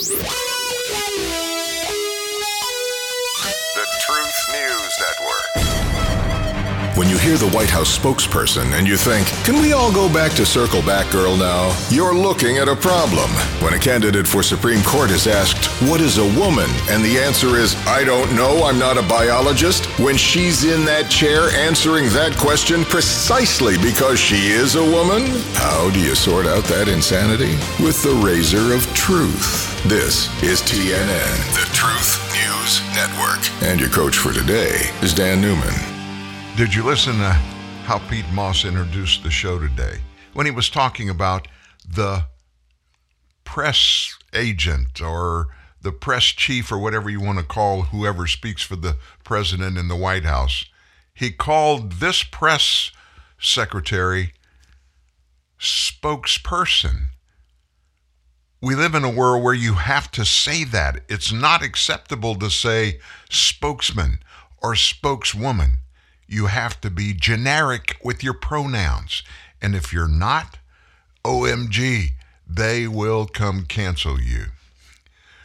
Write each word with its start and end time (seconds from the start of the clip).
The 0.00 0.16
Truth 4.00 4.48
News 4.50 4.98
Network. 4.98 5.89
When 7.00 7.08
you 7.08 7.16
hear 7.16 7.38
the 7.38 7.48
White 7.48 7.70
House 7.70 7.98
spokesperson 7.98 8.74
and 8.76 8.86
you 8.86 8.98
think, 8.98 9.26
can 9.42 9.54
we 9.58 9.72
all 9.72 9.90
go 9.90 10.06
back 10.12 10.32
to 10.32 10.44
Circle 10.44 10.82
Back 10.82 11.10
Girl 11.10 11.34
now? 11.34 11.74
You're 11.88 12.14
looking 12.14 12.58
at 12.58 12.68
a 12.68 12.76
problem. 12.76 13.30
When 13.64 13.72
a 13.72 13.78
candidate 13.78 14.28
for 14.28 14.42
Supreme 14.42 14.82
Court 14.82 15.10
is 15.10 15.26
asked, 15.26 15.64
what 15.88 16.02
is 16.02 16.18
a 16.18 16.38
woman? 16.38 16.68
And 16.90 17.02
the 17.02 17.18
answer 17.18 17.56
is, 17.56 17.74
I 17.86 18.04
don't 18.04 18.36
know, 18.36 18.64
I'm 18.66 18.78
not 18.78 18.98
a 18.98 19.02
biologist. 19.02 19.86
When 19.98 20.18
she's 20.18 20.64
in 20.64 20.84
that 20.84 21.10
chair 21.10 21.48
answering 21.56 22.10
that 22.10 22.36
question 22.36 22.84
precisely 22.84 23.78
because 23.78 24.20
she 24.20 24.48
is 24.48 24.74
a 24.74 24.84
woman, 24.84 25.24
how 25.54 25.88
do 25.92 26.00
you 26.00 26.14
sort 26.14 26.44
out 26.44 26.64
that 26.64 26.86
insanity? 26.86 27.56
With 27.82 28.02
the 28.02 28.12
razor 28.22 28.74
of 28.74 28.84
truth. 28.92 29.82
This 29.84 30.28
is 30.42 30.60
TNN, 30.60 31.54
the 31.54 31.64
Truth 31.72 32.20
News 32.36 32.82
Network. 32.94 33.40
And 33.62 33.80
your 33.80 33.88
coach 33.88 34.18
for 34.18 34.34
today 34.34 34.90
is 35.00 35.14
Dan 35.14 35.40
Newman. 35.40 35.89
Did 36.60 36.74
you 36.74 36.84
listen 36.84 37.14
to 37.14 37.32
how 37.86 38.06
Pete 38.10 38.30
Moss 38.34 38.66
introduced 38.66 39.22
the 39.22 39.30
show 39.30 39.58
today 39.58 40.00
when 40.34 40.44
he 40.44 40.52
was 40.52 40.68
talking 40.68 41.08
about 41.08 41.48
the 41.88 42.26
press 43.44 44.14
agent 44.34 45.00
or 45.00 45.48
the 45.80 45.90
press 45.90 46.24
chief 46.24 46.70
or 46.70 46.78
whatever 46.78 47.08
you 47.08 47.18
want 47.18 47.38
to 47.38 47.44
call 47.46 47.84
whoever 47.84 48.26
speaks 48.26 48.60
for 48.60 48.76
the 48.76 48.98
president 49.24 49.78
in 49.78 49.88
the 49.88 49.96
White 49.96 50.24
House? 50.24 50.66
He 51.14 51.30
called 51.30 51.92
this 51.92 52.22
press 52.22 52.90
secretary 53.40 54.34
spokesperson. 55.58 57.06
We 58.60 58.74
live 58.74 58.94
in 58.94 59.02
a 59.02 59.08
world 59.08 59.42
where 59.42 59.54
you 59.54 59.76
have 59.76 60.10
to 60.10 60.26
say 60.26 60.64
that. 60.64 61.04
It's 61.08 61.32
not 61.32 61.62
acceptable 61.62 62.34
to 62.34 62.50
say 62.50 63.00
spokesman 63.30 64.18
or 64.62 64.76
spokeswoman 64.76 65.78
you 66.30 66.46
have 66.46 66.80
to 66.80 66.88
be 66.90 67.12
generic 67.12 67.96
with 68.04 68.22
your 68.22 68.34
pronouns. 68.34 69.24
And 69.60 69.74
if 69.74 69.92
you're 69.92 70.06
not, 70.06 70.58
OMG, 71.24 72.10
they 72.48 72.86
will 72.86 73.26
come 73.26 73.64
cancel 73.64 74.20
you. 74.20 74.46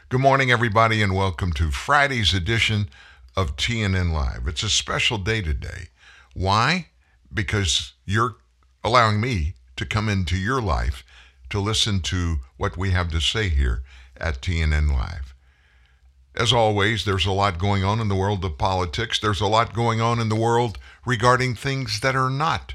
Good 0.10 0.22
morning, 0.22 0.52
everybody, 0.52 1.02
and 1.02 1.16
welcome 1.16 1.52
to 1.54 1.72
Friday's 1.72 2.36
edition 2.36 2.88
of 3.36 3.56
TNN 3.56 4.14
Live. 4.14 4.48
It's 4.48 4.62
a 4.62 4.70
special 4.70 5.18
day 5.18 5.42
today. 5.42 5.88
Why? 6.36 6.90
Because 7.34 7.94
you're 8.06 8.36
allowing 8.84 9.20
me 9.20 9.56
to 9.78 9.88
come 9.88 10.08
into 10.08 10.38
your 10.38 10.62
life 10.62 11.04
to 11.50 11.60
listen 11.60 12.00
to 12.02 12.38
what 12.58 12.78
we 12.78 12.92
have 12.92 13.10
to 13.10 13.20
say 13.20 13.50
here 13.50 13.82
at 14.18 14.40
TNN 14.40 14.92
Live. 14.94 15.35
As 16.38 16.52
always, 16.52 17.06
there's 17.06 17.26
a 17.26 17.32
lot 17.32 17.58
going 17.58 17.86
on 17.86 18.02
in 18.02 18.10
the 18.10 18.16
world 18.16 18.44
of 18.44 18.58
politics. 18.58 19.20
There's 19.20 19.40
a 19.40 19.48
lot 19.48 19.74
going 19.74 20.02
on 20.02 20.20
in 20.20 20.28
the 20.28 20.36
world 20.36 20.78
regarding 21.06 21.56
things 21.56 22.02
that 22.02 22.16
are 22.16 22.30
not 22.30 22.74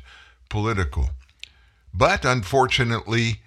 political. 0.49 1.11
But 1.93 2.25
unfortunately, 2.25 3.43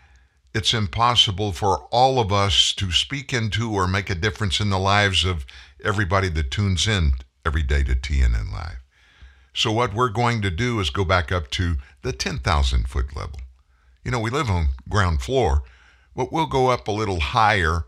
it's 0.53 0.73
impossible 0.73 1.52
for 1.52 1.88
all 1.89 2.20
of 2.20 2.31
us 2.31 2.73
to 2.73 2.92
speak 2.92 3.33
into 3.33 3.73
or 3.73 3.88
make 3.88 4.11
a 4.11 4.16
difference 4.16 4.59
in 4.59 4.70
the 4.70 4.78
lives 4.78 5.25
of 5.25 5.47
everybody 5.83 6.30
that 6.30 6.52
tunes 6.52 6.88
in 6.88 7.14
every 7.44 7.64
day 7.64 7.83
to 7.83 7.95
TNN 7.95 8.52
Live. 8.53 8.77
So, 9.55 9.72
what 9.72 9.95
we're 9.95 10.09
going 10.09 10.44
to 10.44 10.52
do 10.52 10.80
is 10.80 10.92
go 10.92 11.03
back 11.03 11.31
up 11.31 11.50
to 11.52 11.77
the 12.03 12.14
10,000 12.14 12.88
foot 12.88 13.16
level. 13.16 13.39
You 14.03 14.11
know, 14.11 14.20
we 14.20 14.30
live 14.30 14.50
on 14.50 14.70
ground 14.88 15.22
floor, 15.22 15.64
but 16.16 16.31
we'll 16.31 16.45
go 16.45 16.67
up 16.67 16.88
a 16.88 16.92
little 16.92 17.20
higher 17.20 17.86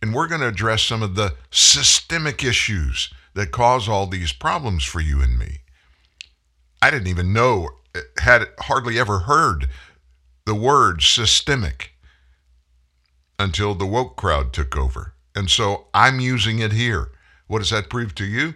and 0.00 0.14
we're 0.14 0.28
going 0.28 0.40
to 0.40 0.48
address 0.48 0.82
some 0.82 1.02
of 1.02 1.14
the 1.14 1.34
systemic 1.50 2.44
issues 2.44 3.12
that 3.34 3.50
cause 3.50 3.88
all 3.88 4.06
these 4.06 4.32
problems 4.32 4.84
for 4.84 5.00
you 5.00 5.20
and 5.20 5.38
me. 5.38 5.58
I 6.80 6.90
didn't 6.90 7.08
even 7.08 7.32
know, 7.32 7.68
had 8.20 8.48
hardly 8.60 8.98
ever 8.98 9.20
heard 9.20 9.68
the 10.44 10.54
word 10.54 11.02
systemic 11.02 11.92
until 13.38 13.74
the 13.74 13.86
woke 13.86 14.16
crowd 14.16 14.52
took 14.52 14.76
over. 14.76 15.14
And 15.34 15.50
so 15.50 15.86
I'm 15.94 16.20
using 16.20 16.58
it 16.58 16.72
here. 16.72 17.10
What 17.46 17.60
does 17.60 17.70
that 17.70 17.90
prove 17.90 18.14
to 18.16 18.24
you? 18.24 18.54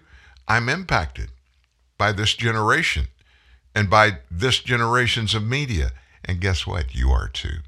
I'm 0.48 0.68
impacted 0.68 1.30
by 1.98 2.12
this 2.12 2.34
generation 2.34 3.08
and 3.74 3.88
by 3.88 4.18
this 4.30 4.58
generations 4.58 5.34
of 5.34 5.44
media. 5.44 5.92
And 6.24 6.40
guess 6.40 6.66
what? 6.66 6.94
You 6.94 7.10
are 7.10 7.28
too. 7.28 7.58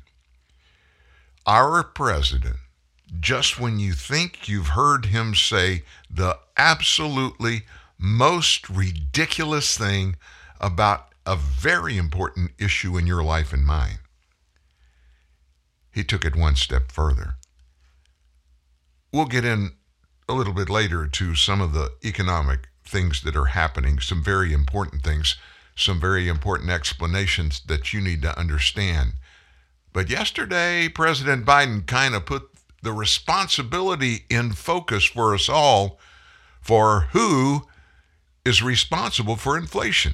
Our 1.47 1.83
president 1.83 2.57
just 3.21 3.61
when 3.61 3.79
you 3.79 3.93
think 3.93 4.49
you've 4.49 4.69
heard 4.69 5.07
him 5.07 5.35
say 5.35 5.83
the 6.11 6.39
absolutely 6.57 7.63
most 7.99 8.69
ridiculous 8.69 9.77
thing 9.77 10.17
about 10.61 11.09
a 11.27 11.37
very 11.37 11.97
important 11.97 12.51
issue 12.59 12.97
in 12.97 13.07
your 13.07 13.23
life 13.23 13.53
and 13.53 13.65
mine. 13.65 13.99
He 15.93 16.05
took 16.05 16.25
it 16.25 16.37
one 16.37 16.57
step 16.57 16.91
further. 16.91 17.37
We'll 19.13 19.27
get 19.27 19.45
in 19.45 19.73
a 20.29 20.35
little 20.35 20.53
bit 20.53 20.69
later 20.69 21.07
to 21.07 21.35
some 21.35 21.61
of 21.61 21.73
the 21.73 21.93
economic 22.05 22.69
things 22.85 23.23
that 23.23 23.37
are 23.37 23.47
happening, 23.47 24.01
some 24.01 24.23
very 24.23 24.53
important 24.53 25.03
things, 25.03 25.37
some 25.77 26.01
very 26.01 26.29
important 26.29 26.71
explanations 26.71 27.61
that 27.67 27.93
you 27.93 28.01
need 28.01 28.23
to 28.23 28.39
understand. 28.39 29.15
But 29.93 30.11
yesterday, 30.11 30.89
President 30.89 31.47
Biden 31.47 31.87
kind 31.87 32.15
of 32.15 32.27
put 32.27 32.54
the 32.85 32.93
responsibility 32.93 34.25
in 34.31 34.53
focus 34.53 35.05
for 35.05 35.35
us 35.35 35.49
all 35.49 35.99
for 36.61 37.09
who 37.13 37.63
is 38.45 38.63
responsible 38.63 39.37
for 39.37 39.57
inflation. 39.57 40.13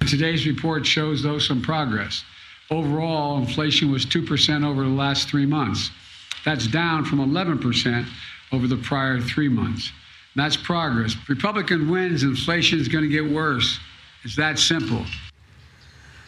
Today's 0.00 0.46
report 0.46 0.84
shows, 0.84 1.22
though, 1.22 1.38
some 1.38 1.62
progress. 1.62 2.22
Overall, 2.70 3.38
inflation 3.38 3.90
was 3.90 4.04
2% 4.04 4.64
over 4.64 4.82
the 4.82 4.88
last 4.88 5.28
three 5.28 5.46
months. 5.46 5.90
That's 6.44 6.66
down 6.66 7.04
from 7.04 7.18
11% 7.18 8.06
over 8.52 8.66
the 8.66 8.76
prior 8.76 9.20
three 9.20 9.48
months. 9.48 9.90
That's 10.36 10.56
progress. 10.56 11.16
Republican 11.28 11.90
wins, 11.90 12.22
inflation 12.22 12.80
is 12.80 12.88
going 12.88 13.04
to 13.04 13.10
get 13.10 13.30
worse. 13.30 13.78
It's 14.24 14.36
that 14.36 14.58
simple. 14.58 15.04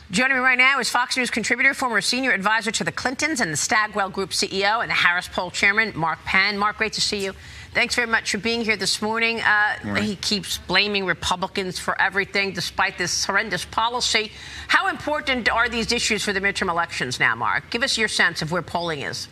Joining 0.08 0.36
me 0.36 0.40
right 0.40 0.56
now 0.56 0.78
is 0.78 0.88
Fox 0.88 1.16
News 1.16 1.30
contributor, 1.30 1.74
former 1.74 2.00
senior 2.00 2.30
advisor 2.30 2.70
to 2.70 2.84
the 2.84 2.92
Clintons 2.92 3.40
and 3.40 3.52
the 3.52 3.56
Stagwell 3.56 4.08
Group 4.08 4.30
CEO 4.30 4.80
and 4.80 4.88
the 4.88 4.94
Harris 4.94 5.26
Poll 5.26 5.50
chairman, 5.50 5.92
Mark 5.96 6.20
Penn. 6.24 6.56
Mark, 6.56 6.78
great 6.78 6.92
to 6.92 7.00
see 7.00 7.24
you. 7.24 7.32
Thanks 7.74 7.96
very 7.96 8.06
much 8.06 8.30
for 8.30 8.38
being 8.38 8.60
here 8.60 8.76
this 8.76 9.02
morning. 9.02 9.40
Uh. 9.40 9.96
He 9.96 10.14
keeps 10.14 10.58
blaming 10.58 11.06
Republicans 11.06 11.80
for 11.80 12.00
everything, 12.00 12.52
despite 12.52 12.98
this 12.98 13.24
horrendous 13.24 13.64
policy. 13.64 14.30
How 14.68 14.86
important 14.86 15.48
are 15.48 15.68
these 15.68 15.90
issues 15.90 16.22
for 16.22 16.32
the 16.32 16.40
midterm 16.40 16.70
elections 16.70 17.18
now, 17.18 17.34
Mark? 17.34 17.68
Give 17.70 17.82
us 17.82 17.98
your 17.98 18.06
sense 18.06 18.42
of 18.42 18.52
where 18.52 18.62
polling 18.62 19.00
is. 19.00 19.26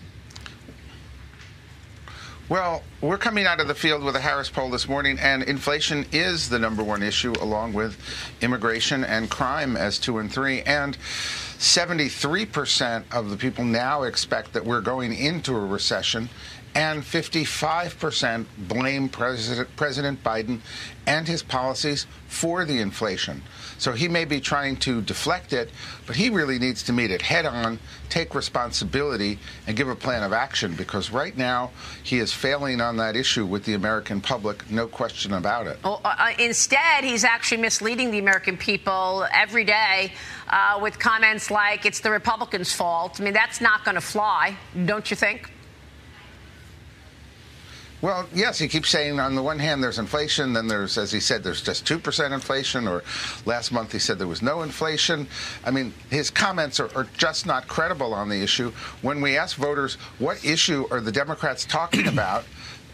Well, 2.46 2.82
we're 3.00 3.16
coming 3.16 3.46
out 3.46 3.58
of 3.60 3.68
the 3.68 3.74
field 3.74 4.04
with 4.04 4.16
a 4.16 4.20
Harris 4.20 4.50
poll 4.50 4.68
this 4.68 4.86
morning, 4.86 5.18
and 5.18 5.42
inflation 5.44 6.04
is 6.12 6.50
the 6.50 6.58
number 6.58 6.84
one 6.84 7.02
issue, 7.02 7.32
along 7.40 7.72
with 7.72 7.96
immigration 8.42 9.02
and 9.02 9.30
crime 9.30 9.78
as 9.78 9.98
two 9.98 10.18
and 10.18 10.30
three. 10.30 10.60
And 10.60 10.98
73% 11.58 13.04
of 13.10 13.30
the 13.30 13.38
people 13.38 13.64
now 13.64 14.02
expect 14.02 14.52
that 14.52 14.66
we're 14.66 14.82
going 14.82 15.14
into 15.14 15.56
a 15.56 15.64
recession, 15.64 16.28
and 16.74 17.02
55% 17.02 18.46
blame 18.58 19.08
President, 19.08 19.68
President 19.76 20.22
Biden 20.24 20.60
and 21.06 21.28
his 21.28 21.42
policies 21.42 22.06
for 22.26 22.64
the 22.64 22.80
inflation. 22.80 23.42
So 23.78 23.92
he 23.92 24.08
may 24.08 24.24
be 24.24 24.40
trying 24.40 24.76
to 24.78 25.02
deflect 25.02 25.52
it, 25.52 25.70
but 26.06 26.16
he 26.16 26.30
really 26.30 26.58
needs 26.58 26.82
to 26.84 26.92
meet 26.92 27.10
it 27.10 27.22
head 27.22 27.44
on, 27.44 27.78
take 28.08 28.34
responsibility, 28.34 29.38
and 29.66 29.76
give 29.76 29.88
a 29.88 29.94
plan 29.94 30.22
of 30.22 30.32
action 30.32 30.74
because 30.74 31.10
right 31.10 31.36
now 31.36 31.70
he 32.02 32.18
is 32.18 32.32
failing 32.32 32.80
on 32.80 32.96
that 32.96 33.14
issue 33.16 33.44
with 33.44 33.64
the 33.64 33.74
American 33.74 34.20
public, 34.20 34.68
no 34.70 34.86
question 34.86 35.34
about 35.34 35.66
it. 35.66 35.78
Well, 35.84 36.00
uh, 36.04 36.14
uh 36.18 36.32
instead, 36.38 37.04
he's 37.04 37.24
actually 37.24 37.60
misleading 37.60 38.10
the 38.10 38.18
American 38.18 38.56
people 38.56 39.26
every 39.32 39.64
day 39.64 40.12
uh, 40.48 40.78
with 40.80 40.98
comments 40.98 41.50
like 41.50 41.84
it's 41.84 42.00
the 42.00 42.10
Republicans' 42.10 42.72
fault. 42.72 43.20
I 43.20 43.24
mean, 43.24 43.34
that's 43.34 43.60
not 43.60 43.84
going 43.84 43.96
to 43.96 44.00
fly, 44.00 44.56
don't 44.86 45.10
you 45.10 45.16
think? 45.16 45.50
Well, 48.04 48.28
yes, 48.34 48.58
he 48.58 48.68
keeps 48.68 48.90
saying 48.90 49.18
on 49.18 49.34
the 49.34 49.42
one 49.42 49.58
hand 49.58 49.82
there's 49.82 49.98
inflation, 49.98 50.52
then 50.52 50.68
there's, 50.68 50.98
as 50.98 51.10
he 51.10 51.20
said, 51.20 51.42
there's 51.42 51.62
just 51.62 51.86
2% 51.86 52.32
inflation, 52.32 52.86
or 52.86 53.02
last 53.46 53.72
month 53.72 53.92
he 53.92 53.98
said 53.98 54.18
there 54.18 54.28
was 54.28 54.42
no 54.42 54.60
inflation. 54.60 55.26
I 55.64 55.70
mean, 55.70 55.94
his 56.10 56.28
comments 56.28 56.78
are, 56.80 56.94
are 56.94 57.06
just 57.16 57.46
not 57.46 57.66
credible 57.66 58.12
on 58.12 58.28
the 58.28 58.42
issue. 58.42 58.72
When 59.00 59.22
we 59.22 59.38
ask 59.38 59.56
voters 59.56 59.94
what 60.18 60.44
issue 60.44 60.86
are 60.90 61.00
the 61.00 61.12
Democrats 61.12 61.64
talking 61.64 62.06
about, 62.06 62.44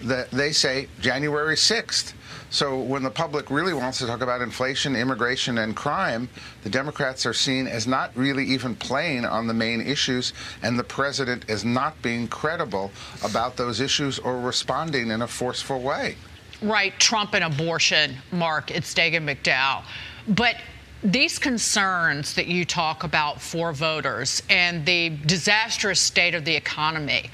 that 0.02 0.30
they 0.30 0.52
say 0.52 0.86
January 1.00 1.56
6th. 1.56 2.12
So 2.50 2.80
when 2.80 3.04
the 3.04 3.10
public 3.10 3.48
really 3.48 3.72
wants 3.72 3.98
to 3.98 4.06
talk 4.06 4.22
about 4.22 4.42
inflation, 4.42 4.96
immigration, 4.96 5.58
and 5.58 5.76
crime, 5.76 6.28
the 6.64 6.68
Democrats 6.68 7.24
are 7.24 7.32
seen 7.32 7.68
as 7.68 7.86
not 7.86 8.10
really 8.16 8.44
even 8.44 8.74
playing 8.74 9.24
on 9.24 9.46
the 9.46 9.54
main 9.54 9.80
issues, 9.80 10.32
and 10.62 10.76
the 10.76 10.84
president 10.84 11.48
is 11.48 11.64
not 11.64 12.00
being 12.02 12.26
credible 12.26 12.90
about 13.22 13.56
those 13.56 13.80
issues 13.80 14.18
or 14.18 14.40
responding 14.40 15.12
in 15.12 15.22
a 15.22 15.28
forceful 15.28 15.80
way. 15.80 16.16
Right, 16.60 16.92
Trump 16.98 17.34
and 17.34 17.44
abortion, 17.44 18.16
Mark, 18.32 18.72
it's 18.72 18.92
Dagen 18.92 19.24
McDowell. 19.24 19.84
But 20.26 20.56
these 21.04 21.38
concerns 21.38 22.34
that 22.34 22.48
you 22.48 22.64
talk 22.64 23.04
about 23.04 23.40
for 23.40 23.72
voters 23.72 24.42
and 24.50 24.84
the 24.84 25.10
disastrous 25.24 26.00
state 26.00 26.34
of 26.34 26.44
the 26.44 26.54
economy, 26.54 27.30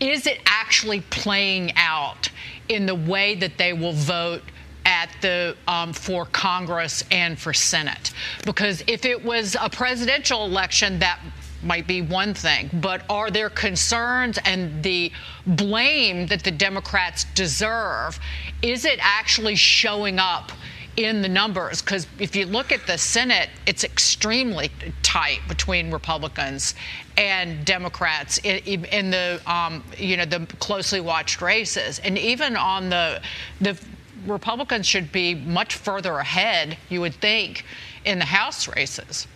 is 0.00 0.26
it 0.26 0.40
actually 0.44 1.00
playing 1.02 1.72
out 1.76 2.28
in 2.68 2.86
the 2.86 2.94
way 2.94 3.34
that 3.36 3.58
they 3.58 3.72
will 3.72 3.92
vote 3.92 4.42
at 4.84 5.10
the 5.20 5.56
um, 5.66 5.92
for 5.92 6.26
Congress 6.26 7.04
and 7.10 7.38
for 7.38 7.52
Senate? 7.52 8.12
Because 8.44 8.82
if 8.86 9.04
it 9.04 9.24
was 9.24 9.56
a 9.60 9.68
presidential 9.68 10.44
election, 10.44 10.98
that 11.00 11.20
might 11.62 11.86
be 11.86 12.02
one 12.02 12.34
thing, 12.34 12.70
but 12.74 13.02
are 13.10 13.30
there 13.30 13.50
concerns 13.50 14.38
and 14.44 14.82
the 14.82 15.10
blame 15.46 16.26
that 16.26 16.44
the 16.44 16.50
Democrats 16.50 17.24
deserve? 17.34 18.18
Is 18.62 18.84
it 18.84 18.98
actually 19.02 19.56
showing 19.56 20.18
up? 20.18 20.52
In 20.96 21.20
the 21.22 21.28
numbers 21.28 21.82
because 21.82 22.06
if 22.18 22.34
you 22.34 22.46
look 22.46 22.72
at 22.72 22.86
the 22.86 22.96
Senate, 22.96 23.50
it's 23.66 23.84
extremely 23.84 24.70
tight 25.02 25.40
between 25.48 25.90
Republicans 25.90 26.74
and 27.16 27.64
Democrats 27.64 28.38
in, 28.38 28.84
in 28.86 29.10
the 29.10 29.40
um, 29.46 29.84
you 29.98 30.16
know 30.16 30.24
the 30.24 30.46
closely 30.58 31.00
watched 31.00 31.42
races, 31.42 31.98
and 32.00 32.18
even 32.18 32.56
on 32.56 32.88
the 32.88 33.20
the 33.60 33.78
Republicans 34.26 34.86
should 34.86 35.12
be 35.12 35.34
much 35.34 35.74
further 35.74 36.18
ahead, 36.18 36.76
you 36.88 37.00
would 37.00 37.14
think, 37.14 37.64
in 38.04 38.18
the 38.18 38.24
House 38.24 38.66
races. 38.68 39.26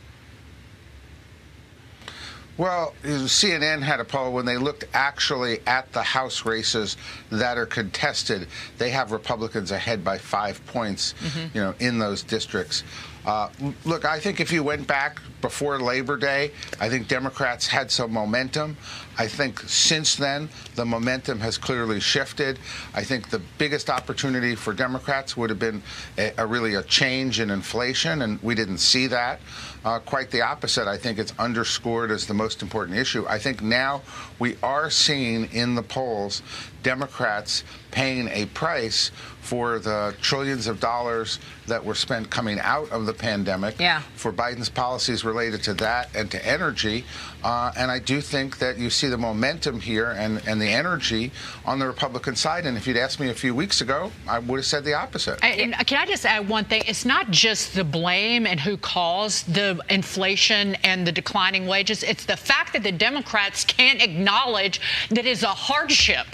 Well, 2.60 2.92
CNN 3.02 3.80
had 3.80 4.00
a 4.00 4.04
poll 4.04 4.34
when 4.34 4.44
they 4.44 4.58
looked 4.58 4.84
actually 4.92 5.60
at 5.66 5.90
the 5.94 6.02
House 6.02 6.44
races 6.44 6.98
that 7.30 7.56
are 7.56 7.64
contested. 7.64 8.48
They 8.76 8.90
have 8.90 9.12
Republicans 9.12 9.70
ahead 9.70 10.04
by 10.04 10.18
five 10.18 10.62
points, 10.66 11.14
mm-hmm. 11.20 11.56
you 11.56 11.62
know, 11.64 11.74
in 11.78 11.98
those 11.98 12.22
districts. 12.22 12.84
Uh, 13.24 13.48
look, 13.86 14.04
I 14.04 14.20
think 14.20 14.40
if 14.40 14.52
you 14.52 14.62
went 14.62 14.86
back 14.86 15.20
before 15.40 15.78
Labor 15.78 16.18
Day, 16.18 16.50
I 16.78 16.90
think 16.90 17.08
Democrats 17.08 17.66
had 17.66 17.90
some 17.90 18.12
momentum. 18.12 18.76
I 19.20 19.26
think 19.28 19.60
since 19.68 20.16
then, 20.16 20.48
the 20.76 20.86
momentum 20.86 21.40
has 21.40 21.58
clearly 21.58 22.00
shifted. 22.00 22.58
I 22.94 23.04
think 23.04 23.28
the 23.28 23.42
biggest 23.58 23.90
opportunity 23.90 24.54
for 24.54 24.72
Democrats 24.72 25.36
would 25.36 25.50
have 25.50 25.58
been 25.58 25.82
a, 26.16 26.32
a 26.38 26.46
really 26.46 26.76
a 26.76 26.82
change 26.84 27.38
in 27.38 27.50
inflation, 27.50 28.22
and 28.22 28.42
we 28.42 28.54
didn't 28.54 28.78
see 28.78 29.08
that. 29.08 29.40
Uh, 29.84 29.98
quite 29.98 30.30
the 30.30 30.40
opposite. 30.40 30.88
I 30.88 30.96
think 30.96 31.18
it's 31.18 31.34
underscored 31.38 32.10
as 32.10 32.26
the 32.26 32.32
most 32.32 32.62
important 32.62 32.96
issue. 32.96 33.26
I 33.28 33.38
think 33.38 33.60
now 33.60 34.00
we 34.38 34.56
are 34.62 34.88
seeing 34.88 35.52
in 35.52 35.74
the 35.74 35.82
polls 35.82 36.40
Democrats 36.82 37.62
paying 37.90 38.26
a 38.28 38.46
price 38.46 39.10
for 39.40 39.78
the 39.78 40.14
trillions 40.20 40.66
of 40.66 40.80
dollars 40.80 41.38
that 41.66 41.84
were 41.84 41.94
spent 41.94 42.30
coming 42.30 42.58
out 42.60 42.90
of 42.90 43.06
the 43.06 43.12
pandemic 43.12 43.78
yeah. 43.78 44.00
for 44.14 44.32
Biden's 44.32 44.68
policies 44.68 45.24
related 45.24 45.62
to 45.62 45.74
that 45.74 46.14
and 46.14 46.30
to 46.30 46.46
energy. 46.46 47.04
Uh, 47.42 47.72
and 47.76 47.90
I 47.90 47.98
do 47.98 48.20
think 48.20 48.58
that 48.58 48.76
you 48.76 48.90
see 48.90 49.08
the 49.08 49.16
momentum 49.16 49.80
here 49.80 50.10
and, 50.10 50.42
and 50.46 50.60
the 50.60 50.68
energy 50.68 51.32
on 51.64 51.78
the 51.78 51.86
Republican 51.86 52.36
side. 52.36 52.66
And 52.66 52.76
if 52.76 52.86
you'd 52.86 52.96
asked 52.96 53.18
me 53.18 53.30
a 53.30 53.34
few 53.34 53.54
weeks 53.54 53.80
ago, 53.80 54.10
I 54.28 54.38
would 54.40 54.58
have 54.58 54.66
said 54.66 54.84
the 54.84 54.94
opposite. 54.94 55.38
I, 55.42 55.72
can 55.84 55.98
I 55.98 56.06
just 56.06 56.26
add 56.26 56.48
one 56.48 56.64
thing? 56.64 56.82
It's 56.86 57.06
not 57.06 57.30
just 57.30 57.74
the 57.74 57.84
blame 57.84 58.46
and 58.46 58.60
who 58.60 58.76
caused 58.76 59.54
the 59.54 59.80
inflation 59.88 60.74
and 60.84 61.06
the 61.06 61.12
declining 61.12 61.66
wages. 61.66 62.02
It's 62.02 62.24
the 62.24 62.36
fact 62.36 62.72
that 62.74 62.82
the 62.82 62.92
Democrats 62.92 63.64
can't 63.64 64.02
acknowledge 64.02 64.80
that 65.10 65.24
it's 65.24 65.42
a 65.42 65.48
hardship 65.48 66.26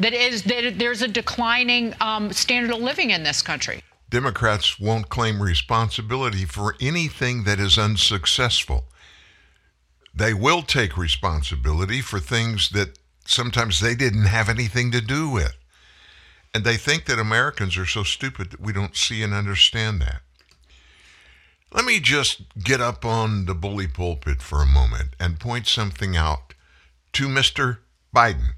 that 0.00 0.12
is 0.12 0.42
that 0.44 0.78
there's 0.78 1.02
a 1.02 1.08
declining 1.08 1.94
um, 2.00 2.32
standard 2.32 2.72
of 2.74 2.80
living 2.80 3.10
in 3.10 3.22
this 3.22 3.42
country. 3.42 3.82
Democrats 4.10 4.80
won't 4.80 5.08
claim 5.08 5.42
responsibility 5.42 6.44
for 6.44 6.74
anything 6.80 7.44
that 7.44 7.60
is 7.60 7.78
unsuccessful. 7.78 8.84
They 10.14 10.32
will 10.32 10.62
take 10.62 10.96
responsibility 10.96 12.00
for 12.00 12.18
things 12.18 12.70
that 12.70 12.98
sometimes 13.26 13.80
they 13.80 13.94
didn't 13.94 14.24
have 14.24 14.48
anything 14.48 14.90
to 14.92 15.00
do 15.00 15.28
with. 15.28 15.56
And 16.54 16.64
they 16.64 16.76
think 16.76 17.04
that 17.04 17.18
Americans 17.18 17.76
are 17.76 17.86
so 17.86 18.02
stupid 18.02 18.50
that 18.50 18.60
we 18.60 18.72
don't 18.72 18.96
see 18.96 19.22
and 19.22 19.34
understand 19.34 20.00
that. 20.00 20.22
Let 21.70 21.84
me 21.84 22.00
just 22.00 22.42
get 22.58 22.80
up 22.80 23.04
on 23.04 23.44
the 23.44 23.54
bully 23.54 23.86
pulpit 23.86 24.40
for 24.40 24.62
a 24.62 24.66
moment 24.66 25.10
and 25.20 25.38
point 25.38 25.66
something 25.66 26.16
out 26.16 26.54
to 27.12 27.28
Mr. 27.28 27.78
Biden. 28.14 28.54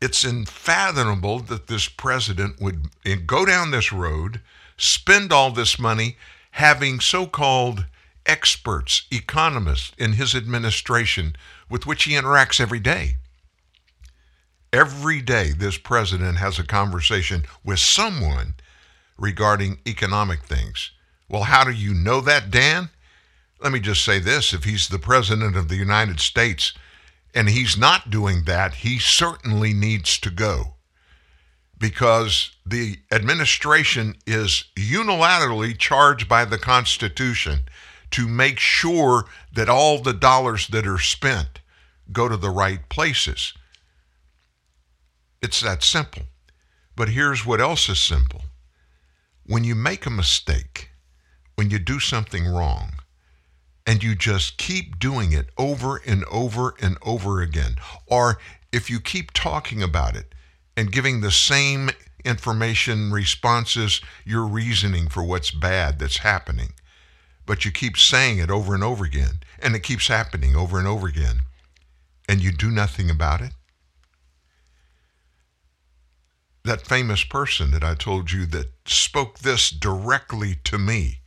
it's 0.00 0.24
unfathomable 0.24 1.40
that 1.40 1.66
this 1.66 1.88
president 1.88 2.60
would 2.60 2.86
eh, 3.04 3.16
go 3.16 3.44
down 3.46 3.70
this 3.70 3.92
road, 3.92 4.40
spend 4.76 5.32
all 5.32 5.50
this 5.50 5.78
money, 5.78 6.16
having 6.52 7.00
so 7.00 7.26
called 7.26 7.86
experts, 8.26 9.06
economists 9.10 9.92
in 9.98 10.14
his 10.14 10.34
administration 10.34 11.36
with 11.70 11.86
which 11.86 12.04
he 12.04 12.12
interacts 12.12 12.60
every 12.60 12.80
day. 12.80 13.16
Every 14.72 15.22
day, 15.22 15.52
this 15.52 15.78
president 15.78 16.38
has 16.38 16.58
a 16.58 16.64
conversation 16.64 17.44
with 17.64 17.78
someone 17.78 18.54
regarding 19.16 19.78
economic 19.86 20.42
things. 20.42 20.90
Well, 21.28 21.44
how 21.44 21.64
do 21.64 21.72
you 21.72 21.94
know 21.94 22.20
that, 22.20 22.50
Dan? 22.50 22.90
Let 23.60 23.72
me 23.72 23.80
just 23.80 24.04
say 24.04 24.18
this 24.18 24.52
if 24.52 24.64
he's 24.64 24.88
the 24.88 24.98
president 24.98 25.56
of 25.56 25.68
the 25.68 25.76
United 25.76 26.20
States, 26.20 26.74
and 27.36 27.50
he's 27.50 27.76
not 27.76 28.08
doing 28.08 28.44
that, 28.44 28.76
he 28.76 28.98
certainly 28.98 29.74
needs 29.74 30.18
to 30.18 30.30
go 30.30 30.74
because 31.78 32.56
the 32.64 32.96
administration 33.12 34.16
is 34.26 34.64
unilaterally 34.74 35.76
charged 35.76 36.30
by 36.30 36.46
the 36.46 36.56
Constitution 36.56 37.60
to 38.10 38.26
make 38.26 38.58
sure 38.58 39.26
that 39.52 39.68
all 39.68 40.00
the 40.00 40.14
dollars 40.14 40.66
that 40.68 40.86
are 40.86 40.98
spent 40.98 41.60
go 42.10 42.26
to 42.26 42.38
the 42.38 42.48
right 42.48 42.88
places. 42.88 43.52
It's 45.42 45.60
that 45.60 45.82
simple. 45.82 46.22
But 46.96 47.10
here's 47.10 47.44
what 47.44 47.60
else 47.60 47.90
is 47.90 48.00
simple 48.00 48.44
when 49.44 49.62
you 49.62 49.74
make 49.74 50.06
a 50.06 50.10
mistake, 50.10 50.88
when 51.56 51.68
you 51.68 51.78
do 51.78 52.00
something 52.00 52.46
wrong, 52.46 52.94
and 53.86 54.02
you 54.02 54.14
just 54.14 54.56
keep 54.58 54.98
doing 54.98 55.32
it 55.32 55.48
over 55.56 55.98
and 56.04 56.24
over 56.24 56.74
and 56.82 56.98
over 57.02 57.40
again. 57.40 57.76
Or 58.06 58.38
if 58.72 58.90
you 58.90 58.98
keep 58.98 59.32
talking 59.32 59.82
about 59.82 60.16
it 60.16 60.34
and 60.76 60.90
giving 60.90 61.20
the 61.20 61.30
same 61.30 61.90
information, 62.24 63.12
responses, 63.12 64.00
your 64.24 64.44
reasoning 64.44 65.08
for 65.08 65.22
what's 65.22 65.52
bad 65.52 66.00
that's 66.00 66.18
happening, 66.18 66.72
but 67.46 67.64
you 67.64 67.70
keep 67.70 67.96
saying 67.96 68.38
it 68.38 68.50
over 68.50 68.74
and 68.74 68.82
over 68.82 69.04
again, 69.04 69.40
and 69.60 69.76
it 69.76 69.84
keeps 69.84 70.08
happening 70.08 70.56
over 70.56 70.78
and 70.78 70.88
over 70.88 71.06
again, 71.06 71.42
and 72.28 72.42
you 72.42 72.50
do 72.50 72.70
nothing 72.70 73.08
about 73.08 73.40
it, 73.40 73.52
that 76.64 76.84
famous 76.84 77.22
person 77.22 77.70
that 77.70 77.84
I 77.84 77.94
told 77.94 78.32
you 78.32 78.44
that 78.46 78.72
spoke 78.84 79.38
this 79.38 79.70
directly 79.70 80.56
to 80.64 80.76
me 80.76 81.20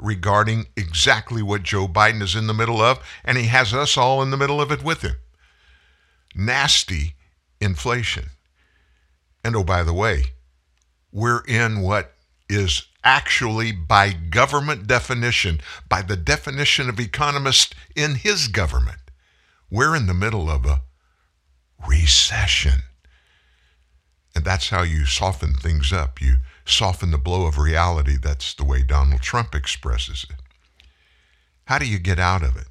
regarding 0.00 0.66
exactly 0.76 1.42
what 1.42 1.62
Joe 1.62 1.86
Biden 1.86 2.22
is 2.22 2.34
in 2.34 2.46
the 2.46 2.54
middle 2.54 2.80
of, 2.80 2.98
and 3.24 3.36
he 3.36 3.46
has 3.46 3.74
us 3.74 3.96
all 3.96 4.22
in 4.22 4.30
the 4.30 4.36
middle 4.36 4.60
of 4.60 4.72
it 4.72 4.82
with 4.82 5.02
him. 5.02 5.16
Nasty 6.34 7.14
inflation. 7.60 8.30
And 9.44 9.56
oh, 9.56 9.64
by 9.64 9.82
the 9.82 9.94
way, 9.94 10.26
we're 11.12 11.42
in 11.46 11.80
what 11.80 12.12
is 12.48 12.86
actually, 13.04 13.72
by 13.72 14.12
government 14.12 14.86
definition, 14.86 15.60
by 15.88 16.02
the 16.02 16.16
definition 16.16 16.88
of 16.88 17.00
economists 17.00 17.74
in 17.96 18.16
his 18.16 18.48
government, 18.48 18.98
we're 19.70 19.96
in 19.96 20.06
the 20.06 20.14
middle 20.14 20.50
of 20.50 20.66
a 20.66 20.82
recession. 21.86 22.82
And 24.34 24.44
that's 24.44 24.70
how 24.70 24.82
you 24.82 25.06
soften 25.06 25.54
things 25.54 25.92
up. 25.92 26.20
You 26.20 26.36
soften 26.64 27.10
the 27.10 27.18
blow 27.18 27.46
of 27.46 27.58
reality. 27.58 28.16
That's 28.20 28.54
the 28.54 28.64
way 28.64 28.82
Donald 28.82 29.20
Trump 29.20 29.54
expresses 29.54 30.26
it. 30.28 30.36
How 31.64 31.78
do 31.78 31.86
you 31.86 31.98
get 31.98 32.18
out 32.18 32.42
of 32.42 32.56
it? 32.56 32.66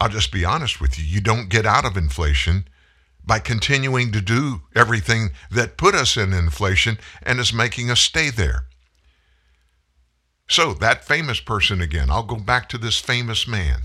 I'll 0.00 0.08
just 0.08 0.32
be 0.32 0.44
honest 0.44 0.80
with 0.80 0.98
you. 0.98 1.04
You 1.04 1.20
don't 1.20 1.48
get 1.48 1.64
out 1.64 1.84
of 1.84 1.96
inflation 1.96 2.66
by 3.24 3.38
continuing 3.38 4.10
to 4.12 4.20
do 4.20 4.62
everything 4.74 5.30
that 5.50 5.76
put 5.76 5.94
us 5.94 6.16
in 6.16 6.32
inflation 6.32 6.98
and 7.22 7.38
is 7.38 7.52
making 7.52 7.90
us 7.90 8.00
stay 8.00 8.30
there. 8.30 8.64
So, 10.48 10.74
that 10.74 11.04
famous 11.04 11.40
person 11.40 11.80
again, 11.80 12.10
I'll 12.10 12.24
go 12.24 12.36
back 12.36 12.68
to 12.70 12.78
this 12.78 12.98
famous 12.98 13.46
man. 13.46 13.82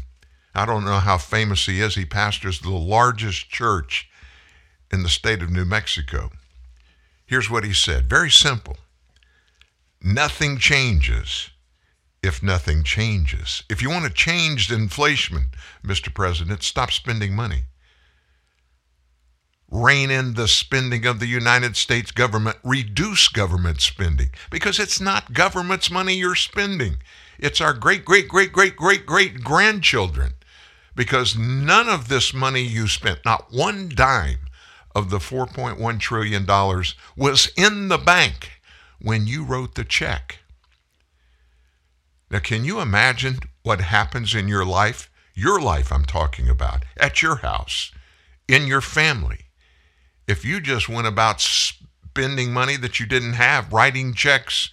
I 0.53 0.65
don't 0.65 0.84
know 0.84 0.98
how 0.98 1.17
famous 1.17 1.67
he 1.67 1.79
is. 1.79 1.96
He 1.96 2.06
pastors 2.06 2.60
the 2.60 2.72
largest 2.72 3.50
church 3.50 4.10
in 4.91 5.03
the 5.03 5.10
state 5.10 5.44
of 5.44 5.51
New 5.51 5.65
Mexico. 5.65 6.32
Here's 7.27 7.50
what 7.50 7.63
he 7.65 7.74
said 7.74 8.10
very 8.10 8.31
simple 8.31 8.77
Nothing 10.01 10.57
changes 10.57 11.50
if 12.24 12.41
nothing 12.41 12.84
changes. 12.84 13.63
If 13.69 13.81
you 13.81 13.89
want 13.89 14.05
to 14.05 14.12
change 14.12 14.67
the 14.67 14.75
inflation, 14.75 15.50
Mr. 15.84 16.13
President, 16.13 16.63
stop 16.63 16.91
spending 16.91 17.36
money. 17.36 17.63
Rein 19.69 20.10
in 20.10 20.34
the 20.34 20.48
spending 20.48 21.05
of 21.05 21.19
the 21.19 21.27
United 21.27 21.75
States 21.75 22.12
government, 22.12 22.57
reduce 22.63 23.27
government 23.27 23.81
spending 23.81 24.29
because 24.50 24.79
it's 24.79 25.01
not 25.01 25.34
government's 25.34 25.91
money 25.91 26.15
you're 26.15 26.36
spending. 26.36 26.98
It's 27.38 27.62
our 27.62 27.74
great, 27.74 28.05
great, 28.05 28.27
great, 28.27 28.51
great, 28.51 28.75
great, 28.75 29.05
great 29.05 29.43
grandchildren. 29.43 30.34
Because 30.96 31.38
none 31.38 31.88
of 31.88 32.07
this 32.07 32.34
money 32.34 32.62
you 32.62 32.88
spent, 32.88 33.19
not 33.24 33.51
one 33.51 33.89
dime, 33.93 34.47
of 34.98 35.12
the 35.12 35.20
$4.1 35.20 36.00
trillion 36.00 36.44
was 37.16 37.51
in 37.56 37.88
the 37.88 38.00
bank 38.00 38.50
when 39.00 39.27
you 39.27 39.44
wrote 39.44 39.75
the 39.75 39.84
check. 39.84 40.39
Now, 42.32 42.39
can 42.39 42.66
you 42.66 42.80
imagine 42.80 43.38
what 43.62 43.80
happens 43.80 44.34
in 44.34 44.48
your 44.48 44.66
life? 44.66 45.12
Your 45.36 45.62
life, 45.62 45.92
I'm 45.92 46.04
talking 46.04 46.50
about, 46.50 46.84
at 47.00 47.22
your 47.22 47.38
house, 47.38 47.92
in 48.48 48.66
your 48.66 48.82
family. 48.82 49.42
If 50.27 50.44
you 50.44 50.60
just 50.60 50.89
went 50.89 51.06
about 51.06 51.42
spending 51.42 52.51
money 52.51 52.75
that 52.77 53.00
you 53.00 53.06
didn't 53.06 53.34
have, 53.34 53.72
writing 53.72 54.16
checks 54.16 54.72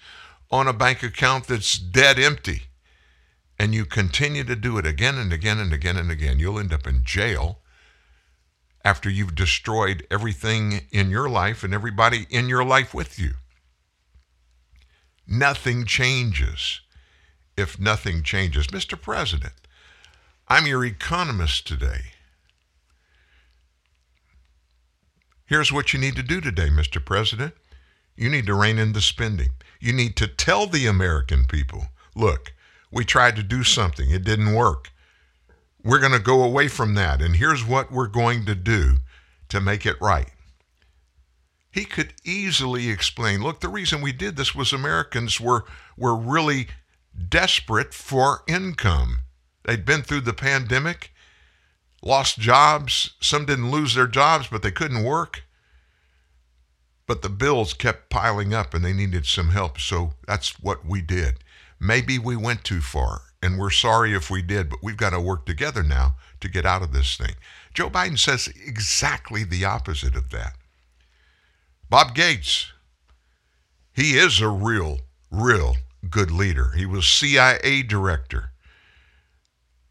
on 0.51 0.67
a 0.67 0.73
bank 0.73 1.03
account 1.03 1.49
that's 1.49 1.79
dead 1.79 2.19
empty, 2.19 2.63
and 3.59 3.75
you 3.75 3.85
continue 3.85 4.45
to 4.45 4.57
do 4.57 4.79
it 4.79 4.87
again 4.87 5.19
and 5.19 5.35
again 5.35 5.59
and 5.59 5.75
again 5.75 5.99
and 5.99 6.11
again, 6.11 6.39
you'll 6.39 6.59
end 6.59 6.73
up 6.73 6.87
in 6.87 7.05
jail 7.05 7.61
after 8.85 9.09
you've 9.09 9.35
destroyed 9.35 10.07
everything 10.11 10.83
in 10.93 11.11
your 11.11 11.29
life 11.29 11.65
and 11.65 11.73
everybody 11.73 12.27
in 12.31 12.49
your 12.49 12.65
life 12.65 12.93
with 12.93 13.19
you. 13.19 13.33
Nothing 15.27 15.87
changes 15.87 16.81
if 17.57 17.81
nothing 17.81 18.23
changes. 18.23 18.67
Mr. 18.67 19.01
President, 19.01 19.55
I'm 20.49 20.67
your 20.67 20.85
economist 20.85 21.67
today. 21.67 22.13
Here's 25.47 25.73
what 25.73 25.93
you 25.93 25.99
need 25.99 26.17
to 26.17 26.23
do 26.23 26.41
today, 26.41 26.69
Mr. 26.69 27.05
President. 27.05 27.55
You 28.17 28.29
need 28.29 28.47
to 28.47 28.55
rein 28.55 28.79
in 28.79 28.93
the 28.93 29.01
spending. 29.01 29.51
You 29.81 29.93
need 29.93 30.17
to 30.17 30.27
tell 30.27 30.67
the 30.67 30.87
American 30.87 31.45
people 31.47 31.87
look, 32.15 32.53
we 32.91 33.05
tried 33.05 33.37
to 33.37 33.43
do 33.43 33.65
something, 33.65 34.11
it 34.11 34.25
didn't 34.25 34.55
work. 34.55 34.91
We're 35.85 36.01
going 36.01 36.13
to 36.13 36.19
go 36.19 36.43
away 36.43 36.69
from 36.69 36.95
that, 36.95 37.21
and 37.21 37.37
here's 37.37 37.65
what 37.65 37.93
we're 37.93 38.09
going 38.09 38.47
to 38.47 38.55
do 38.55 38.97
to 39.51 39.61
make 39.61 39.85
it 39.85 40.01
right. 40.01 40.31
He 41.71 41.85
could 41.85 42.15
easily 42.25 42.89
explain 42.89 43.43
look, 43.43 43.61
the 43.61 43.69
reason 43.69 44.01
we 44.01 44.13
did 44.13 44.37
this 44.37 44.55
was 44.55 44.73
Americans 44.73 45.41
were, 45.41 45.65
were 45.97 46.17
really 46.17 46.69
desperate 47.29 47.93
for 47.93 48.43
income. 48.47 49.19
They'd 49.65 49.85
been 49.85 50.03
through 50.03 50.23
the 50.23 50.33
pandemic, 50.33 51.13
lost 52.03 52.39
jobs. 52.39 53.15
Some 53.21 53.45
didn't 53.45 53.71
lose 53.71 53.95
their 53.95 54.07
jobs, 54.07 54.47
but 54.47 54.63
they 54.63 54.71
couldn't 54.71 55.05
work. 55.05 55.45
But 57.07 57.23
the 57.23 57.29
bills 57.29 57.75
kept 57.75 58.09
piling 58.09 58.55
up 58.55 58.73
and 58.73 58.85
they 58.85 58.93
needed 58.93 59.27
some 59.27 59.51
help. 59.51 59.79
So 59.79 60.15
that's 60.27 60.61
what 60.61 60.87
we 60.87 61.03
did. 61.03 61.44
Maybe 61.85 62.19
we 62.19 62.35
went 62.35 62.65
too 62.65 62.81
far 62.81 63.21
and 63.43 63.59
we're 63.59 63.69
sorry 63.69 64.15
if 64.15 64.31
we 64.31 64.41
did, 64.41 64.71
but 64.71 64.83
we've 64.83 64.97
got 64.97 65.11
to 65.11 65.21
work 65.21 65.45
together 65.45 65.83
now 65.83 66.15
to 66.41 66.49
get 66.49 66.65
out 66.65 66.83
of 66.83 66.95
this 66.95 67.15
thing. 67.19 67.35
Joe 67.75 67.91
Biden 67.91 68.19
says 68.19 68.49
exactly 68.67 69.45
the 69.45 69.67
opposite 69.67 70.17
of 70.17 70.31
that. 70.31 70.55
Bob 71.91 72.15
Gates, 72.15 72.73
he 73.93 74.17
is 74.17 74.41
a 74.41 74.49
real, 74.49 75.01
real 75.31 75.77
good 76.09 76.31
leader. 76.31 76.71
He 76.75 76.87
was 76.87 77.07
CIA 77.07 77.83
director. 77.83 78.53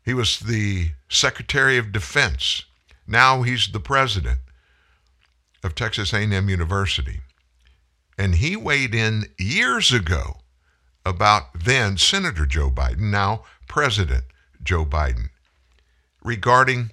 He 0.03 0.15
was 0.15 0.39
the 0.39 0.93
Secretary 1.07 1.77
of 1.77 1.91
Defense. 1.91 2.65
Now 3.05 3.43
he's 3.43 3.71
the 3.71 3.79
president 3.79 4.39
of 5.63 5.75
Texas 5.75 6.11
A&M 6.11 6.49
University. 6.49 7.21
And 8.17 8.35
he 8.35 8.55
weighed 8.55 8.95
in 8.95 9.25
years 9.37 9.91
ago 9.91 10.37
about 11.05 11.63
then 11.63 11.97
Senator 11.97 12.45
Joe 12.45 12.69
Biden, 12.69 13.11
now 13.11 13.43
President 13.67 14.23
Joe 14.61 14.85
Biden, 14.85 15.29
regarding 16.23 16.91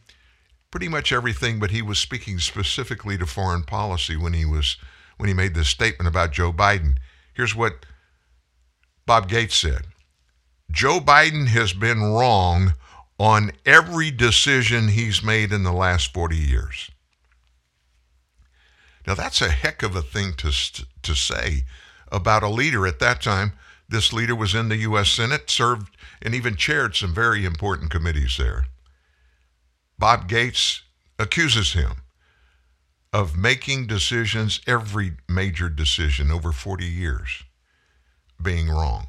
pretty 0.71 0.89
much 0.89 1.13
everything, 1.13 1.59
but 1.59 1.71
he 1.71 1.83
was 1.83 1.99
speaking 1.99 2.39
specifically 2.39 3.19
to 3.19 3.27
foreign 3.27 3.63
policy 3.63 4.17
when 4.17 4.33
he 4.33 4.45
was 4.45 4.77
when 5.17 5.29
he 5.29 5.35
made 5.35 5.55
this 5.55 5.69
statement 5.69 6.09
about 6.09 6.33
Joe 6.33 6.53
Biden. 6.53 6.97
Here's 7.35 7.55
what 7.55 7.85
Bob 9.07 9.29
Gates 9.29 9.57
said. 9.57 9.83
Joe 10.71 11.01
Biden 11.01 11.49
has 11.49 11.73
been 11.73 12.01
wrong 12.01 12.75
on 13.19 13.53
every 13.67 14.11
decision 14.11 14.89
he's 14.89 15.23
made 15.23 15.53
in 15.53 15.63
the 15.63 15.73
last 15.73 16.13
40 16.15 16.37
years. 16.37 16.91
Now 19.07 19.15
that's 19.15 19.43
a 19.43 19.51
heck 19.51 19.83
of 19.83 19.95
a 19.95 20.03
thing 20.03 20.35
to 20.35 20.53
to 21.03 21.15
say 21.15 21.65
about 22.13 22.43
a 22.43 22.49
leader 22.49 22.87
at 22.87 22.99
that 23.01 23.21
time 23.21 23.53
this 23.91 24.13
leader 24.13 24.35
was 24.35 24.55
in 24.55 24.69
the 24.69 24.77
U.S. 24.79 25.11
Senate, 25.11 25.51
served, 25.51 25.97
and 26.23 26.35
even 26.35 26.57
chaired 26.57 26.95
some 26.95 27.15
very 27.15 27.45
important 27.45 27.91
committees 27.91 28.37
there. 28.39 28.67
Bob 29.99 30.29
Gates 30.29 30.83
accuses 31.19 31.75
him 31.75 32.03
of 33.13 33.37
making 33.37 33.87
decisions, 33.87 34.61
every 34.67 35.13
major 35.29 35.69
decision 35.69 36.31
over 36.31 36.53
40 36.53 36.87
years, 36.87 37.43
being 38.41 38.69
wrong. 38.69 39.09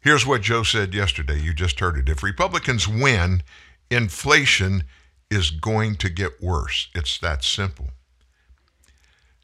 Here's 0.00 0.26
what 0.26 0.42
Joe 0.42 0.62
said 0.62 0.92
yesterday. 0.92 1.40
You 1.40 1.54
just 1.54 1.80
heard 1.80 1.96
it. 1.98 2.08
If 2.08 2.22
Republicans 2.22 2.86
win, 2.86 3.42
inflation 3.90 4.84
is 5.30 5.50
going 5.50 5.96
to 5.96 6.08
get 6.08 6.42
worse. 6.42 6.88
It's 6.94 7.18
that 7.18 7.42
simple. 7.42 7.90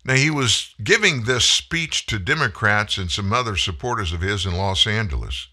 Now, 0.05 0.15
he 0.15 0.31
was 0.31 0.75
giving 0.83 1.25
this 1.25 1.45
speech 1.45 2.07
to 2.07 2.19
Democrats 2.19 2.99
and 2.99 3.11
some 3.11 3.33
other 3.33 3.57
supporters 3.57 4.13
of 4.13 4.21
his 4.21 4.45
in 4.45 4.57
Los 4.57 4.87
Angeles, 4.87 5.49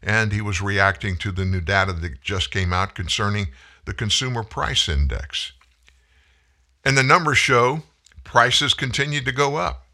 and 0.00 0.32
he 0.32 0.40
was 0.40 0.60
reacting 0.60 1.16
to 1.18 1.32
the 1.32 1.44
new 1.44 1.60
data 1.60 1.92
that 1.92 2.20
just 2.20 2.52
came 2.52 2.72
out 2.72 2.94
concerning 2.94 3.48
the 3.86 3.94
Consumer 3.94 4.44
Price 4.44 4.88
Index. 4.88 5.52
And 6.84 6.96
the 6.96 7.02
numbers 7.02 7.38
show 7.38 7.82
prices 8.22 8.74
continued 8.74 9.24
to 9.24 9.32
go 9.32 9.56
up. 9.56 9.86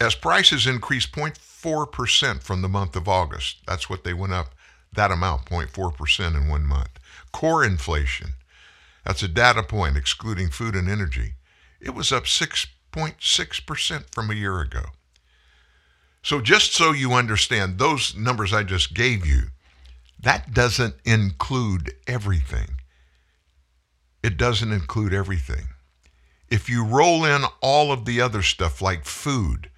As 0.00 0.16
prices 0.16 0.66
increased 0.66 1.12
0.4% 1.12 2.42
from 2.42 2.62
the 2.62 2.68
month 2.68 2.96
of 2.96 3.08
August, 3.08 3.58
that's 3.66 3.88
what 3.88 4.02
they 4.02 4.12
went 4.12 4.32
up, 4.32 4.54
that 4.92 5.12
amount, 5.12 5.46
0.4% 5.46 6.36
in 6.36 6.48
one 6.48 6.64
month. 6.64 6.98
Core 7.32 7.64
inflation, 7.64 8.32
that's 9.04 9.22
a 9.22 9.28
data 9.28 9.62
point 9.62 9.96
excluding 9.96 10.50
food 10.50 10.74
and 10.74 10.88
energy 10.88 11.34
it 11.80 11.90
was 11.94 12.12
up 12.12 12.24
6.6% 12.24 14.04
from 14.14 14.30
a 14.30 14.34
year 14.34 14.60
ago. 14.60 14.82
So, 16.22 16.40
just 16.40 16.72
so 16.74 16.92
you 16.92 17.12
understand, 17.14 17.78
those 17.78 18.14
numbers 18.16 18.52
I 18.52 18.64
just 18.64 18.94
gave 18.94 19.26
you, 19.26 19.50
that 20.20 20.52
doesn't 20.54 20.96
include 21.04 21.94
everything. 22.06 22.76
It 24.22 24.36
doesn't 24.36 24.72
include 24.72 25.14
everything. 25.14 25.68
if 26.48 26.68
you 26.68 26.84
roll 26.84 27.24
in 27.24 27.42
all 27.60 27.92
of 27.92 28.04
the 28.04 28.20
other 28.20 28.42
stuff 28.42 28.80
like 28.80 29.04
food, 29.04 29.70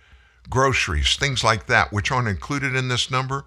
groceries, 0.51 1.17
things 1.17 1.43
like 1.45 1.67
that, 1.67 1.93
which 1.93 2.11
aren't 2.11 2.29
included 2.29 2.75
in 2.75 2.89
this 2.89 3.11
number, 3.11 3.45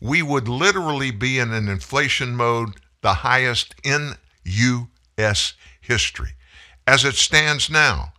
we 0.00 0.22
would 0.22 0.48
literally 0.48 1.10
be 1.10 1.38
in 1.38 1.52
an 1.52 1.68
inflation 1.68 2.34
mode 2.36 2.74
the 3.02 3.14
highest 3.14 3.74
in 3.84 4.14
U.S. 4.44 5.54
history. 5.80 6.32
As 6.86 7.04
it 7.04 7.14
stands 7.14 7.70
now, 7.70 8.14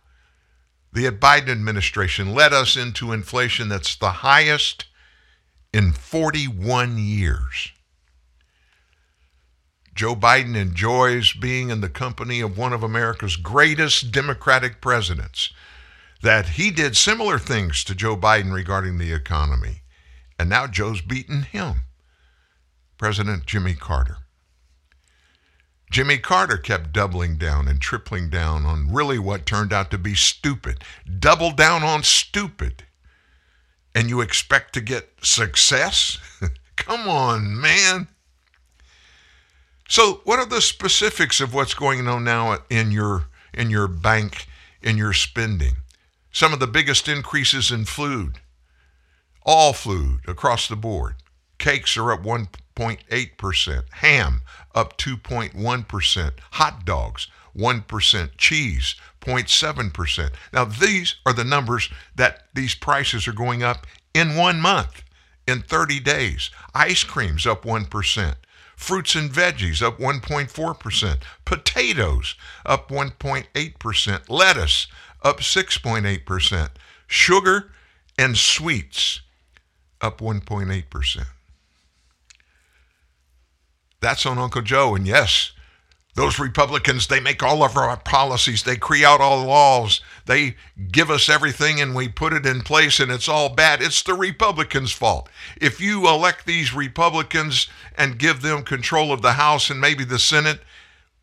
the 0.92 1.04
Biden 1.10 1.48
administration 1.48 2.34
led 2.34 2.52
us 2.52 2.76
into 2.76 3.12
inflation 3.12 3.68
that's 3.68 3.96
the 3.96 4.10
highest 4.10 4.86
in 5.72 5.92
41 5.92 6.98
years. 6.98 7.72
Joe 9.94 10.14
Biden 10.14 10.56
enjoys 10.56 11.32
being 11.32 11.70
in 11.70 11.80
the 11.80 11.88
company 11.88 12.40
of 12.40 12.56
one 12.56 12.72
of 12.72 12.82
America's 12.82 13.36
greatest 13.36 14.10
Democratic 14.10 14.80
presidents. 14.80 15.52
That 16.22 16.50
he 16.50 16.70
did 16.70 16.96
similar 16.96 17.38
things 17.38 17.84
to 17.84 17.94
Joe 17.94 18.16
Biden 18.16 18.52
regarding 18.52 18.98
the 18.98 19.12
economy. 19.12 19.82
And 20.38 20.48
now 20.48 20.66
Joe's 20.66 21.00
beaten 21.00 21.42
him. 21.42 21.82
President 22.96 23.44
Jimmy 23.44 23.74
Carter. 23.74 24.18
Jimmy 25.92 26.16
Carter 26.16 26.56
kept 26.56 26.90
doubling 26.90 27.36
down 27.36 27.68
and 27.68 27.78
tripling 27.78 28.30
down 28.30 28.64
on 28.64 28.90
really 28.90 29.18
what 29.18 29.44
turned 29.44 29.74
out 29.74 29.90
to 29.90 29.98
be 29.98 30.14
stupid. 30.14 30.82
Double 31.18 31.52
down 31.52 31.82
on 31.82 32.02
stupid. 32.02 32.84
And 33.94 34.08
you 34.08 34.22
expect 34.22 34.72
to 34.72 34.80
get 34.80 35.10
success? 35.20 36.16
Come 36.76 37.06
on, 37.06 37.60
man. 37.60 38.08
So, 39.86 40.22
what 40.24 40.38
are 40.38 40.46
the 40.46 40.62
specifics 40.62 41.42
of 41.42 41.52
what's 41.52 41.74
going 41.74 42.08
on 42.08 42.24
now 42.24 42.60
in 42.70 42.90
your 42.90 43.26
in 43.52 43.68
your 43.68 43.86
bank 43.86 44.46
in 44.80 44.96
your 44.96 45.12
spending? 45.12 45.76
Some 46.32 46.54
of 46.54 46.58
the 46.58 46.66
biggest 46.66 47.06
increases 47.06 47.70
in 47.70 47.84
food. 47.84 48.40
All 49.44 49.74
food 49.74 50.20
across 50.26 50.68
the 50.68 50.76
board. 50.76 51.16
Cakes 51.62 51.96
are 51.96 52.10
up 52.10 52.24
1.8%, 52.24 53.84
ham 53.92 54.42
up 54.74 54.98
2.1%, 54.98 56.32
hot 56.50 56.84
dogs 56.84 57.28
1%, 57.56 58.30
cheese 58.36 58.96
0.7%. 59.20 60.30
Now, 60.52 60.64
these 60.64 61.14
are 61.24 61.32
the 61.32 61.44
numbers 61.44 61.88
that 62.16 62.48
these 62.52 62.74
prices 62.74 63.28
are 63.28 63.32
going 63.32 63.62
up 63.62 63.86
in 64.12 64.34
one 64.34 64.60
month, 64.60 65.04
in 65.46 65.62
30 65.62 66.00
days. 66.00 66.50
Ice 66.74 67.04
cream's 67.04 67.46
up 67.46 67.62
1%. 67.62 68.34
Fruits 68.74 69.14
and 69.14 69.30
veggies 69.30 69.82
up 69.82 69.98
1.4%. 69.98 71.16
Potatoes 71.44 72.34
up 72.66 72.88
1.8%. 72.88 74.28
Lettuce 74.28 74.88
up 75.22 75.38
6.8%. 75.38 76.70
Sugar 77.06 77.70
and 78.18 78.36
sweets 78.36 79.20
up 80.00 80.18
1.8%. 80.18 81.24
That's 84.02 84.26
on 84.26 84.38
Uncle 84.38 84.62
Joe. 84.62 84.94
And 84.94 85.06
yes, 85.06 85.52
those 86.14 86.38
Republicans, 86.38 87.06
they 87.06 87.20
make 87.20 87.42
all 87.42 87.62
of 87.62 87.76
our 87.76 87.96
policies. 87.96 88.64
They 88.64 88.76
create 88.76 89.04
all 89.04 89.40
the 89.40 89.46
laws. 89.46 90.02
They 90.26 90.56
give 90.90 91.10
us 91.10 91.30
everything 91.30 91.80
and 91.80 91.94
we 91.94 92.08
put 92.08 92.34
it 92.34 92.44
in 92.44 92.60
place 92.60 93.00
and 93.00 93.10
it's 93.10 93.28
all 93.28 93.48
bad. 93.48 93.80
It's 93.80 94.02
the 94.02 94.14
Republicans' 94.14 94.92
fault. 94.92 95.30
If 95.58 95.80
you 95.80 96.06
elect 96.06 96.44
these 96.44 96.74
Republicans 96.74 97.68
and 97.96 98.18
give 98.18 98.42
them 98.42 98.62
control 98.64 99.10
of 99.10 99.22
the 99.22 99.32
House 99.32 99.70
and 99.70 99.80
maybe 99.80 100.04
the 100.04 100.18
Senate, 100.18 100.60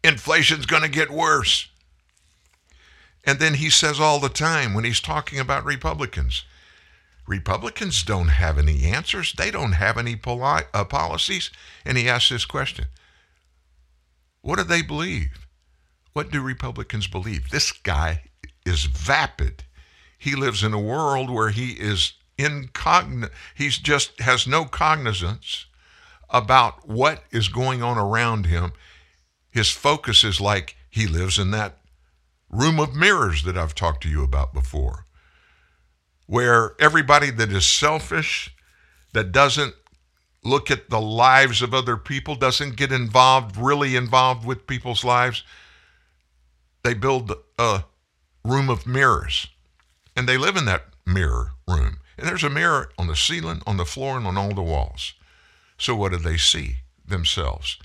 inflation's 0.03 0.65
going 0.65 0.83
to 0.83 0.89
get 0.89 1.12
worse. 1.12 1.67
And 3.25 3.38
then 3.38 3.55
he 3.55 3.69
says 3.69 4.00
all 4.00 4.19
the 4.19 4.29
time 4.29 4.74
when 4.74 4.86
he's 4.86 5.01
talking 5.01 5.38
about 5.38 5.65
Republicans, 5.65 6.45
Republicans 7.29 8.01
don't 8.01 8.29
have 8.29 8.57
any 8.57 8.86
answers. 8.86 9.33
They 9.33 9.51
don't 9.51 9.74
have 9.74 10.00
any 10.00 10.15
poli- 10.15 10.63
uh, 10.74 10.83
policies. 10.83 11.51
And 11.86 11.95
he 11.95 12.09
asks 12.09 12.29
this 12.29 12.43
question 12.43 12.88
what 14.41 14.57
do 14.57 14.63
they 14.63 14.81
believe? 14.81 15.48
What 16.13 16.31
do 16.31 16.41
Republicans 16.41 17.05
believe? 17.05 17.51
This 17.51 17.71
guy 17.71 18.24
is 18.65 18.86
vapid. 18.86 19.63
He 20.17 20.36
lives 20.36 20.63
in 20.63 20.74
a 20.74 20.79
world 20.79 21.30
where 21.30 21.49
he 21.49 21.73
is 21.73 22.13
incogn 22.39 23.30
he's 23.54 23.77
just 23.77 24.19
has 24.21 24.47
no 24.47 24.65
cognizance 24.65 25.65
about 26.30 26.88
what 26.88 27.25
is 27.32 27.47
going 27.47 27.84
on 27.84 27.97
around 27.97 28.47
him. 28.47 28.71
His 29.51 29.69
focus 29.69 30.23
is 30.23 30.41
like 30.41 30.75
he 30.89 31.06
lives 31.06 31.38
in 31.38 31.51
that 31.51 31.77
room 32.49 32.80
of 32.80 32.95
mirrors 32.95 33.43
that 33.43 33.58
I've 33.58 33.75
talked 33.75 34.01
to 34.04 34.10
you 34.10 34.23
about 34.23 34.51
before, 34.54 35.06
where 36.30 36.76
everybody 36.80 37.32
that 37.32 37.52
is 37.52 37.65
selfish, 37.65 38.56
that 39.13 39.32
doesn't 39.32 39.74
look 40.44 40.70
at 40.70 40.92
the 40.92 41.02
lives 41.02 41.63
of 41.63 41.74
other 41.74 41.98
people, 41.98 42.36
doesn't 42.36 42.76
get 42.76 42.92
involved, 42.92 43.58
really 43.58 43.96
involved 43.96 44.46
with 44.46 44.68
people's 44.68 45.04
lives. 45.04 45.44
They 46.84 46.94
build 46.94 47.34
a 47.58 47.86
room 48.46 48.70
of 48.70 48.86
mirrors 48.86 49.48
and 50.15 50.30
they 50.30 50.38
live 50.38 50.56
in 50.56 50.65
that 50.65 50.86
mirror 51.04 51.54
room. 51.68 51.98
And 52.15 52.28
there's 52.28 52.44
a 52.44 52.50
mirror 52.50 52.92
on 53.00 53.08
the 53.08 53.15
ceiling, 53.15 53.63
on 53.65 53.78
the 53.78 53.86
floor, 53.86 54.15
and 54.15 54.28
on 54.28 54.38
all 54.38 54.54
the 54.54 54.62
walls. 54.62 55.13
So 55.80 55.96
what 55.96 56.12
do 56.12 56.20
they 56.20 56.38
see 56.38 56.82
themselves? 57.04 57.80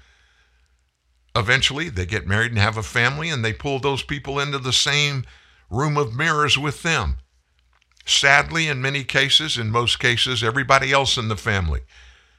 Eventually, 1.35 1.89
they 1.89 2.05
get 2.05 2.27
married 2.27 2.51
and 2.51 2.61
have 2.61 2.77
a 2.77 2.83
family, 2.83 3.31
and 3.31 3.43
they 3.43 3.55
pull 3.55 3.79
those 3.79 4.03
people 4.03 4.39
into 4.39 4.59
the 4.59 4.73
same 4.73 5.25
room 5.71 5.97
of 5.97 6.15
mirrors 6.15 6.59
with 6.59 6.83
them. 6.83 7.17
Sadly, 8.05 8.69
in 8.69 8.83
many 8.83 9.05
cases, 9.05 9.57
in 9.57 9.71
most 9.71 9.99
cases, 9.99 10.43
everybody 10.43 10.93
else 10.93 11.17
in 11.17 11.29
the 11.29 11.37
family 11.37 11.81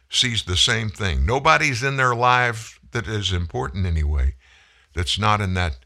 sees 0.10 0.43
the 0.43 0.58
same 0.58 0.89
thing. 0.89 1.25
Nobody's 1.25 1.84
in 1.84 1.97
their 1.97 2.15
life 2.15 2.80
that 2.91 3.08
is 3.08 3.32
important 3.32 3.86
anyway 3.86 4.36
that's 4.93 5.19
not 5.19 5.41
in 5.41 5.54
that 5.56 5.78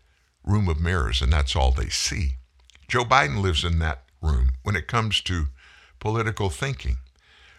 room 0.44 0.70
of 0.70 0.80
mirrors, 0.80 1.22
and 1.22 1.34
that's 1.34 1.56
all 1.56 1.72
they 1.72 1.90
see. 1.90 2.36
Joe 2.88 3.04
Biden 3.04 3.42
lives 3.42 3.64
in 3.64 3.80
that 3.80 4.04
room 4.22 4.52
when 4.64 4.76
it 4.76 4.88
comes 4.88 5.22
to 5.22 5.48
political 6.00 6.50
thinking, 6.50 6.98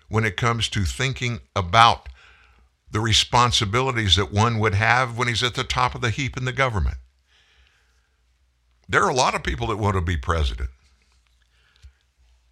when 0.09 0.24
it 0.24 0.37
comes 0.37 0.68
to 0.70 0.85
thinking 0.85 1.40
about 1.54 2.09
the 2.90 3.00
responsibilities 3.00 4.16
that 4.16 4.33
one 4.33 4.59
would 4.59 4.74
have 4.74 5.16
when 5.16 5.28
he's 5.28 5.42
at 5.42 5.54
the 5.54 5.64
top 5.64 5.94
of 5.94 6.00
the 6.00 6.11
heap 6.11 6.37
in 6.37 6.44
the 6.44 6.52
government. 6.52 6.96
There 8.88 9.04
are 9.04 9.11
a 9.11 9.14
lot 9.14 9.37
of 9.37 9.44
people 9.44 9.68
that 9.68 9.76
want 9.76 9.94
to 9.94 10.00
be 10.00 10.16
president. 10.16 10.70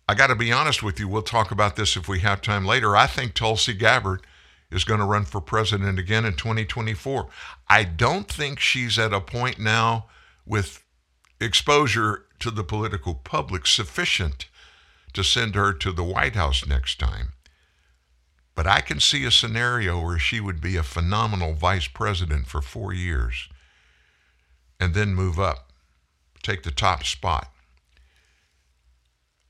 I 0.08 0.14
got 0.14 0.28
to 0.28 0.34
be 0.34 0.50
honest 0.50 0.82
with 0.82 0.98
you. 0.98 1.06
We'll 1.06 1.22
talk 1.22 1.50
about 1.50 1.76
this 1.76 1.94
if 1.94 2.08
we 2.08 2.20
have 2.20 2.40
time 2.40 2.64
later. 2.64 2.96
I 2.96 3.06
think 3.06 3.34
Tulsi 3.34 3.74
Gabbard 3.74 4.26
is 4.70 4.84
going 4.84 5.00
to 5.00 5.06
run 5.06 5.26
for 5.26 5.40
president 5.40 5.98
again 5.98 6.24
in 6.24 6.32
2024. 6.32 7.28
I 7.68 7.84
don't 7.84 8.26
think 8.26 8.58
she's 8.58 8.98
at 8.98 9.12
a 9.12 9.20
point 9.20 9.58
now 9.58 10.06
with 10.46 10.82
exposure 11.40 12.24
to 12.40 12.50
the 12.50 12.64
political 12.64 13.14
public 13.14 13.66
sufficient 13.66 14.48
to 15.12 15.22
send 15.22 15.54
her 15.54 15.74
to 15.74 15.92
the 15.92 16.04
White 16.04 16.36
House 16.36 16.66
next 16.66 16.98
time. 16.98 17.32
But 18.54 18.66
I 18.66 18.80
can 18.80 19.00
see 19.00 19.24
a 19.24 19.30
scenario 19.30 20.02
where 20.02 20.18
she 20.18 20.40
would 20.40 20.60
be 20.60 20.76
a 20.76 20.82
phenomenal 20.82 21.52
vice 21.52 21.86
president 21.86 22.46
for 22.46 22.62
four 22.62 22.94
years 22.94 23.48
and 24.80 24.94
then 24.94 25.14
move 25.14 25.38
up, 25.38 25.70
take 26.42 26.62
the 26.62 26.70
top 26.70 27.04
spot. 27.04 27.52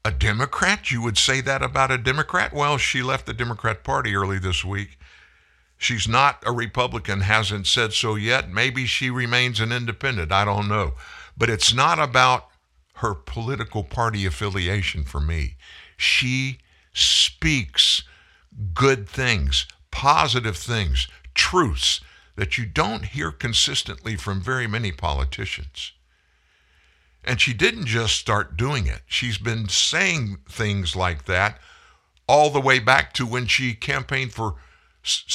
A 0.08 0.10
Democrat? 0.10 0.90
You 0.90 1.02
would 1.02 1.18
say 1.18 1.42
that 1.42 1.60
about 1.60 1.90
a 1.90 1.98
Democrat? 1.98 2.54
Well, 2.54 2.78
she 2.78 3.02
left 3.02 3.26
the 3.26 3.34
Democrat 3.34 3.84
Party 3.84 4.16
early 4.16 4.38
this 4.38 4.64
week. 4.64 4.98
She's 5.76 6.08
not 6.08 6.42
a 6.46 6.50
Republican, 6.50 7.20
hasn't 7.20 7.66
said 7.66 7.92
so 7.92 8.14
yet. 8.14 8.48
Maybe 8.48 8.86
she 8.86 9.10
remains 9.10 9.60
an 9.60 9.70
independent. 9.70 10.32
I 10.32 10.46
don't 10.46 10.66
know. 10.66 10.94
But 11.36 11.50
it's 11.50 11.74
not 11.74 11.98
about 11.98 12.46
her 12.94 13.12
political 13.12 13.84
party 13.84 14.24
affiliation 14.24 15.04
for 15.04 15.20
me. 15.20 15.56
She 15.98 16.60
speaks 16.94 18.02
good 18.72 19.06
things, 19.10 19.66
positive 19.90 20.56
things, 20.56 21.06
truths 21.34 22.00
that 22.36 22.56
you 22.56 22.64
don't 22.64 23.04
hear 23.04 23.30
consistently 23.30 24.16
from 24.16 24.40
very 24.40 24.66
many 24.66 24.90
politicians. 24.90 25.92
And 27.24 27.40
she 27.40 27.52
didn't 27.52 27.86
just 27.86 28.16
start 28.16 28.56
doing 28.56 28.86
it. 28.86 29.02
She's 29.06 29.38
been 29.38 29.68
saying 29.68 30.38
things 30.48 30.96
like 30.96 31.26
that 31.26 31.58
all 32.26 32.50
the 32.50 32.60
way 32.60 32.78
back 32.78 33.12
to 33.14 33.26
when 33.26 33.46
she 33.46 33.74
campaigned 33.74 34.32
for 34.32 34.56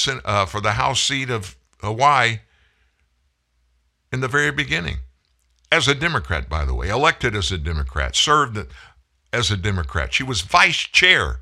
uh, 0.08 0.46
for 0.46 0.62
the 0.62 0.74
House 0.74 1.02
seat 1.02 1.30
of 1.30 1.56
Hawaii 1.82 2.40
in 4.12 4.22
the 4.22 4.28
very 4.28 4.52
beginning. 4.52 4.98
As 5.72 5.88
a 5.88 5.96
Democrat, 5.96 6.48
by 6.48 6.66
the 6.66 6.76
way, 6.76 6.90
elected 6.90 7.36
as 7.36 7.52
a 7.52 7.58
Democrat, 7.58 8.16
served 8.16 8.68
as 9.32 9.50
a 9.50 9.58
Democrat. 9.58 10.14
She 10.14 10.24
was 10.24 10.42
vice 10.42 10.78
chair 10.78 11.40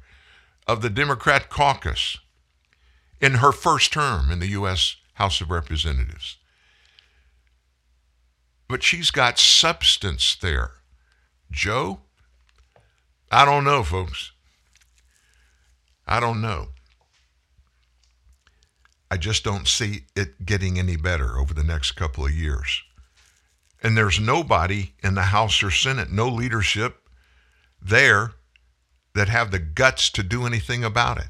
of 0.65 0.81
the 0.81 0.89
Democrat 0.89 1.49
caucus 1.49 2.17
in 3.19 3.35
her 3.35 3.51
first 3.51 3.91
term 3.91 4.31
in 4.31 4.39
the 4.39 4.47
U.S. 4.47 4.95
House 5.15 5.41
of 5.41 5.51
Representatives. 5.51 6.37
But 8.71 8.81
she's 8.83 9.11
got 9.11 9.37
substance 9.37 10.37
there. 10.41 10.71
Joe, 11.51 11.99
I 13.29 13.43
don't 13.43 13.65
know, 13.65 13.83
folks. 13.83 14.31
I 16.07 16.21
don't 16.21 16.41
know. 16.41 16.69
I 19.11 19.17
just 19.17 19.43
don't 19.43 19.67
see 19.67 20.05
it 20.15 20.45
getting 20.45 20.79
any 20.79 20.95
better 20.95 21.37
over 21.37 21.53
the 21.53 21.65
next 21.65 21.91
couple 21.91 22.25
of 22.25 22.31
years. 22.31 22.81
And 23.83 23.97
there's 23.97 24.21
nobody 24.21 24.93
in 25.03 25.15
the 25.15 25.23
House 25.23 25.61
or 25.61 25.69
Senate, 25.69 26.09
no 26.09 26.29
leadership 26.29 27.09
there 27.81 28.31
that 29.15 29.27
have 29.27 29.51
the 29.51 29.59
guts 29.59 30.09
to 30.11 30.23
do 30.23 30.45
anything 30.45 30.85
about 30.85 31.17
it. 31.17 31.27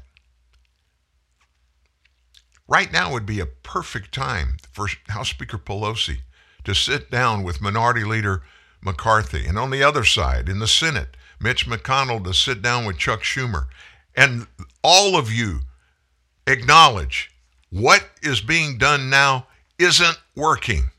Right 2.68 2.92
now 2.92 3.12
would 3.12 3.26
be 3.26 3.40
a 3.40 3.46
perfect 3.46 4.14
time 4.14 4.58
for 4.72 4.86
House 5.08 5.30
Speaker 5.30 5.58
Pelosi 5.58 6.18
to 6.64 6.74
sit 6.74 7.10
down 7.10 7.42
with 7.42 7.60
Minority 7.60 8.04
Leader 8.04 8.42
McCarthy, 8.82 9.46
and 9.46 9.58
on 9.58 9.70
the 9.70 9.82
other 9.82 10.04
side, 10.04 10.48
in 10.48 10.58
the 10.58 10.66
Senate, 10.66 11.16
Mitch 11.40 11.66
McConnell 11.66 12.22
to 12.24 12.34
sit 12.34 12.62
down 12.62 12.84
with 12.84 12.98
Chuck 12.98 13.22
Schumer. 13.22 13.66
And 14.16 14.46
all 14.82 15.16
of 15.16 15.32
you 15.32 15.60
acknowledge 16.46 17.30
what 17.70 18.04
is 18.22 18.40
being 18.40 18.78
done 18.78 19.08
now 19.10 19.46
isn't 19.78 20.20
working. 20.36 20.90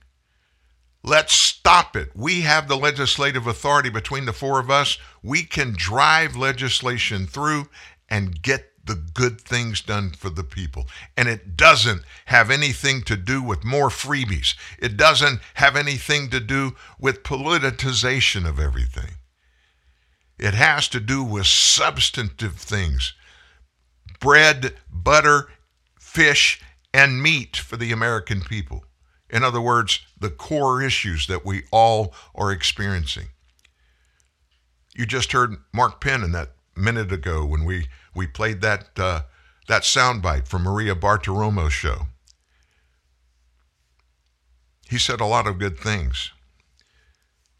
Let's 1.03 1.33
stop 1.33 1.95
it. 1.95 2.09
We 2.15 2.41
have 2.41 2.67
the 2.67 2.77
legislative 2.77 3.45
authority 3.47 3.89
between 3.89 4.25
the 4.25 4.33
four 4.33 4.59
of 4.59 4.71
us. 4.71 4.97
We 5.21 5.43
can 5.43 5.73
drive 5.73 6.35
legislation 6.35 7.27
through 7.27 7.67
and 8.09 8.41
get 8.41 8.72
the 8.83 8.95
good 8.95 9.39
things 9.39 9.81
done 9.81 10.11
for 10.11 10.29
the 10.29 10.43
people. 10.43 10.87
And 11.15 11.27
it 11.27 11.55
doesn't 11.55 12.01
have 12.25 12.51
anything 12.51 13.01
to 13.03 13.15
do 13.15 13.41
with 13.41 13.63
more 13.63 13.89
freebies, 13.89 14.55
it 14.79 14.97
doesn't 14.97 15.39
have 15.55 15.75
anything 15.75 16.29
to 16.29 16.39
do 16.39 16.75
with 16.99 17.23
politicization 17.23 18.47
of 18.47 18.59
everything. 18.59 19.15
It 20.37 20.53
has 20.53 20.87
to 20.89 20.99
do 20.99 21.23
with 21.23 21.45
substantive 21.45 22.55
things 22.55 23.13
bread, 24.19 24.73
butter, 24.89 25.49
fish, 25.99 26.61
and 26.93 27.21
meat 27.21 27.57
for 27.57 27.75
the 27.75 27.91
American 27.91 28.41
people. 28.41 28.85
In 29.29 29.43
other 29.43 29.59
words, 29.59 29.99
the 30.19 30.29
core 30.29 30.81
issues 30.81 31.27
that 31.27 31.45
we 31.45 31.63
all 31.71 32.13
are 32.35 32.51
experiencing. 32.51 33.29
You 34.95 35.05
just 35.05 35.31
heard 35.31 35.55
Mark 35.73 35.99
Penn 35.99 36.23
in 36.23 36.33
that 36.33 36.51
minute 36.75 37.11
ago 37.11 37.43
when 37.45 37.65
we, 37.65 37.87
we 38.15 38.27
played 38.27 38.61
that, 38.61 38.87
uh, 38.97 39.21
that 39.67 39.83
soundbite 39.83 40.47
from 40.47 40.63
Maria 40.63 40.95
Bartiromo's 40.95 41.73
show. 41.73 42.07
He 44.89 44.97
said 44.97 45.21
a 45.21 45.25
lot 45.25 45.47
of 45.47 45.59
good 45.59 45.77
things. 45.77 46.31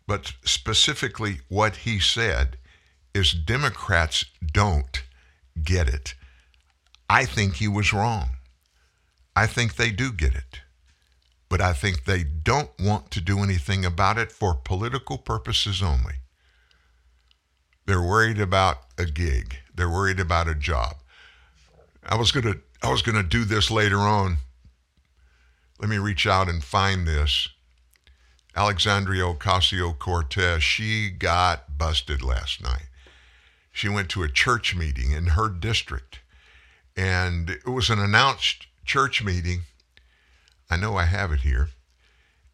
But 0.06 0.34
specifically, 0.44 1.40
what 1.48 1.78
he 1.78 2.00
said 2.00 2.58
is 3.14 3.32
Democrats 3.32 4.26
don't 4.46 5.04
get 5.64 5.88
it. 5.88 6.14
I 7.10 7.26
think 7.26 7.56
he 7.56 7.68
was 7.68 7.94
wrong. 7.94 8.32
I 9.36 9.48
think 9.48 9.76
they 9.76 9.92
do 9.92 10.12
get 10.12 10.36
it 10.36 10.62
but 11.54 11.62
I 11.62 11.72
think 11.72 12.06
they 12.06 12.24
don't 12.24 12.72
want 12.80 13.12
to 13.12 13.22
do 13.22 13.44
anything 13.44 13.86
about 13.86 14.18
it 14.18 14.32
for 14.32 14.56
political 14.56 15.20
purposes 15.20 15.84
only. 15.84 16.16
They're 17.86 18.02
worried 18.02 18.40
about 18.40 18.78
a 18.98 19.06
gig. 19.06 19.58
They're 19.76 19.90
worried 19.90 20.20
about 20.20 20.48
a 20.48 20.56
job. 20.56 20.96
I 22.04 22.16
was 22.16 22.32
to 22.32 22.60
I 22.82 22.92
was 22.92 23.02
to 23.02 23.24
do 23.24 23.46
this 23.46 23.72
later 23.72 24.00
on. 24.00 24.38
Let 25.80 25.90
me 25.90 25.98
reach 25.98 26.28
out 26.28 26.50
and 26.50 26.64
find 26.64 27.08
this. 27.08 27.48
Alexandria 28.56 29.24
Ocasio-Cortez, 29.24 30.62
she 30.62 31.10
got 31.10 31.78
busted 31.78 32.22
last 32.22 32.62
night. 32.62 32.88
She 33.72 33.90
went 33.90 34.10
to 34.10 34.22
a 34.22 34.30
church 34.30 34.76
meeting 34.76 35.12
in 35.12 35.28
her 35.28 35.50
district 35.50 36.20
and 36.96 37.50
it 37.50 37.68
was 37.68 37.90
an 37.90 38.00
announced 38.00 38.68
church 38.86 39.24
meeting 39.24 39.62
I 40.74 40.76
know 40.76 40.98
I 40.98 41.06
have 41.06 41.32
it 41.32 41.42
here. 41.42 41.70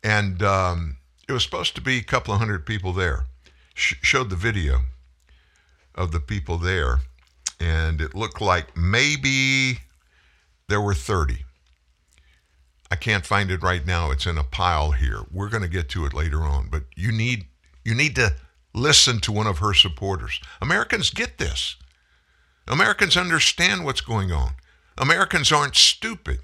And 0.04 0.44
um, 0.44 0.98
it 1.30 1.32
was 1.32 1.44
supposed 1.44 1.74
to 1.76 1.82
be 1.82 1.98
a 2.00 2.04
couple 2.04 2.34
of 2.34 2.40
hundred 2.40 2.66
people 2.66 2.92
there. 2.92 3.28
Sh- 3.74 3.96
showed 4.02 4.30
the 4.30 4.36
video 4.36 4.82
of 6.00 6.14
the 6.14 6.20
people 6.20 6.58
there, 6.58 7.02
and 7.60 8.00
it 8.00 8.16
looked 8.16 8.42
like 8.42 8.76
maybe 8.76 9.80
there 10.70 10.82
were 10.82 10.94
30. 10.94 11.46
I 12.90 12.96
can't 12.96 13.26
find 13.26 13.52
it 13.52 13.62
right 13.62 13.86
now. 13.86 14.10
It's 14.10 14.26
in 14.26 14.38
a 14.38 14.44
pile 14.44 14.92
here. 14.92 15.20
We're 15.30 15.50
going 15.50 15.62
to 15.62 15.70
get 15.70 15.90
to 15.90 16.06
it 16.06 16.14
later 16.14 16.42
on, 16.42 16.70
but 16.72 16.84
you 16.96 17.12
need 17.12 17.46
you 17.84 17.94
need 17.94 18.16
to 18.16 18.34
listen 18.74 19.20
to 19.20 19.32
one 19.32 19.46
of 19.46 19.60
her 19.60 19.74
supporters. 19.74 20.40
Americans 20.62 21.10
get 21.10 21.38
this. 21.38 21.76
Americans 22.68 23.18
understand 23.18 23.84
what's 23.84 24.02
going 24.02 24.32
on. 24.32 24.54
Americans 24.98 25.52
aren't 25.52 25.76
stupid. 25.76 26.40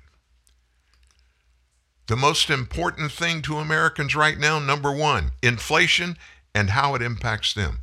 The 2.08 2.16
most 2.16 2.50
important 2.50 3.12
thing 3.12 3.42
to 3.44 3.58
Americans 3.58 4.16
right 4.16 4.38
now, 4.38 4.60
number 4.60 4.92
one, 4.92 5.32
inflation 5.42 6.18
and 6.54 6.72
how 6.72 6.96
it 6.96 7.02
impacts 7.02 7.54
them. 7.54 7.80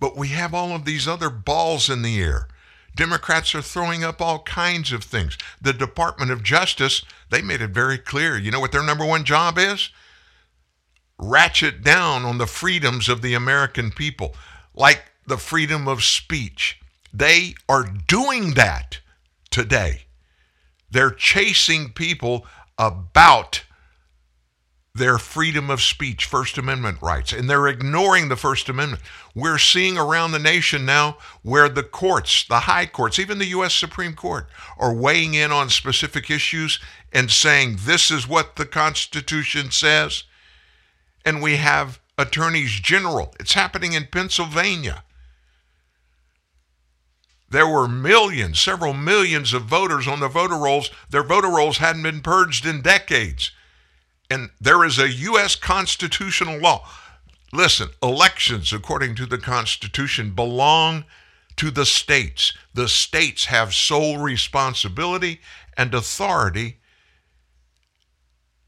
But 0.00 0.16
we 0.16 0.28
have 0.28 0.54
all 0.54 0.74
of 0.74 0.84
these 0.84 1.08
other 1.08 1.30
balls 1.30 1.90
in 1.90 2.02
the 2.02 2.20
air. 2.20 2.48
Democrats 2.94 3.54
are 3.54 3.62
throwing 3.62 4.02
up 4.02 4.20
all 4.20 4.40
kinds 4.40 4.92
of 4.92 5.04
things. 5.04 5.38
The 5.60 5.72
Department 5.72 6.30
of 6.30 6.42
Justice, 6.42 7.04
they 7.30 7.42
made 7.42 7.60
it 7.60 7.70
very 7.70 7.98
clear. 7.98 8.36
You 8.36 8.50
know 8.50 8.60
what 8.60 8.72
their 8.72 8.82
number 8.82 9.04
one 9.04 9.24
job 9.24 9.58
is? 9.58 9.90
Ratchet 11.18 11.82
down 11.82 12.24
on 12.24 12.38
the 12.38 12.46
freedoms 12.46 13.08
of 13.08 13.22
the 13.22 13.34
American 13.34 13.90
people, 13.90 14.34
like 14.74 15.12
the 15.26 15.38
freedom 15.38 15.86
of 15.86 16.02
speech. 16.02 16.80
They 17.12 17.54
are 17.68 17.84
doing 17.84 18.54
that 18.54 19.00
today. 19.50 20.02
They're 20.90 21.10
chasing 21.10 21.92
people 21.92 22.46
about 22.78 23.62
their 24.98 25.18
freedom 25.18 25.70
of 25.70 25.80
speech, 25.80 26.26
First 26.26 26.58
Amendment 26.58 27.00
rights, 27.00 27.32
and 27.32 27.48
they're 27.48 27.68
ignoring 27.68 28.28
the 28.28 28.36
First 28.36 28.68
Amendment. 28.68 29.02
We're 29.34 29.58
seeing 29.58 29.96
around 29.96 30.32
the 30.32 30.38
nation 30.38 30.84
now 30.84 31.18
where 31.42 31.68
the 31.68 31.82
courts, 31.82 32.44
the 32.46 32.60
high 32.60 32.86
courts, 32.86 33.18
even 33.18 33.38
the 33.38 33.46
U.S. 33.46 33.74
Supreme 33.74 34.14
Court, 34.14 34.46
are 34.78 34.92
weighing 34.92 35.34
in 35.34 35.50
on 35.52 35.70
specific 35.70 36.30
issues 36.30 36.78
and 37.12 37.30
saying 37.30 37.78
this 37.80 38.10
is 38.10 38.28
what 38.28 38.56
the 38.56 38.66
Constitution 38.66 39.70
says. 39.70 40.24
And 41.24 41.42
we 41.42 41.56
have 41.56 42.00
attorneys 42.16 42.72
general. 42.72 43.34
It's 43.40 43.54
happening 43.54 43.92
in 43.92 44.08
Pennsylvania. 44.10 45.04
There 47.50 47.68
were 47.68 47.88
millions, 47.88 48.60
several 48.60 48.92
millions 48.92 49.54
of 49.54 49.62
voters 49.62 50.06
on 50.06 50.20
the 50.20 50.28
voter 50.28 50.56
rolls. 50.56 50.90
Their 51.08 51.22
voter 51.22 51.48
rolls 51.48 51.78
hadn't 51.78 52.02
been 52.02 52.20
purged 52.20 52.66
in 52.66 52.82
decades. 52.82 53.52
And 54.30 54.50
there 54.60 54.84
is 54.84 54.98
a 54.98 55.08
U.S. 55.08 55.56
constitutional 55.56 56.58
law. 56.58 56.86
Listen, 57.52 57.88
elections, 58.02 58.72
according 58.72 59.14
to 59.16 59.26
the 59.26 59.38
Constitution, 59.38 60.32
belong 60.34 61.04
to 61.56 61.70
the 61.70 61.86
states. 61.86 62.52
The 62.74 62.88
states 62.88 63.46
have 63.46 63.74
sole 63.74 64.18
responsibility 64.18 65.40
and 65.76 65.94
authority 65.94 66.78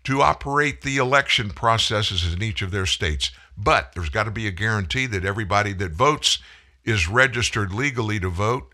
to 0.05 0.23
operate 0.23 0.83
the 0.83 0.97
election 0.97 1.51
processes 1.51 2.33
in 2.33 2.43
each 2.43 2.63
of 2.63 2.71
their 2.71 2.87
states. 2.87 3.31
But 3.57 3.93
there's 3.93 4.09
got 4.09 4.25
to 4.25 4.31
be 4.31 4.47
a 4.47 4.53
guarantee 4.53 5.07
that 5.07 5.25
everybody 5.25 5.75
that 5.75 5.93
votes 5.93 6.39
is 6.85 7.09
registered 7.09 7.73
legally 7.73 8.19
to 8.21 8.31
vote 8.31 8.73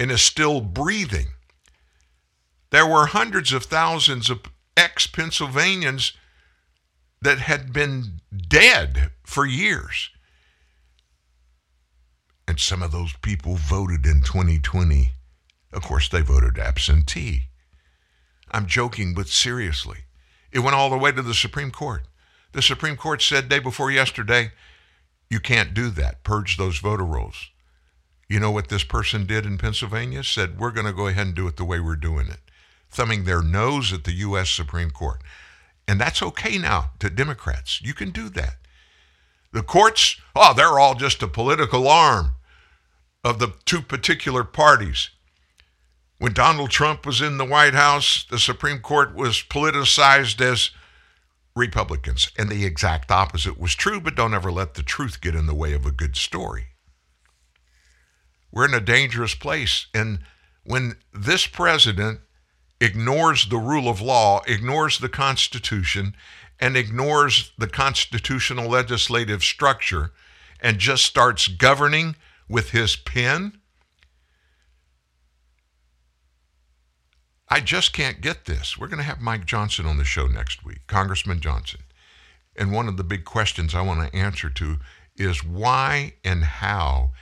and 0.00 0.10
is 0.10 0.22
still 0.22 0.60
breathing. 0.60 1.26
There 2.70 2.86
were 2.86 3.06
hundreds 3.06 3.52
of 3.52 3.64
thousands 3.64 4.30
of 4.30 4.40
ex 4.78 5.06
Pennsylvanians 5.06 6.12
that 7.20 7.38
had 7.38 7.72
been 7.72 8.20
dead 8.48 9.10
for 9.24 9.44
years. 9.44 10.10
And 12.46 12.60
some 12.60 12.82
of 12.82 12.92
those 12.92 13.12
people 13.20 13.56
voted 13.56 14.06
in 14.06 14.22
2020. 14.22 15.12
Of 15.72 15.82
course, 15.82 16.08
they 16.08 16.22
voted 16.22 16.58
absentee. 16.58 17.48
I'm 18.50 18.66
joking, 18.66 19.14
but 19.14 19.28
seriously. 19.28 19.98
It 20.52 20.60
went 20.60 20.76
all 20.76 20.88
the 20.88 20.96
way 20.96 21.12
to 21.12 21.20
the 21.20 21.34
Supreme 21.34 21.70
Court. 21.70 22.04
The 22.52 22.62
Supreme 22.62 22.96
Court 22.96 23.20
said 23.20 23.48
day 23.48 23.58
before 23.58 23.90
yesterday, 23.90 24.52
you 25.28 25.40
can't 25.40 25.74
do 25.74 25.90
that. 25.90 26.24
Purge 26.24 26.56
those 26.56 26.78
voter 26.78 27.04
rolls. 27.04 27.50
You 28.28 28.40
know 28.40 28.50
what 28.50 28.68
this 28.68 28.84
person 28.84 29.26
did 29.26 29.44
in 29.44 29.58
Pennsylvania? 29.58 30.24
Said, 30.24 30.58
we're 30.58 30.70
going 30.70 30.86
to 30.86 30.92
go 30.92 31.08
ahead 31.08 31.26
and 31.26 31.36
do 31.36 31.46
it 31.48 31.56
the 31.56 31.64
way 31.64 31.80
we're 31.80 31.96
doing 31.96 32.28
it, 32.28 32.40
thumbing 32.90 33.24
their 33.24 33.42
nose 33.42 33.92
at 33.92 34.04
the 34.04 34.12
U.S. 34.12 34.50
Supreme 34.50 34.90
Court. 34.90 35.20
And 35.86 36.00
that's 36.00 36.22
okay 36.22 36.58
now 36.58 36.90
to 36.98 37.08
Democrats. 37.08 37.80
You 37.82 37.94
can 37.94 38.10
do 38.10 38.28
that. 38.30 38.56
The 39.52 39.62
courts, 39.62 40.20
oh, 40.36 40.52
they're 40.54 40.78
all 40.78 40.94
just 40.94 41.22
a 41.22 41.28
political 41.28 41.88
arm 41.88 42.32
of 43.24 43.38
the 43.38 43.54
two 43.64 43.80
particular 43.80 44.44
parties. 44.44 45.10
When 46.18 46.32
Donald 46.32 46.70
Trump 46.70 47.06
was 47.06 47.20
in 47.20 47.38
the 47.38 47.44
White 47.44 47.74
House, 47.74 48.26
the 48.28 48.38
Supreme 48.38 48.80
Court 48.80 49.14
was 49.14 49.42
politicized 49.42 50.40
as 50.40 50.70
Republicans. 51.56 52.30
And 52.36 52.48
the 52.48 52.64
exact 52.64 53.10
opposite 53.10 53.58
was 53.58 53.74
true, 53.74 54.00
but 54.00 54.14
don't 54.14 54.34
ever 54.34 54.52
let 54.52 54.74
the 54.74 54.82
truth 54.82 55.20
get 55.20 55.34
in 55.34 55.46
the 55.46 55.54
way 55.54 55.72
of 55.72 55.86
a 55.86 55.90
good 55.90 56.16
story. 56.16 56.66
We're 58.52 58.66
in 58.66 58.74
a 58.74 58.80
dangerous 58.80 59.34
place. 59.34 59.86
And 59.94 60.20
when 60.64 60.96
this 61.12 61.46
president 61.46 62.20
ignores 62.80 63.48
the 63.48 63.58
rule 63.58 63.88
of 63.88 64.00
law, 64.00 64.42
ignores 64.46 64.98
the 64.98 65.08
Constitution, 65.08 66.14
and 66.60 66.76
ignores 66.76 67.52
the 67.58 67.68
constitutional 67.68 68.68
legislative 68.68 69.42
structure 69.42 70.12
and 70.60 70.78
just 70.78 71.04
starts 71.04 71.46
governing 71.48 72.16
with 72.48 72.70
his 72.70 72.96
pen, 72.96 73.58
I 77.48 77.60
just 77.60 77.92
can't 77.92 78.20
get 78.20 78.44
this. 78.44 78.76
We're 78.76 78.88
going 78.88 78.98
to 78.98 79.04
have 79.04 79.20
Mike 79.20 79.46
Johnson 79.46 79.86
on 79.86 79.96
the 79.96 80.04
show 80.04 80.26
next 80.26 80.64
week, 80.64 80.80
Congressman 80.86 81.40
Johnson. 81.40 81.80
And 82.56 82.72
one 82.72 82.88
of 82.88 82.96
the 82.96 83.04
big 83.04 83.24
questions 83.24 83.74
I 83.74 83.80
want 83.80 84.10
to 84.10 84.18
answer 84.18 84.50
to 84.50 84.78
is 85.16 85.44
why 85.44 86.14
and 86.24 86.44
how 86.44 87.12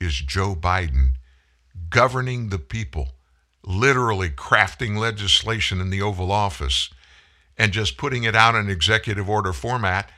is 0.00 0.14
Joe 0.14 0.54
Biden 0.54 1.12
governing 1.88 2.48
the 2.48 2.58
people, 2.58 3.12
literally 3.66 4.30
crafting 4.30 4.96
legislation 4.96 5.80
in 5.80 5.90
the 5.90 6.00
Oval 6.00 6.30
Office 6.30 6.88
and 7.58 7.72
just 7.72 7.98
putting 7.98 8.24
it 8.24 8.36
out 8.36 8.54
in 8.54 8.70
executive 8.70 9.28
order 9.28 9.52
format, 9.52 10.10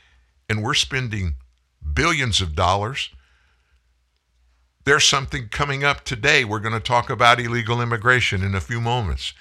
and 0.49 0.63
we're 0.63 0.75
spending 0.75 1.35
billions 1.95 2.41
of 2.41 2.55
dollars. 2.55 3.11
There's 4.85 5.05
something 5.05 5.49
coming 5.49 5.85
up 5.85 6.05
today. 6.05 6.45
We're 6.45 6.61
going 6.61 6.75
to 6.75 6.81
talk 6.81 7.11
about 7.11 7.41
illegal 7.41 7.81
immigration 7.81 8.43
in 8.43 8.55
a 8.55 8.61
few 8.61 8.81
moments. 8.81 9.33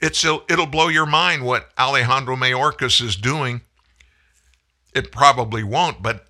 It's 0.00 0.24
it'll 0.24 0.66
blow 0.66 0.88
your 0.88 1.06
mind 1.06 1.44
what 1.44 1.70
Alejandro 1.78 2.36
Mayorkas 2.36 3.02
is 3.02 3.16
doing. 3.16 3.62
It 4.94 5.10
probably 5.12 5.62
won't, 5.64 6.02
but 6.02 6.26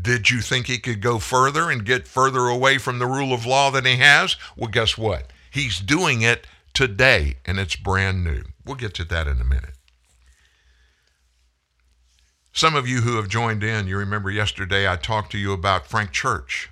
did 0.00 0.30
you 0.30 0.40
think 0.40 0.66
he 0.66 0.78
could 0.78 1.00
go 1.00 1.18
further 1.18 1.70
and 1.70 1.84
get 1.84 2.08
further 2.08 2.48
away 2.48 2.78
from 2.78 2.98
the 2.98 3.06
rule 3.06 3.32
of 3.32 3.46
law 3.46 3.70
than 3.70 3.84
he 3.84 3.96
has? 3.96 4.36
Well, 4.56 4.70
guess 4.70 4.98
what? 4.98 5.32
He's 5.50 5.78
doing 5.78 6.22
it 6.22 6.46
today, 6.72 7.36
and 7.44 7.58
it's 7.58 7.76
brand 7.76 8.24
new. 8.24 8.42
We'll 8.64 8.76
get 8.76 8.94
to 8.94 9.04
that 9.04 9.26
in 9.26 9.40
a 9.40 9.44
minute. 9.44 9.74
Some 12.52 12.74
of 12.74 12.86
you 12.86 13.00
who 13.00 13.16
have 13.16 13.28
joined 13.28 13.64
in, 13.64 13.86
you 13.86 13.96
remember 13.96 14.30
yesterday 14.30 14.88
I 14.88 14.96
talked 14.96 15.32
to 15.32 15.38
you 15.38 15.52
about 15.52 15.86
Frank 15.86 16.12
Church. 16.12 16.70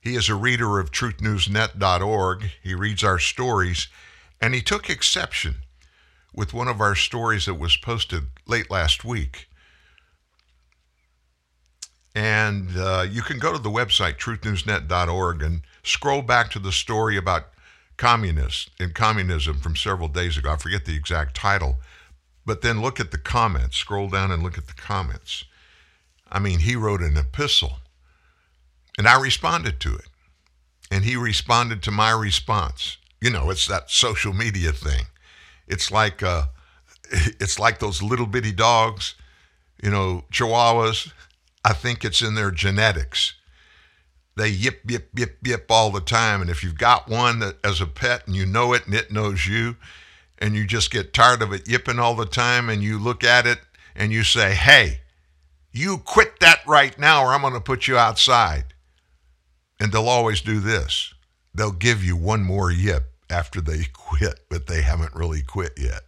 He 0.00 0.14
is 0.14 0.28
a 0.28 0.34
reader 0.34 0.78
of 0.78 0.90
truthnewsnet.org. 0.90 2.50
He 2.62 2.74
reads 2.74 3.04
our 3.04 3.18
stories 3.18 3.88
and 4.40 4.54
he 4.54 4.60
took 4.60 4.90
exception 4.90 5.58
with 6.34 6.52
one 6.52 6.66
of 6.66 6.80
our 6.80 6.96
stories 6.96 7.46
that 7.46 7.54
was 7.54 7.76
posted 7.76 8.24
late 8.46 8.70
last 8.70 9.04
week. 9.04 9.48
And 12.14 12.76
uh, 12.76 13.06
you 13.08 13.22
can 13.22 13.38
go 13.38 13.52
to 13.52 13.58
the 13.58 13.70
website, 13.70 14.18
truthnewsnet.org, 14.18 15.42
and 15.42 15.62
scroll 15.82 16.22
back 16.22 16.50
to 16.50 16.58
the 16.58 16.72
story 16.72 17.16
about 17.16 17.48
communists 17.96 18.70
in 18.78 18.90
communism 18.90 19.58
from 19.58 19.76
several 19.76 20.08
days 20.08 20.36
ago. 20.36 20.52
I 20.52 20.56
forget 20.56 20.84
the 20.84 20.96
exact 20.96 21.36
title. 21.36 21.78
But 22.44 22.62
then 22.62 22.82
look 22.82 22.98
at 22.98 23.10
the 23.10 23.18
comments. 23.18 23.76
Scroll 23.76 24.08
down 24.08 24.30
and 24.30 24.42
look 24.42 24.58
at 24.58 24.66
the 24.66 24.72
comments. 24.72 25.44
I 26.30 26.38
mean, 26.38 26.60
he 26.60 26.76
wrote 26.76 27.02
an 27.02 27.16
epistle, 27.16 27.78
and 28.96 29.06
I 29.06 29.20
responded 29.20 29.80
to 29.80 29.94
it. 29.94 30.08
And 30.90 31.04
he 31.04 31.14
responded 31.16 31.82
to 31.82 31.90
my 31.90 32.10
response. 32.10 32.96
You 33.20 33.30
know, 33.30 33.50
it's 33.50 33.66
that 33.66 33.90
social 33.90 34.32
media 34.32 34.72
thing. 34.72 35.06
It's 35.68 35.90
like 35.90 36.22
uh, 36.22 36.44
it's 37.10 37.58
like 37.58 37.78
those 37.78 38.02
little 38.02 38.26
bitty 38.26 38.52
dogs, 38.52 39.14
you 39.82 39.90
know, 39.90 40.24
Chihuahuas. 40.32 41.12
I 41.64 41.72
think 41.72 42.04
it's 42.04 42.22
in 42.22 42.34
their 42.34 42.50
genetics. 42.50 43.34
They 44.36 44.48
yip, 44.48 44.80
yip, 44.88 45.10
yip, 45.14 45.38
yip 45.44 45.66
all 45.68 45.90
the 45.90 46.00
time. 46.00 46.40
And 46.40 46.50
if 46.50 46.64
you've 46.64 46.78
got 46.78 47.08
one 47.08 47.40
that, 47.40 47.56
as 47.64 47.80
a 47.80 47.86
pet 47.86 48.26
and 48.26 48.34
you 48.34 48.46
know 48.46 48.72
it 48.72 48.86
and 48.86 48.94
it 48.94 49.12
knows 49.12 49.46
you, 49.46 49.76
and 50.38 50.54
you 50.54 50.66
just 50.66 50.90
get 50.90 51.12
tired 51.12 51.42
of 51.42 51.52
it 51.52 51.68
yipping 51.68 51.98
all 51.98 52.16
the 52.16 52.26
time, 52.26 52.68
and 52.68 52.82
you 52.82 52.98
look 52.98 53.22
at 53.22 53.46
it 53.46 53.60
and 53.94 54.10
you 54.10 54.24
say, 54.24 54.54
hey, 54.54 55.00
you 55.70 55.98
quit 55.98 56.40
that 56.40 56.60
right 56.66 56.98
now, 56.98 57.24
or 57.24 57.28
I'm 57.28 57.42
going 57.42 57.52
to 57.54 57.60
put 57.60 57.86
you 57.86 57.96
outside. 57.96 58.64
And 59.78 59.92
they'll 59.92 60.08
always 60.08 60.40
do 60.40 60.60
this 60.60 61.14
they'll 61.54 61.72
give 61.72 62.04
you 62.04 62.16
one 62.16 62.42
more 62.42 62.70
yip 62.70 63.12
after 63.30 63.60
they 63.60 63.84
quit, 63.92 64.40
but 64.48 64.66
they 64.66 64.82
haven't 64.82 65.14
really 65.14 65.42
quit 65.42 65.72
yet. 65.78 66.02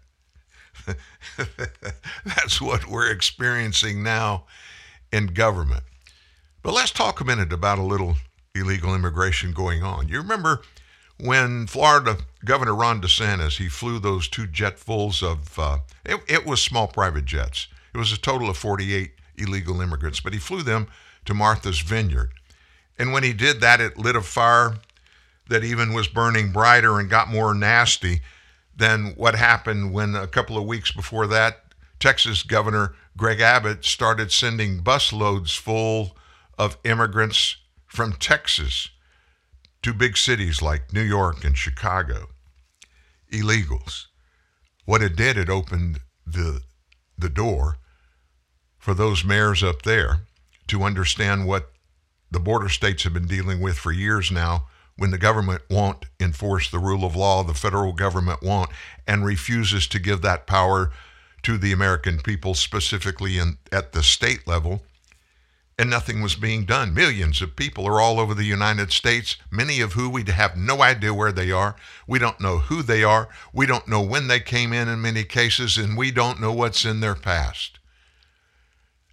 That's 2.24 2.60
what 2.60 2.86
we're 2.86 3.10
experiencing 3.10 4.02
now 4.02 4.44
in 5.12 5.28
government. 5.28 5.84
But 6.64 6.72
let's 6.72 6.92
talk 6.92 7.20
a 7.20 7.26
minute 7.26 7.52
about 7.52 7.78
a 7.78 7.82
little 7.82 8.16
illegal 8.54 8.94
immigration 8.94 9.52
going 9.52 9.82
on. 9.82 10.08
You 10.08 10.16
remember 10.16 10.62
when 11.20 11.66
Florida 11.66 12.16
Governor 12.42 12.74
Ron 12.74 13.02
DeSantis 13.02 13.58
he 13.58 13.68
flew 13.68 13.98
those 13.98 14.28
two 14.28 14.46
jetfuls 14.46 15.22
of 15.22 15.58
uh, 15.58 15.78
it, 16.06 16.22
it 16.26 16.46
was 16.46 16.62
small 16.62 16.88
private 16.88 17.26
jets. 17.26 17.68
It 17.94 17.98
was 17.98 18.12
a 18.12 18.18
total 18.18 18.48
of 18.48 18.56
48 18.56 19.12
illegal 19.36 19.82
immigrants, 19.82 20.20
but 20.20 20.32
he 20.32 20.38
flew 20.38 20.62
them 20.62 20.88
to 21.26 21.34
Martha's 21.34 21.80
Vineyard. 21.80 22.30
And 22.98 23.12
when 23.12 23.24
he 23.24 23.34
did 23.34 23.60
that, 23.60 23.82
it 23.82 23.98
lit 23.98 24.16
a 24.16 24.22
fire 24.22 24.76
that 25.50 25.64
even 25.64 25.92
was 25.92 26.08
burning 26.08 26.50
brighter 26.50 26.98
and 26.98 27.10
got 27.10 27.28
more 27.28 27.52
nasty 27.52 28.22
than 28.74 29.12
what 29.16 29.34
happened 29.34 29.92
when 29.92 30.16
a 30.16 30.26
couple 30.26 30.56
of 30.56 30.64
weeks 30.64 30.90
before 30.90 31.26
that, 31.26 31.62
Texas 32.00 32.42
Governor 32.42 32.94
Greg 33.18 33.40
Abbott 33.40 33.84
started 33.84 34.32
sending 34.32 34.82
busloads 34.82 35.54
full 35.54 36.16
of 36.58 36.78
immigrants 36.84 37.56
from 37.86 38.14
Texas 38.14 38.88
to 39.82 39.92
big 39.92 40.16
cities 40.16 40.62
like 40.62 40.92
New 40.92 41.02
York 41.02 41.44
and 41.44 41.56
Chicago. 41.56 42.28
Illegals. 43.30 44.06
What 44.84 45.02
it 45.02 45.16
did, 45.16 45.36
it 45.36 45.48
opened 45.48 46.00
the, 46.26 46.62
the 47.18 47.28
door 47.28 47.78
for 48.78 48.94
those 48.94 49.24
mayors 49.24 49.62
up 49.62 49.82
there 49.82 50.20
to 50.68 50.82
understand 50.82 51.46
what 51.46 51.70
the 52.30 52.40
border 52.40 52.68
states 52.68 53.04
have 53.04 53.14
been 53.14 53.26
dealing 53.26 53.60
with 53.60 53.78
for 53.78 53.92
years 53.92 54.30
now 54.30 54.64
when 54.96 55.10
the 55.10 55.18
government 55.18 55.62
won't 55.68 56.04
enforce 56.20 56.70
the 56.70 56.78
rule 56.78 57.04
of 57.04 57.16
law, 57.16 57.42
the 57.42 57.54
federal 57.54 57.92
government 57.92 58.42
won't, 58.42 58.70
and 59.06 59.24
refuses 59.24 59.86
to 59.88 59.98
give 59.98 60.22
that 60.22 60.46
power 60.46 60.92
to 61.42 61.58
the 61.58 61.72
American 61.72 62.20
people, 62.20 62.54
specifically 62.54 63.38
in, 63.38 63.58
at 63.72 63.92
the 63.92 64.02
state 64.02 64.46
level. 64.46 64.82
And 65.76 65.90
nothing 65.90 66.22
was 66.22 66.36
being 66.36 66.64
done. 66.64 66.94
Millions 66.94 67.42
of 67.42 67.56
people 67.56 67.86
are 67.86 68.00
all 68.00 68.20
over 68.20 68.32
the 68.32 68.44
United 68.44 68.92
States, 68.92 69.36
many 69.50 69.80
of 69.80 69.94
who 69.94 70.08
we 70.08 70.22
have 70.24 70.56
no 70.56 70.82
idea 70.82 71.12
where 71.12 71.32
they 71.32 71.50
are. 71.50 71.74
We 72.06 72.20
don't 72.20 72.40
know 72.40 72.58
who 72.58 72.82
they 72.82 73.02
are. 73.02 73.28
We 73.52 73.66
don't 73.66 73.88
know 73.88 74.00
when 74.00 74.28
they 74.28 74.38
came 74.38 74.72
in 74.72 74.88
in 74.88 75.02
many 75.02 75.24
cases, 75.24 75.76
and 75.76 75.96
we 75.96 76.12
don't 76.12 76.40
know 76.40 76.52
what's 76.52 76.84
in 76.84 77.00
their 77.00 77.16
past. 77.16 77.80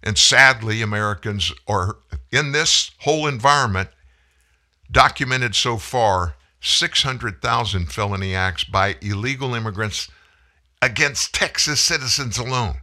And 0.04 0.16
sadly, 0.16 0.82
Americans 0.82 1.52
are 1.66 1.96
in 2.30 2.52
this 2.52 2.92
whole 3.00 3.26
environment 3.26 3.88
documented 4.90 5.54
so 5.54 5.78
far 5.78 6.36
600,000 6.60 7.92
felony 7.92 8.34
acts 8.34 8.62
by 8.64 8.96
illegal 9.00 9.54
immigrants 9.54 10.08
against 10.80 11.34
Texas 11.34 11.80
citizens 11.80 12.38
alone. 12.38 12.82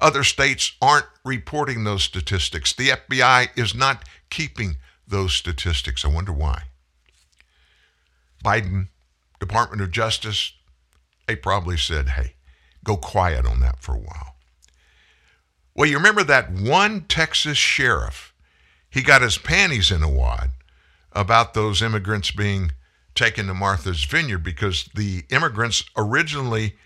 Other 0.00 0.24
states 0.24 0.72
aren't 0.80 1.06
reporting 1.24 1.84
those 1.84 2.02
statistics. 2.02 2.72
The 2.72 2.88
FBI 2.88 3.48
is 3.56 3.74
not 3.74 4.04
keeping 4.30 4.76
those 5.06 5.34
statistics. 5.34 6.04
I 6.04 6.08
wonder 6.08 6.32
why. 6.32 6.62
Biden, 8.42 8.88
Department 9.38 9.82
of 9.82 9.90
Justice, 9.90 10.54
they 11.26 11.36
probably 11.36 11.76
said, 11.76 12.10
hey, 12.10 12.34
go 12.82 12.96
quiet 12.96 13.44
on 13.44 13.60
that 13.60 13.80
for 13.80 13.94
a 13.94 13.98
while. 13.98 14.36
Well, 15.74 15.88
you 15.88 15.96
remember 15.96 16.24
that 16.24 16.50
one 16.50 17.02
Texas 17.02 17.58
sheriff, 17.58 18.34
he 18.88 19.02
got 19.02 19.22
his 19.22 19.38
panties 19.38 19.90
in 19.90 20.02
a 20.02 20.08
wad 20.08 20.50
about 21.12 21.54
those 21.54 21.82
immigrants 21.82 22.30
being 22.30 22.72
taken 23.14 23.46
to 23.46 23.54
Martha's 23.54 24.04
Vineyard 24.04 24.42
because 24.42 24.88
the 24.94 25.24
immigrants 25.30 25.84
originally 25.96 26.76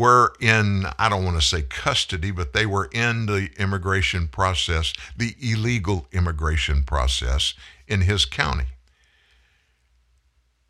were 0.00 0.32
in, 0.40 0.86
I 0.98 1.08
don't 1.10 1.24
want 1.24 1.40
to 1.40 1.46
say 1.46 1.62
custody, 1.62 2.30
but 2.30 2.54
they 2.54 2.64
were 2.64 2.88
in 2.92 3.26
the 3.26 3.50
immigration 3.58 4.28
process, 4.28 4.94
the 5.14 5.34
illegal 5.40 6.06
immigration 6.10 6.82
process 6.82 7.54
in 7.86 8.00
his 8.00 8.24
county. 8.24 8.64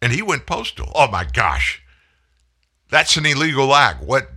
And 0.02 0.12
he 0.12 0.20
went 0.20 0.46
postal. 0.46 0.90
Oh 0.94 1.08
my 1.08 1.24
gosh, 1.24 1.80
that's 2.90 3.16
an 3.16 3.24
illegal 3.24 3.72
act. 3.74 4.02
What 4.02 4.30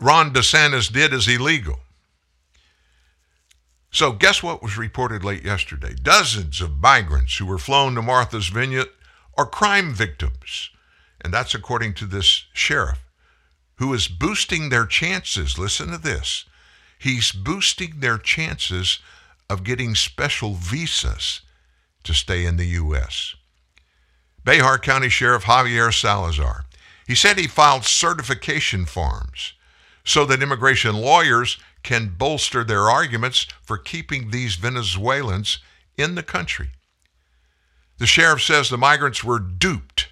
Ron 0.00 0.32
DeSantis 0.32 0.90
did 0.90 1.12
is 1.12 1.28
illegal. 1.28 1.80
So, 3.90 4.12
guess 4.12 4.42
what 4.42 4.62
was 4.62 4.78
reported 4.78 5.22
late 5.22 5.44
yesterday? 5.44 5.94
Dozens 5.94 6.62
of 6.62 6.80
migrants 6.80 7.36
who 7.36 7.44
were 7.44 7.58
flown 7.58 7.94
to 7.96 8.02
Martha's 8.02 8.48
Vineyard 8.48 8.88
are 9.36 9.44
crime 9.44 9.92
victims. 9.92 10.70
And 11.20 11.34
that's 11.34 11.54
according 11.54 11.92
to 11.94 12.06
this 12.06 12.46
sheriff 12.54 13.01
who 13.82 13.92
is 13.92 14.06
boosting 14.06 14.68
their 14.68 14.86
chances. 14.86 15.58
Listen 15.58 15.90
to 15.90 15.98
this. 15.98 16.44
He's 17.00 17.32
boosting 17.32 17.98
their 17.98 18.16
chances 18.16 19.00
of 19.50 19.64
getting 19.64 19.96
special 19.96 20.54
visas 20.54 21.40
to 22.04 22.14
stay 22.14 22.46
in 22.46 22.58
the 22.58 22.66
U.S. 22.66 23.34
Bexar 24.44 24.78
County 24.78 25.08
Sheriff 25.08 25.44
Javier 25.46 25.92
Salazar. 25.92 26.64
He 27.08 27.16
said 27.16 27.36
he 27.36 27.48
filed 27.48 27.84
certification 27.84 28.86
forms 28.86 29.54
so 30.04 30.24
that 30.26 30.44
immigration 30.44 30.94
lawyers 30.94 31.58
can 31.82 32.14
bolster 32.16 32.62
their 32.62 32.82
arguments 32.82 33.48
for 33.64 33.78
keeping 33.78 34.30
these 34.30 34.54
Venezuelans 34.54 35.58
in 35.98 36.14
the 36.14 36.22
country. 36.22 36.70
The 37.98 38.06
sheriff 38.06 38.42
says 38.42 38.70
the 38.70 38.78
migrants 38.78 39.24
were 39.24 39.40
duped 39.40 40.06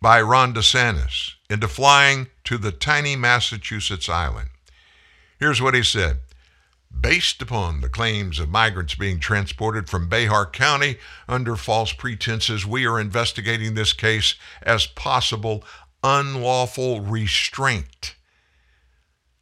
by 0.00 0.22
Ron 0.22 0.54
DeSantis 0.54 1.32
into 1.50 1.66
flying 1.66 2.28
to 2.44 2.58
the 2.58 2.72
tiny 2.72 3.16
Massachusetts 3.16 4.08
island. 4.08 4.48
Here's 5.38 5.60
what 5.60 5.74
he 5.74 5.82
said. 5.82 6.20
Based 7.00 7.40
upon 7.40 7.80
the 7.80 7.88
claims 7.88 8.38
of 8.38 8.48
migrants 8.48 8.94
being 8.94 9.18
transported 9.18 9.88
from 9.88 10.08
Bexar 10.08 10.46
County 10.46 10.98
under 11.28 11.56
false 11.56 11.92
pretenses, 11.92 12.66
we 12.66 12.86
are 12.86 13.00
investigating 13.00 13.74
this 13.74 13.92
case 13.92 14.34
as 14.62 14.86
possible 14.86 15.64
unlawful 16.02 17.00
restraint. 17.00 18.14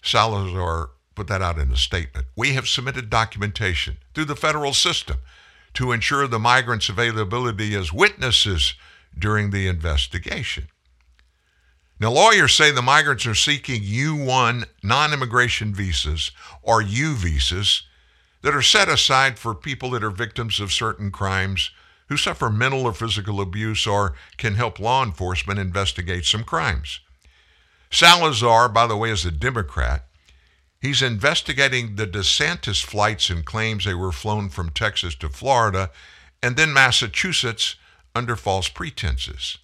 Salazar 0.02 0.90
put 1.14 1.26
that 1.26 1.42
out 1.42 1.58
in 1.58 1.70
a 1.70 1.76
statement. 1.76 2.26
We 2.36 2.54
have 2.54 2.68
submitted 2.68 3.10
documentation 3.10 3.98
through 4.14 4.26
the 4.26 4.36
federal 4.36 4.72
system 4.72 5.18
to 5.74 5.92
ensure 5.92 6.26
the 6.26 6.38
migrants' 6.38 6.88
availability 6.88 7.74
as 7.74 7.92
witnesses 7.92 8.74
during 9.18 9.50
the 9.50 9.68
investigation. 9.68 10.68
Now, 12.00 12.12
lawyers 12.12 12.54
say 12.54 12.70
the 12.70 12.80
migrants 12.80 13.26
are 13.26 13.34
seeking 13.34 13.82
U 13.84 14.16
1 14.16 14.64
non 14.82 15.12
immigration 15.12 15.74
visas 15.74 16.30
or 16.62 16.80
U 16.80 17.14
visas 17.14 17.82
that 18.40 18.54
are 18.54 18.62
set 18.62 18.88
aside 18.88 19.38
for 19.38 19.54
people 19.54 19.90
that 19.90 20.02
are 20.02 20.10
victims 20.10 20.60
of 20.60 20.72
certain 20.72 21.10
crimes 21.10 21.70
who 22.08 22.16
suffer 22.16 22.48
mental 22.48 22.86
or 22.86 22.94
physical 22.94 23.38
abuse 23.38 23.86
or 23.86 24.14
can 24.38 24.54
help 24.54 24.78
law 24.78 25.04
enforcement 25.04 25.60
investigate 25.60 26.24
some 26.24 26.42
crimes. 26.42 27.00
Salazar, 27.90 28.70
by 28.70 28.86
the 28.86 28.96
way, 28.96 29.10
is 29.10 29.26
a 29.26 29.30
Democrat. 29.30 30.06
He's 30.80 31.02
investigating 31.02 31.96
the 31.96 32.06
DeSantis 32.06 32.82
flights 32.82 33.28
and 33.28 33.44
claims 33.44 33.84
they 33.84 33.92
were 33.92 34.10
flown 34.10 34.48
from 34.48 34.70
Texas 34.70 35.14
to 35.16 35.28
Florida 35.28 35.90
and 36.42 36.56
then 36.56 36.72
Massachusetts 36.72 37.76
under 38.14 38.36
false 38.36 38.70
pretenses. 38.70 39.58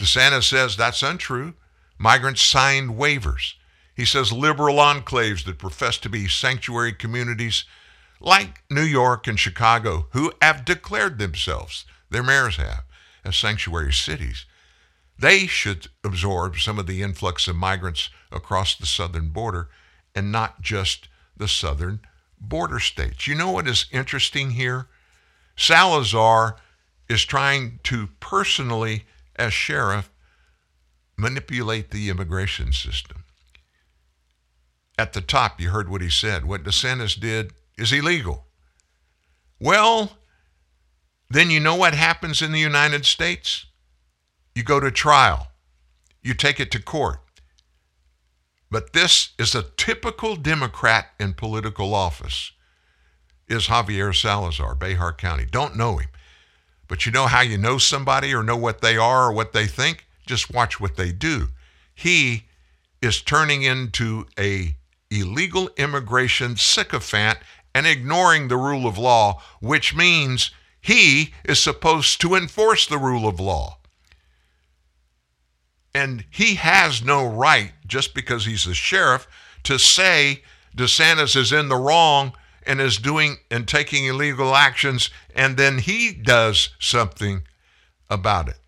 DeSantis 0.00 0.48
says 0.48 0.76
that's 0.76 1.02
untrue. 1.02 1.54
Migrants 1.98 2.42
signed 2.42 2.90
waivers. 2.90 3.54
He 3.94 4.06
says 4.06 4.32
liberal 4.32 4.76
enclaves 4.76 5.44
that 5.44 5.58
profess 5.58 5.98
to 5.98 6.08
be 6.08 6.26
sanctuary 6.26 6.94
communities 6.94 7.64
like 8.18 8.62
New 8.70 8.82
York 8.82 9.26
and 9.26 9.38
Chicago, 9.38 10.08
who 10.12 10.32
have 10.40 10.64
declared 10.64 11.18
themselves, 11.18 11.84
their 12.10 12.22
mayors 12.22 12.56
have, 12.56 12.84
as 13.24 13.36
sanctuary 13.36 13.92
cities, 13.92 14.46
they 15.18 15.46
should 15.46 15.88
absorb 16.02 16.56
some 16.56 16.78
of 16.78 16.86
the 16.86 17.02
influx 17.02 17.46
of 17.46 17.56
migrants 17.56 18.08
across 18.32 18.74
the 18.74 18.86
southern 18.86 19.28
border 19.28 19.68
and 20.14 20.32
not 20.32 20.62
just 20.62 21.08
the 21.36 21.48
southern 21.48 22.00
border 22.40 22.80
states. 22.80 23.26
You 23.26 23.34
know 23.34 23.50
what 23.50 23.68
is 23.68 23.86
interesting 23.92 24.52
here? 24.52 24.88
Salazar 25.56 26.56
is 27.08 27.24
trying 27.24 27.80
to 27.82 28.08
personally, 28.18 29.04
as 29.40 29.54
sheriff, 29.54 30.12
manipulate 31.16 31.90
the 31.90 32.10
immigration 32.10 32.72
system. 32.72 33.24
At 34.98 35.14
the 35.14 35.22
top, 35.22 35.60
you 35.60 35.70
heard 35.70 35.88
what 35.88 36.02
he 36.02 36.10
said. 36.10 36.44
What 36.44 36.62
DeSantis 36.62 37.18
did 37.18 37.52
is 37.78 37.92
illegal. 37.92 38.44
Well, 39.58 40.18
then 41.30 41.50
you 41.50 41.58
know 41.58 41.74
what 41.74 41.94
happens 41.94 42.42
in 42.42 42.52
the 42.52 42.60
United 42.60 43.06
States? 43.06 43.66
You 44.54 44.62
go 44.62 44.78
to 44.78 44.90
trial, 44.90 45.48
you 46.22 46.34
take 46.34 46.60
it 46.60 46.70
to 46.72 46.82
court. 46.82 47.20
But 48.70 48.92
this 48.92 49.30
is 49.38 49.54
a 49.54 49.64
typical 49.76 50.36
Democrat 50.36 51.06
in 51.18 51.34
political 51.34 51.94
office, 51.94 52.52
is 53.48 53.66
Javier 53.66 54.14
Salazar, 54.14 54.74
Bexar 54.74 55.14
County. 55.14 55.44
Don't 55.44 55.76
know 55.76 55.96
him. 55.96 56.08
But 56.90 57.06
you 57.06 57.12
know 57.12 57.28
how 57.28 57.42
you 57.42 57.56
know 57.56 57.78
somebody 57.78 58.34
or 58.34 58.42
know 58.42 58.56
what 58.56 58.80
they 58.80 58.96
are 58.96 59.26
or 59.26 59.32
what 59.32 59.52
they 59.52 59.68
think? 59.68 60.08
Just 60.26 60.52
watch 60.52 60.80
what 60.80 60.96
they 60.96 61.12
do. 61.12 61.50
He 61.94 62.46
is 63.00 63.22
turning 63.22 63.62
into 63.62 64.26
a 64.36 64.74
illegal 65.08 65.70
immigration 65.76 66.56
sycophant 66.56 67.38
and 67.76 67.86
ignoring 67.86 68.48
the 68.48 68.56
rule 68.56 68.88
of 68.88 68.98
law, 68.98 69.40
which 69.60 69.94
means 69.94 70.50
he 70.80 71.32
is 71.44 71.62
supposed 71.62 72.20
to 72.22 72.34
enforce 72.34 72.88
the 72.88 72.98
rule 72.98 73.28
of 73.28 73.38
law. 73.38 73.78
And 75.94 76.24
he 76.28 76.56
has 76.56 77.04
no 77.04 77.24
right, 77.24 77.72
just 77.86 78.14
because 78.14 78.46
he's 78.46 78.64
the 78.64 78.74
sheriff, 78.74 79.28
to 79.62 79.78
say 79.78 80.42
DeSantis 80.76 81.36
is 81.36 81.52
in 81.52 81.68
the 81.68 81.76
wrong 81.76 82.32
and 82.70 82.80
is 82.80 82.98
doing 82.98 83.38
and 83.50 83.66
taking 83.66 84.04
illegal 84.04 84.54
actions, 84.54 85.10
and 85.34 85.56
then 85.56 85.78
he 85.78 86.12
does 86.12 86.68
something 86.78 87.42
about 88.08 88.48
it. 88.48 88.58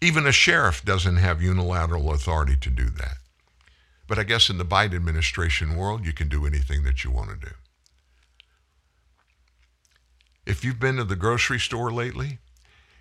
Even 0.00 0.24
a 0.24 0.30
sheriff 0.30 0.84
doesn't 0.84 1.16
have 1.16 1.42
unilateral 1.42 2.12
authority 2.12 2.54
to 2.60 2.70
do 2.70 2.84
that. 2.84 3.16
But 4.06 4.16
I 4.16 4.22
guess 4.22 4.48
in 4.48 4.58
the 4.58 4.64
Biden 4.64 4.94
administration 4.94 5.74
world, 5.74 6.06
you 6.06 6.12
can 6.12 6.28
do 6.28 6.46
anything 6.46 6.84
that 6.84 7.02
you 7.02 7.10
want 7.10 7.30
to 7.30 7.46
do. 7.48 7.54
If 10.46 10.64
you've 10.64 10.78
been 10.78 10.98
to 10.98 11.04
the 11.04 11.16
grocery 11.16 11.58
store 11.58 11.90
lately, 11.90 12.38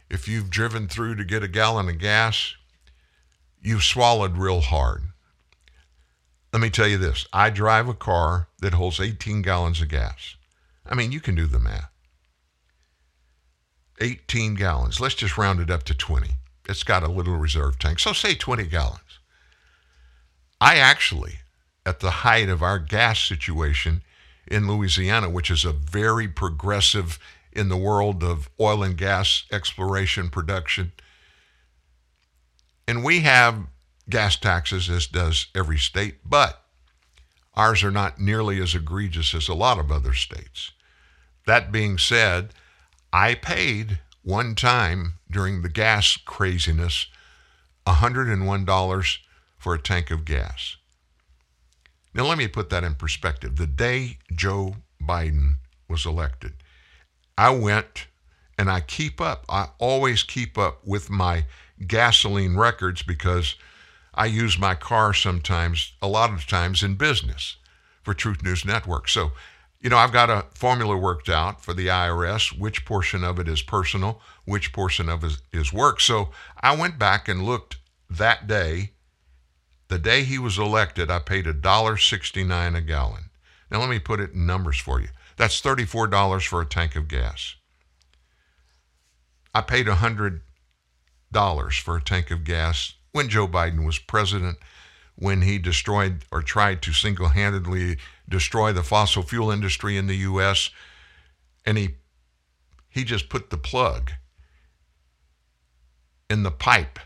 if 0.10 0.28
you've 0.28 0.50
driven 0.50 0.88
through 0.88 1.18
to 1.18 1.24
get 1.24 1.44
a 1.44 1.48
gallon 1.48 1.88
of 1.88 2.00
gas, 2.00 2.56
you've 3.62 3.84
swallowed 3.84 4.38
real 4.38 4.62
hard. 4.62 5.04
Let 6.54 6.62
me 6.62 6.70
tell 6.70 6.88
you 6.88 6.98
this 6.98 7.28
I 7.34 7.50
drive 7.50 7.88
a 7.88 7.94
car 7.94 8.48
that 8.60 8.74
holds 8.74 9.00
18 9.00 9.42
gallons 9.42 9.82
of 9.82 9.90
gas. 9.90 10.36
I 10.86 10.96
mean, 10.96 11.12
you 11.12 11.20
can 11.20 11.36
do 11.36 11.46
the 11.46 11.60
math. 11.60 11.92
18 14.00 14.56
gallons. 14.56 15.00
Let's 15.00 15.16
just 15.16 15.38
round 15.38 15.60
it 15.60 15.72
up 15.72 15.84
to 15.84 15.94
20. 15.94 16.30
It's 16.70 16.84
got 16.84 17.04
a 17.04 17.12
little 17.12 17.38
reserve 17.38 17.80
tank. 17.80 18.00
So 18.00 18.14
say 18.14 18.36
20 18.36 18.66
gallons. 18.68 19.20
I 20.62 20.78
actually, 20.78 21.40
at 21.86 22.00
the 22.00 22.12
height 22.12 22.50
of 22.50 22.62
our 22.62 22.80
gas 22.80 23.20
situation 23.20 24.02
in 24.48 24.68
Louisiana, 24.68 25.30
which 25.30 25.52
is 25.52 25.66
a 25.66 25.72
very 25.72 26.28
progressive 26.28 27.20
in 27.52 27.70
the 27.70 27.78
world 27.78 28.24
of 28.24 28.50
oil 28.60 28.84
and 28.84 28.98
gas 28.98 29.44
exploration 29.52 30.30
production. 30.30 30.92
And 32.88 33.04
we 33.04 33.22
have 33.22 33.68
gas 34.10 34.38
taxes, 34.38 34.90
as 34.90 35.08
does 35.08 35.48
every 35.56 35.78
state, 35.78 36.18
but 36.26 36.64
ours 37.56 37.84
are 37.84 37.92
not 37.92 38.20
nearly 38.20 38.62
as 38.62 38.76
egregious 38.76 39.34
as 39.34 39.48
a 39.48 39.54
lot 39.54 39.80
of 39.80 39.92
other 39.92 40.14
states. 40.14 40.72
That 41.46 41.72
being 41.72 41.98
said, 41.98 42.54
I 43.12 43.36
paid 43.36 44.00
one 44.22 44.56
time 44.56 45.16
during 45.32 45.62
the 45.62 45.70
gas 45.70 46.18
craziness 46.18 47.08
$101 47.86 49.18
for 49.58 49.74
a 49.74 49.82
tank 49.82 50.12
of 50.12 50.26
gas. 50.26 50.76
Now, 52.14 52.26
let 52.26 52.38
me 52.38 52.48
put 52.48 52.70
that 52.70 52.84
in 52.84 52.96
perspective. 52.96 53.56
The 53.56 53.68
day 53.68 54.18
Joe 54.34 54.78
Biden 55.02 55.58
was 55.88 56.06
elected, 56.06 56.54
I 57.38 57.52
went 57.52 58.08
and 58.58 58.70
I 58.70 58.82
keep 58.82 59.22
up. 59.22 59.46
I 59.48 59.70
always 59.78 60.24
keep 60.24 60.58
up 60.58 60.86
with 60.86 61.10
my 61.10 61.46
gasoline 61.86 62.58
records 62.58 63.04
because 63.04 63.56
I 64.18 64.26
use 64.26 64.58
my 64.58 64.74
car 64.74 65.14
sometimes, 65.14 65.94
a 66.02 66.08
lot 66.08 66.34
of 66.34 66.48
times 66.48 66.82
in 66.82 66.96
business 66.96 67.58
for 68.02 68.16
Truth 68.16 68.42
News 68.42 68.66
Network. 68.66 69.08
So, 69.08 69.34
you 69.80 69.92
know, 69.92 69.98
I've 69.98 70.12
got 70.12 70.32
a 70.32 70.46
formula 70.56 70.98
worked 70.98 71.30
out 71.30 71.64
for 71.64 71.76
the 71.76 71.86
IRS, 71.86 72.58
which 72.58 72.84
portion 72.84 73.24
of 73.24 73.38
it 73.38 73.48
is 73.48 73.62
personal, 73.62 74.20
which 74.44 74.74
portion 74.74 75.08
of 75.08 75.24
it 75.24 75.38
is 75.54 75.72
work. 75.72 76.02
So 76.02 76.30
I 76.60 76.76
went 76.76 76.98
back 76.98 77.28
and 77.28 77.46
looked 77.46 77.78
that 78.10 78.48
day. 78.48 78.94
The 79.88 80.00
day 80.00 80.24
he 80.24 80.40
was 80.40 80.58
elected, 80.58 81.12
I 81.12 81.20
paid 81.20 81.46
$1.69 81.46 82.76
a 82.76 82.82
gallon. 82.82 83.30
Now, 83.70 83.80
let 83.80 83.90
me 83.90 84.00
put 84.00 84.20
it 84.20 84.32
in 84.32 84.48
numbers 84.48 84.80
for 84.80 85.00
you. 85.00 85.10
That's 85.38 85.62
$34 85.62 86.48
for 86.48 86.60
a 86.60 86.66
tank 86.66 86.96
of 86.96 87.08
gas. 87.08 87.56
I 89.54 89.62
paid 89.62 89.86
$100 89.86 90.42
for 91.82 91.98
a 91.98 92.02
tank 92.02 92.32
of 92.32 92.44
gas 92.44 92.94
when 93.18 93.30
Joe 93.30 93.48
Biden 93.48 93.84
was 93.84 93.98
president, 93.98 94.60
when 95.16 95.42
he 95.42 95.58
destroyed 95.58 96.24
or 96.32 96.44
tried 96.44 96.84
to 96.84 96.94
single 96.94 97.30
handedly 97.30 97.98
destroy 98.30 98.72
the 98.72 98.84
fossil 98.84 99.24
fuel 99.24 99.50
industry 99.50 99.98
in 99.98 100.06
the 100.06 100.18
U.S., 100.18 100.70
and 101.66 101.80
he, 101.80 101.96
he 102.88 103.04
just 103.04 103.28
put 103.28 103.50
the 103.50 103.58
plug 103.58 104.12
in 106.30 106.44
the 106.44 106.52
pipe 106.52 107.00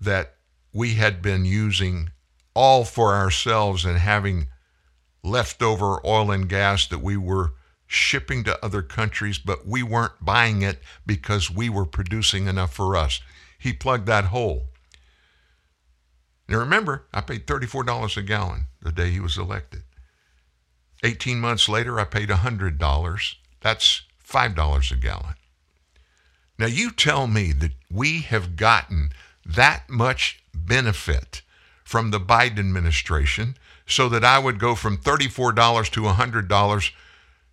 that 0.00 0.34
we 0.72 0.94
had 0.94 1.22
been 1.22 1.44
using 1.44 2.10
all 2.52 2.84
for 2.84 3.14
ourselves 3.14 3.84
and 3.84 3.96
having 3.96 4.48
leftover 5.22 6.04
oil 6.04 6.32
and 6.32 6.48
gas 6.48 6.88
that 6.88 7.00
we 7.00 7.16
were 7.16 7.52
shipping 7.86 8.42
to 8.42 8.64
other 8.64 8.82
countries, 8.82 9.38
but 9.38 9.68
we 9.68 9.84
weren't 9.84 10.12
buying 10.20 10.62
it 10.62 10.80
because 11.06 11.48
we 11.48 11.68
were 11.68 11.86
producing 11.86 12.48
enough 12.48 12.74
for 12.74 12.96
us. 12.96 13.20
He 13.58 13.72
plugged 13.72 14.06
that 14.06 14.26
hole. 14.26 14.68
Now 16.48 16.58
remember, 16.58 17.06
I 17.12 17.20
paid 17.20 17.46
$34 17.46 18.16
a 18.16 18.22
gallon 18.22 18.66
the 18.80 18.92
day 18.92 19.10
he 19.10 19.20
was 19.20 19.36
elected. 19.36 19.82
18 21.02 21.40
months 21.40 21.68
later, 21.68 21.98
I 21.98 22.04
paid 22.04 22.28
$100. 22.28 23.34
That's 23.60 24.02
$5 24.26 24.90
a 24.92 24.96
gallon. 24.96 25.34
Now 26.58 26.66
you 26.66 26.90
tell 26.90 27.26
me 27.26 27.52
that 27.52 27.72
we 27.90 28.20
have 28.22 28.56
gotten 28.56 29.10
that 29.44 29.88
much 29.90 30.42
benefit 30.54 31.42
from 31.84 32.10
the 32.10 32.20
Biden 32.20 32.58
administration 32.58 33.56
so 33.86 34.08
that 34.08 34.24
I 34.24 34.38
would 34.38 34.58
go 34.58 34.74
from 34.74 34.96
$34 34.96 35.90
to 35.90 36.00
$100 36.02 36.90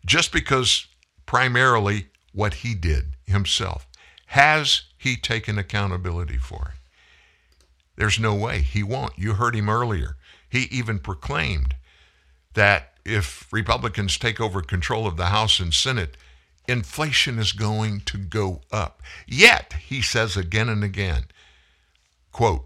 just 0.05 0.31
because 0.31 0.87
primarily 1.25 2.07
what 2.33 2.55
he 2.55 2.73
did 2.73 3.15
himself. 3.25 3.87
Has 4.27 4.83
he 5.03 5.15
taken 5.15 5.57
accountability 5.57 6.37
for 6.37 6.73
it? 6.73 6.79
There's 7.95 8.19
no 8.19 8.33
way 8.33 8.61
he 8.61 8.83
won't. 8.83 9.17
You 9.17 9.33
heard 9.33 9.55
him 9.55 9.69
earlier. 9.69 10.17
He 10.49 10.63
even 10.71 10.99
proclaimed 10.99 11.75
that 12.53 12.93
if 13.05 13.51
Republicans 13.51 14.17
take 14.17 14.39
over 14.39 14.61
control 14.61 15.05
of 15.05 15.17
the 15.17 15.27
House 15.27 15.59
and 15.59 15.73
Senate, 15.73 16.17
inflation 16.67 17.37
is 17.37 17.51
going 17.51 18.01
to 18.01 18.17
go 18.17 18.61
up. 18.71 19.01
Yet, 19.27 19.73
he 19.87 20.01
says 20.01 20.37
again 20.37 20.69
and 20.69 20.83
again, 20.83 21.25
quote, 22.31 22.65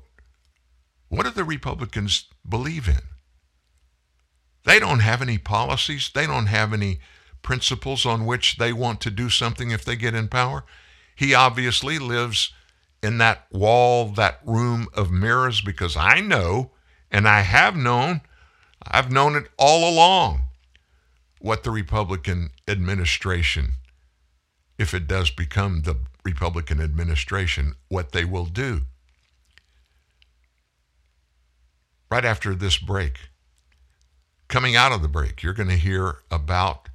what 1.10 1.24
do 1.24 1.32
the 1.32 1.44
Republicans 1.44 2.26
believe 2.48 2.88
in? 2.88 3.02
They 4.66 4.80
don't 4.80 5.00
have 5.00 5.22
any 5.22 5.38
policies. 5.38 6.12
They 6.14 6.28
don't 6.28 6.48
have 6.48 6.74
any 6.74 7.00
principles 7.42 8.06
on 8.06 8.26
which 8.26 8.58
they 8.58 8.74
want 8.74 9.00
to 9.02 9.12
do 9.12 9.30
something 9.30 9.72
if 9.72 9.86
they 9.86 9.96
get 9.96 10.14
in 10.14 10.28
power. 10.28 10.66
He 11.18 11.34
obviously 11.34 11.98
lives 11.98 12.54
in 13.02 13.18
that 13.18 13.48
wall, 13.52 14.10
that 14.10 14.40
room 14.46 14.88
of 14.94 15.12
mirrors, 15.12 15.62
because 15.62 15.98
I 15.98 16.22
know, 16.22 16.72
and 17.10 17.28
I 17.28 17.42
have 17.42 17.76
known, 17.76 18.22
I've 18.84 19.12
known 19.12 19.36
it 19.36 19.50
all 19.58 19.90
along, 19.90 20.44
what 21.40 21.64
the 21.64 21.72
Republican 21.72 22.52
administration, 22.68 23.74
if 24.78 24.94
it 24.94 25.08
does 25.08 25.32
become 25.32 25.82
the 25.82 25.96
Republican 26.24 26.80
administration, 26.80 27.74
what 27.90 28.12
they 28.12 28.24
will 28.24 28.46
do. 28.46 28.82
Right 32.12 32.26
after 32.26 32.54
this 32.54 32.78
break, 32.78 33.30
coming 34.48 34.76
out 34.76 34.92
of 34.92 35.02
the 35.02 35.08
break, 35.08 35.42
you're 35.42 35.54
going 35.54 35.70
to 35.70 35.76
hear 35.76 36.18
about 36.30 36.90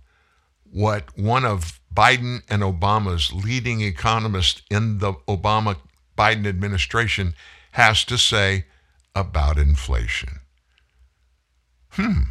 what 0.63 1.19
one 1.19 1.45
of 1.45 1.81
Biden 1.93 2.43
and 2.49 2.63
Obama's 2.63 3.33
leading 3.33 3.81
economist 3.81 4.63
in 4.71 4.99
the 4.99 5.15
Obama 5.29 5.77
Biden 6.17 6.47
administration 6.47 7.35
has 7.73 8.05
to 8.05 8.17
say 8.17 8.67
about 9.15 9.59
inflation. 9.59 10.41
Hmm. 11.91 12.23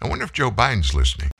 I 0.00 0.08
wonder 0.08 0.24
if 0.24 0.32
Joe 0.32 0.50
Biden's 0.50 0.94
listening. 0.94 1.30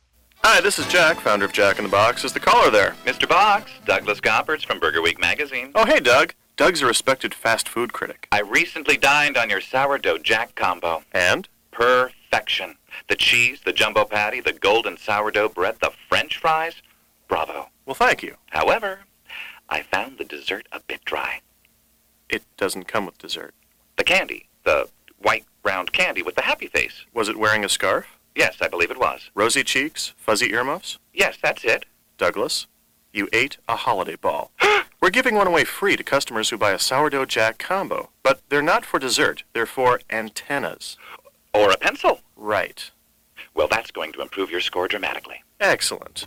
Hi, 0.45 0.61
this 0.61 0.79
is 0.79 0.87
Jack, 0.87 1.19
founder 1.19 1.45
of 1.45 1.53
Jack 1.53 1.79
in 1.79 1.85
the 1.85 1.91
Box. 1.91 2.25
Is 2.25 2.33
the 2.33 2.41
caller 2.41 2.71
there? 2.71 2.95
Mr. 3.05 3.29
Box, 3.29 3.71
Douglas 3.85 4.21
Gopperts 4.21 4.64
from 4.64 4.79
Burger 4.79 5.03
Week 5.03 5.21
magazine. 5.21 5.73
Oh, 5.75 5.85
hey, 5.85 6.01
Doug. 6.01 6.35
Doug's 6.57 6.83
a 6.83 6.87
respected 6.87 7.35
fast 7.35 7.69
food 7.69 7.93
critic. 7.93 8.27
I 8.33 8.41
recently 8.41 8.97
dined 8.97 9.37
on 9.37 9.51
your 9.51 9.61
sourdough 9.61 10.19
jack 10.19 10.55
combo. 10.55 11.03
And? 11.12 11.49
Perfection. 11.71 12.77
The 13.09 13.16
cheese, 13.16 13.61
the 13.64 13.73
jumbo 13.73 14.05
patty, 14.05 14.41
the 14.41 14.53
golden 14.53 14.97
sourdough 14.97 15.51
bread, 15.51 15.77
the 15.81 15.93
french 16.09 16.39
fries. 16.39 16.75
Bravo. 17.29 17.68
Well, 17.87 17.95
thank 17.95 18.22
you. 18.22 18.37
However, 18.51 19.01
I 19.68 19.83
found 19.83 20.18
the 20.18 20.24
dessert 20.24 20.66
a 20.72 20.81
bit 20.81 21.05
dry. 21.05 21.41
It 22.29 22.43
doesn't 22.57 22.89
come 22.89 23.07
with 23.07 23.18
dessert. 23.18 23.55
The 23.97 24.05
candy, 24.05 24.49
the 24.64 24.89
white 25.18 25.45
round 25.64 25.93
candy 25.93 26.22
with 26.22 26.35
the 26.35 26.43
happy 26.43 26.66
face. 26.66 27.05
Was 27.14 27.29
it 27.29 27.39
wearing 27.39 27.64
a 27.64 27.68
scarf? 27.68 28.07
Yes, 28.35 28.57
I 28.61 28.68
believe 28.68 28.91
it 28.91 29.01
was. 29.01 29.31
Rosy 29.35 29.62
cheeks? 29.64 30.14
Fuzzy 30.16 30.53
earmuffs? 30.53 30.99
Yes, 31.12 31.37
that's 31.43 31.64
it. 31.64 31.85
Douglas, 32.16 32.66
you 33.12 33.29
ate 33.33 33.59
a 33.68 33.76
holiday 33.76 34.16
ball. 34.16 34.53
We're 35.01 35.11
giving 35.11 35.35
one 35.35 35.47
away 35.47 35.64
free 35.64 35.97
to 35.97 36.05
customers 36.05 36.51
who 36.51 36.59
buy 36.59 36.72
a 36.72 36.79
sourdough 36.79 37.26
jack 37.26 37.59
combo. 37.59 38.11
But 38.22 38.41
they're 38.49 38.62
not 38.62 38.85
for 38.85 38.99
dessert, 38.99 39.45
they're 39.53 39.66
for 39.66 40.01
antennas. 40.11 40.97
Or 41.55 41.70
a 41.70 41.76
pencil. 41.76 42.20
Right. 42.37 42.91
Well, 43.55 43.68
that's 43.68 43.91
going 43.91 44.12
to 44.12 44.22
improve 44.22 44.51
your 44.51 44.61
score 44.61 44.87
dramatically. 44.89 45.43
Excellent. 45.61 46.26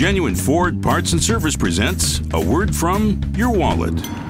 Genuine 0.00 0.34
Ford 0.34 0.82
Parts 0.82 1.12
and 1.12 1.22
Service 1.22 1.54
presents 1.54 2.22
a 2.32 2.40
word 2.40 2.74
from 2.74 3.20
your 3.36 3.50
wallet. 3.50 3.92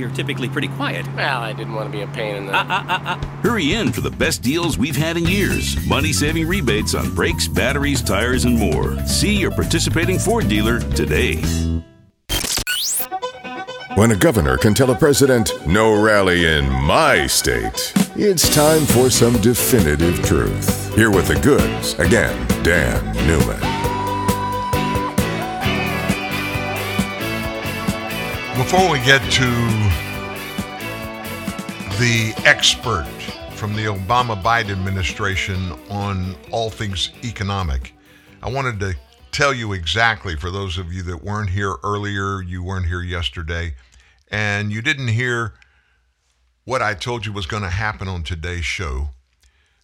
you're 0.00 0.10
typically 0.10 0.48
pretty 0.48 0.68
quiet. 0.68 1.06
Well, 1.14 1.40
I 1.40 1.52
didn't 1.52 1.74
want 1.74 1.86
to 1.86 1.96
be 1.96 2.02
a 2.02 2.06
pain 2.08 2.36
in 2.36 2.46
the. 2.46 2.56
Uh, 2.56 2.64
uh, 2.64 2.84
uh, 2.88 2.98
uh. 3.04 3.16
Hurry 3.42 3.74
in 3.74 3.92
for 3.92 4.00
the 4.00 4.10
best 4.10 4.42
deals 4.42 4.78
we've 4.78 4.96
had 4.96 5.16
in 5.16 5.26
years. 5.26 5.76
Money 5.86 6.12
saving 6.12 6.48
rebates 6.48 6.94
on 6.94 7.14
brakes, 7.14 7.46
batteries, 7.46 8.02
tires, 8.02 8.44
and 8.44 8.58
more. 8.58 8.98
See 9.06 9.36
your 9.36 9.50
participating 9.50 10.18
Ford 10.18 10.48
dealer 10.48 10.80
today. 10.80 11.36
When 13.94 14.12
a 14.12 14.16
governor 14.16 14.56
can 14.56 14.72
tell 14.72 14.90
a 14.90 14.94
president, 14.94 15.52
no 15.66 16.00
rally 16.00 16.46
in 16.46 16.70
my 16.70 17.26
state, 17.26 17.92
it's 18.16 18.52
time 18.54 18.86
for 18.86 19.10
some 19.10 19.38
definitive 19.42 20.24
truth. 20.24 20.94
Here 20.94 21.10
with 21.10 21.28
the 21.28 21.38
goods, 21.40 21.94
again, 21.98 22.46
Dan 22.62 23.04
Newman. 23.26 23.69
Before 28.60 28.90
we 28.90 28.98
get 28.98 29.22
to 29.32 29.50
the 31.98 32.34
expert 32.44 33.08
from 33.52 33.74
the 33.74 33.86
Obama 33.86 34.40
Biden 34.40 34.72
administration 34.72 35.72
on 35.88 36.36
all 36.52 36.68
things 36.68 37.08
economic, 37.24 37.94
I 38.42 38.50
wanted 38.50 38.78
to 38.80 38.94
tell 39.32 39.54
you 39.54 39.72
exactly 39.72 40.36
for 40.36 40.50
those 40.50 40.76
of 40.76 40.92
you 40.92 41.02
that 41.04 41.24
weren't 41.24 41.48
here 41.48 41.76
earlier, 41.82 42.42
you 42.42 42.62
weren't 42.62 42.84
here 42.84 43.00
yesterday, 43.00 43.76
and 44.30 44.70
you 44.70 44.82
didn't 44.82 45.08
hear 45.08 45.54
what 46.64 46.82
I 46.82 46.92
told 46.92 47.24
you 47.24 47.32
was 47.32 47.46
going 47.46 47.62
to 47.62 47.70
happen 47.70 48.08
on 48.08 48.22
today's 48.22 48.66
show. 48.66 49.08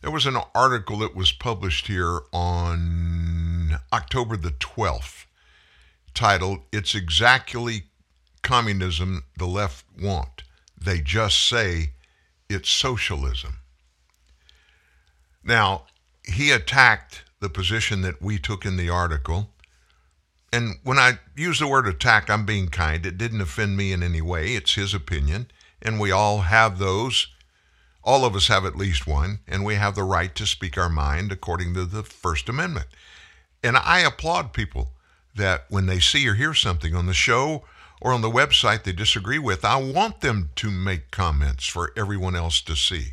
There 0.02 0.10
was 0.10 0.26
an 0.26 0.36
article 0.54 0.98
that 0.98 1.16
was 1.16 1.32
published 1.32 1.86
here 1.86 2.20
on 2.30 3.78
October 3.90 4.36
the 4.36 4.50
12th 4.50 5.24
titled, 6.12 6.58
It's 6.72 6.94
Exactly 6.94 7.84
Communism 8.46 9.24
the 9.36 9.46
Left 9.46 9.84
Want. 10.00 10.44
They 10.80 11.00
just 11.00 11.38
say 11.48 11.90
it's 12.48 12.70
socialism. 12.70 13.58
Now, 15.42 15.86
he 16.22 16.50
attacked 16.52 17.24
the 17.40 17.50
position 17.50 18.02
that 18.02 18.22
we 18.22 18.38
took 18.38 18.64
in 18.64 18.76
the 18.76 18.88
article. 18.88 19.50
And 20.52 20.76
when 20.84 20.98
I 20.98 21.18
use 21.36 21.58
the 21.58 21.66
word 21.66 21.88
attack, 21.88 22.30
I'm 22.30 22.46
being 22.46 22.68
kind. 22.68 23.04
It 23.04 23.18
didn't 23.18 23.40
offend 23.40 23.76
me 23.76 23.92
in 23.92 24.02
any 24.02 24.22
way. 24.22 24.54
It's 24.54 24.74
his 24.74 24.94
opinion. 24.94 25.48
And 25.82 26.00
we 26.00 26.10
all 26.12 26.42
have 26.42 26.78
those 26.78 27.28
All 28.06 28.24
of 28.24 28.36
us 28.36 28.46
have 28.46 28.64
at 28.64 28.76
least 28.76 29.08
one, 29.08 29.40
and 29.48 29.64
we 29.64 29.74
have 29.74 29.96
the 29.96 30.04
right 30.04 30.32
to 30.36 30.46
speak 30.46 30.78
our 30.78 30.88
mind 30.88 31.32
according 31.32 31.74
to 31.74 31.84
the 31.84 32.04
First 32.04 32.48
Amendment. 32.48 32.86
And 33.64 33.76
I 33.76 33.98
applaud 33.98 34.52
people 34.52 34.92
that 35.34 35.64
when 35.70 35.86
they 35.86 35.98
see 35.98 36.26
or 36.28 36.34
hear 36.34 36.54
something 36.54 36.94
on 36.94 37.06
the 37.06 37.12
show 37.12 37.64
or 38.00 38.12
on 38.12 38.20
the 38.20 38.30
website 38.30 38.84
they 38.84 38.92
disagree 38.92 39.38
with, 39.38 39.64
I 39.64 39.76
want 39.76 40.20
them 40.20 40.50
to 40.56 40.70
make 40.70 41.10
comments 41.10 41.66
for 41.66 41.92
everyone 41.96 42.36
else 42.36 42.60
to 42.62 42.76
see. 42.76 43.12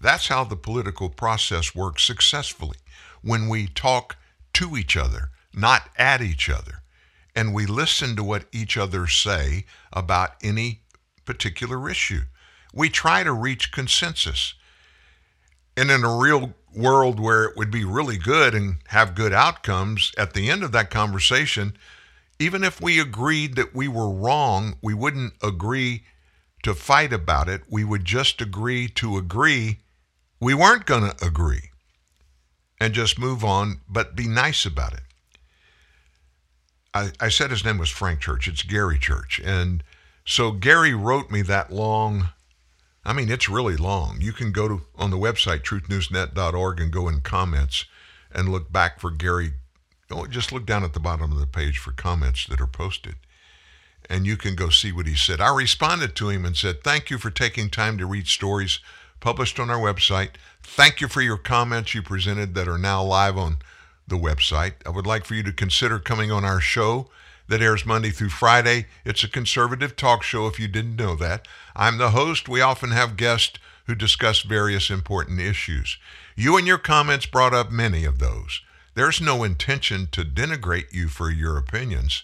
That's 0.00 0.28
how 0.28 0.44
the 0.44 0.56
political 0.56 1.08
process 1.08 1.74
works 1.74 2.04
successfully 2.04 2.78
when 3.22 3.48
we 3.48 3.66
talk 3.66 4.16
to 4.54 4.76
each 4.76 4.96
other, 4.96 5.30
not 5.54 5.88
at 5.96 6.20
each 6.20 6.48
other, 6.50 6.82
and 7.34 7.54
we 7.54 7.66
listen 7.66 8.16
to 8.16 8.24
what 8.24 8.44
each 8.52 8.76
other 8.76 9.06
say 9.06 9.64
about 9.92 10.34
any 10.42 10.82
particular 11.24 11.88
issue. 11.88 12.22
We 12.72 12.88
try 12.88 13.22
to 13.22 13.32
reach 13.32 13.72
consensus. 13.72 14.54
And 15.76 15.90
in 15.90 16.04
a 16.04 16.16
real 16.16 16.54
world 16.74 17.18
where 17.18 17.44
it 17.44 17.56
would 17.56 17.70
be 17.70 17.84
really 17.84 18.18
good 18.18 18.54
and 18.54 18.76
have 18.88 19.14
good 19.14 19.32
outcomes, 19.32 20.12
at 20.16 20.34
the 20.34 20.50
end 20.50 20.62
of 20.62 20.72
that 20.72 20.90
conversation, 20.90 21.76
even 22.38 22.64
if 22.64 22.80
we 22.80 23.00
agreed 23.00 23.56
that 23.56 23.74
we 23.74 23.88
were 23.88 24.10
wrong, 24.10 24.76
we 24.82 24.94
wouldn't 24.94 25.34
agree 25.42 26.04
to 26.62 26.74
fight 26.74 27.12
about 27.12 27.48
it. 27.48 27.62
We 27.68 27.84
would 27.84 28.04
just 28.04 28.40
agree 28.40 28.88
to 28.88 29.16
agree 29.16 29.78
we 30.40 30.54
weren't 30.54 30.86
going 30.86 31.10
to 31.10 31.24
agree 31.24 31.70
and 32.78 32.92
just 32.92 33.18
move 33.18 33.44
on, 33.44 33.80
but 33.88 34.14
be 34.14 34.28
nice 34.28 34.66
about 34.66 34.92
it. 34.92 35.00
I, 36.92 37.10
I 37.20 37.28
said 37.28 37.50
his 37.50 37.64
name 37.64 37.78
was 37.78 37.90
Frank 37.90 38.20
Church. 38.20 38.48
It's 38.48 38.62
Gary 38.62 38.98
Church. 38.98 39.40
And 39.44 39.82
so 40.24 40.50
Gary 40.52 40.94
wrote 40.94 41.30
me 41.30 41.42
that 41.42 41.72
long. 41.72 42.30
I 43.04 43.12
mean, 43.12 43.30
it's 43.30 43.48
really 43.48 43.76
long. 43.76 44.18
You 44.20 44.32
can 44.32 44.52
go 44.52 44.68
to 44.68 44.82
on 44.96 45.10
the 45.10 45.18
website 45.18 45.62
truthnewsnet.org 45.62 46.80
and 46.80 46.92
go 46.92 47.08
in 47.08 47.20
comments 47.20 47.84
and 48.32 48.48
look 48.48 48.72
back 48.72 49.00
for 49.00 49.10
Gary. 49.10 49.52
Oh, 50.10 50.26
just 50.26 50.52
look 50.52 50.66
down 50.66 50.84
at 50.84 50.92
the 50.92 51.00
bottom 51.00 51.32
of 51.32 51.38
the 51.38 51.46
page 51.46 51.78
for 51.78 51.92
comments 51.92 52.46
that 52.46 52.60
are 52.60 52.66
posted. 52.66 53.16
And 54.08 54.24
you 54.24 54.36
can 54.36 54.54
go 54.54 54.68
see 54.68 54.92
what 54.92 55.06
he 55.06 55.16
said. 55.16 55.40
I 55.40 55.54
responded 55.54 56.14
to 56.16 56.28
him 56.28 56.44
and 56.44 56.56
said, 56.56 56.84
Thank 56.84 57.10
you 57.10 57.18
for 57.18 57.30
taking 57.30 57.70
time 57.70 57.98
to 57.98 58.06
read 58.06 58.28
stories 58.28 58.78
published 59.18 59.58
on 59.58 59.70
our 59.70 59.78
website. 59.78 60.30
Thank 60.62 61.00
you 61.00 61.08
for 61.08 61.22
your 61.22 61.38
comments 61.38 61.94
you 61.94 62.02
presented 62.02 62.54
that 62.54 62.68
are 62.68 62.78
now 62.78 63.02
live 63.02 63.36
on 63.36 63.58
the 64.06 64.16
website. 64.16 64.74
I 64.84 64.90
would 64.90 65.06
like 65.06 65.24
for 65.24 65.34
you 65.34 65.42
to 65.42 65.52
consider 65.52 65.98
coming 65.98 66.30
on 66.30 66.44
our 66.44 66.60
show 66.60 67.08
that 67.48 67.62
airs 67.62 67.86
Monday 67.86 68.10
through 68.10 68.28
Friday. 68.28 68.86
It's 69.04 69.24
a 69.24 69.28
conservative 69.28 69.96
talk 69.96 70.22
show, 70.22 70.46
if 70.46 70.60
you 70.60 70.68
didn't 70.68 70.96
know 70.96 71.16
that. 71.16 71.48
I'm 71.74 71.98
the 71.98 72.10
host. 72.10 72.48
We 72.48 72.60
often 72.60 72.90
have 72.90 73.16
guests 73.16 73.58
who 73.86 73.94
discuss 73.94 74.42
various 74.42 74.90
important 74.90 75.40
issues. 75.40 75.98
You 76.34 76.56
and 76.56 76.66
your 76.66 76.78
comments 76.78 77.26
brought 77.26 77.54
up 77.54 77.70
many 77.70 78.04
of 78.04 78.18
those. 78.18 78.60
There's 78.96 79.20
no 79.20 79.44
intention 79.44 80.08
to 80.12 80.24
denigrate 80.24 80.90
you 80.90 81.08
for 81.08 81.30
your 81.30 81.58
opinions. 81.58 82.22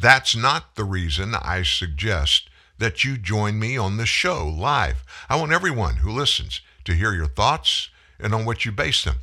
That's 0.00 0.34
not 0.34 0.74
the 0.74 0.84
reason 0.84 1.34
I 1.34 1.62
suggest 1.62 2.48
that 2.78 3.04
you 3.04 3.18
join 3.18 3.58
me 3.58 3.76
on 3.76 3.98
the 3.98 4.06
show 4.06 4.48
live. 4.48 5.04
I 5.28 5.36
want 5.36 5.52
everyone 5.52 5.96
who 5.96 6.10
listens 6.10 6.62
to 6.86 6.94
hear 6.94 7.12
your 7.12 7.26
thoughts 7.26 7.90
and 8.18 8.34
on 8.34 8.46
what 8.46 8.64
you 8.64 8.72
base 8.72 9.04
them. 9.04 9.16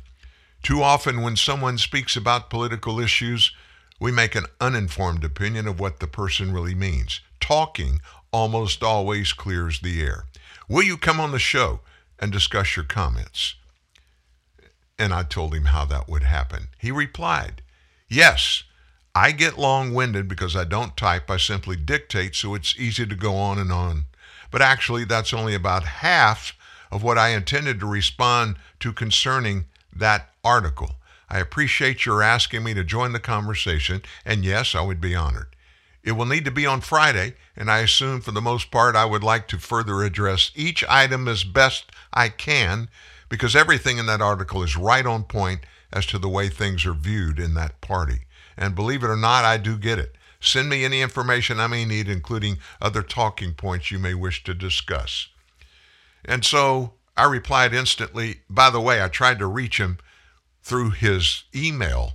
Too 0.62 0.80
often, 0.80 1.22
when 1.22 1.34
someone 1.34 1.76
speaks 1.76 2.14
about 2.14 2.50
political 2.50 3.00
issues, 3.00 3.50
we 3.98 4.12
make 4.12 4.36
an 4.36 4.46
uninformed 4.60 5.24
opinion 5.24 5.66
of 5.66 5.80
what 5.80 5.98
the 5.98 6.06
person 6.06 6.52
really 6.52 6.76
means. 6.76 7.20
Talking 7.40 8.00
almost 8.30 8.84
always 8.84 9.32
clears 9.32 9.80
the 9.80 10.00
air. 10.02 10.26
Will 10.68 10.84
you 10.84 10.96
come 10.96 11.18
on 11.18 11.32
the 11.32 11.40
show 11.40 11.80
and 12.20 12.30
discuss 12.30 12.76
your 12.76 12.84
comments? 12.84 13.56
And 14.98 15.12
I 15.12 15.24
told 15.24 15.54
him 15.54 15.66
how 15.66 15.84
that 15.86 16.08
would 16.08 16.22
happen. 16.22 16.68
He 16.78 16.90
replied, 16.90 17.62
Yes, 18.08 18.64
I 19.14 19.32
get 19.32 19.58
long 19.58 19.92
winded 19.92 20.28
because 20.28 20.56
I 20.56 20.64
don't 20.64 20.96
type. 20.96 21.30
I 21.30 21.36
simply 21.36 21.76
dictate, 21.76 22.34
so 22.34 22.54
it's 22.54 22.74
easy 22.78 23.06
to 23.06 23.14
go 23.14 23.36
on 23.36 23.58
and 23.58 23.72
on. 23.72 24.06
But 24.50 24.62
actually, 24.62 25.04
that's 25.04 25.34
only 25.34 25.54
about 25.54 25.84
half 25.84 26.56
of 26.90 27.02
what 27.02 27.18
I 27.18 27.30
intended 27.30 27.80
to 27.80 27.86
respond 27.86 28.56
to 28.80 28.92
concerning 28.92 29.66
that 29.94 30.30
article. 30.44 30.96
I 31.28 31.40
appreciate 31.40 32.06
your 32.06 32.22
asking 32.22 32.62
me 32.62 32.72
to 32.74 32.84
join 32.84 33.12
the 33.12 33.18
conversation, 33.18 34.02
and 34.24 34.44
yes, 34.44 34.74
I 34.74 34.82
would 34.82 35.00
be 35.00 35.14
honored. 35.14 35.48
It 36.04 36.12
will 36.12 36.26
need 36.26 36.44
to 36.44 36.52
be 36.52 36.66
on 36.66 36.80
Friday, 36.80 37.34
and 37.56 37.70
I 37.70 37.80
assume 37.80 38.20
for 38.20 38.30
the 38.30 38.40
most 38.40 38.70
part 38.70 38.94
I 38.94 39.04
would 39.04 39.24
like 39.24 39.48
to 39.48 39.58
further 39.58 40.04
address 40.04 40.52
each 40.54 40.84
item 40.84 41.26
as 41.26 41.42
best 41.42 41.90
I 42.12 42.28
can 42.28 42.88
because 43.28 43.56
everything 43.56 43.98
in 43.98 44.06
that 44.06 44.20
article 44.20 44.62
is 44.62 44.76
right 44.76 45.06
on 45.06 45.24
point 45.24 45.60
as 45.92 46.06
to 46.06 46.18
the 46.18 46.28
way 46.28 46.48
things 46.48 46.84
are 46.86 46.94
viewed 46.94 47.38
in 47.38 47.54
that 47.54 47.80
party. 47.80 48.20
And 48.56 48.74
believe 48.74 49.02
it 49.02 49.10
or 49.10 49.16
not, 49.16 49.44
I 49.44 49.56
do 49.56 49.76
get 49.78 49.98
it. 49.98 50.16
Send 50.40 50.68
me 50.68 50.84
any 50.84 51.00
information 51.00 51.58
I 51.60 51.66
may 51.66 51.84
need, 51.84 52.08
including 52.08 52.58
other 52.80 53.02
talking 53.02 53.54
points 53.54 53.90
you 53.90 53.98
may 53.98 54.14
wish 54.14 54.44
to 54.44 54.54
discuss. 54.54 55.28
And 56.24 56.44
so 56.44 56.94
I 57.16 57.24
replied 57.24 57.72
instantly. 57.72 58.40
By 58.48 58.70
the 58.70 58.80
way, 58.80 59.02
I 59.02 59.08
tried 59.08 59.38
to 59.38 59.46
reach 59.46 59.78
him 59.78 59.98
through 60.62 60.90
his 60.90 61.44
email 61.54 62.12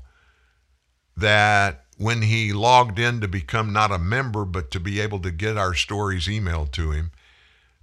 that 1.18 1.86
when 1.98 2.24
he 2.24 2.54
logged 2.54 3.00
in 3.00 3.22
to 3.22 3.28
become 3.28 3.72
not 3.74 3.92
a 3.92 4.00
member, 4.00 4.46
but 4.46 4.72
to 4.72 4.80
be 4.80 5.00
able 5.00 5.20
to 5.20 5.32
get 5.32 5.58
our 5.58 5.74
stories 5.74 6.28
emailed 6.28 6.72
to 6.72 6.92
him, 6.92 7.12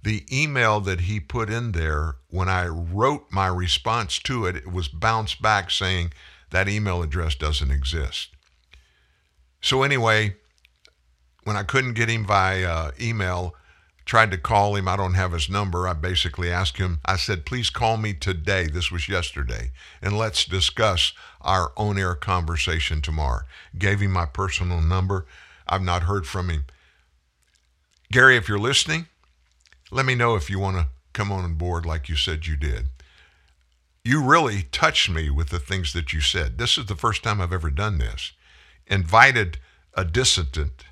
the 0.03 0.25
email 0.31 0.79
that 0.81 1.01
he 1.01 1.19
put 1.19 1.49
in 1.49 1.73
there, 1.73 2.15
when 2.29 2.47
I 2.47 2.67
wrote 2.67 3.25
my 3.31 3.47
response 3.47 4.19
to 4.19 4.45
it, 4.45 4.55
it 4.55 4.71
was 4.71 4.87
bounced 4.87 5.41
back 5.41 5.71
saying 5.71 6.13
that 6.51 6.69
email 6.69 7.03
address 7.03 7.35
doesn't 7.35 7.71
exist. 7.71 8.29
So, 9.61 9.83
anyway, 9.83 10.35
when 11.43 11.57
I 11.57 11.63
couldn't 11.63 11.93
get 11.93 12.09
him 12.09 12.25
via 12.25 12.67
uh, 12.67 12.91
email, 12.99 13.55
tried 14.09 14.31
to 14.31 14.37
call 14.39 14.75
him. 14.75 14.87
I 14.87 14.95
don't 14.95 15.13
have 15.13 15.33
his 15.33 15.49
number. 15.49 15.87
I 15.87 15.93
basically 15.93 16.51
asked 16.51 16.77
him, 16.77 16.99
I 17.05 17.15
said, 17.15 17.45
please 17.45 17.69
call 17.69 17.95
me 17.95 18.15
today. 18.15 18.65
This 18.65 18.91
was 18.91 19.07
yesterday. 19.07 19.69
And 20.01 20.17
let's 20.17 20.45
discuss 20.45 21.13
our 21.41 21.71
on 21.77 21.99
air 21.99 22.15
conversation 22.15 23.03
tomorrow. 23.03 23.41
Gave 23.77 23.99
him 23.99 24.11
my 24.11 24.25
personal 24.25 24.81
number. 24.81 25.27
I've 25.67 25.83
not 25.83 26.03
heard 26.03 26.25
from 26.25 26.49
him. 26.49 26.65
Gary, 28.11 28.35
if 28.35 28.49
you're 28.49 28.57
listening, 28.57 29.05
let 29.91 30.05
me 30.05 30.15
know 30.15 30.35
if 30.35 30.49
you 30.49 30.59
want 30.59 30.77
to 30.77 30.87
come 31.13 31.31
on 31.31 31.53
board 31.55 31.85
like 31.85 32.09
you 32.09 32.15
said 32.15 32.45
you 32.45 32.55
did. 32.55 32.87
You 34.03 34.23
really 34.23 34.63
touched 34.63 35.09
me 35.09 35.29
with 35.29 35.49
the 35.49 35.59
things 35.59 35.93
that 35.93 36.13
you 36.13 36.21
said. 36.21 36.57
This 36.57 36.77
is 36.77 36.85
the 36.85 36.95
first 36.95 37.23
time 37.23 37.41
I've 37.41 37.53
ever 37.53 37.69
done 37.69 37.97
this. 37.97 38.31
Invited 38.87 39.59
a 39.93 40.05
dissident. 40.05 40.85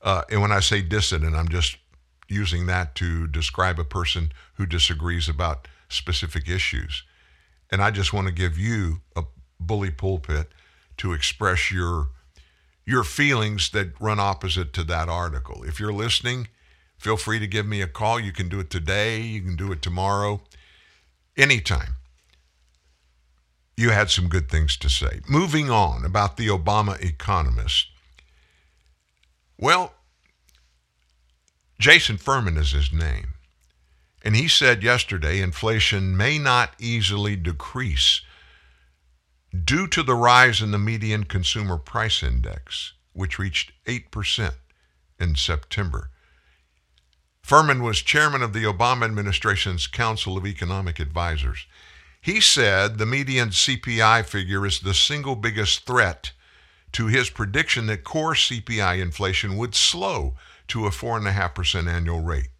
Uh, 0.00 0.22
and 0.30 0.40
when 0.40 0.52
I 0.52 0.60
say 0.60 0.80
dissident, 0.80 1.34
I'm 1.34 1.48
just 1.48 1.76
using 2.28 2.66
that 2.66 2.94
to 2.96 3.26
describe 3.26 3.78
a 3.78 3.84
person 3.84 4.32
who 4.54 4.66
disagrees 4.66 5.28
about 5.28 5.68
specific 5.88 6.48
issues. 6.48 7.02
And 7.70 7.82
I 7.82 7.90
just 7.90 8.12
want 8.12 8.28
to 8.28 8.32
give 8.32 8.58
you 8.58 9.00
a 9.16 9.24
bully 9.60 9.90
pulpit 9.90 10.52
to 10.98 11.12
express 11.12 11.70
your 11.70 12.08
your 12.84 13.04
feelings 13.04 13.68
that 13.70 14.00
run 14.00 14.18
opposite 14.18 14.72
to 14.72 14.82
that 14.82 15.10
article. 15.10 15.62
If 15.62 15.78
you're 15.78 15.92
listening, 15.92 16.48
feel 16.98 17.16
free 17.16 17.38
to 17.38 17.46
give 17.46 17.66
me 17.66 17.80
a 17.80 17.86
call. 17.86 18.20
You 18.20 18.32
can 18.32 18.48
do 18.48 18.60
it 18.60 18.70
today, 18.70 19.20
you 19.20 19.40
can 19.40 19.56
do 19.56 19.72
it 19.72 19.80
tomorrow, 19.82 20.42
anytime. 21.36 21.94
You 23.76 23.90
had 23.90 24.10
some 24.10 24.28
good 24.28 24.50
things 24.50 24.76
to 24.78 24.90
say. 24.90 25.20
Moving 25.28 25.70
on 25.70 26.04
about 26.04 26.36
the 26.36 26.48
Obama 26.48 27.00
economist. 27.02 27.86
Well, 29.56 29.94
Jason 31.78 32.16
Furman 32.16 32.56
is 32.56 32.72
his 32.72 32.92
name. 32.92 33.34
And 34.24 34.34
he 34.34 34.48
said 34.48 34.82
yesterday 34.82 35.40
inflation 35.40 36.16
may 36.16 36.38
not 36.38 36.74
easily 36.80 37.36
decrease 37.36 38.20
due 39.64 39.86
to 39.88 40.02
the 40.02 40.14
rise 40.14 40.60
in 40.60 40.72
the 40.72 40.78
median 40.78 41.24
consumer 41.24 41.78
price 41.78 42.22
index, 42.22 42.94
which 43.12 43.38
reached 43.38 43.72
8% 43.86 44.54
in 45.20 45.36
September. 45.36 46.10
Furman 47.48 47.82
was 47.82 48.02
chairman 48.02 48.42
of 48.42 48.52
the 48.52 48.64
Obama 48.64 49.06
administration's 49.06 49.86
Council 49.86 50.36
of 50.36 50.46
Economic 50.46 51.00
Advisors. 51.00 51.64
He 52.20 52.42
said 52.42 52.98
the 52.98 53.06
median 53.06 53.48
CPI 53.48 54.26
figure 54.26 54.66
is 54.66 54.80
the 54.80 54.92
single 54.92 55.34
biggest 55.34 55.86
threat 55.86 56.32
to 56.92 57.06
his 57.06 57.30
prediction 57.30 57.86
that 57.86 58.04
core 58.04 58.34
CPI 58.34 59.00
inflation 59.00 59.56
would 59.56 59.74
slow 59.74 60.34
to 60.66 60.84
a 60.84 60.90
4.5% 60.90 61.88
annual 61.88 62.20
rate. 62.20 62.50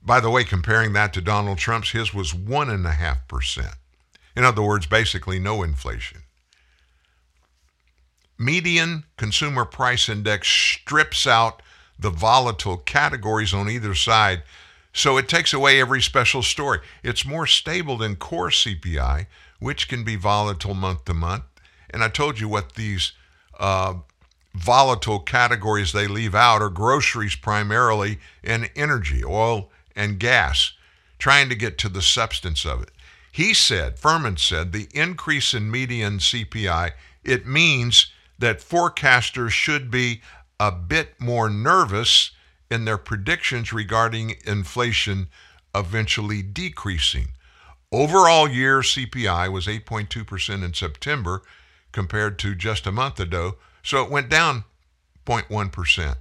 By 0.00 0.20
the 0.20 0.30
way, 0.30 0.44
comparing 0.44 0.92
that 0.92 1.12
to 1.14 1.20
Donald 1.20 1.58
Trump's, 1.58 1.90
his 1.90 2.14
was 2.14 2.32
1.5%. 2.32 3.74
In 4.36 4.44
other 4.44 4.62
words, 4.62 4.86
basically 4.86 5.40
no 5.40 5.64
inflation. 5.64 6.22
Median 8.38 9.02
consumer 9.16 9.64
price 9.64 10.08
index 10.08 10.46
strips 10.46 11.26
out 11.26 11.60
the 11.98 12.10
volatile 12.10 12.76
categories 12.78 13.54
on 13.54 13.70
either 13.70 13.94
side 13.94 14.42
So 14.92 15.18
it 15.18 15.28
takes 15.28 15.52
away 15.52 15.80
every 15.80 16.00
special 16.00 16.42
story. 16.42 16.80
It's 17.02 17.26
more 17.26 17.46
stable 17.46 17.98
than 17.98 18.16
core 18.16 18.48
CPI, 18.48 19.26
which 19.60 19.88
can 19.88 20.04
be 20.04 20.16
volatile 20.16 20.74
month 20.74 21.04
to 21.04 21.14
month. 21.14 21.44
And 21.90 22.02
I 22.02 22.08
told 22.08 22.40
you 22.40 22.48
what 22.48 22.74
these 22.76 23.12
uh, 23.60 23.94
volatile 24.54 25.20
categories 25.20 25.92
they 25.92 26.06
leave 26.08 26.34
out 26.34 26.62
are 26.62 26.70
groceries 26.70 27.36
primarily 27.36 28.20
and 28.42 28.70
energy, 28.74 29.22
oil 29.22 29.70
and 29.94 30.18
gas, 30.18 30.72
trying 31.18 31.50
to 31.50 31.54
get 31.54 31.76
to 31.78 31.90
the 31.90 32.02
substance 32.02 32.64
of 32.64 32.82
it. 32.82 32.90
He 33.30 33.52
said, 33.52 33.98
Furman 33.98 34.38
said, 34.38 34.72
the 34.72 34.88
increase 34.94 35.52
in 35.52 35.70
median 35.70 36.18
CPI, 36.20 36.92
it 37.22 37.46
means 37.46 38.10
that 38.38 38.60
forecasters 38.60 39.50
should 39.50 39.90
be 39.90 40.22
a 40.58 40.72
bit 40.72 41.20
more 41.20 41.48
nervous 41.50 42.30
in 42.70 42.84
their 42.84 42.98
predictions 42.98 43.72
regarding 43.72 44.36
inflation 44.44 45.28
eventually 45.74 46.42
decreasing. 46.42 47.28
Overall 47.92 48.48
year 48.48 48.80
CPI 48.80 49.52
was 49.52 49.66
8.2% 49.66 50.64
in 50.64 50.74
September 50.74 51.42
compared 51.92 52.38
to 52.40 52.54
just 52.54 52.86
a 52.86 52.92
month 52.92 53.20
ago, 53.20 53.56
so 53.82 54.02
it 54.02 54.10
went 54.10 54.28
down 54.28 54.64
0.1%. 55.24 56.16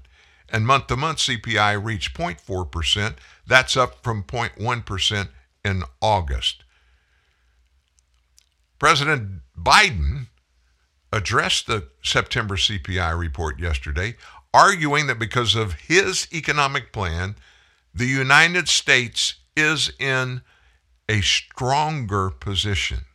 And 0.49 0.67
month 0.67 0.87
to 0.87 0.95
month 0.95 1.17
CPI 1.17 1.83
reached 1.83 2.15
0.4%. 2.15 3.15
That's 3.47 3.75
up 3.75 4.03
from 4.03 4.23
0.1% 4.23 5.29
in 5.63 5.83
August. 6.01 6.63
President 8.77 9.41
Biden 9.57 10.27
addressed 11.15 11.65
the 11.65 11.87
September 12.03 12.57
CPI 12.57 13.17
report 13.17 13.57
yesterday, 13.57 14.15
arguing 14.53 15.07
that 15.07 15.17
because 15.17 15.55
of 15.55 15.73
his 15.73 16.27
economic 16.33 16.91
plan, 16.91 17.35
the 17.93 18.05
United 18.05 18.67
States 18.67 19.35
is 19.55 19.93
in 19.97 20.41
a 21.07 21.21
stronger 21.21 22.29
position. 22.29 23.05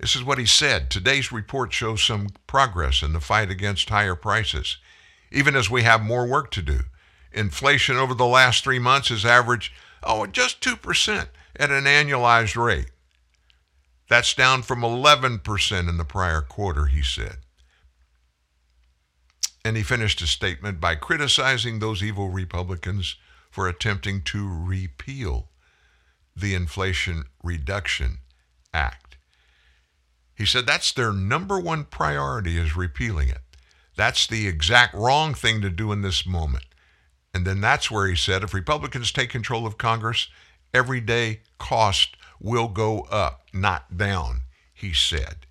This 0.00 0.16
is 0.16 0.24
what 0.24 0.38
he 0.38 0.46
said. 0.46 0.90
Today's 0.90 1.30
report 1.30 1.72
shows 1.72 2.02
some 2.02 2.30
progress 2.48 3.00
in 3.00 3.12
the 3.12 3.20
fight 3.20 3.48
against 3.48 3.88
higher 3.88 4.16
prices, 4.16 4.78
even 5.30 5.54
as 5.54 5.70
we 5.70 5.84
have 5.84 6.02
more 6.02 6.26
work 6.26 6.50
to 6.52 6.62
do. 6.62 6.80
Inflation 7.32 7.96
over 7.96 8.14
the 8.14 8.26
last 8.26 8.64
three 8.64 8.80
months 8.80 9.10
has 9.10 9.24
averaged, 9.24 9.72
oh, 10.02 10.26
just 10.26 10.60
2% 10.60 11.28
at 11.56 11.70
an 11.70 11.84
annualized 11.84 12.56
rate. 12.56 12.90
That's 14.08 14.34
down 14.34 14.62
from 14.62 14.80
11% 14.80 15.88
in 15.88 15.96
the 15.96 16.04
prior 16.04 16.40
quarter, 16.40 16.86
he 16.86 17.02
said. 17.02 17.38
And 19.64 19.76
he 19.76 19.82
finished 19.82 20.20
his 20.20 20.30
statement 20.30 20.78
by 20.78 20.94
criticizing 20.94 21.78
those 21.78 22.02
evil 22.02 22.28
Republicans 22.28 23.16
for 23.50 23.66
attempting 23.66 24.20
to 24.22 24.46
repeal 24.46 25.48
the 26.36 26.54
Inflation 26.54 27.24
Reduction 27.42 28.18
Act. 28.74 29.16
He 30.34 30.44
said 30.44 30.66
that's 30.66 30.92
their 30.92 31.12
number 31.12 31.58
one 31.58 31.84
priority 31.84 32.58
is 32.58 32.76
repealing 32.76 33.28
it. 33.28 33.38
That's 33.96 34.26
the 34.26 34.48
exact 34.48 34.94
wrong 34.94 35.32
thing 35.32 35.62
to 35.62 35.70
do 35.70 35.92
in 35.92 36.02
this 36.02 36.26
moment. 36.26 36.64
And 37.32 37.46
then 37.46 37.60
that's 37.60 37.90
where 37.90 38.08
he 38.08 38.16
said 38.16 38.42
if 38.42 38.52
Republicans 38.52 39.12
take 39.12 39.30
control 39.30 39.66
of 39.66 39.78
Congress, 39.78 40.28
everyday 40.72 41.40
cost 41.58 42.16
will 42.44 42.68
go 42.68 43.00
up, 43.10 43.46
not 43.54 43.96
down, 43.96 44.42
he 44.74 44.92
said. 44.92 45.46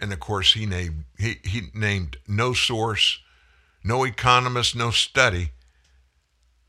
And 0.00 0.10
of 0.10 0.20
course, 0.20 0.54
he 0.54 0.64
named, 0.64 1.04
he, 1.18 1.36
he 1.44 1.64
named 1.74 2.16
no 2.26 2.54
source, 2.54 3.20
no 3.84 4.04
economist, 4.04 4.74
no 4.74 4.90
study 4.90 5.50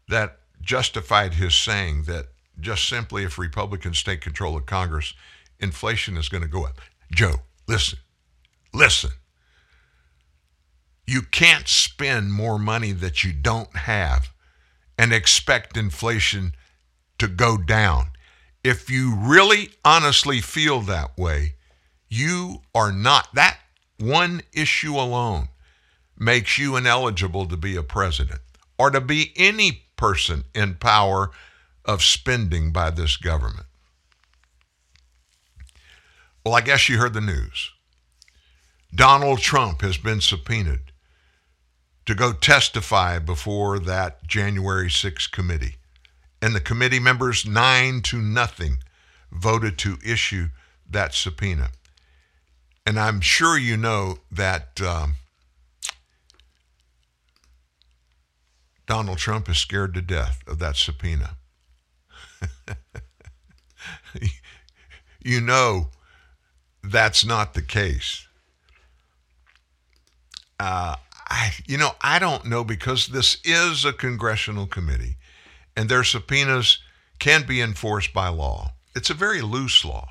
that 0.09 0.39
justified 0.61 1.35
his 1.35 1.55
saying 1.55 2.03
that 2.03 2.27
just 2.59 2.87
simply 2.87 3.23
if 3.23 3.39
Republicans 3.39 4.03
take 4.03 4.19
control 4.19 4.57
of 4.57 4.65
Congress, 4.65 5.13
inflation 5.61 6.17
is 6.17 6.27
going 6.27 6.43
to 6.43 6.49
go 6.49 6.65
up. 6.65 6.81
Joe, 7.09 7.35
listen, 7.65 7.99
listen. 8.73 9.11
You 11.07 11.21
can't 11.21 11.69
spend 11.69 12.33
more 12.33 12.59
money 12.59 12.91
that 12.91 13.23
you 13.23 13.31
don't 13.31 13.73
have 13.75 14.33
and 14.97 15.13
expect 15.13 15.77
inflation 15.77 16.55
to 17.19 17.29
go 17.29 17.55
down. 17.55 18.10
If 18.63 18.89
you 18.89 19.15
really 19.15 19.71
honestly 19.83 20.39
feel 20.39 20.81
that 20.81 21.17
way, 21.17 21.55
you 22.07 22.61
are 22.75 22.91
not, 22.91 23.33
that 23.33 23.57
one 23.97 24.41
issue 24.53 24.95
alone 24.95 25.49
makes 26.17 26.57
you 26.57 26.75
ineligible 26.75 27.47
to 27.47 27.57
be 27.57 27.75
a 27.75 27.83
president 27.83 28.41
or 28.77 28.91
to 28.91 29.01
be 29.01 29.31
any 29.35 29.83
person 29.95 30.43
in 30.53 30.75
power 30.75 31.31
of 31.85 32.03
spending 32.03 32.71
by 32.71 32.91
this 32.91 33.17
government. 33.17 33.65
Well, 36.45 36.55
I 36.55 36.61
guess 36.61 36.89
you 36.89 36.97
heard 36.97 37.13
the 37.13 37.21
news. 37.21 37.71
Donald 38.93 39.39
Trump 39.39 39.81
has 39.81 39.97
been 39.97 40.21
subpoenaed 40.21 40.91
to 42.05 42.15
go 42.15 42.33
testify 42.33 43.19
before 43.19 43.79
that 43.79 44.27
January 44.27 44.89
6th 44.89 45.31
committee. 45.31 45.77
And 46.41 46.55
the 46.55 46.61
committee 46.61 46.99
members, 46.99 47.45
nine 47.45 48.01
to 48.03 48.17
nothing, 48.17 48.79
voted 49.31 49.77
to 49.79 49.97
issue 50.03 50.49
that 50.89 51.13
subpoena. 51.13 51.69
And 52.85 52.99
I'm 52.99 53.21
sure 53.21 53.57
you 53.57 53.77
know 53.77 54.17
that 54.31 54.81
um, 54.81 55.15
Donald 58.87 59.19
Trump 59.19 59.47
is 59.49 59.57
scared 59.57 59.93
to 59.93 60.01
death 60.01 60.43
of 60.47 60.59
that 60.59 60.75
subpoena. 60.75 61.37
you 65.23 65.39
know 65.39 65.89
that's 66.83 67.23
not 67.23 67.53
the 67.53 67.61
case. 67.61 68.27
Uh, 70.59 70.95
I, 71.29 71.53
you 71.65 71.77
know, 71.77 71.91
I 72.01 72.19
don't 72.19 72.45
know 72.45 72.63
because 72.63 73.07
this 73.07 73.37
is 73.43 73.85
a 73.85 73.93
congressional 73.93 74.67
committee 74.67 75.15
and 75.75 75.89
their 75.89 76.03
subpoenas 76.03 76.79
can 77.19 77.45
be 77.45 77.61
enforced 77.61 78.13
by 78.13 78.27
law. 78.27 78.73
It's 78.95 79.09
a 79.09 79.13
very 79.15 79.41
loose 79.41 79.85
law. 79.85 80.09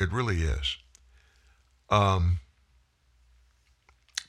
It 0.00 0.12
really 0.12 0.42
is. 0.42 0.76
Um, 1.90 2.40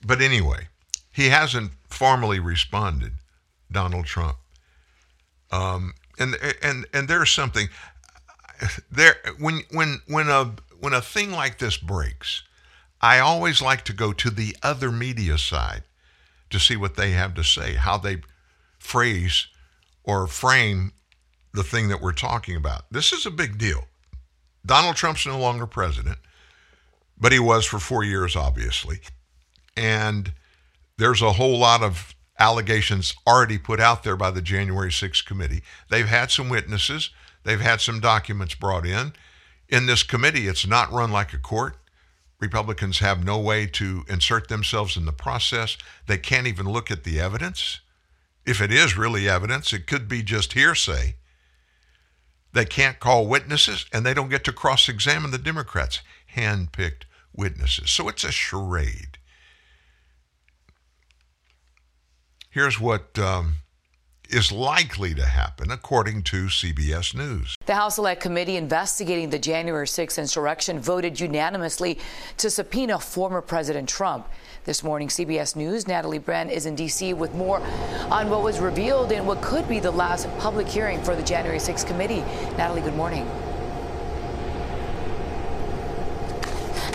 but 0.06 0.22
anyway, 0.22 0.68
he 1.12 1.30
hasn't 1.30 1.72
formally 1.90 2.40
responded, 2.40 3.14
Donald 3.72 4.06
Trump. 4.06 4.38
Um, 5.52 5.94
and 6.20 6.36
and 6.62 6.86
and 6.94 7.08
there's 7.08 7.32
something 7.32 7.70
there 8.92 9.16
when 9.40 9.62
when 9.72 10.02
when 10.08 10.30
a 10.30 10.56
when 10.80 10.94
a 10.94 11.02
thing 11.02 11.32
like 11.32 11.60
this 11.60 11.78
breaks, 11.78 12.44
I 13.02 13.20
always 13.20 13.62
like 13.62 13.84
to 13.86 13.94
go 13.94 14.14
to 14.14 14.30
the 14.30 14.56
other 14.62 14.92
media 14.92 15.38
side 15.38 15.84
to 16.50 16.60
see 16.60 16.76
what 16.76 16.96
they 16.96 17.12
have 17.12 17.34
to 17.36 17.44
say, 17.44 17.74
how 17.76 17.98
they 17.98 18.22
phrase 18.80 19.48
or 20.04 20.28
frame 20.28 20.92
the 21.54 21.64
thing 21.64 21.88
that 21.90 22.02
we're 22.02 22.12
talking 22.12 22.56
about. 22.56 22.86
This 22.92 23.14
is 23.14 23.26
a 23.26 23.32
big 23.32 23.58
deal. 23.58 23.86
Donald 24.66 24.96
Trump's 24.96 25.26
no 25.26 25.40
longer 25.40 25.68
president, 25.68 26.18
but 27.18 27.32
he 27.32 27.40
was 27.40 27.66
for 27.66 27.80
four 27.80 28.04
years, 28.04 28.36
obviously. 28.36 29.02
And 29.76 30.34
there's 30.98 31.22
a 31.22 31.34
whole 31.34 31.58
lot 31.58 31.84
of 31.84 32.16
allegations 32.40 33.14
already 33.28 33.58
put 33.58 33.80
out 33.80 34.04
there 34.04 34.16
by 34.16 34.32
the 34.32 34.42
January 34.42 34.90
6th 34.90 35.26
committee. 35.26 35.64
They've 35.90 36.08
had 36.08 36.32
some 36.32 36.50
witnesses, 36.50 37.10
they've 37.44 37.62
had 37.62 37.82
some 37.82 38.00
documents 38.00 38.56
brought 38.56 38.86
in. 38.86 39.14
In 39.70 39.86
this 39.86 40.04
committee, 40.04 40.48
it's 40.48 40.68
not 40.68 40.92
run 40.92 41.12
like 41.12 41.34
a 41.34 41.38
court. 41.38 41.78
Republicans 42.40 43.00
have 43.00 43.24
no 43.24 43.40
way 43.40 43.66
to 43.66 44.04
insert 44.10 44.50
themselves 44.50 44.98
in 44.98 45.06
the 45.06 45.14
process. 45.14 45.78
They 46.08 46.18
can't 46.18 46.48
even 46.48 46.70
look 46.70 46.92
at 46.92 47.06
the 47.06 47.20
evidence. 47.20 47.80
If 48.46 48.62
it 48.62 48.72
is 48.72 48.98
really 48.98 49.28
evidence, 49.28 49.72
it 49.74 49.88
could 49.88 50.08
be 50.08 50.22
just 50.22 50.54
hearsay. 50.54 51.16
They 52.52 52.66
can't 52.66 53.00
call 53.00 53.28
witnesses 53.28 53.86
and 53.92 54.06
they 54.06 54.14
don't 54.14 54.30
get 54.30 54.44
to 54.46 54.54
cross 54.54 54.88
examine 54.90 55.32
the 55.32 55.38
Democrats, 55.38 56.02
hand 56.28 56.72
picked 56.72 57.06
witnesses. 57.34 57.90
So 57.90 58.08
it's 58.08 58.24
a 58.24 58.32
charade. 58.32 59.18
Here's 62.50 62.80
what 62.80 63.18
um, 63.18 63.56
is 64.30 64.52
likely 64.52 65.14
to 65.16 65.26
happen, 65.26 65.72
according 65.72 66.24
to 66.24 66.46
CBS 66.46 67.16
News. 67.16 67.56
The 67.66 67.76
House 67.76 67.96
Select 67.96 68.22
Committee 68.22 68.58
investigating 68.58 69.30
the 69.30 69.40
January 69.40 69.88
6th 69.88 70.18
insurrection 70.18 70.80
voted 70.80 71.20
unanimously 71.20 72.00
to 72.38 72.50
subpoena 72.50 73.00
former 73.00 73.42
President 73.42 73.90
Trump. 73.90 74.28
This 74.66 74.82
morning, 74.82 75.10
CBS 75.10 75.58
News' 75.58 75.90
Natalie 75.90 76.20
Brand 76.20 76.50
is 76.50 76.66
in 76.66 76.76
D.C. 76.76 77.14
with 77.14 77.36
more 77.36 77.60
on 78.10 78.30
what 78.30 78.44
was 78.44 78.62
revealed 78.62 79.12
in 79.12 79.26
what 79.26 79.42
could 79.42 79.68
be 79.68 79.82
the 79.82 79.92
last 79.92 80.26
public 80.38 80.68
hearing 80.70 81.04
for 81.04 81.18
the 81.18 81.22
January 81.22 81.58
6th 81.58 81.86
committee. 81.86 82.22
Natalie, 82.56 82.80
good 82.80 82.96
morning. 82.96 83.30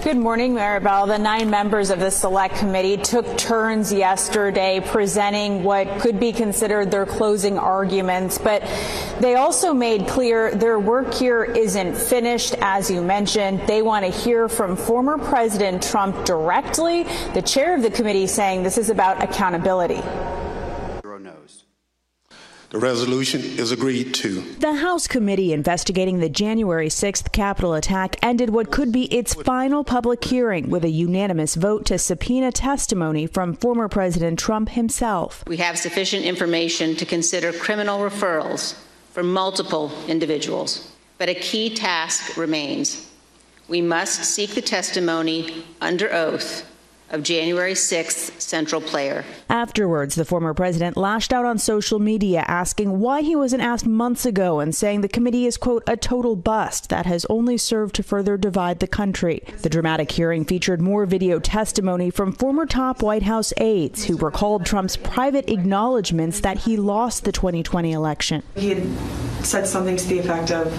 Good 0.02 0.16
morning, 0.16 0.54
Maribel. 0.54 1.08
The 1.08 1.18
nine 1.18 1.50
members 1.50 1.90
of 1.90 2.00
the 2.00 2.10
select 2.10 2.56
committee 2.56 2.96
took 2.96 3.36
turns 3.36 3.92
yesterday 3.92 4.80
presenting 4.82 5.62
what 5.62 6.00
could 6.00 6.18
be 6.18 6.32
considered 6.32 6.90
their 6.90 7.04
closing 7.04 7.58
arguments, 7.58 8.38
but 8.38 8.62
they 9.20 9.34
also 9.34 9.74
made 9.74 10.06
clear 10.06 10.54
their 10.54 10.78
work 10.78 11.12
here 11.12 11.44
isn't 11.44 11.96
finished. 11.96 12.54
As 12.60 12.90
you 12.90 13.02
mentioned, 13.02 13.60
they 13.66 13.82
want 13.82 14.04
to 14.04 14.10
hear 14.10 14.48
from 14.48 14.76
former 14.76 15.18
President 15.18 15.82
Trump 15.82 16.24
directly. 16.24 17.02
The 17.34 17.42
chair 17.42 17.74
of 17.74 17.82
the 17.82 17.90
committee 17.90 18.26
saying 18.26 18.62
this 18.62 18.78
is 18.78 18.90
about 18.90 19.22
accountability. 19.22 20.02
The 22.70 22.78
resolution 22.78 23.40
is 23.40 23.72
agreed 23.72 24.12
to. 24.16 24.42
The 24.42 24.74
House 24.74 25.06
committee 25.06 25.54
investigating 25.54 26.18
the 26.18 26.28
January 26.28 26.90
6th 26.90 27.32
Capitol 27.32 27.72
attack 27.72 28.16
ended 28.22 28.50
what 28.50 28.70
could 28.70 28.92
be 28.92 29.04
its 29.04 29.32
final 29.32 29.84
public 29.84 30.22
hearing 30.22 30.68
with 30.68 30.84
a 30.84 30.90
unanimous 30.90 31.54
vote 31.54 31.86
to 31.86 31.96
subpoena 31.96 32.52
testimony 32.52 33.26
from 33.26 33.54
former 33.54 33.88
President 33.88 34.38
Trump 34.38 34.68
himself. 34.68 35.42
We 35.46 35.56
have 35.56 35.78
sufficient 35.78 36.26
information 36.26 36.94
to 36.96 37.06
consider 37.06 37.54
criminal 37.54 38.00
referrals 38.00 38.78
for 39.18 39.24
multiple 39.24 39.90
individuals, 40.06 40.92
but 41.18 41.28
a 41.28 41.34
key 41.34 41.74
task 41.74 42.36
remains. 42.36 43.10
We 43.66 43.80
must 43.80 44.22
seek 44.22 44.50
the 44.50 44.62
testimony 44.62 45.64
under 45.80 46.14
oath 46.14 46.64
of 47.10 47.22
January 47.22 47.72
6th 47.72 48.40
central 48.40 48.80
player. 48.80 49.24
Afterwards, 49.48 50.14
the 50.14 50.24
former 50.24 50.54
president 50.54 50.96
lashed 50.96 51.32
out 51.32 51.44
on 51.44 51.58
social 51.58 51.98
media 51.98 52.44
asking 52.46 52.98
why 52.98 53.22
he 53.22 53.34
wasn't 53.34 53.62
asked 53.62 53.86
months 53.86 54.26
ago 54.26 54.60
and 54.60 54.74
saying 54.74 55.00
the 55.00 55.08
committee 55.08 55.46
is, 55.46 55.56
quote, 55.56 55.82
a 55.86 55.96
total 55.96 56.36
bust 56.36 56.88
that 56.90 57.06
has 57.06 57.26
only 57.30 57.56
served 57.56 57.94
to 57.94 58.02
further 58.02 58.36
divide 58.36 58.80
the 58.80 58.86
country. 58.86 59.42
The 59.62 59.68
dramatic 59.68 60.10
hearing 60.10 60.44
featured 60.44 60.80
more 60.80 61.06
video 61.06 61.38
testimony 61.38 62.10
from 62.10 62.32
former 62.32 62.66
top 62.66 63.02
White 63.02 63.22
House 63.22 63.52
aides 63.56 64.04
who 64.04 64.16
recalled 64.16 64.66
Trump's 64.66 64.96
private 64.96 65.48
acknowledgments 65.48 66.40
that 66.40 66.58
he 66.58 66.76
lost 66.76 67.24
the 67.24 67.32
2020 67.32 67.92
election. 67.92 68.42
He 68.54 68.70
had 68.70 69.44
said 69.44 69.66
something 69.66 69.96
to 69.96 70.06
the 70.06 70.18
effect 70.18 70.50
of, 70.50 70.72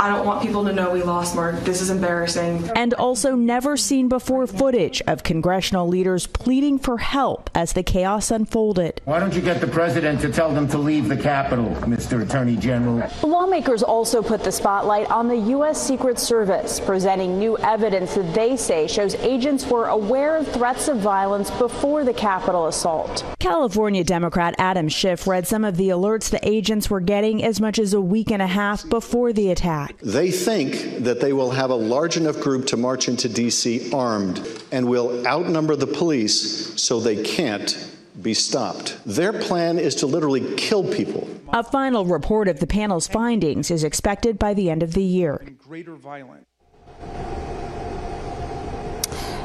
I 0.00 0.08
don't 0.10 0.24
want 0.24 0.42
people 0.42 0.64
to 0.64 0.72
know 0.72 0.90
we 0.90 1.02
lost 1.02 1.34
Mark. 1.34 1.56
This 1.64 1.80
is 1.80 1.90
embarrassing. 1.90 2.70
And 2.76 2.94
also 2.94 3.34
never 3.34 3.76
seen 3.76 4.08
before 4.08 4.46
footage 4.46 5.02
of 5.08 5.24
congressional 5.24 5.88
leaders 5.88 6.26
pleading 6.26 6.78
for 6.78 6.98
help 6.98 7.50
as 7.54 7.72
the 7.72 7.82
chaos 7.82 8.30
unfolded. 8.30 9.00
Why 9.04 9.18
don't 9.18 9.34
you 9.34 9.40
get 9.40 9.60
the 9.60 9.66
president 9.66 10.20
to 10.20 10.30
tell 10.30 10.52
them 10.54 10.68
to 10.68 10.78
leave 10.78 11.08
the 11.08 11.16
Capitol, 11.16 11.70
Mr. 11.80 12.22
Attorney 12.22 12.56
General? 12.56 13.10
Lawmakers 13.22 13.82
also 13.82 14.22
put 14.22 14.44
the 14.44 14.52
spotlight 14.52 15.10
on 15.10 15.26
the 15.26 15.36
U.S. 15.36 15.84
Secret 15.84 16.18
Service, 16.18 16.78
presenting 16.78 17.38
new 17.38 17.58
evidence 17.58 18.14
that 18.14 18.32
they 18.34 18.56
say 18.56 18.86
shows 18.86 19.16
agents 19.16 19.66
were 19.66 19.86
aware 19.86 20.36
of 20.36 20.46
threats 20.48 20.86
of 20.86 20.98
violence 20.98 21.50
before 21.52 22.04
the 22.04 22.14
Capitol 22.14 22.68
assault. 22.68 23.24
California 23.40 24.04
Democrat 24.04 24.54
Adam 24.58 24.88
Schiff 24.88 25.26
read 25.26 25.46
some 25.46 25.64
of 25.64 25.76
the 25.76 25.88
alerts 25.88 26.30
the 26.30 26.48
agents 26.48 26.88
were 26.88 27.00
getting 27.00 27.42
as 27.42 27.60
much 27.60 27.78
as 27.78 27.94
a 27.94 28.00
week 28.00 28.30
and 28.30 28.42
a 28.42 28.46
half 28.46 28.88
before 28.88 29.32
the 29.32 29.50
attack. 29.50 29.87
They 30.02 30.30
think 30.30 31.04
that 31.04 31.20
they 31.20 31.32
will 31.32 31.50
have 31.50 31.70
a 31.70 31.74
large 31.74 32.16
enough 32.16 32.40
group 32.40 32.66
to 32.66 32.76
march 32.76 33.08
into 33.08 33.28
D.C. 33.28 33.92
armed 33.92 34.46
and 34.72 34.88
will 34.88 35.26
outnumber 35.26 35.76
the 35.76 35.86
police 35.86 36.80
so 36.80 37.00
they 37.00 37.22
can't 37.22 37.88
be 38.22 38.34
stopped. 38.34 38.98
Their 39.06 39.32
plan 39.32 39.78
is 39.78 39.94
to 39.96 40.06
literally 40.06 40.54
kill 40.56 40.84
people. 40.84 41.28
A 41.52 41.62
final 41.62 42.04
report 42.04 42.48
of 42.48 42.60
the 42.60 42.66
panel's 42.66 43.06
findings 43.06 43.70
is 43.70 43.84
expected 43.84 44.38
by 44.38 44.54
the 44.54 44.70
end 44.70 44.82
of 44.82 44.94
the 44.94 45.02
year. 45.02 45.54
Greater 45.66 45.94
violence. 45.94 46.44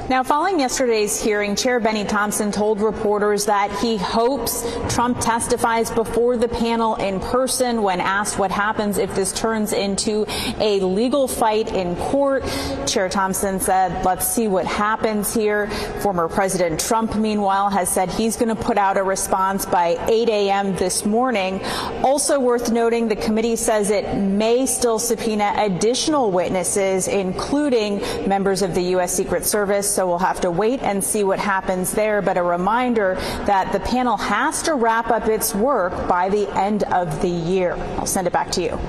Now, 0.10 0.22
following 0.22 0.60
yesterday's 0.60 1.22
hearing, 1.22 1.56
Chair 1.56 1.80
Bennie 1.80 2.04
Thompson 2.04 2.51
told 2.51 2.82
reporters 2.82 3.45
that 3.45 3.72
he 3.80 3.95
hopes 3.95 4.62
Trump 4.93 5.22
testifies 5.22 5.89
before 5.89 6.36
the 6.36 6.49
panel 6.49 6.95
in 6.95 7.22
person 7.22 7.82
when 7.82 8.01
asked 8.01 8.38
what 8.38 8.51
happens 8.51 8.97
if 8.97 9.16
this 9.16 9.32
turns 9.32 9.72
into 9.72 10.26
a 10.60 10.82
legal 10.82 11.26
fight 11.26 11.74
in 11.74 11.95
court. 11.95 12.43
Chair 12.86 13.08
Thompson 13.08 13.62
said, 13.62 14.04
let's 14.04 14.28
see 14.28 14.49
what 14.49 14.66
happens 14.66 15.34
here. 15.34 15.70
Former 16.01 16.28
President 16.28 16.82
Trump, 16.82 17.16
meanwhile, 17.16 17.70
has 17.70 17.88
said 17.89 18.10
he's 18.10 18.36
going 18.36 18.54
to 18.54 18.62
put 18.62 18.78
out 18.78 18.97
a 18.97 19.04
response 19.04 19.66
by 19.66 19.97
8 20.10 20.28
a.m. 20.28 20.76
this 20.76 21.06
morning. 21.06 21.64
Also 22.04 22.41
worth 22.41 22.74
noting, 22.74 23.08
the 23.08 23.16
committee 23.16 23.56
says 23.56 23.89
it 23.89 24.18
may 24.18 24.66
still 24.66 24.99
subpoena 24.99 25.54
additional 25.56 26.30
witnesses, 26.30 27.08
including 27.08 27.99
members 28.28 28.62
of 28.62 28.76
the 28.76 28.82
U.S. 28.82 29.14
Secret 29.14 29.45
Service 29.45 29.93
so 29.94 30.08
we'll 30.08 30.18
have 30.20 30.41
to 30.41 30.52
wait 30.52 30.82
and 30.82 31.04
see 31.04 31.24
what 31.24 31.39
happens 31.39 31.91
there. 31.91 32.22
But 32.22 32.38
a 32.38 32.44
reminder 32.44 33.16
that 33.46 33.72
the 33.72 33.80
panel 33.80 34.18
has 34.18 34.64
to 34.64 34.74
wrap 34.76 35.10
up 35.10 35.28
its 35.28 35.54
work 35.54 36.08
by 36.08 36.30
the 36.30 36.50
end 36.58 36.84
of 36.84 37.22
the 37.22 37.30
year. 37.30 37.74
I'll 37.98 38.06
send 38.06 38.28
it 38.28 38.34
back 38.34 38.52
to 38.52 38.62
you. 38.62 38.80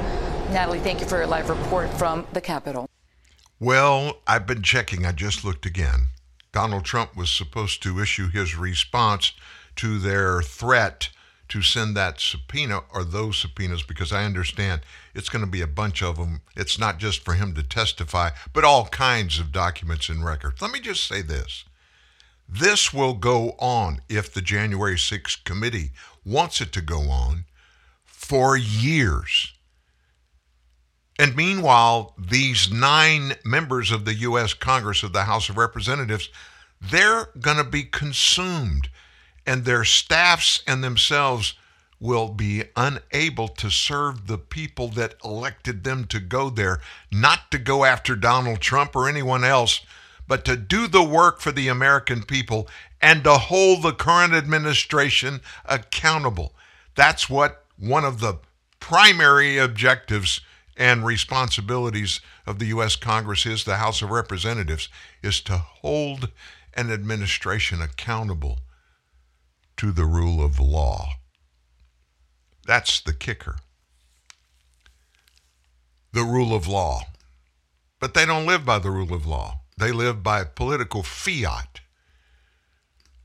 Natalie, 0.50 0.80
thank 0.80 1.00
you 1.00 1.06
for 1.06 1.18
your 1.18 1.26
live 1.26 1.48
report 1.50 1.90
from 1.94 2.26
the 2.32 2.40
Capitol. 2.40 2.88
Well, 3.60 4.20
I've 4.26 4.46
been 4.46 4.62
checking. 4.62 5.04
I 5.04 5.12
just 5.12 5.44
looked 5.44 5.66
again. 5.66 6.06
Donald 6.52 6.84
Trump 6.84 7.16
was 7.16 7.30
supposed 7.30 7.82
to 7.82 8.00
issue 8.00 8.28
his 8.28 8.56
response 8.56 9.32
to 9.76 9.98
their 9.98 10.40
threat 10.40 11.08
to 11.54 11.62
send 11.62 11.96
that 11.96 12.20
subpoena 12.20 12.80
or 12.92 13.04
those 13.04 13.38
subpoenas 13.38 13.84
because 13.84 14.12
I 14.12 14.24
understand 14.24 14.80
it's 15.14 15.28
going 15.28 15.44
to 15.44 15.50
be 15.50 15.60
a 15.60 15.68
bunch 15.68 16.02
of 16.02 16.16
them. 16.16 16.40
It's 16.56 16.80
not 16.80 16.98
just 16.98 17.24
for 17.24 17.34
him 17.34 17.54
to 17.54 17.62
testify, 17.62 18.30
but 18.52 18.64
all 18.64 18.86
kinds 18.86 19.38
of 19.38 19.52
documents 19.52 20.08
and 20.08 20.24
records. 20.24 20.60
Let 20.60 20.72
me 20.72 20.80
just 20.80 21.06
say 21.06 21.22
this. 21.22 21.64
This 22.48 22.92
will 22.92 23.14
go 23.14 23.50
on 23.60 24.00
if 24.08 24.34
the 24.34 24.40
January 24.40 24.96
6th 24.96 25.44
committee 25.44 25.92
wants 26.24 26.60
it 26.60 26.72
to 26.72 26.80
go 26.80 27.02
on 27.02 27.44
for 28.04 28.56
years. 28.56 29.52
And 31.20 31.36
meanwhile, 31.36 32.16
these 32.18 32.68
nine 32.68 33.34
members 33.44 33.92
of 33.92 34.04
the 34.04 34.14
U.S. 34.14 34.54
Congress 34.54 35.04
of 35.04 35.12
the 35.12 35.22
House 35.22 35.48
of 35.48 35.56
Representatives, 35.56 36.30
they're 36.80 37.28
going 37.38 37.58
to 37.58 37.64
be 37.64 37.84
consumed 37.84 38.88
and 39.46 39.64
their 39.64 39.84
staffs 39.84 40.62
and 40.66 40.82
themselves 40.82 41.54
will 42.00 42.28
be 42.28 42.64
unable 42.76 43.48
to 43.48 43.70
serve 43.70 44.26
the 44.26 44.38
people 44.38 44.88
that 44.88 45.14
elected 45.24 45.84
them 45.84 46.04
to 46.04 46.20
go 46.20 46.50
there, 46.50 46.80
not 47.10 47.50
to 47.50 47.58
go 47.58 47.84
after 47.84 48.14
Donald 48.14 48.60
Trump 48.60 48.94
or 48.94 49.08
anyone 49.08 49.44
else, 49.44 49.80
but 50.26 50.44
to 50.44 50.56
do 50.56 50.86
the 50.86 51.02
work 51.02 51.40
for 51.40 51.52
the 51.52 51.68
American 51.68 52.22
people 52.22 52.68
and 53.00 53.24
to 53.24 53.34
hold 53.34 53.82
the 53.82 53.92
current 53.92 54.34
administration 54.34 55.40
accountable. 55.64 56.54
That's 56.94 57.28
what 57.28 57.64
one 57.78 58.04
of 58.04 58.20
the 58.20 58.38
primary 58.80 59.58
objectives 59.58 60.40
and 60.76 61.06
responsibilities 61.06 62.20
of 62.46 62.58
the 62.58 62.66
U.S. 62.66 62.96
Congress 62.96 63.46
is, 63.46 63.64
the 63.64 63.76
House 63.76 64.02
of 64.02 64.10
Representatives, 64.10 64.88
is 65.22 65.40
to 65.42 65.56
hold 65.56 66.30
an 66.74 66.90
administration 66.90 67.80
accountable 67.80 68.58
to 69.76 69.92
the 69.92 70.04
rule 70.04 70.44
of 70.44 70.60
law. 70.60 71.08
That's 72.66 73.00
the 73.00 73.12
kicker. 73.12 73.56
The 76.12 76.24
rule 76.24 76.54
of 76.54 76.66
law. 76.66 77.02
But 78.00 78.14
they 78.14 78.26
don't 78.26 78.46
live 78.46 78.64
by 78.64 78.78
the 78.78 78.90
rule 78.90 79.12
of 79.12 79.26
law. 79.26 79.60
They 79.76 79.92
live 79.92 80.22
by 80.22 80.44
political 80.44 81.02
fiat. 81.02 81.80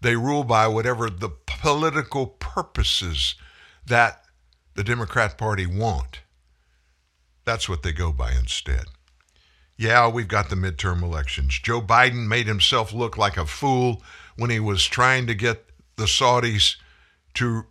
They 0.02 0.16
rule 0.16 0.44
by 0.44 0.68
whatever 0.68 1.10
the 1.10 1.30
political 1.30 2.26
purposes 2.28 3.36
that 3.86 4.24
the 4.76 4.84
Democrat 4.84 5.38
Party 5.38 5.66
want. 5.66 6.22
That's 7.46 7.68
what 7.68 7.84
they 7.84 7.92
go 7.92 8.12
by 8.12 8.32
instead. 8.32 8.86
Yeah, 9.78 10.08
we've 10.10 10.28
got 10.28 10.50
the 10.50 10.56
midterm 10.56 11.02
elections. 11.02 11.60
Joe 11.60 11.82
Biden 11.82 12.28
made 12.28 12.48
himself 12.48 12.94
look 12.94 13.18
like 13.18 13.38
a 13.38 13.46
fool 13.46 14.04
when 14.36 14.50
he 14.50 14.60
was 14.60 14.86
trying 14.86 15.28
to 15.28 15.36
get 15.36 15.69
the 16.00 16.06
Saudis 16.06 16.78
to 17.36 17.66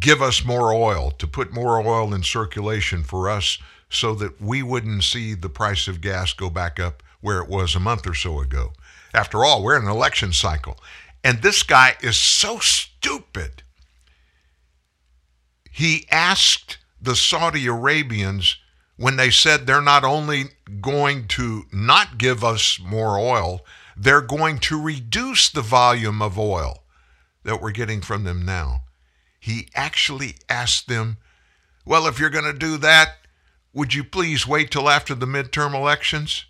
give 0.00 0.20
us 0.20 0.44
more 0.44 0.72
oil, 0.72 1.12
to 1.12 1.26
put 1.26 1.52
more 1.52 1.78
oil 1.78 2.12
in 2.12 2.22
circulation 2.22 3.04
for 3.04 3.28
us 3.28 3.58
so 3.88 4.14
that 4.16 4.40
we 4.40 4.62
wouldn't 4.62 5.04
see 5.04 5.34
the 5.34 5.48
price 5.48 5.88
of 5.88 6.00
gas 6.00 6.32
go 6.32 6.50
back 6.50 6.80
up 6.80 7.02
where 7.20 7.40
it 7.40 7.48
was 7.48 7.74
a 7.74 7.80
month 7.80 8.06
or 8.06 8.14
so 8.14 8.40
ago. 8.40 8.72
After 9.14 9.44
all, 9.44 9.62
we're 9.62 9.76
in 9.76 9.84
an 9.84 9.90
election 9.90 10.32
cycle. 10.32 10.78
And 11.24 11.42
this 11.42 11.62
guy 11.62 11.96
is 12.02 12.16
so 12.16 12.58
stupid. 12.58 13.62
He 15.70 16.06
asked 16.10 16.78
the 17.00 17.16
Saudi 17.16 17.66
Arabians 17.66 18.56
when 18.96 19.16
they 19.16 19.30
said 19.30 19.66
they're 19.66 19.80
not 19.80 20.04
only 20.04 20.44
going 20.80 21.28
to 21.28 21.64
not 21.72 22.18
give 22.18 22.42
us 22.42 22.80
more 22.80 23.18
oil, 23.18 23.64
they're 23.96 24.20
going 24.20 24.58
to 24.58 24.80
reduce 24.80 25.48
the 25.48 25.62
volume 25.62 26.20
of 26.20 26.38
oil 26.38 26.82
that 27.48 27.62
we're 27.62 27.70
getting 27.70 28.02
from 28.02 28.24
them 28.24 28.44
now. 28.44 28.82
He 29.40 29.68
actually 29.74 30.34
asked 30.50 30.86
them, 30.86 31.16
Well, 31.86 32.06
if 32.06 32.20
you're 32.20 32.28
going 32.28 32.44
to 32.44 32.52
do 32.52 32.76
that, 32.76 33.16
would 33.72 33.94
you 33.94 34.04
please 34.04 34.46
wait 34.46 34.70
till 34.70 34.90
after 34.90 35.14
the 35.14 35.24
midterm 35.24 35.74
elections? 35.74 36.44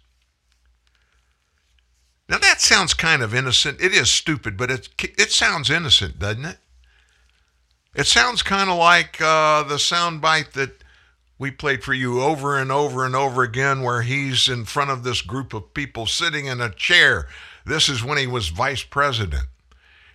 Now 2.28 2.38
that 2.38 2.60
sounds 2.60 2.94
kind 2.94 3.22
of 3.22 3.32
innocent. 3.32 3.80
It 3.80 3.92
is 3.92 4.10
stupid, 4.10 4.56
but 4.56 4.72
it 4.72 4.88
it 5.00 5.30
sounds 5.30 5.70
innocent, 5.70 6.18
doesn't 6.18 6.44
it? 6.44 6.58
It 7.94 8.08
sounds 8.08 8.42
kind 8.42 8.68
of 8.68 8.76
like 8.76 9.20
uh, 9.20 9.62
the 9.62 9.78
sound 9.78 10.20
bite 10.20 10.52
that 10.54 10.82
we 11.38 11.52
played 11.52 11.84
for 11.84 11.94
you 11.94 12.20
over 12.20 12.58
and 12.58 12.72
over 12.72 13.06
and 13.06 13.14
over 13.14 13.44
again, 13.44 13.82
where 13.82 14.02
he's 14.02 14.48
in 14.48 14.64
front 14.64 14.90
of 14.90 15.04
this 15.04 15.22
group 15.22 15.54
of 15.54 15.72
people 15.74 16.06
sitting 16.06 16.46
in 16.46 16.60
a 16.60 16.74
chair. 16.74 17.28
This 17.64 17.88
is 17.88 18.02
when 18.02 18.18
he 18.18 18.26
was 18.26 18.48
vice 18.48 18.82
president. 18.82 19.46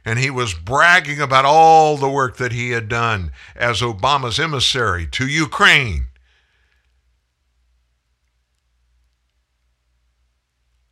And 0.06 0.20
he 0.20 0.30
was 0.30 0.54
bragging 0.54 1.22
about 1.22 1.45
all 1.45 1.97
the 1.97 2.10
work 2.10 2.38
that 2.38 2.51
he 2.51 2.72
had 2.72 2.89
done 2.89 3.32
as 3.56 3.82
Obama's 3.82 4.39
emissary 4.39 5.08
to 5.08 5.28
Ukraine. 5.28 6.08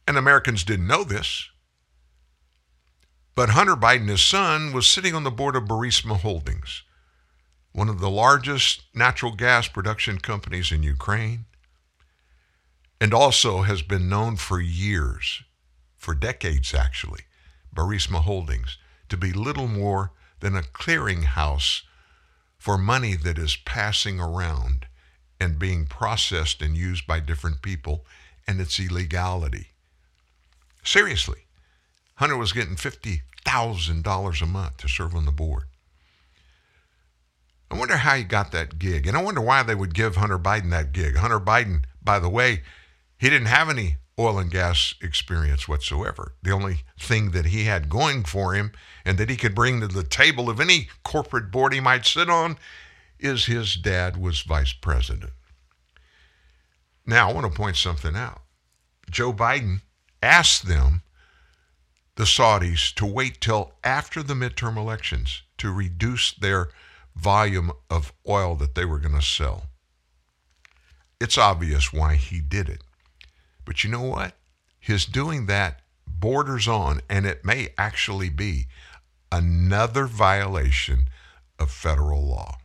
And 0.08 0.18
Americans 0.18 0.64
didn't 0.64 0.88
know 0.88 1.04
this. 1.04 1.50
But 3.36 3.50
Hunter 3.50 3.76
Biden, 3.76 4.10
his 4.10 4.22
son, 4.22 4.74
was 4.74 4.88
sitting 4.88 5.16
on 5.16 5.24
the 5.24 5.32
board 5.32 5.56
of 5.56 5.64
Burisma 5.64 6.20
Holdings, 6.20 6.84
one 7.72 7.88
of 7.88 8.00
the 8.00 8.10
largest 8.10 8.84
natural 8.94 9.34
gas 9.34 9.68
production 9.68 10.20
companies 10.20 10.72
in 10.72 10.84
Ukraine, 10.84 11.46
and 13.00 13.14
also 13.14 13.62
has 13.62 13.82
been 13.82 14.10
known 14.10 14.36
for 14.36 14.60
years, 14.60 15.44
for 15.98 16.14
decades 16.14 16.74
actually, 16.74 17.22
Burisma 17.74 18.22
Holdings, 18.22 18.78
to 19.12 19.18
be 19.18 19.32
little 19.32 19.68
more 19.68 20.12
than 20.40 20.56
a 20.56 20.62
clearinghouse 20.62 21.84
for 22.58 22.78
money 22.78 23.16
that 23.16 23.38
is 23.38 23.58
passing 23.58 24.20
around 24.20 24.88
and 25.40 25.60
being 25.60 25.86
processed 25.86 26.62
and 26.62 26.76
used 26.76 27.06
by 27.06 27.20
different 27.20 27.62
people 27.62 28.06
and 28.48 28.60
its 28.60 28.80
illegality. 28.80 29.68
Seriously, 30.84 31.46
Hunter 32.16 32.38
was 32.38 32.54
getting 32.54 32.76
$50,000 32.76 34.42
a 34.42 34.46
month 34.46 34.78
to 34.78 34.88
serve 34.88 35.16
on 35.16 35.26
the 35.26 35.32
board. 35.32 35.64
I 37.70 37.78
wonder 37.78 37.98
how 37.98 38.16
he 38.16 38.24
got 38.24 38.52
that 38.52 38.80
gig. 38.80 39.08
And 39.08 39.16
I 39.16 39.24
wonder 39.24 39.42
why 39.42 39.64
they 39.64 39.76
would 39.76 39.94
give 39.94 40.16
Hunter 40.16 40.38
Biden 40.38 40.72
that 40.72 40.92
gig. 40.92 41.16
Hunter 41.16 41.40
Biden, 41.40 41.84
by 42.04 42.20
the 42.20 42.30
way, 42.30 42.62
he 43.18 43.30
didn't 43.30 43.48
have 43.48 43.70
any 43.70 43.98
oil 44.22 44.40
and 44.40 44.52
gas 44.52 44.94
experience 45.02 45.68
whatsoever. 45.68 46.34
The 46.44 46.52
only 46.52 46.84
thing 47.00 47.32
that 47.32 47.48
he 47.48 47.66
had 47.66 47.90
going 47.90 48.24
for 48.24 48.54
him 48.54 48.72
and 49.06 49.18
that 49.18 49.30
he 49.30 49.38
could 49.38 49.56
bring 49.56 49.82
to 49.82 49.88
the 49.88 50.04
table 50.04 50.50
of 50.50 50.60
any 50.60 50.90
corporate 51.04 51.52
board 51.52 51.74
he 51.74 51.80
might 51.80 52.06
sit 52.06 52.30
on 52.30 52.58
is 53.20 53.46
his 53.46 53.76
dad 53.76 54.18
was 54.18 54.42
vice 54.42 54.74
president. 54.74 55.32
Now, 57.06 57.30
I 57.30 57.34
want 57.34 57.52
to 57.52 57.58
point 57.58 57.78
something 57.78 58.16
out. 58.16 58.42
Joe 59.10 59.34
Biden 59.34 59.82
asked 60.22 60.68
them, 60.68 61.02
the 62.16 62.24
Saudis, 62.24 62.94
to 62.96 63.06
wait 63.06 63.42
till 63.42 63.74
after 63.84 64.22
the 64.22 64.34
midterm 64.34 64.78
elections 64.78 65.42
to 65.58 65.72
reduce 65.72 66.34
their 66.34 66.70
volume 67.16 67.72
of 67.90 68.14
oil 68.28 68.56
that 68.56 68.76
they 68.76 68.86
were 68.86 69.00
going 69.00 69.16
to 69.16 69.22
sell. 69.22 69.68
It's 71.20 71.38
obvious 71.38 71.92
why 71.92 72.16
he 72.16 72.40
did 72.40 72.70
it. 72.70 72.84
But 73.72 73.86
you 73.86 73.90
know 73.90 74.02
what? 74.02 74.34
His 74.82 75.06
doing 75.06 75.46
that 75.46 75.80
borders 76.06 76.68
on, 76.68 77.00
and 77.10 77.26
it 77.26 77.46
may 77.46 77.70
actually 77.78 78.28
be, 78.28 78.66
another 79.32 80.08
violation 80.08 81.06
of 81.58 81.72
federal 81.72 82.22
law. 82.22 82.58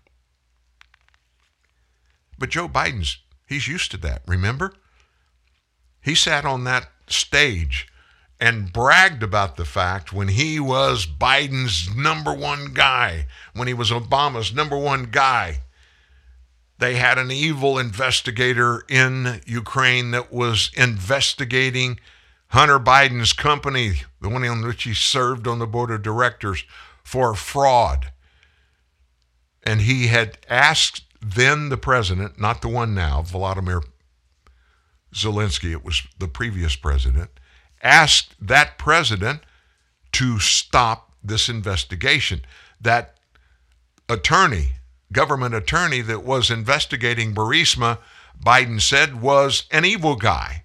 But 2.36 2.50
Joe 2.50 2.68
Biden's, 2.68 3.18
he's 3.46 3.68
used 3.68 3.92
to 3.92 3.98
that, 3.98 4.22
remember? 4.26 4.72
He 6.02 6.16
sat 6.16 6.44
on 6.44 6.64
that 6.64 6.88
stage 7.06 7.86
and 8.40 8.72
bragged 8.72 9.22
about 9.22 9.54
the 9.54 9.64
fact 9.64 10.12
when 10.12 10.26
he 10.26 10.58
was 10.58 11.06
Biden's 11.06 11.94
number 11.94 12.34
one 12.34 12.74
guy, 12.74 13.26
when 13.54 13.68
he 13.68 13.74
was 13.74 13.92
Obama's 13.92 14.52
number 14.52 14.76
one 14.76 15.04
guy. 15.12 15.60
They 16.78 16.96
had 16.96 17.18
an 17.18 17.30
evil 17.30 17.78
investigator 17.78 18.84
in 18.88 19.40
Ukraine 19.46 20.10
that 20.10 20.32
was 20.32 20.70
investigating 20.76 21.98
Hunter 22.48 22.78
Biden's 22.78 23.32
company, 23.32 24.02
the 24.20 24.28
one 24.28 24.44
on 24.44 24.64
which 24.64 24.84
he 24.84 24.94
served 24.94 25.46
on 25.46 25.58
the 25.58 25.66
board 25.66 25.90
of 25.90 26.02
directors, 26.02 26.64
for 27.02 27.34
fraud. 27.34 28.12
And 29.62 29.80
he 29.80 30.08
had 30.08 30.38
asked 30.48 31.02
then 31.20 31.70
the 31.70 31.76
president, 31.76 32.38
not 32.38 32.62
the 32.62 32.68
one 32.68 32.94
now, 32.94 33.22
Vladimir 33.22 33.82
Zelensky, 35.14 35.72
it 35.72 35.84
was 35.84 36.02
the 36.18 36.28
previous 36.28 36.76
president, 36.76 37.30
asked 37.82 38.34
that 38.40 38.78
president 38.78 39.40
to 40.12 40.38
stop 40.38 41.12
this 41.24 41.48
investigation. 41.48 42.42
That 42.80 43.16
attorney, 44.08 44.72
government 45.12 45.54
attorney 45.54 46.00
that 46.02 46.24
was 46.24 46.50
investigating 46.50 47.34
Burisma, 47.34 47.98
Biden 48.42 48.80
said 48.80 49.20
was 49.20 49.64
an 49.70 49.84
evil 49.84 50.16
guy. 50.16 50.64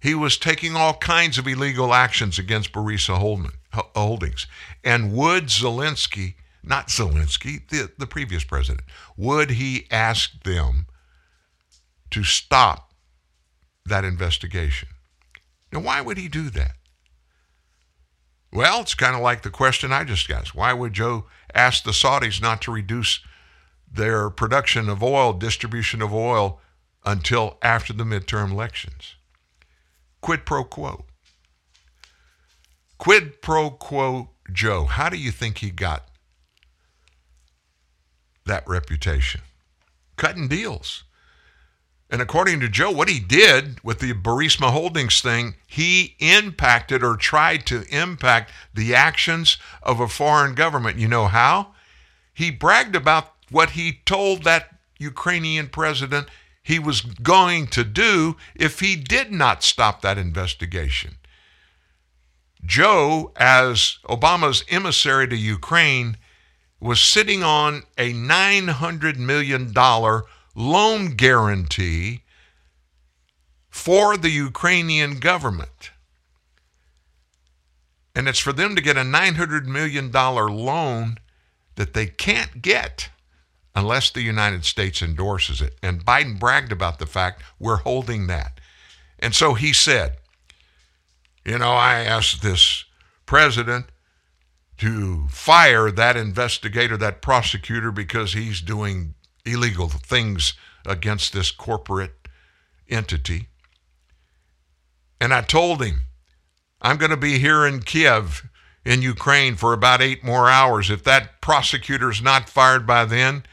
He 0.00 0.14
was 0.14 0.36
taking 0.36 0.74
all 0.74 0.94
kinds 0.94 1.38
of 1.38 1.46
illegal 1.46 1.94
actions 1.94 2.38
against 2.38 2.72
Burisma 2.72 3.46
Holdings. 3.94 4.46
And 4.82 5.12
would 5.12 5.44
Zelensky, 5.44 6.34
not 6.62 6.88
Zelensky, 6.88 7.68
the, 7.68 7.90
the 7.96 8.06
previous 8.06 8.42
president, 8.42 8.84
would 9.16 9.50
he 9.50 9.86
ask 9.90 10.42
them 10.42 10.86
to 12.10 12.24
stop 12.24 12.92
that 13.86 14.04
investigation. 14.04 14.88
Now, 15.72 15.80
why 15.80 16.00
would 16.00 16.18
he 16.18 16.28
do 16.28 16.50
that? 16.50 16.72
Well, 18.52 18.82
it's 18.82 18.94
kind 18.94 19.16
of 19.16 19.22
like 19.22 19.42
the 19.42 19.50
question 19.50 19.92
I 19.92 20.04
just 20.04 20.30
asked. 20.30 20.54
Why 20.54 20.72
would 20.72 20.92
Joe 20.92 21.26
ask 21.54 21.84
the 21.84 21.90
Saudis 21.92 22.40
not 22.40 22.60
to 22.62 22.72
reduce 22.72 23.20
their 23.92 24.30
production 24.30 24.88
of 24.88 25.02
oil, 25.02 25.32
distribution 25.32 26.00
of 26.02 26.12
oil, 26.12 26.60
until 27.04 27.58
after 27.62 27.92
the 27.92 28.04
midterm 28.04 28.50
elections? 28.50 29.16
Quid 30.20 30.46
pro 30.46 30.64
quo. 30.64 31.04
Quid 32.98 33.42
pro 33.42 33.70
quo 33.70 34.30
Joe. 34.52 34.84
How 34.84 35.08
do 35.08 35.16
you 35.16 35.30
think 35.30 35.58
he 35.58 35.70
got 35.70 36.08
that 38.46 38.66
reputation? 38.66 39.40
Cutting 40.16 40.48
deals. 40.48 41.04
And 42.12 42.20
according 42.20 42.60
to 42.60 42.68
Joe, 42.68 42.90
what 42.90 43.08
he 43.08 43.18
did 43.18 43.82
with 43.82 44.00
the 44.00 44.12
Burisma 44.12 44.70
Holdings 44.70 45.22
thing, 45.22 45.54
he 45.66 46.14
impacted 46.18 47.02
or 47.02 47.16
tried 47.16 47.64
to 47.66 47.86
impact 47.88 48.52
the 48.74 48.94
actions 48.94 49.56
of 49.82 49.98
a 49.98 50.06
foreign 50.06 50.54
government. 50.54 50.98
You 50.98 51.08
know 51.08 51.26
how? 51.26 51.74
He 52.34 52.50
bragged 52.50 52.94
about 52.94 53.31
what 53.52 53.70
he 53.70 54.00
told 54.04 54.44
that 54.44 54.68
Ukrainian 54.98 55.68
president 55.68 56.28
he 56.62 56.78
was 56.78 57.00
going 57.00 57.66
to 57.68 57.84
do 57.84 58.36
if 58.54 58.80
he 58.80 58.96
did 58.96 59.32
not 59.32 59.62
stop 59.62 60.00
that 60.02 60.18
investigation. 60.18 61.16
Joe, 62.64 63.32
as 63.36 63.98
Obama's 64.08 64.64
emissary 64.68 65.26
to 65.28 65.36
Ukraine, 65.36 66.16
was 66.78 67.00
sitting 67.00 67.42
on 67.42 67.82
a 67.98 68.12
$900 68.12 69.16
million 69.16 69.72
loan 70.54 71.16
guarantee 71.16 72.22
for 73.68 74.16
the 74.16 74.30
Ukrainian 74.30 75.18
government. 75.18 75.90
And 78.14 78.28
it's 78.28 78.38
for 78.38 78.52
them 78.52 78.76
to 78.76 78.82
get 78.82 78.96
a 78.96 79.00
$900 79.00 79.64
million 79.64 80.12
loan 80.12 81.18
that 81.76 81.94
they 81.94 82.06
can't 82.06 82.62
get 82.62 83.08
unless 83.74 84.10
the 84.10 84.22
United 84.22 84.64
States 84.64 85.02
endorses 85.02 85.60
it. 85.60 85.76
And 85.82 86.04
Biden 86.04 86.38
bragged 86.38 86.72
about 86.72 86.98
the 86.98 87.06
fact 87.06 87.42
we're 87.58 87.76
holding 87.76 88.26
that. 88.26 88.60
And 89.18 89.34
so 89.34 89.54
he 89.54 89.72
said, 89.72 90.18
you 91.44 91.58
know, 91.58 91.72
I 91.72 92.00
asked 92.00 92.42
this 92.42 92.84
president 93.26 93.86
to 94.78 95.26
fire 95.28 95.90
that 95.90 96.16
investigator, 96.16 96.96
that 96.96 97.22
prosecutor, 97.22 97.92
because 97.92 98.32
he's 98.32 98.60
doing 98.60 99.14
illegal 99.44 99.88
things 99.88 100.54
against 100.84 101.32
this 101.32 101.50
corporate 101.50 102.28
entity. 102.88 103.48
And 105.20 105.32
I 105.32 105.42
told 105.42 105.82
him, 105.82 106.02
I'm 106.80 106.96
going 106.96 107.10
to 107.10 107.16
be 107.16 107.38
here 107.38 107.64
in 107.64 107.80
Kiev, 107.82 108.48
in 108.84 109.02
Ukraine, 109.02 109.54
for 109.54 109.72
about 109.72 110.02
eight 110.02 110.24
more 110.24 110.50
hours. 110.50 110.90
If 110.90 111.04
that 111.04 111.40
prosecutor's 111.40 112.20
not 112.20 112.48
fired 112.48 112.86
by 112.86 113.04
then, 113.04 113.44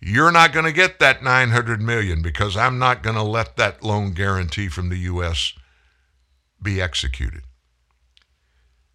you're 0.00 0.32
not 0.32 0.52
going 0.52 0.64
to 0.64 0.72
get 0.72 0.98
that 0.98 1.22
900 1.22 1.80
million 1.80 2.22
because 2.22 2.56
I'm 2.56 2.78
not 2.78 3.02
going 3.02 3.16
to 3.16 3.22
let 3.22 3.56
that 3.56 3.82
loan 3.82 4.12
guarantee 4.12 4.68
from 4.68 4.88
the 4.88 4.98
U.S. 4.98 5.52
be 6.62 6.80
executed. 6.80 7.42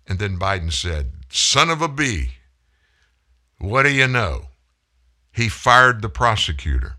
And 0.07 0.19
then 0.19 0.39
Biden 0.39 0.71
said, 0.71 1.13
Son 1.29 1.69
of 1.69 1.81
a 1.81 1.87
bee, 1.87 2.31
what 3.59 3.83
do 3.83 3.91
you 3.91 4.07
know? 4.07 4.47
he 5.35 5.49
fired 5.49 6.01
the 6.01 6.09
prosecutor. 6.09 6.95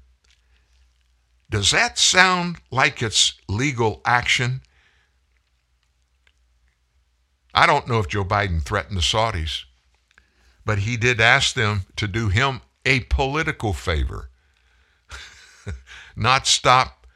Does 1.48 1.70
that 1.70 1.98
sound 1.98 2.57
like 2.70 3.02
it's 3.02 3.32
legal 3.48 4.02
action? 4.04 4.61
I 7.54 7.66
don't 7.66 7.88
know 7.88 7.98
if 7.98 8.09
Joe 8.09 8.24
Biden 8.24 8.62
threatened 8.62 8.98
the 8.98 9.02
Saudis, 9.02 9.64
but 10.66 10.80
he 10.80 10.98
did 10.98 11.18
ask 11.18 11.54
them 11.54 11.86
to 11.96 12.07
do 12.07 12.28
him 12.28 12.61
a 12.87 13.01
political 13.01 13.74
favor, 13.74 14.30
not 16.16 16.47
stop 16.47 17.07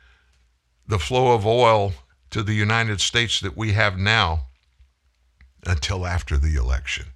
the 0.86 0.98
flow 0.98 1.32
of 1.32 1.46
oil 1.46 1.94
to 2.30 2.42
the 2.42 2.52
United 2.52 3.00
States 3.00 3.40
that 3.40 3.56
we 3.56 3.72
have 3.72 3.96
now 3.96 4.46
until 5.64 6.06
after 6.06 6.36
the 6.36 6.56
election. 6.56 7.06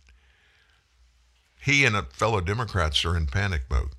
He 1.61 1.85
and 1.85 1.97
fellow 2.13 2.41
Democrats 2.41 3.05
are 3.05 3.17
in 3.17 3.27
panic 3.27 3.63
mode. 3.71 3.91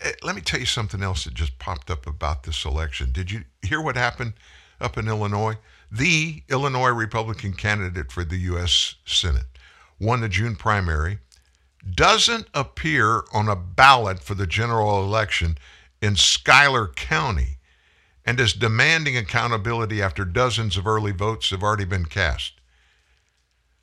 Eh, 0.00 0.12
let 0.22 0.34
me 0.34 0.42
tell 0.42 0.60
you 0.60 0.66
something 0.66 1.02
else 1.02 1.24
that 1.24 1.34
just 1.34 1.58
popped 1.58 1.90
up 1.90 2.06
about 2.06 2.42
this 2.42 2.64
election. 2.64 3.12
Did 3.12 3.30
you 3.30 3.44
hear 3.62 3.80
what 3.80 3.96
happened 3.96 4.34
up 4.80 4.98
in 4.98 5.08
Illinois? 5.08 5.56
The 5.90 6.42
Illinois 6.48 6.90
Republican 6.90 7.54
candidate 7.54 8.10
for 8.10 8.24
the 8.24 8.38
U.S. 8.38 8.96
Senate 9.06 9.44
won 10.00 10.20
the 10.20 10.28
June 10.28 10.56
primary, 10.56 11.18
doesn't 11.88 12.46
appear 12.54 13.22
on 13.32 13.48
a 13.48 13.56
ballot 13.56 14.20
for 14.20 14.34
the 14.34 14.46
general 14.46 15.02
election 15.02 15.58
in 16.00 16.16
Schuyler 16.16 16.88
County, 16.88 17.58
and 18.24 18.38
is 18.38 18.52
demanding 18.52 19.16
accountability 19.16 20.00
after 20.00 20.24
dozens 20.24 20.76
of 20.76 20.86
early 20.86 21.12
votes 21.12 21.50
have 21.50 21.62
already 21.62 21.84
been 21.84 22.04
cast. 22.04 22.54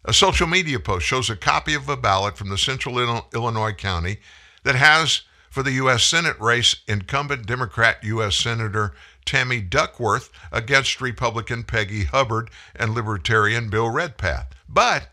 A 0.06 0.14
social 0.14 0.48
media 0.48 0.80
post 0.80 1.06
shows 1.06 1.30
a 1.30 1.36
copy 1.36 1.74
of 1.74 1.90
a 1.90 1.98
ballot 1.98 2.38
from 2.38 2.50
the 2.50 2.58
central 2.58 3.00
Illinois 3.34 3.74
county 3.74 4.20
that 4.64 4.76
has, 4.76 5.24
for 5.50 5.62
the 5.62 5.74
U.S. 5.74 6.04
Senate 6.04 6.40
race, 6.40 6.78
incumbent 6.88 7.46
Democrat 7.46 8.04
U.S. 8.04 8.36
Senator 8.36 8.94
Tammy 9.26 9.62
Duckworth 9.62 10.32
against 10.52 11.02
Republican 11.02 11.64
Peggy 11.64 12.06
Hubbard 12.06 12.50
and 12.76 12.94
Libertarian 12.94 13.70
Bill 13.70 13.90
Redpath. 13.90 14.56
But 14.68 15.10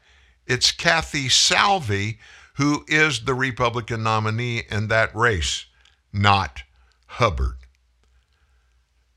it's 0.47 0.70
Kathy 0.70 1.28
Salvi 1.28 2.18
who 2.57 2.85
is 2.89 3.25
the 3.25 3.35
Republican 3.35 4.03
nominee 4.03 4.63
in 4.71 4.89
that 4.89 5.15
race, 5.15 5.67
not 6.13 6.63
Hubbard. 7.07 7.57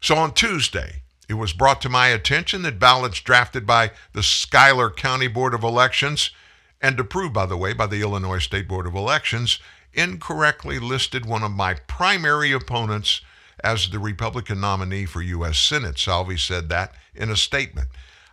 So 0.01 0.15
on 0.15 0.33
Tuesday, 0.33 1.03
it 1.27 1.35
was 1.35 1.53
brought 1.53 1.81
to 1.81 1.89
my 1.89 2.07
attention 2.07 2.63
that 2.63 2.79
ballots 2.79 3.21
drafted 3.21 3.65
by 3.65 3.91
the 4.13 4.23
Schuyler 4.23 4.89
County 4.89 5.27
Board 5.27 5.53
of 5.53 5.63
Elections 5.63 6.31
and 6.81 6.99
approved, 6.99 7.33
by 7.33 7.45
the 7.45 7.57
way, 7.57 7.73
by 7.73 7.87
the 7.87 8.01
Illinois 8.01 8.39
State 8.39 8.67
Board 8.67 8.87
of 8.87 8.95
Elections 8.95 9.59
incorrectly 9.93 10.79
listed 10.79 11.25
one 11.25 11.43
of 11.43 11.51
my 11.51 11.73
primary 11.73 12.51
opponents 12.51 13.21
as 13.63 13.89
the 13.89 13.99
Republican 13.99 14.59
nominee 14.59 15.05
for 15.05 15.21
U.S. 15.21 15.59
Senate. 15.59 15.97
Salvi 15.97 16.37
said 16.37 16.69
that 16.69 16.93
in 17.13 17.29
a 17.29 17.35
statement. 17.35 17.89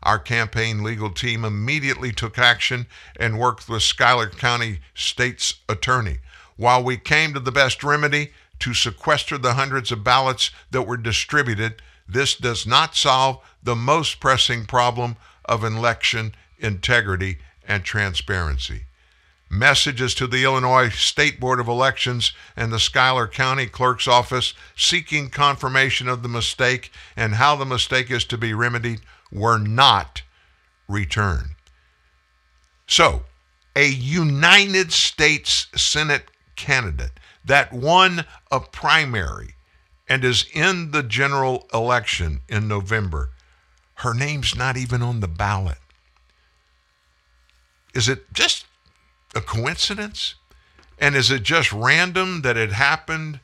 Our 0.07 0.21
campaign 0.21 0.85
legal 0.85 1.11
team 1.11 1.45
immediately 1.45 2.13
took 2.13 2.39
action 2.39 2.87
and 3.19 3.41
worked 3.41 3.69
with 3.69 3.83
Schuyler 3.83 4.31
County 4.31 4.79
State's 4.95 5.55
attorney. 5.69 6.19
While 6.57 6.85
we 6.85 6.97
came 6.97 7.35
to 7.35 7.41
the 7.41 7.51
best 7.51 7.83
remedy 7.83 8.31
to 8.61 8.73
sequester 8.73 9.37
the 9.37 9.55
hundreds 9.55 9.91
of 9.91 10.05
ballots 10.05 10.53
that 10.71 10.83
were 10.83 10.97
distributed, 10.97 11.83
this 12.09 12.37
does 12.37 12.65
not 12.65 12.95
solve 12.95 13.43
the 13.61 13.75
most 13.75 14.21
pressing 14.21 14.65
problem 14.65 15.17
of 15.45 15.65
election 15.65 16.37
integrity 16.61 17.39
and 17.67 17.83
transparency. 17.83 18.83
Messages 19.51 20.15
to 20.15 20.29
the 20.29 20.45
Illinois 20.45 20.89
State 20.89 21.41
Board 21.41 21.59
of 21.59 21.67
Elections 21.67 22.33
and 22.57 22.73
the 22.73 22.79
Schuyler 22.79 23.27
County 23.27 23.67
Clerk's 23.67 24.07
Office 24.07 24.55
seeking 24.77 25.31
confirmation 25.31 26.09
of 26.09 26.23
the 26.23 26.29
mistake 26.29 26.93
and 27.17 27.35
how 27.35 27.57
the 27.57 27.67
mistake 27.67 28.09
is 28.09 28.25
to 28.27 28.39
be 28.39 28.55
remedied 28.55 29.01
were 29.33 29.59
not 29.59 30.23
returned. 30.89 31.51
So, 32.87 33.25
a 33.75 33.89
United 33.89 34.93
States 34.93 35.67
Senate 35.75 36.31
candidate 36.55 37.19
that 37.45 37.73
won 37.73 38.25
a 38.51 38.61
primary 38.61 39.55
and 40.09 40.25
is 40.25 40.47
in 40.53 40.93
the 40.93 41.03
general 41.03 41.67
election 41.75 42.41
in 42.49 42.69
November, 42.69 43.31
her 43.97 44.15
name's 44.15 44.55
not 44.55 44.77
even 44.77 45.03
on 45.03 45.21
the 45.21 45.29
ballot. 45.29 45.79
Is 47.95 48.09
it 48.09 48.33
just 48.33 48.67
a 49.35 49.41
coincidence? 49.41 50.35
And 50.99 51.15
is 51.15 51.31
it 51.31 51.43
just 51.43 51.73
random 51.73 52.43
that 52.43 52.57
it 52.57 52.73
happened 52.73 53.41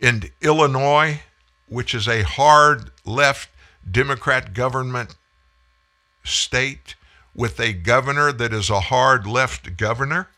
in 0.00 0.30
Illinois, 0.40 1.20
which 1.68 1.94
is 1.94 2.08
a 2.08 2.22
hard 2.22 2.90
left 3.04 3.49
Democrat 3.88 4.54
government 4.54 5.16
state, 6.24 6.94
with 7.34 7.60
a 7.60 7.72
governor 7.72 8.32
that 8.32 8.52
is 8.52 8.70
a 8.70 8.80
hard 8.80 9.26
left 9.26 9.76
governor? 9.76 10.28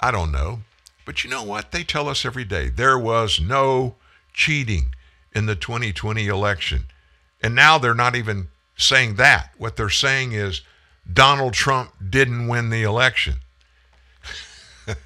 I 0.00 0.10
don't 0.10 0.32
know. 0.32 0.60
But 1.04 1.24
you 1.24 1.30
know 1.30 1.42
what? 1.42 1.72
They 1.72 1.82
tell 1.82 2.08
us 2.08 2.24
every 2.24 2.44
day 2.44 2.68
there 2.68 2.98
was 2.98 3.40
no 3.40 3.96
cheating 4.32 4.94
in 5.32 5.46
the 5.46 5.56
2020 5.56 6.26
election. 6.26 6.86
And 7.42 7.54
now 7.54 7.78
they're 7.78 7.94
not 7.94 8.16
even 8.16 8.48
saying 8.76 9.16
that. 9.16 9.50
What 9.58 9.76
they're 9.76 9.88
saying 9.90 10.32
is 10.32 10.62
Donald 11.10 11.54
Trump 11.54 11.92
didn't 12.08 12.48
win 12.48 12.70
the 12.70 12.82
election. 12.82 13.36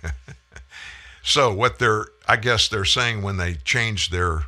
so, 1.23 1.53
what 1.53 1.79
they're, 1.79 2.07
I 2.27 2.37
guess 2.37 2.69
they're 2.69 2.85
saying 2.85 3.23
when 3.23 3.37
they 3.37 3.55
change 3.55 4.11
their 4.11 4.45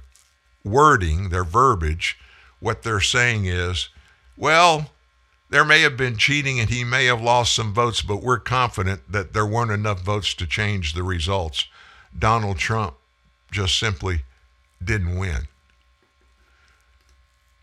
wording, 0.67 1.31
their 1.31 1.45
verbiage, 1.45 2.19
what 2.61 2.83
they're 2.83 3.01
saying 3.01 3.47
is, 3.47 3.89
well, 4.37 4.91
there 5.49 5.65
may 5.65 5.81
have 5.83 5.97
been 5.97 6.17
cheating 6.17 6.59
and 6.59 6.69
he 6.69 6.85
may 6.85 7.07
have 7.07 7.23
lost 7.23 7.55
some 7.55 7.73
votes, 7.73 8.03
but 8.03 8.23
we're 8.23 8.39
confident 8.39 9.01
that 9.11 9.33
there 9.33 9.47
weren't 9.47 9.71
enough 9.71 10.01
votes 10.01 10.35
to 10.35 10.47
change 10.47 10.93
the 10.93 11.03
results. 11.03 11.67
Donald 12.19 12.59
Trump 12.59 12.95
just 13.51 13.79
simply 13.79 14.23
didn't 14.83 15.19
win. 15.19 15.49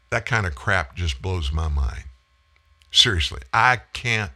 That 0.10 0.26
kind 0.26 0.46
of 0.46 0.56
crap 0.56 0.96
just 0.96 1.22
blows 1.22 1.52
my 1.52 1.68
mind. 1.68 2.04
Seriously, 2.92 3.42
I 3.52 3.82
can't 3.94 4.32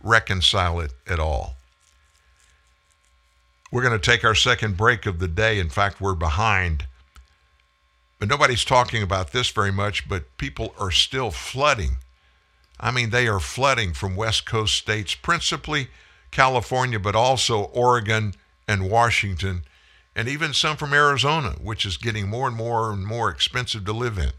reconcile 0.00 0.80
it 0.80 0.92
at 1.06 1.18
all. 1.18 1.56
We're 3.72 3.82
going 3.82 3.98
to 3.98 4.10
take 4.10 4.24
our 4.24 4.34
second 4.34 4.76
break 4.76 5.04
of 5.04 5.18
the 5.18 5.28
day. 5.28 5.58
In 5.58 5.68
fact, 5.68 6.00
we're 6.00 6.14
behind. 6.14 6.86
But 8.18 8.28
nobody's 8.28 8.64
talking 8.64 9.02
about 9.02 9.32
this 9.32 9.50
very 9.50 9.72
much, 9.72 10.08
but 10.08 10.36
people 10.38 10.74
are 10.78 10.90
still 10.90 11.30
flooding 11.30 11.98
I 12.78 12.90
mean, 12.90 13.10
they 13.10 13.26
are 13.26 13.40
flooding 13.40 13.94
from 13.94 14.16
West 14.16 14.44
Coast 14.44 14.74
states, 14.74 15.14
principally 15.14 15.88
California, 16.30 16.98
but 16.98 17.16
also 17.16 17.64
Oregon 17.64 18.34
and 18.68 18.90
Washington, 18.90 19.62
and 20.14 20.28
even 20.28 20.52
some 20.52 20.76
from 20.76 20.92
Arizona, 20.92 21.56
which 21.60 21.86
is 21.86 21.96
getting 21.96 22.28
more 22.28 22.48
and 22.48 22.56
more 22.56 22.92
and 22.92 23.06
more 23.06 23.30
expensive 23.30 23.84
to 23.86 23.92
live 23.92 24.18
in. 24.18 24.32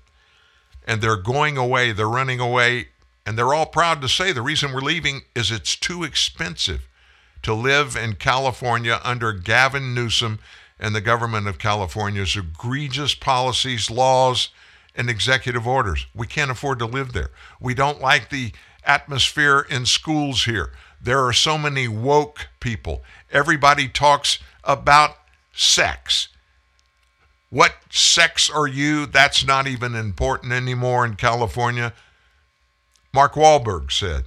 And 0.86 1.01
they're 1.01 1.17
going 1.17 1.57
away, 1.57 1.91
they're 1.91 2.07
running 2.07 2.39
away, 2.39 2.89
and 3.25 3.38
they're 3.38 3.53
all 3.53 3.65
proud 3.65 4.01
to 4.01 4.09
say 4.09 4.32
the 4.32 4.41
reason 4.41 4.71
we're 4.71 4.82
leaving 4.82 5.23
is 5.36 5.51
it's 5.51 5.75
too 5.75 6.03
expensive 6.03 6.88
to 7.41 7.53
live 7.53 7.95
in 7.95 8.13
California 8.13 8.99
under 9.03 9.34
Gavin 9.34 9.93
Newsom 9.93 10.39
and 10.80 10.95
the 10.95 11.01
government 11.01 11.47
of 11.47 11.57
California's 11.57 12.36
egregious 12.36 13.15
policies, 13.15 13.89
laws, 13.89 14.49
and 14.95 15.09
executive 15.09 15.67
orders. 15.67 16.07
We 16.13 16.28
can't 16.28 16.51
afford 16.51 16.80
to 16.80 16.86
live 16.86 17.13
there. 17.13 17.30
We 17.59 17.73
don't 17.73 18.01
like 18.01 18.30
the 18.30 18.51
atmosphere 18.84 19.65
in 19.69 19.86
schools 19.86 20.45
here. 20.45 20.71
There 21.01 21.23
are 21.25 21.34
so 21.34 21.57
many 21.57 21.88
woke 21.88 22.47
people. 22.59 23.03
Everybody 23.32 23.88
talks 23.88 24.39
about 24.63 25.17
sex. 25.53 26.30
What 27.49 27.73
sex 27.89 28.49
are 28.49 28.67
you? 28.67 29.05
That's 29.05 29.45
not 29.45 29.67
even 29.67 29.95
important 29.95 30.51
anymore 30.51 31.05
in 31.05 31.15
California. 31.15 31.93
Mark 33.13 33.34
Wahlberg 33.34 33.91
said, 33.91 34.25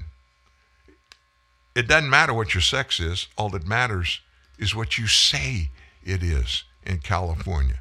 It 1.75 1.87
doesn't 1.87 2.11
matter 2.11 2.33
what 2.33 2.55
your 2.55 2.63
sex 2.63 2.99
is, 2.99 3.29
all 3.37 3.51
that 3.51 3.67
matters 3.67 4.21
is 4.59 4.75
what 4.75 4.99
you 4.99 5.07
say 5.07 5.71
it 6.03 6.23
is 6.23 6.65
in 6.83 6.99
California. 6.99 7.81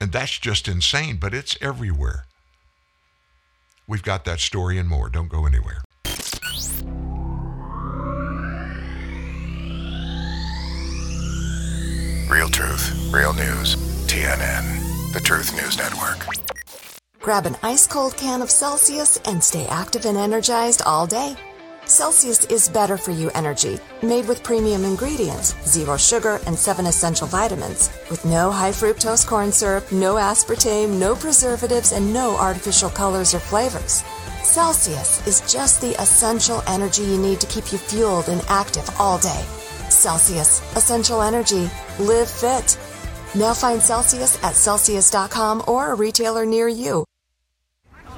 And 0.00 0.12
that's 0.12 0.38
just 0.38 0.66
insane, 0.68 1.16
but 1.16 1.34
it's 1.34 1.56
everywhere. 1.60 2.26
We've 3.86 4.02
got 4.02 4.24
that 4.24 4.40
story 4.40 4.78
and 4.78 4.88
more. 4.88 5.08
Don't 5.08 5.28
go 5.28 5.46
anywhere. 5.46 5.82
Real 12.28 12.48
truth, 12.48 13.12
real 13.12 13.32
news. 13.34 13.76
TNN, 14.06 15.12
the 15.12 15.20
Truth 15.20 15.54
News 15.54 15.78
Network. 15.78 16.26
Grab 17.20 17.46
an 17.46 17.56
ice 17.62 17.86
cold 17.86 18.16
can 18.16 18.42
of 18.42 18.50
Celsius 18.50 19.18
and 19.24 19.42
stay 19.42 19.66
active 19.66 20.04
and 20.06 20.18
energized 20.18 20.82
all 20.84 21.06
day. 21.06 21.36
Celsius 21.92 22.46
is 22.46 22.70
better 22.70 22.96
for 22.96 23.10
you 23.10 23.30
energy, 23.34 23.78
made 24.00 24.26
with 24.26 24.42
premium 24.42 24.82
ingredients, 24.82 25.54
zero 25.66 25.98
sugar, 25.98 26.40
and 26.46 26.58
seven 26.58 26.86
essential 26.86 27.26
vitamins, 27.26 27.90
with 28.08 28.24
no 28.24 28.50
high 28.50 28.70
fructose 28.70 29.26
corn 29.26 29.52
syrup, 29.52 29.92
no 29.92 30.14
aspartame, 30.14 30.98
no 30.98 31.14
preservatives, 31.14 31.92
and 31.92 32.10
no 32.10 32.34
artificial 32.38 32.88
colors 32.88 33.34
or 33.34 33.40
flavors. 33.40 34.02
Celsius 34.42 35.26
is 35.26 35.42
just 35.52 35.82
the 35.82 35.92
essential 36.00 36.62
energy 36.66 37.02
you 37.02 37.18
need 37.18 37.42
to 37.42 37.46
keep 37.48 37.70
you 37.70 37.76
fueled 37.76 38.30
and 38.30 38.40
active 38.48 38.88
all 38.98 39.18
day. 39.18 39.44
Celsius, 39.90 40.62
essential 40.74 41.20
energy. 41.20 41.70
Live 41.98 42.30
fit. 42.30 42.78
Now 43.34 43.52
find 43.52 43.82
Celsius 43.82 44.42
at 44.42 44.54
Celsius.com 44.54 45.64
or 45.68 45.92
a 45.92 45.94
retailer 45.94 46.46
near 46.46 46.68
you. 46.68 47.04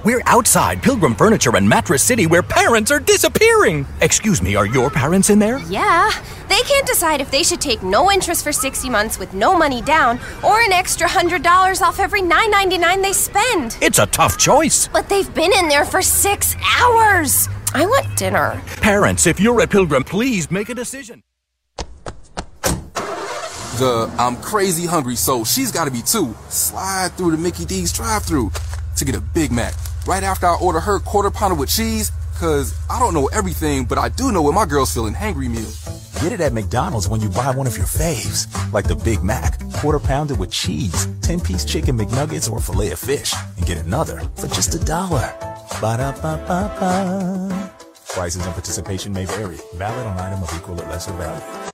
We're 0.05 0.21
outside 0.27 0.83
Pilgrim 0.83 1.15
Furniture 1.15 1.57
and 1.57 1.67
Mattress 1.67 2.03
City 2.03 2.27
where 2.27 2.43
parents 2.43 2.91
are 2.91 3.01
disappearing. 3.01 3.87
Excuse 4.03 4.43
me, 4.43 4.55
are 4.55 4.67
your 4.67 4.91
parents 4.91 5.31
in 5.31 5.39
there? 5.39 5.61
Yeah. 5.61 6.11
They 6.47 6.61
can't 6.61 6.87
decide 6.87 7.23
if 7.23 7.31
they 7.31 7.43
should 7.43 7.63
take 7.63 7.83
no 7.83 8.13
interest 8.13 8.45
for 8.45 8.53
60 8.53 8.91
months 8.91 9.19
with 9.19 9.33
no 9.33 9.57
money 9.57 9.81
down 9.81 10.21
or 10.45 10.61
an 10.61 10.73
extra 10.73 11.09
$100 11.09 11.81
off 11.81 12.01
every 12.01 12.21
$9.99 12.21 13.03
they 13.03 13.15
spend. 13.15 13.79
It's 13.81 13.99
a 13.99 14.05
tough 14.05 14.37
choice. 14.37 14.89
But 14.89 15.09
they've 15.09 15.33
been 15.33 15.55
in 15.55 15.69
there 15.69 15.87
for 15.87 16.03
six 16.03 16.55
hours. 16.79 17.49
I 17.73 17.87
want 17.87 18.15
dinner. 18.19 18.61
Parents, 18.83 19.27
if 19.27 19.41
you're 19.41 19.63
at 19.63 19.71
Pilgrim, 19.71 20.05
please 20.05 20.51
make 20.51 20.69
a 20.69 20.75
decision. 20.75 21.23
The 22.63 24.15
I'm 24.19 24.37
crazy 24.37 24.87
hungry, 24.87 25.17
so 25.17 25.45
she's 25.45 25.73
gotta 25.73 25.91
be 25.91 26.03
too. 26.03 26.37
Slide 26.51 27.11
through 27.13 27.31
the 27.31 27.39
Mickey 27.39 27.65
D's 27.65 27.91
drive 27.91 28.23
through 28.23 28.53
to 28.97 29.05
get 29.07 29.15
a 29.15 29.21
Big 29.21 29.51
Mac. 29.51 29.73
Right 30.07 30.23
after 30.23 30.47
I 30.47 30.57
order 30.57 30.81
her 30.81 30.99
quarter 30.99 31.31
pounder 31.31 31.55
with 31.55 31.71
cheese, 31.71 32.13
cause 32.39 32.75
I 32.91 33.01
don't 33.01 33.15
know 33.15 33.29
everything, 33.29 33.87
but 33.87 33.97
I 33.97 34.11
do 34.11 34.33
know 34.33 34.43
what 34.43 34.53
my 34.53 34.67
girl's 34.67 34.93
feeling 34.93 35.15
hangry 35.15 35.49
meal. 35.51 35.73
Get 36.21 36.39
it 36.39 36.45
at 36.45 36.53
McDonald's 36.53 37.09
when 37.09 37.23
you 37.23 37.31
buy 37.31 37.51
one 37.53 37.67
of 37.67 37.79
your 37.79 37.87
faves, 37.87 38.47
like 38.71 38.87
the 38.87 38.97
Big 38.97 39.23
Mac, 39.23 39.59
quarter 39.73 39.99
pounder 39.99 40.35
with 40.35 40.51
cheese, 40.51 41.09
10 41.23 41.41
piece 41.41 41.65
chicken 41.65 41.97
McNuggets, 41.97 42.51
or 42.51 42.61
filet 42.61 42.91
of 42.91 42.99
fish, 42.99 43.33
and 43.57 43.65
get 43.65 43.79
another 43.79 44.21
for 44.37 44.47
just 44.49 44.75
a 44.75 44.85
dollar. 44.85 45.33
Ba 45.81 45.97
da 45.97 46.13
ba 46.13 46.37
ba 46.47 46.77
ba. 46.79 47.73
Prices 48.09 48.45
and 48.45 48.53
participation 48.53 49.11
may 49.11 49.25
vary. 49.25 49.57
Valid 49.77 50.07
on 50.07 50.19
item 50.19 50.43
of 50.43 50.55
equal 50.55 50.83
or 50.83 50.87
lesser 50.87 51.13
value. 51.13 51.71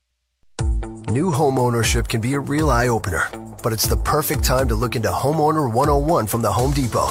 New 1.13 1.33
home 1.33 1.59
ownership 1.59 2.07
can 2.07 2.21
be 2.21 2.35
a 2.35 2.41
real 2.41 2.71
eye 2.71 2.87
opener, 2.87 3.29
but 3.65 3.73
it's 3.73 3.89
the 3.89 3.97
perfect 3.97 4.45
time 4.45 4.69
to 4.69 4.77
look 4.77 4.95
into 4.95 5.09
Homeowner 5.09 5.73
101 5.73 6.29
from 6.29 6.43
the 6.43 6.53
Home 6.53 6.71
Depot. 6.73 7.09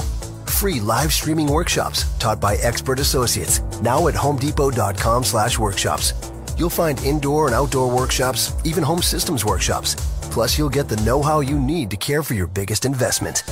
Free 0.50 0.82
live 0.82 1.14
streaming 1.14 1.48
workshops 1.48 2.06
taught 2.20 2.42
by 2.42 2.58
expert 2.58 3.00
associates 3.00 3.62
now 3.82 4.08
at 4.10 4.14
homedepot.com 4.16 5.24
slash 5.24 5.58
workshops. 5.58 6.14
You'll 6.58 6.70
find 6.70 7.02
indoor 7.04 7.46
and 7.46 7.56
outdoor 7.56 7.90
workshops, 7.90 8.52
even 8.66 8.84
home 8.84 9.02
systems 9.02 9.46
workshops. 9.46 9.96
Plus, 10.32 10.58
you'll 10.58 10.70
get 10.70 10.90
the 10.90 10.98
know 10.98 11.22
how 11.22 11.40
you 11.40 11.58
need 11.58 11.90
to 11.92 11.98
care 11.98 12.24
for 12.24 12.34
your 12.34 12.48
biggest 12.48 12.84
investment. 12.84 13.44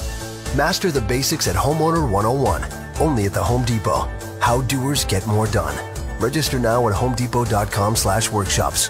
Master 0.57 0.91
the 0.91 0.99
basics 0.99 1.47
at 1.47 1.55
Homeowner 1.55 2.09
101, 2.11 2.65
only 2.99 3.25
at 3.25 3.33
the 3.33 3.43
Home 3.43 3.63
Depot. 3.63 4.01
How 4.41 4.61
doers 4.63 5.05
get 5.05 5.25
more 5.27 5.47
done. 5.47 5.75
Register 6.19 6.59
now 6.59 6.89
at 6.89 6.95
homedepot.com 6.95 7.95
slash 7.95 8.29
workshops. 8.31 8.89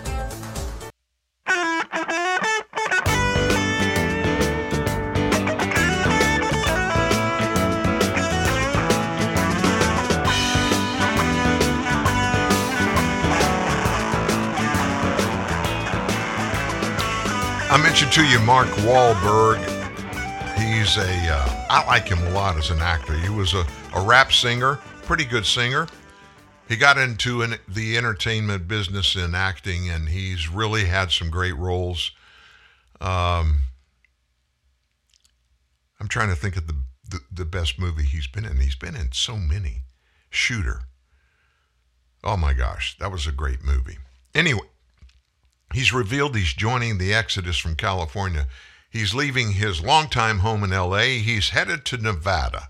Mentioned 18.00 18.14
to 18.14 18.32
you 18.32 18.40
Mark 18.46 18.68
Wahlberg. 18.86 19.58
He's 20.60 20.98
a, 20.98 21.30
uh, 21.34 21.66
I 21.68 21.84
like 21.88 22.08
him 22.08 22.20
a 22.28 22.30
lot 22.30 22.56
as 22.56 22.70
an 22.70 22.78
actor. 22.78 23.18
He 23.18 23.30
was 23.30 23.56
a, 23.56 23.66
a 23.96 24.00
rap 24.00 24.32
singer, 24.32 24.76
pretty 25.02 25.26
good 25.26 25.48
singer. 25.48 25.88
He 26.70 26.76
got 26.76 27.00
into 27.00 27.42
an, 27.42 27.56
the 27.68 27.98
entertainment 27.98 28.68
business 28.68 29.16
in 29.16 29.34
acting, 29.34 29.90
and 29.90 30.10
he's 30.10 30.48
really 30.48 30.86
had 30.86 31.10
some 31.10 31.32
great 31.32 31.56
roles. 31.56 32.12
Um, 33.02 33.64
I'm 36.00 36.08
trying 36.08 36.30
to 36.30 36.36
think 36.36 36.56
of 36.56 36.68
the, 36.68 36.76
the, 37.10 37.20
the 37.32 37.46
best 37.46 37.80
movie 37.80 38.04
he's 38.04 38.28
been 38.28 38.46
in. 38.46 38.58
He's 38.58 38.76
been 38.76 38.96
in 38.96 39.12
so 39.12 39.38
many. 39.38 39.86
Shooter. 40.30 40.82
Oh 42.24 42.38
my 42.38 42.54
gosh, 42.54 42.96
that 43.00 43.12
was 43.12 43.26
a 43.26 43.32
great 43.32 43.64
movie. 43.64 43.98
Anyway, 44.36 44.68
he's 45.74 45.94
revealed 45.94 46.36
he's 46.36 46.54
joining 46.54 46.98
the 46.98 47.14
exodus 47.14 47.58
from 47.58 47.76
California. 47.76 48.48
He's 48.90 49.14
leaving 49.14 49.52
his 49.52 49.84
longtime 49.84 50.40
home 50.40 50.64
in 50.64 50.72
LA. 50.72 51.20
He's 51.22 51.50
headed 51.50 51.86
to 51.86 51.98
Nevada 51.98 52.70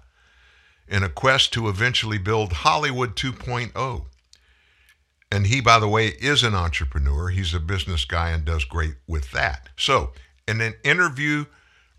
in 0.87 1.03
a 1.03 1.09
quest 1.09 1.53
to 1.53 1.67
eventually 1.67 2.17
build 2.17 2.53
Hollywood 2.53 3.15
2.0. 3.15 4.05
And 5.31 5.47
he, 5.47 5.59
by 5.59 5.79
the 5.79 5.89
way, 5.89 6.07
is 6.07 6.43
an 6.43 6.55
entrepreneur. 6.55 7.29
He's 7.29 7.53
a 7.53 7.59
business 7.59 8.05
guy 8.05 8.29
and 8.29 8.45
does 8.45 8.63
great 8.63 8.95
with 9.07 9.31
that. 9.31 9.69
So, 9.77 10.13
in 10.47 10.61
an 10.61 10.75
interview 10.83 11.45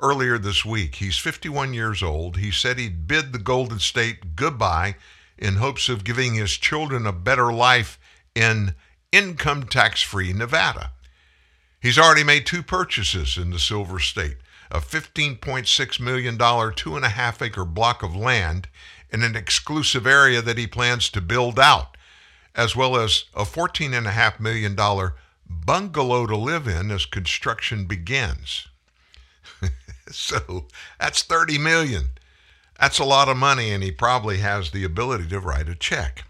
earlier 0.01 0.38
this 0.38 0.64
week, 0.64 0.96
he's 0.96 1.18
51 1.18 1.74
years 1.74 2.03
old. 2.03 2.38
He 2.38 2.51
said 2.51 2.78
he'd 2.78 3.07
bid 3.07 3.32
the 3.32 3.38
Golden 3.38 3.78
State 3.78 4.34
goodbye 4.34 4.96
in 5.36 5.57
hopes 5.57 5.88
of 5.88 6.05
giving 6.05 6.34
his 6.34 6.53
children 6.53 7.07
a 7.07 7.12
better 7.12 7.53
life 7.53 7.99
in 8.34 8.74
income 9.12 9.64
tax 9.64 10.02
free 10.02 10.32
Nevada. 10.32 10.92
He's 11.80 11.98
already 11.98 12.24
made 12.24 12.44
two 12.44 12.62
purchases 12.62 13.36
in 13.36 13.50
the 13.50 13.59
Silver 13.59 13.98
State 13.98 14.36
a 14.70 14.80
$15.6 14.80 16.00
million, 16.00 16.74
two 16.74 16.96
and 16.96 17.04
a 17.04 17.09
half 17.09 17.40
acre 17.40 17.64
block 17.64 18.02
of 18.02 18.14
land 18.14 18.68
in 19.11 19.22
an 19.22 19.34
exclusive 19.34 20.06
area 20.06 20.42
that 20.42 20.59
he 20.59 20.66
plans 20.66 21.09
to 21.09 21.22
build 21.22 21.59
out, 21.59 21.96
as 22.54 22.76
well 22.76 22.96
as 22.96 23.24
a 23.34 23.44
$14.5 23.44 24.40
million 24.40 24.76
bungalow 25.48 26.26
to 26.26 26.36
live 26.36 26.68
in 26.68 26.90
as 26.90 27.06
construction 27.06 27.86
begins. 27.86 28.68
so 30.11 30.66
that's 31.00 31.22
30 31.22 31.56
million. 31.56 32.09
That's 32.78 32.98
a 32.98 33.04
lot 33.04 33.28
of 33.28 33.36
money, 33.36 33.70
and 33.70 33.82
he 33.82 33.90
probably 33.90 34.38
has 34.38 34.70
the 34.70 34.84
ability 34.84 35.28
to 35.28 35.40
write 35.40 35.68
a 35.68 35.74
check. 35.74 36.24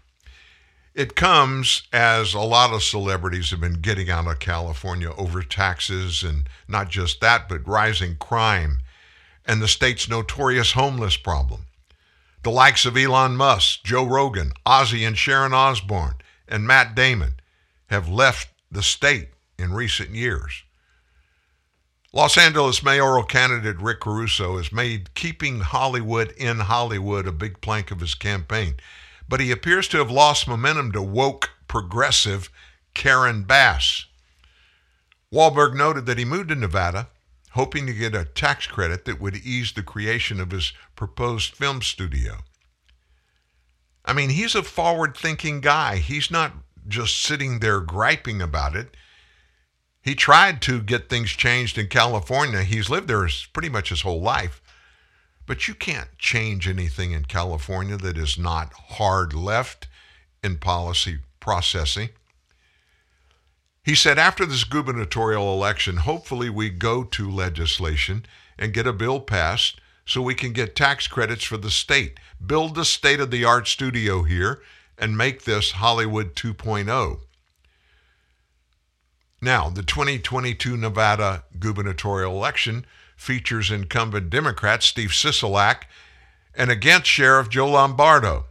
It 0.99 1.15
comes 1.15 1.83
as 1.93 2.33
a 2.33 2.41
lot 2.41 2.73
of 2.73 2.83
celebrities 2.83 3.51
have 3.51 3.61
been 3.61 3.79
getting 3.79 4.09
out 4.09 4.27
of 4.27 4.39
California 4.39 5.13
over 5.13 5.41
taxes 5.41 6.23
and 6.23 6.43
not 6.67 6.89
just 6.89 7.21
that, 7.21 7.47
but 7.47 7.65
rising 7.65 8.17
crime 8.17 8.81
and 9.45 9.61
the 9.61 9.69
state's 9.69 10.09
notorious 10.09 10.73
homeless 10.73 11.15
problem. 11.15 11.67
The 12.43 12.51
likes 12.51 12.85
of 12.85 12.97
Elon 12.97 13.37
Musk, 13.37 13.81
Joe 13.85 14.05
Rogan, 14.05 14.51
Ozzy 14.65 15.07
and 15.07 15.17
Sharon 15.17 15.53
Osbourne, 15.53 16.15
and 16.49 16.67
Matt 16.67 16.95
Damon 16.95 17.39
have 17.87 18.09
left 18.09 18.49
the 18.69 18.83
state 18.83 19.29
in 19.57 19.71
recent 19.71 20.09
years. 20.09 20.63
Los 22.11 22.37
Angeles 22.37 22.83
mayoral 22.83 23.23
candidate 23.23 23.77
Rick 23.77 24.01
Caruso 24.01 24.57
has 24.57 24.73
made 24.73 25.13
keeping 25.13 25.61
Hollywood 25.61 26.33
in 26.35 26.59
Hollywood 26.59 27.25
a 27.25 27.31
big 27.31 27.61
plank 27.61 27.89
of 27.89 28.01
his 28.01 28.15
campaign 28.15 28.75
but 29.29 29.39
he 29.39 29.51
appears 29.51 29.87
to 29.87 29.97
have 29.97 30.11
lost 30.11 30.47
momentum 30.47 30.91
to 30.91 31.01
woke 31.01 31.51
progressive 31.67 32.49
Karen 32.93 33.43
Bass. 33.43 34.07
Wahlberg 35.31 35.75
noted 35.75 36.07
that 36.07 36.17
he 36.17 36.25
moved 36.25 36.49
to 36.49 36.55
Nevada 36.55 37.09
hoping 37.51 37.87
to 37.87 37.93
get 37.93 38.15
a 38.15 38.25
tax 38.25 38.67
credit 38.67 39.05
that 39.05 39.19
would 39.19 39.35
ease 39.35 39.71
the 39.71 39.83
creation 39.83 40.39
of 40.39 40.51
his 40.51 40.73
proposed 40.95 41.53
film 41.53 41.81
studio. 41.81 42.37
I 44.05 44.13
mean, 44.13 44.29
he's 44.29 44.55
a 44.55 44.63
forward 44.63 45.15
thinking 45.15 45.61
guy. 45.61 45.97
He's 45.97 46.31
not 46.31 46.53
just 46.87 47.21
sitting 47.21 47.59
there 47.59 47.81
griping 47.81 48.41
about 48.41 48.75
it. 48.75 48.95
He 50.01 50.15
tried 50.15 50.61
to 50.63 50.81
get 50.81 51.09
things 51.09 51.31
changed 51.31 51.77
in 51.77 51.87
California. 51.87 52.63
He's 52.63 52.89
lived 52.89 53.07
there 53.07 53.27
pretty 53.53 53.69
much 53.69 53.89
his 53.89 54.01
whole 54.01 54.21
life. 54.21 54.61
But 55.49 55.67
you 55.67 55.73
can't 55.73 56.15
change 56.19 56.67
anything 56.67 57.11
in 57.11 57.25
California 57.25 57.97
that 57.97 58.19
is 58.19 58.37
not 58.37 58.71
hard 58.71 59.33
left 59.33 59.87
in 60.43 60.59
policy 60.59 61.21
processing. 61.39 62.09
He 63.83 63.95
said 63.95 64.19
after 64.19 64.45
this 64.45 64.63
gubernatorial 64.63 65.51
election, 65.51 65.97
hopefully 65.97 66.51
we 66.51 66.69
go 66.69 67.03
to 67.03 67.31
legislation 67.31 68.27
and 68.59 68.75
get 68.75 68.85
a 68.85 68.93
bill 68.93 69.19
passed 69.21 69.81
so 70.05 70.21
we 70.21 70.35
can 70.35 70.53
get 70.53 70.75
tax 70.75 71.07
credits 71.07 71.45
for 71.45 71.57
the 71.57 71.71
state, 71.71 72.19
build 72.45 72.77
a 72.77 72.85
state 72.85 73.19
of 73.19 73.31
the 73.31 73.43
art 73.43 73.67
studio 73.67 74.21
here, 74.21 74.61
and 74.99 75.17
make 75.17 75.45
this 75.45 75.71
Hollywood 75.71 76.35
2.0. 76.35 77.21
Now, 79.41 79.69
the 79.71 79.81
2022 79.81 80.77
Nevada 80.77 81.43
gubernatorial 81.57 82.33
election 82.33 82.85
features 83.19 83.69
incumbent 83.69 84.29
Democrat 84.29 84.81
Steve 84.81 85.09
Sisolak 85.09 85.83
and 86.55 86.71
against 86.71 87.07
Sheriff 87.07 87.49
Joe 87.49 87.69
Lombardo. 87.69 88.45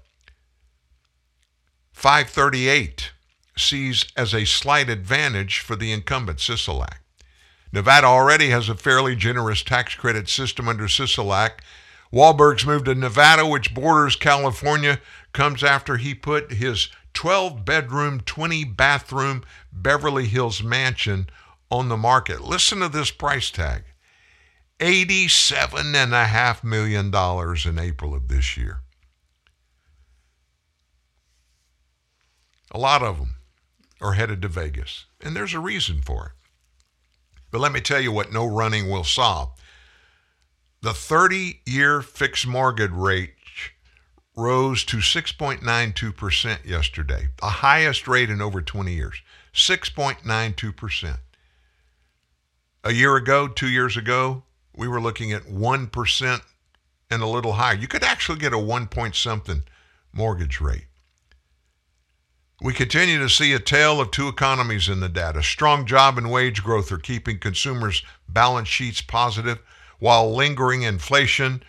538 1.92 3.12
sees 3.56 4.04
as 4.14 4.34
a 4.34 4.44
slight 4.44 4.90
advantage 4.90 5.60
for 5.60 5.74
the 5.74 5.90
incumbent 5.90 6.38
Sisolak. 6.38 6.98
Nevada 7.72 8.06
already 8.06 8.50
has 8.50 8.68
a 8.68 8.74
fairly 8.74 9.16
generous 9.16 9.62
tax 9.62 9.94
credit 9.94 10.28
system 10.28 10.68
under 10.68 10.84
Sisolak, 10.84 11.60
Wahlberg's 12.12 12.66
move 12.66 12.84
to 12.84 12.94
Nevada, 12.94 13.46
which 13.46 13.74
borders 13.74 14.16
California, 14.16 15.00
comes 15.32 15.64
after 15.64 15.96
he 15.96 16.14
put 16.14 16.52
his 16.52 16.88
12 17.14 17.64
bedroom, 17.64 18.20
20 18.20 18.64
bathroom 18.64 19.44
Beverly 19.72 20.26
Hills 20.26 20.62
mansion 20.62 21.30
on 21.70 21.88
the 21.88 21.96
market. 21.96 22.42
Listen 22.42 22.80
to 22.80 22.88
this 22.90 23.10
price 23.10 23.50
tag 23.50 23.84
$87.5 24.78 26.64
million 26.64 27.12
in 27.66 27.78
April 27.78 28.14
of 28.14 28.28
this 28.28 28.56
year. 28.56 28.80
A 32.70 32.78
lot 32.78 33.02
of 33.02 33.18
them 33.18 33.34
are 34.00 34.12
headed 34.12 34.42
to 34.42 34.48
Vegas, 34.48 35.06
and 35.20 35.34
there's 35.34 35.54
a 35.54 35.58
reason 35.60 36.00
for 36.02 36.26
it. 36.26 36.32
But 37.50 37.60
let 37.60 37.72
me 37.72 37.80
tell 37.80 38.00
you 38.00 38.12
what 38.12 38.32
no 38.32 38.46
running 38.46 38.90
will 38.90 39.04
solve. 39.04 39.50
The 40.82 40.92
30 40.92 41.60
year 41.66 42.02
fixed 42.02 42.46
mortgage 42.46 42.92
rate 42.92 43.34
rose 44.36 44.84
to 44.84 44.98
6.92% 44.98 46.64
yesterday, 46.64 47.28
the 47.40 47.46
highest 47.46 48.06
rate 48.06 48.30
in 48.30 48.40
over 48.40 48.62
20 48.62 48.92
years. 48.92 49.20
6.92%. 49.52 51.18
A 52.84 52.92
year 52.92 53.16
ago, 53.16 53.48
two 53.48 53.68
years 53.68 53.96
ago, 53.96 54.44
we 54.78 54.86
were 54.86 55.00
looking 55.00 55.32
at 55.32 55.42
1% 55.42 56.40
and 57.10 57.22
a 57.22 57.26
little 57.26 57.54
higher. 57.54 57.74
You 57.74 57.88
could 57.88 58.04
actually 58.04 58.38
get 58.38 58.52
a 58.52 58.58
1 58.58 58.86
point 58.86 59.16
something 59.16 59.64
mortgage 60.12 60.60
rate. 60.60 60.86
We 62.62 62.72
continue 62.72 63.18
to 63.18 63.28
see 63.28 63.52
a 63.52 63.58
tale 63.58 64.00
of 64.00 64.12
two 64.12 64.28
economies 64.28 64.88
in 64.88 65.00
the 65.00 65.08
data. 65.08 65.42
Strong 65.42 65.86
job 65.86 66.16
and 66.16 66.30
wage 66.30 66.62
growth 66.62 66.92
are 66.92 66.98
keeping 66.98 67.38
consumers' 67.38 68.04
balance 68.28 68.68
sheets 68.68 69.00
positive, 69.00 69.58
while 69.98 70.32
lingering 70.32 70.82
inflation, 70.82 71.62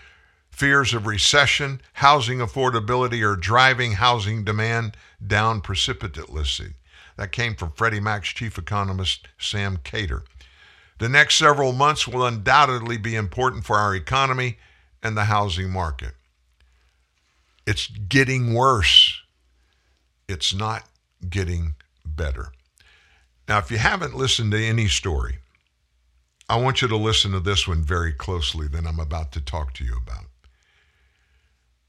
fears 0.51 0.93
of 0.93 1.07
recession, 1.07 1.81
housing 1.93 2.39
affordability 2.39 3.23
are 3.27 3.35
driving 3.35 3.93
housing 3.93 4.43
demand 4.43 4.95
down 5.25 5.61
precipitously. 5.61 6.73
That 7.17 7.31
came 7.31 7.55
from 7.55 7.71
Freddie 7.71 7.99
Mac's 7.99 8.29
chief 8.29 8.57
economist, 8.57 9.27
Sam 9.39 9.77
Khater. 9.77 10.21
The 10.99 11.09
next 11.09 11.35
several 11.35 11.71
months 11.71 12.07
will 12.07 12.25
undoubtedly 12.25 12.97
be 12.97 13.15
important 13.15 13.65
for 13.65 13.77
our 13.77 13.95
economy 13.95 14.57
and 15.01 15.15
the 15.15 15.25
housing 15.25 15.69
market. 15.69 16.13
It's 17.65 17.87
getting 17.87 18.53
worse. 18.53 19.21
It's 20.27 20.53
not 20.53 20.83
getting 21.27 21.75
better. 22.05 22.51
Now, 23.47 23.59
if 23.59 23.71
you 23.71 23.77
haven't 23.77 24.15
listened 24.15 24.51
to 24.51 24.63
any 24.63 24.87
story, 24.87 25.39
I 26.49 26.57
want 26.57 26.81
you 26.81 26.87
to 26.89 26.97
listen 26.97 27.31
to 27.31 27.39
this 27.39 27.67
one 27.67 27.83
very 27.83 28.11
closely 28.11 28.67
that 28.67 28.85
I'm 28.85 28.99
about 28.99 29.31
to 29.33 29.41
talk 29.41 29.73
to 29.75 29.85
you 29.85 29.95
about. 29.95 30.25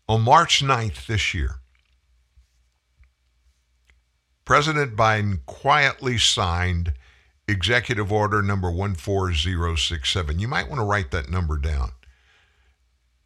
On 0.09 0.23
March 0.23 0.63
9th 0.63 1.07
this 1.07 1.35
year, 1.35 1.57
President 4.45 4.97
Biden 4.97 5.45
quietly 5.47 6.19
signed 6.19 6.93
executive 7.51 8.13
order 8.13 8.43
number 8.43 8.71
14067. 8.71 10.39
You 10.39 10.49
might 10.49 10.69
want 10.69 10.81
to 10.81 10.85
write 10.85 11.11
that 11.11 11.29
number 11.29 11.59
down. 11.59 11.93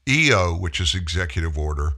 EO, 0.09 0.57
which 0.57 0.81
is 0.81 0.95
executive 0.95 1.57
order 1.57 1.95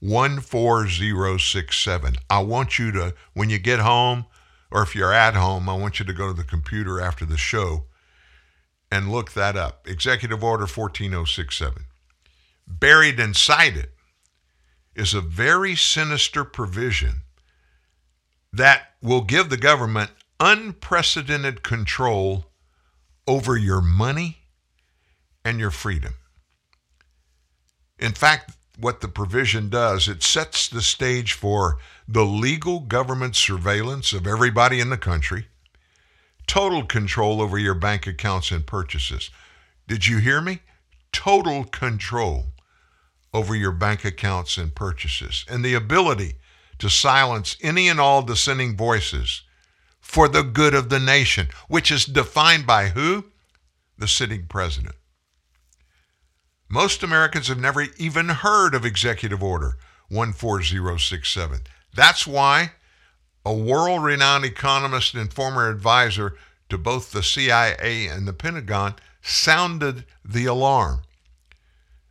14067. 0.00 2.16
I 2.30 2.38
want 2.40 2.78
you 2.78 2.92
to, 2.92 3.14
when 3.34 3.50
you 3.50 3.58
get 3.58 3.80
home, 3.80 4.26
or 4.70 4.82
if 4.82 4.94
you're 4.94 5.12
at 5.12 5.34
home, 5.34 5.68
I 5.68 5.74
want 5.74 5.98
you 5.98 6.04
to 6.04 6.12
go 6.12 6.28
to 6.28 6.34
the 6.34 6.44
computer 6.44 7.00
after 7.00 7.24
the 7.24 7.36
show 7.36 7.86
and 8.90 9.10
look 9.10 9.32
that 9.32 9.56
up. 9.56 9.86
Executive 9.86 10.44
Order 10.44 10.66
14067. 10.66 11.84
Buried 12.66 13.18
inside 13.18 13.76
it 13.76 13.92
is 14.94 15.14
a 15.14 15.20
very 15.20 15.74
sinister 15.74 16.44
provision 16.44 17.22
that 18.52 18.94
will 19.02 19.22
give 19.22 19.48
the 19.48 19.56
government 19.56 20.10
unprecedented 20.40 21.62
control 21.62 22.46
over 23.26 23.56
your 23.56 23.80
money 23.80 24.38
and 25.44 25.58
your 25.58 25.70
freedom. 25.70 26.14
In 27.98 28.12
fact, 28.12 28.52
what 28.78 29.00
the 29.00 29.08
provision 29.08 29.68
does, 29.68 30.06
it 30.06 30.22
sets 30.22 30.68
the 30.68 30.82
stage 30.82 31.32
for 31.32 31.78
the 32.06 32.24
legal 32.24 32.80
government 32.80 33.34
surveillance 33.34 34.12
of 34.12 34.26
everybody 34.26 34.78
in 34.78 34.90
the 34.90 34.96
country, 34.96 35.48
total 36.46 36.84
control 36.84 37.42
over 37.42 37.58
your 37.58 37.74
bank 37.74 38.06
accounts 38.06 38.52
and 38.52 38.66
purchases. 38.66 39.30
Did 39.88 40.06
you 40.06 40.18
hear 40.18 40.40
me? 40.40 40.60
Total 41.12 41.64
control 41.64 42.46
over 43.34 43.54
your 43.54 43.72
bank 43.72 44.04
accounts 44.04 44.56
and 44.56 44.74
purchases, 44.74 45.44
and 45.50 45.64
the 45.64 45.74
ability 45.74 46.36
to 46.78 46.88
silence 46.88 47.56
any 47.60 47.88
and 47.88 48.00
all 48.00 48.22
dissenting 48.22 48.76
voices 48.76 49.42
for 50.08 50.26
the 50.26 50.42
good 50.42 50.72
of 50.72 50.88
the 50.88 50.98
nation, 50.98 51.48
which 51.68 51.90
is 51.90 52.06
defined 52.06 52.66
by 52.66 52.88
who? 52.88 53.26
The 53.98 54.08
sitting 54.08 54.46
president. 54.46 54.96
Most 56.66 57.02
Americans 57.02 57.48
have 57.48 57.60
never 57.60 57.82
even 57.98 58.30
heard 58.30 58.74
of 58.74 58.86
Executive 58.86 59.42
Order 59.42 59.76
14067. 60.10 61.60
That's 61.94 62.26
why 62.26 62.72
a 63.44 63.52
world 63.52 64.02
renowned 64.02 64.46
economist 64.46 65.12
and 65.12 65.30
former 65.30 65.68
advisor 65.68 66.36
to 66.70 66.78
both 66.78 67.12
the 67.12 67.22
CIA 67.22 68.06
and 68.06 68.26
the 68.26 68.32
Pentagon 68.32 68.94
sounded 69.20 70.06
the 70.24 70.46
alarm. 70.46 71.02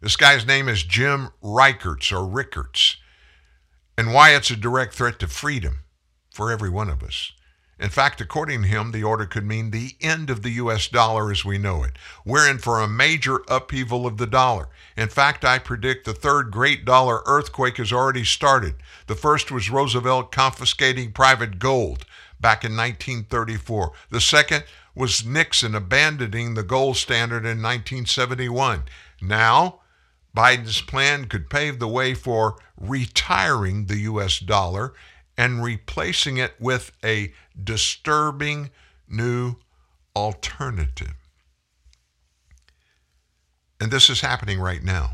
This 0.02 0.16
guy's 0.16 0.46
name 0.46 0.70
is 0.70 0.84
Jim 0.84 1.30
Rickards 1.42 2.12
or 2.12 2.28
Rickards, 2.28 2.98
and 3.98 4.14
why 4.14 4.36
it's 4.36 4.52
a 4.52 4.56
direct 4.56 4.94
threat 4.94 5.18
to 5.20 5.28
freedom 5.28 5.80
for 6.32 6.52
every 6.52 6.70
one 6.70 6.90
of 6.90 7.02
us. 7.02 7.32
In 7.80 7.90
fact, 7.90 8.20
according 8.22 8.64
to 8.64 8.68
him, 8.68 8.92
the 8.92 9.04
order 9.04 9.26
could 9.26 9.46
mean 9.46 9.70
the 9.70 9.96
end 10.02 10.30
of 10.30 10.42
the 10.42 10.52
U.S. 10.52 10.88
dollar 10.88 11.32
as 11.32 11.46
we 11.46 11.60
know 11.60 11.84
it. 11.84 11.98
We're 12.26 12.50
in 12.50 12.58
for 12.58 12.80
a 12.80 12.88
major 12.88 13.42
upheaval 13.48 14.08
of 14.08 14.18
the 14.18 14.26
dollar. 14.26 14.70
In 14.96 15.10
fact, 15.10 15.46
I 15.46 15.60
predict 15.60 16.06
the 16.06 16.14
third 16.14 16.50
great 16.50 16.86
dollar 16.86 17.22
earthquake 17.28 17.78
has 17.78 17.94
already 17.94 18.24
started. 18.24 18.76
The 19.06 19.16
first 19.16 19.52
was 19.52 19.70
Roosevelt 19.70 20.32
confiscating 20.32 21.12
private 21.12 21.60
gold 21.60 22.06
back 22.40 22.64
in 22.64 22.76
1934. 22.76 23.92
The 24.10 24.22
second 24.22 24.64
was 24.96 25.24
Nixon 25.24 25.76
abandoning 25.76 26.56
the 26.56 26.64
gold 26.64 26.98
standard 26.98 27.46
in 27.46 27.62
1971. 27.62 28.86
Now, 29.22 29.82
Biden's 30.36 30.82
plan 30.82 31.26
could 31.26 31.50
pave 31.50 31.80
the 31.80 31.88
way 31.88 32.16
for 32.16 32.58
retiring 32.80 33.86
the 33.86 33.98
U.S. 34.00 34.40
dollar 34.40 34.94
and 35.38 35.64
replacing 35.64 36.38
it 36.38 36.54
with 36.60 36.92
a 37.04 37.34
disturbing 37.62 38.72
new 39.08 39.56
alternative. 40.16 41.14
And 43.80 43.92
this 43.92 44.10
is 44.10 44.22
happening 44.22 44.60
right 44.60 44.84
now. 44.84 45.12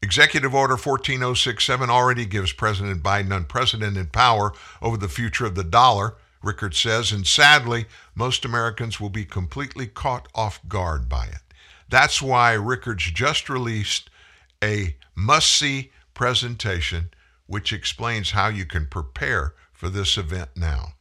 Executive 0.00 0.54
Order 0.54 0.76
14067 0.76 1.90
already 1.90 2.24
gives 2.24 2.52
President 2.52 3.02
Biden 3.02 3.36
unprecedented 3.36 4.12
power 4.12 4.52
over 4.80 4.96
the 4.96 5.08
future 5.08 5.44
of 5.44 5.56
the 5.56 5.64
dollar, 5.64 6.14
Rickard 6.40 6.76
says, 6.76 7.10
and 7.10 7.26
sadly, 7.26 7.86
most 8.14 8.44
Americans 8.44 9.00
will 9.00 9.10
be 9.10 9.24
completely 9.24 9.88
caught 9.88 10.28
off 10.36 10.60
guard 10.68 11.08
by 11.08 11.26
it. 11.26 11.40
That's 11.88 12.22
why 12.22 12.52
Rickards 12.52 13.10
just 13.10 13.48
released 13.48 14.08
a 14.62 14.94
must 15.16 15.50
see 15.50 15.90
presentation 16.14 17.10
which 17.48 17.72
explains 17.72 18.30
how 18.30 18.46
you 18.46 18.64
can 18.64 18.86
prepare 18.86 19.54
for 19.72 19.88
this 19.88 20.16
event 20.16 20.50
now. 20.54 20.92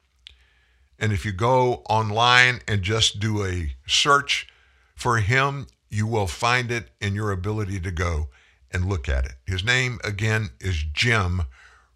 And 0.98 1.14
if 1.14 1.26
you 1.26 1.32
go 1.32 1.84
online 1.90 2.62
and 2.68 2.82
just 2.82 3.20
do 3.20 3.46
a 3.46 3.76
search 3.86 4.48
for 4.96 5.18
him, 5.18 5.68
you 5.90 6.08
will 6.08 6.26
find 6.26 6.72
it 6.72 6.90
in 7.00 7.14
your 7.14 7.32
ability 7.32 7.80
to 7.82 7.92
go 7.92 8.30
and 8.72 8.90
look 8.90 9.08
at 9.08 9.26
it. 9.26 9.34
His 9.46 9.64
name, 9.64 10.00
again, 10.04 10.50
is 10.60 10.84
Jim 10.94 11.44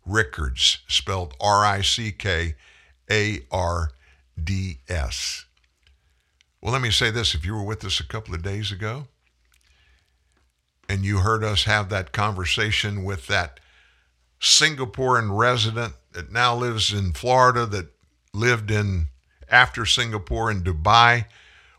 Rickards, 0.05 0.79
spelled 0.87 1.33
R 1.39 1.65
I 1.65 1.81
C 1.81 2.11
K 2.11 2.55
A 3.09 3.39
R 3.51 3.91
D 4.41 4.79
S. 4.87 5.45
Well, 6.61 6.73
let 6.73 6.81
me 6.81 6.91
say 6.91 7.09
this 7.09 7.33
if 7.33 7.45
you 7.45 7.53
were 7.53 7.63
with 7.63 7.83
us 7.83 7.99
a 7.99 8.07
couple 8.07 8.35
of 8.35 8.43
days 8.43 8.71
ago 8.71 9.07
and 10.91 11.05
you 11.05 11.19
heard 11.19 11.41
us 11.41 11.63
have 11.63 11.87
that 11.87 12.11
conversation 12.11 13.05
with 13.05 13.27
that 13.27 13.60
Singaporean 14.41 15.37
resident 15.37 15.93
that 16.13 16.31
now 16.31 16.55
lives 16.55 16.91
in 16.91 17.13
Florida 17.13 17.65
that 17.67 17.93
lived 18.33 18.71
in 18.71 19.07
after 19.49 19.85
Singapore 19.85 20.49
in 20.49 20.63
Dubai. 20.63 21.25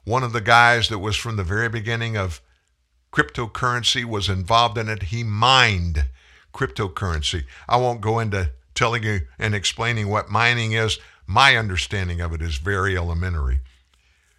One 0.05 0.23
of 0.23 0.33
the 0.33 0.41
guys 0.41 0.89
that 0.89 1.01
was 1.01 1.17
from 1.17 1.37
the 1.37 1.45
very 1.45 1.69
beginning 1.69 2.17
of 2.17 2.41
cryptocurrency 3.13 4.05
was 4.05 4.29
involved 4.29 4.79
in 4.79 4.89
it. 4.89 5.05
He 5.05 5.25
mined 5.25 6.07
cryptocurrency. 6.55 7.45
I 7.69 7.79
won't 7.79 8.01
go 8.01 8.21
into 8.21 8.51
telling 8.75 9.03
you 9.03 9.23
and 9.39 9.55
explaining 9.55 10.09
what 10.09 10.31
mining 10.31 10.73
is. 10.73 10.99
My 11.27 11.57
understanding 11.57 12.21
of 12.21 12.33
it 12.33 12.43
is 12.43 12.57
very 12.59 12.97
elementary. 12.97 13.61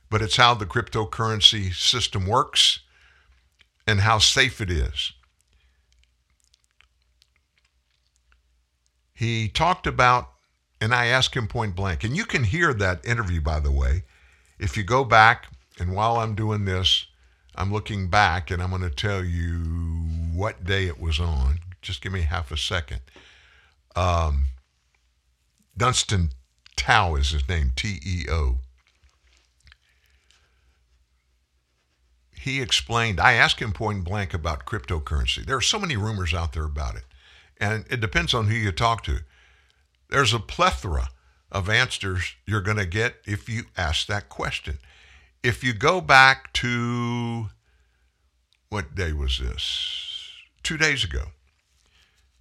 But 0.09 0.21
it's 0.21 0.37
how 0.37 0.53
the 0.53 0.65
cryptocurrency 0.65 1.73
system 1.73 2.25
works 2.25 2.79
and 3.85 4.01
how 4.01 4.19
safe 4.19 4.61
it 4.61 4.69
is. 4.69 5.13
He 9.23 9.47
talked 9.47 9.87
about, 9.87 10.31
and 10.81 10.93
I 10.93 11.05
asked 11.05 11.33
him 11.33 11.47
point 11.47 11.77
blank, 11.77 12.03
and 12.03 12.17
you 12.17 12.25
can 12.25 12.43
hear 12.43 12.73
that 12.73 13.05
interview, 13.05 13.39
by 13.39 13.61
the 13.61 13.71
way, 13.71 14.03
if 14.59 14.75
you 14.75 14.83
go 14.83 15.05
back, 15.05 15.47
and 15.79 15.95
while 15.95 16.17
I'm 16.17 16.35
doing 16.35 16.65
this, 16.65 17.07
I'm 17.55 17.71
looking 17.71 18.09
back 18.09 18.51
and 18.51 18.61
I'm 18.61 18.69
going 18.69 18.81
to 18.81 18.89
tell 18.89 19.23
you 19.23 19.59
what 20.33 20.65
day 20.65 20.87
it 20.87 20.99
was 20.99 21.21
on. 21.21 21.59
Just 21.81 22.01
give 22.01 22.11
me 22.11 22.21
half 22.21 22.51
a 22.51 22.57
second. 22.57 22.99
Um, 23.95 24.47
Dunstan 25.77 26.31
Teo 26.75 27.15
is 27.15 27.29
his 27.29 27.47
name, 27.47 27.71
T 27.77 27.99
E 28.05 28.25
O. 28.29 28.57
He 32.31 32.61
explained, 32.61 33.21
I 33.21 33.33
asked 33.33 33.61
him 33.61 33.71
point 33.71 34.03
blank 34.03 34.33
about 34.33 34.65
cryptocurrency. 34.65 35.45
There 35.45 35.55
are 35.55 35.61
so 35.61 35.79
many 35.79 35.95
rumors 35.95 36.33
out 36.33 36.51
there 36.51 36.65
about 36.65 36.95
it, 36.95 37.05
and 37.59 37.85
it 37.89 38.01
depends 38.01 38.33
on 38.33 38.47
who 38.47 38.55
you 38.55 38.71
talk 38.71 39.03
to. 39.03 39.19
There's 40.09 40.33
a 40.33 40.39
plethora 40.39 41.09
of 41.51 41.69
answers 41.69 42.35
you're 42.45 42.61
going 42.61 42.77
to 42.77 42.85
get 42.85 43.15
if 43.25 43.47
you 43.47 43.65
ask 43.77 44.07
that 44.07 44.29
question. 44.29 44.79
If 45.43 45.63
you 45.63 45.73
go 45.73 46.01
back 46.01 46.51
to 46.53 47.49
what 48.69 48.95
day 48.95 49.13
was 49.13 49.37
this? 49.37 50.31
Two 50.63 50.77
days 50.77 51.03
ago. 51.03 51.25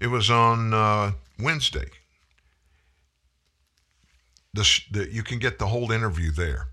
It 0.00 0.06
was 0.06 0.30
on 0.30 0.72
uh, 0.72 1.12
Wednesday. 1.38 1.90
The, 4.54 4.80
the, 4.90 5.12
you 5.12 5.22
can 5.22 5.38
get 5.38 5.58
the 5.58 5.66
whole 5.66 5.92
interview 5.92 6.30
there. 6.30 6.68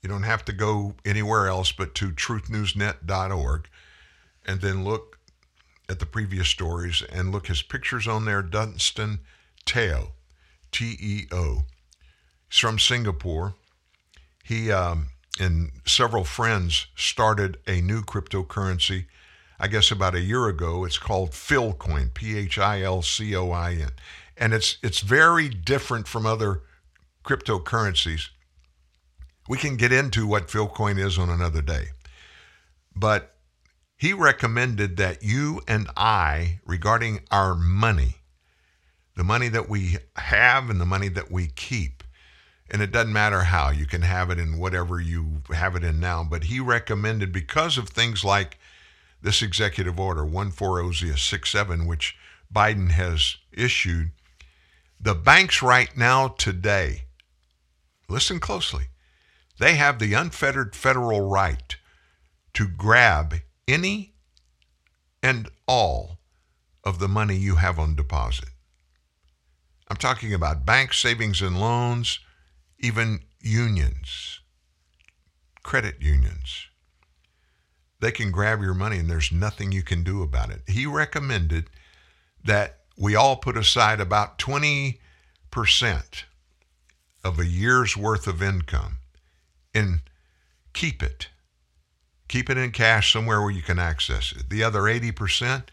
You 0.00 0.08
don't 0.08 0.22
have 0.22 0.44
to 0.46 0.52
go 0.52 0.94
anywhere 1.04 1.48
else 1.48 1.72
but 1.72 1.94
to 1.96 2.10
truthnewsnet.org 2.10 3.68
and 4.46 4.60
then 4.60 4.84
look 4.84 5.18
at 5.92 6.00
the 6.00 6.06
previous 6.06 6.48
stories 6.48 7.02
and 7.12 7.30
look 7.30 7.46
his 7.46 7.62
pictures 7.62 8.08
on 8.08 8.24
there. 8.24 8.42
Dunstan 8.42 9.20
Teo, 9.64 10.12
T 10.72 10.96
E 10.98 11.26
O. 11.30 11.64
He's 12.50 12.58
from 12.58 12.78
Singapore. 12.78 13.54
He 14.42 14.72
um, 14.72 15.08
and 15.38 15.70
several 15.86 16.24
friends 16.24 16.86
started 16.96 17.58
a 17.66 17.80
new 17.80 18.02
cryptocurrency, 18.02 19.06
I 19.60 19.68
guess 19.68 19.90
about 19.90 20.14
a 20.14 20.20
year 20.20 20.48
ago. 20.48 20.84
It's 20.84 20.98
called 20.98 21.30
Philcoin, 21.30 22.12
P 22.12 22.36
H 22.36 22.58
I 22.58 22.82
L 22.82 23.02
C 23.02 23.36
O 23.36 23.52
I 23.52 23.72
N. 23.74 23.92
And 24.36 24.54
it's 24.54 24.78
it's 24.82 25.00
very 25.00 25.48
different 25.48 26.08
from 26.08 26.26
other 26.26 26.62
cryptocurrencies. 27.22 28.30
We 29.48 29.58
can 29.58 29.76
get 29.76 29.92
into 29.92 30.26
what 30.26 30.48
Philcoin 30.48 30.98
is 30.98 31.18
on 31.18 31.28
another 31.28 31.62
day. 31.62 31.88
But 32.96 33.31
he 34.02 34.12
recommended 34.12 34.96
that 34.96 35.22
you 35.22 35.62
and 35.68 35.88
I, 35.96 36.58
regarding 36.66 37.20
our 37.30 37.54
money, 37.54 38.16
the 39.16 39.22
money 39.22 39.46
that 39.46 39.68
we 39.68 39.98
have 40.16 40.68
and 40.68 40.80
the 40.80 40.84
money 40.84 41.06
that 41.06 41.30
we 41.30 41.46
keep, 41.46 42.02
and 42.68 42.82
it 42.82 42.90
doesn't 42.90 43.12
matter 43.12 43.42
how, 43.44 43.70
you 43.70 43.86
can 43.86 44.02
have 44.02 44.28
it 44.28 44.40
in 44.40 44.58
whatever 44.58 45.00
you 45.00 45.42
have 45.54 45.76
it 45.76 45.84
in 45.84 46.00
now, 46.00 46.26
but 46.28 46.42
he 46.42 46.58
recommended 46.58 47.30
because 47.30 47.78
of 47.78 47.90
things 47.90 48.24
like 48.24 48.58
this 49.22 49.40
executive 49.40 50.00
order 50.00 50.24
140067, 50.24 51.86
which 51.86 52.16
Biden 52.52 52.90
has 52.90 53.36
issued, 53.52 54.10
the 55.00 55.14
banks 55.14 55.62
right 55.62 55.96
now 55.96 56.26
today, 56.26 57.04
listen 58.08 58.40
closely, 58.40 58.86
they 59.60 59.76
have 59.76 60.00
the 60.00 60.14
unfettered 60.14 60.74
federal 60.74 61.30
right 61.30 61.76
to 62.52 62.66
grab 62.66 63.34
any 63.68 64.14
and 65.22 65.48
all 65.66 66.18
of 66.84 66.98
the 66.98 67.08
money 67.08 67.36
you 67.36 67.56
have 67.56 67.78
on 67.78 67.94
deposit. 67.94 68.48
I'm 69.88 69.96
talking 69.96 70.34
about 70.34 70.66
bank 70.66 70.94
savings 70.94 71.42
and 71.42 71.60
loans, 71.60 72.18
even 72.78 73.20
unions, 73.40 74.40
credit 75.62 75.96
unions. 76.00 76.66
They 78.00 78.10
can 78.10 78.32
grab 78.32 78.60
your 78.60 78.74
money 78.74 78.98
and 78.98 79.08
there's 79.08 79.30
nothing 79.30 79.70
you 79.70 79.82
can 79.82 80.02
do 80.02 80.22
about 80.22 80.50
it. 80.50 80.62
He 80.66 80.86
recommended 80.86 81.70
that 82.44 82.78
we 82.98 83.14
all 83.14 83.36
put 83.36 83.56
aside 83.56 84.00
about 84.00 84.38
20% 84.38 84.98
of 87.24 87.38
a 87.38 87.46
year's 87.46 87.96
worth 87.96 88.26
of 88.26 88.42
income 88.42 88.98
and 89.72 90.00
keep 90.72 91.02
it. 91.02 91.28
Keep 92.32 92.48
it 92.48 92.56
in 92.56 92.70
cash 92.70 93.12
somewhere 93.12 93.42
where 93.42 93.50
you 93.50 93.60
can 93.60 93.78
access 93.78 94.32
it. 94.32 94.48
The 94.48 94.64
other 94.64 94.84
80%, 94.84 95.64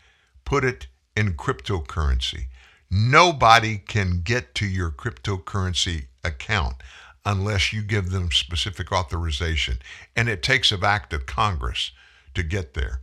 put 0.43 0.65
it 0.65 0.87
in 1.15 1.35
cryptocurrency. 1.35 2.47
Nobody 2.91 3.77
can 3.77 4.19
get 4.25 4.53
to 4.55 4.65
your 4.65 4.91
cryptocurrency 4.91 6.07
account 6.21 6.75
unless 7.25 7.71
you 7.71 7.81
give 7.81 8.09
them 8.09 8.29
specific 8.29 8.91
authorization. 8.91 9.79
And 10.17 10.27
it 10.27 10.43
takes 10.43 10.73
an 10.73 10.83
act 10.83 11.13
of 11.13 11.25
Congress 11.25 11.91
to 12.33 12.43
get 12.43 12.73
there. 12.73 12.99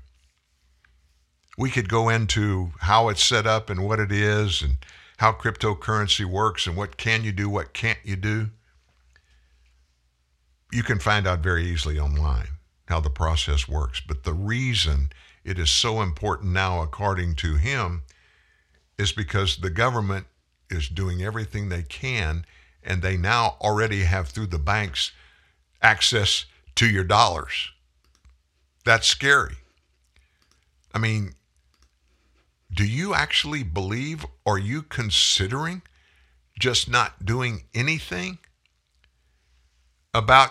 We 1.57 1.71
could 1.71 1.89
go 1.89 2.11
into 2.11 2.73
how 2.81 3.09
it's 3.09 3.25
set 3.25 3.47
up 3.47 3.71
and 3.71 3.87
what 3.87 4.01
it 4.01 4.13
is 4.13 4.61
and 4.61 4.77
how 5.17 5.33
cryptocurrency 5.33 6.27
works 6.27 6.67
and 6.67 6.77
what 6.77 6.99
can 6.99 7.25
you 7.25 7.33
do, 7.33 7.49
what 7.49 7.73
can't 7.73 8.01
you 8.05 8.17
do. 8.17 8.51
You 10.71 10.83
can 10.83 10.99
find 10.99 11.27
out 11.27 11.39
very 11.39 11.65
easily 11.65 11.99
online 11.99 12.49
how 12.87 13.01
the 13.01 13.11
process 13.11 13.69
works. 13.69 14.01
But 14.01 14.25
the 14.25 14.35
reason 14.35 15.11
it 15.45 15.59
is 15.59 15.71
so 15.71 16.03
important 16.03 16.53
now, 16.53 16.83
according 16.83 17.37
to 17.37 17.57
him, 17.57 18.03
is 18.99 19.13
because 19.13 19.59
the 19.59 19.71
government 19.71 20.27
is 20.71 20.89
doing 20.89 21.23
everything 21.23 21.69
they 21.69 21.83
can, 21.83 22.45
and 22.83 23.03
they 23.03 23.17
now 23.17 23.57
already 23.61 24.05
have 24.05 24.29
through 24.29 24.47
the 24.47 24.59
banks 24.59 25.13
access 25.83 26.47
to 26.77 26.87
your 26.87 27.05
dollars. 27.05 27.71
That's 28.85 29.07
scary. 29.07 29.57
I 30.95 30.99
mean, 30.99 31.35
do 32.73 32.85
you 32.85 33.15
actually 33.15 33.63
believe, 33.63 34.25
are 34.45 34.59
you 34.59 34.83
considering 34.83 35.83
just 36.59 36.89
not 36.89 37.25
doing 37.25 37.65
anything 37.75 38.39
about 40.15 40.51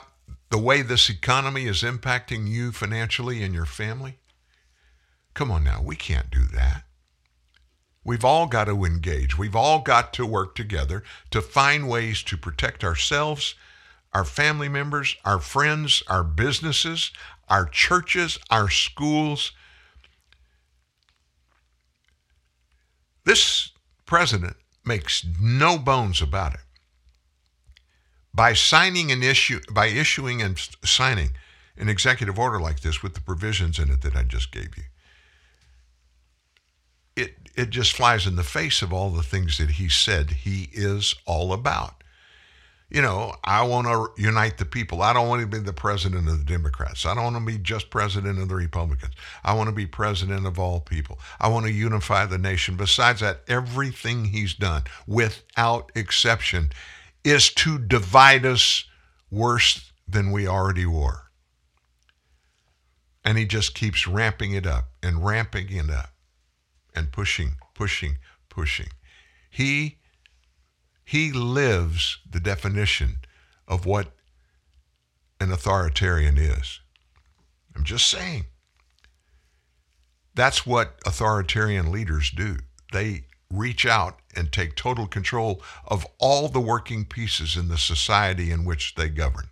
the 0.56 0.62
way 0.62 0.82
this 0.82 1.10
economy 1.10 1.66
is 1.66 1.84
impacting 1.84 2.48
you 2.48 2.72
financially 2.72 3.44
and 3.44 3.54
your 3.54 3.66
family? 3.66 4.20
Come 5.34 5.52
on 5.52 5.66
now, 5.66 5.82
we 5.84 5.98
can't 5.98 6.32
do 6.32 6.46
that. 6.54 6.84
We've 8.06 8.24
all 8.24 8.48
got 8.48 8.64
to 8.68 8.86
engage. 8.86 9.38
We've 9.38 9.54
all 9.54 9.82
got 9.82 10.14
to 10.14 10.26
work 10.26 10.56
together 10.56 11.04
to 11.32 11.42
find 11.42 11.90
ways 11.90 12.24
to 12.24 12.38
protect 12.38 12.86
ourselves, 12.86 13.56
our 14.14 14.24
family 14.24 14.70
members, 14.70 15.18
our 15.26 15.42
friends, 15.42 16.02
our 16.08 16.24
businesses, 16.24 17.12
our 17.50 17.66
churches, 17.66 18.40
our 18.50 18.70
schools. 18.70 19.52
This 23.26 23.72
president 24.06 24.56
makes 24.86 25.26
no 25.38 25.78
bones 25.78 26.22
about 26.22 26.54
it. 26.54 26.65
By 28.36 28.54
signing 28.54 29.12
an 29.12 29.24
issue, 29.24 29.62
by 29.72 29.86
issuing 29.88 30.42
and 30.42 30.60
signing 30.84 31.32
an 31.78 31.88
executive 31.88 32.38
order 32.38 32.60
like 32.60 32.82
this 32.82 33.02
with 33.02 33.14
the 33.14 33.22
provisions 33.22 33.80
in 33.80 33.90
it 33.90 34.02
that 34.02 34.16
I 34.16 34.24
just 34.24 34.52
gave 34.52 34.76
you, 34.78 34.84
it 37.16 37.36
it 37.56 37.70
just 37.70 37.94
flies 37.94 38.28
in 38.28 38.36
the 38.36 38.44
face 38.44 38.82
of 38.82 38.92
all 38.92 39.10
the 39.10 39.24
things 39.24 39.58
that 39.58 39.72
he 39.72 39.88
said 39.88 40.32
he 40.32 40.70
is 40.74 41.16
all 41.26 41.54
about. 41.54 42.04
You 42.90 43.02
know, 43.02 43.36
I 43.44 43.64
want 43.64 43.88
to 43.88 44.22
unite 44.22 44.58
the 44.58 44.66
people. 44.66 45.02
I 45.02 45.12
don't 45.12 45.28
want 45.28 45.42
to 45.42 45.48
be 45.48 45.58
the 45.58 45.74
president 45.74 46.28
of 46.28 46.38
the 46.38 46.46
Democrats. 46.46 47.06
I 47.06 47.16
don't 47.16 47.24
want 47.24 47.38
to 47.38 47.52
be 47.52 47.58
just 47.58 47.90
president 47.90 48.40
of 48.40 48.48
the 48.48 48.56
Republicans. 48.56 49.14
I 49.44 49.54
want 49.54 49.70
to 49.70 49.76
be 49.76 49.88
president 49.88 50.46
of 50.46 50.60
all 50.60 50.82
people. 50.82 51.20
I 51.40 51.48
want 51.48 51.66
to 51.66 51.72
unify 51.72 52.26
the 52.26 52.38
nation. 52.38 52.76
Besides 52.76 53.22
that, 53.22 53.42
everything 53.48 54.26
he's 54.26 54.54
done, 54.54 54.84
without 55.08 55.92
exception, 55.96 56.70
is 57.26 57.50
to 57.50 57.80
divide 57.80 58.46
us 58.46 58.86
worse 59.32 59.92
than 60.08 60.32
we 60.32 60.48
already 60.48 60.86
were. 60.86 61.24
And 63.26 63.38
he 63.38 63.46
just 63.46 63.74
keeps 63.74 64.08
ramping 64.08 64.54
it 64.54 64.68
up 64.68 64.90
and 65.02 65.26
ramping 65.26 65.76
it 65.76 65.90
up 65.90 66.12
and 66.94 67.12
pushing, 67.12 67.58
pushing, 67.74 68.20
pushing. 68.48 68.90
He 69.50 69.98
he 71.04 71.32
lives 71.32 72.20
the 72.30 72.40
definition 72.40 73.18
of 73.68 73.86
what 73.86 74.12
an 75.40 75.52
authoritarian 75.52 76.38
is. 76.38 76.80
I'm 77.76 77.84
just 77.84 78.08
saying. 78.08 78.46
That's 80.36 80.66
what 80.66 81.00
authoritarian 81.06 81.92
leaders 81.92 82.32
do. 82.32 82.58
They 82.92 83.26
reach 83.52 83.86
out 83.86 84.20
and 84.36 84.52
take 84.52 84.76
total 84.76 85.08
control 85.08 85.62
of 85.86 86.06
all 86.20 86.50
the 86.50 86.60
working 86.60 87.06
pieces 87.06 87.56
in 87.56 87.68
the 87.68 87.78
society 87.78 88.52
in 88.52 88.66
which 88.66 88.96
they 88.96 89.10
govern. 89.10 89.50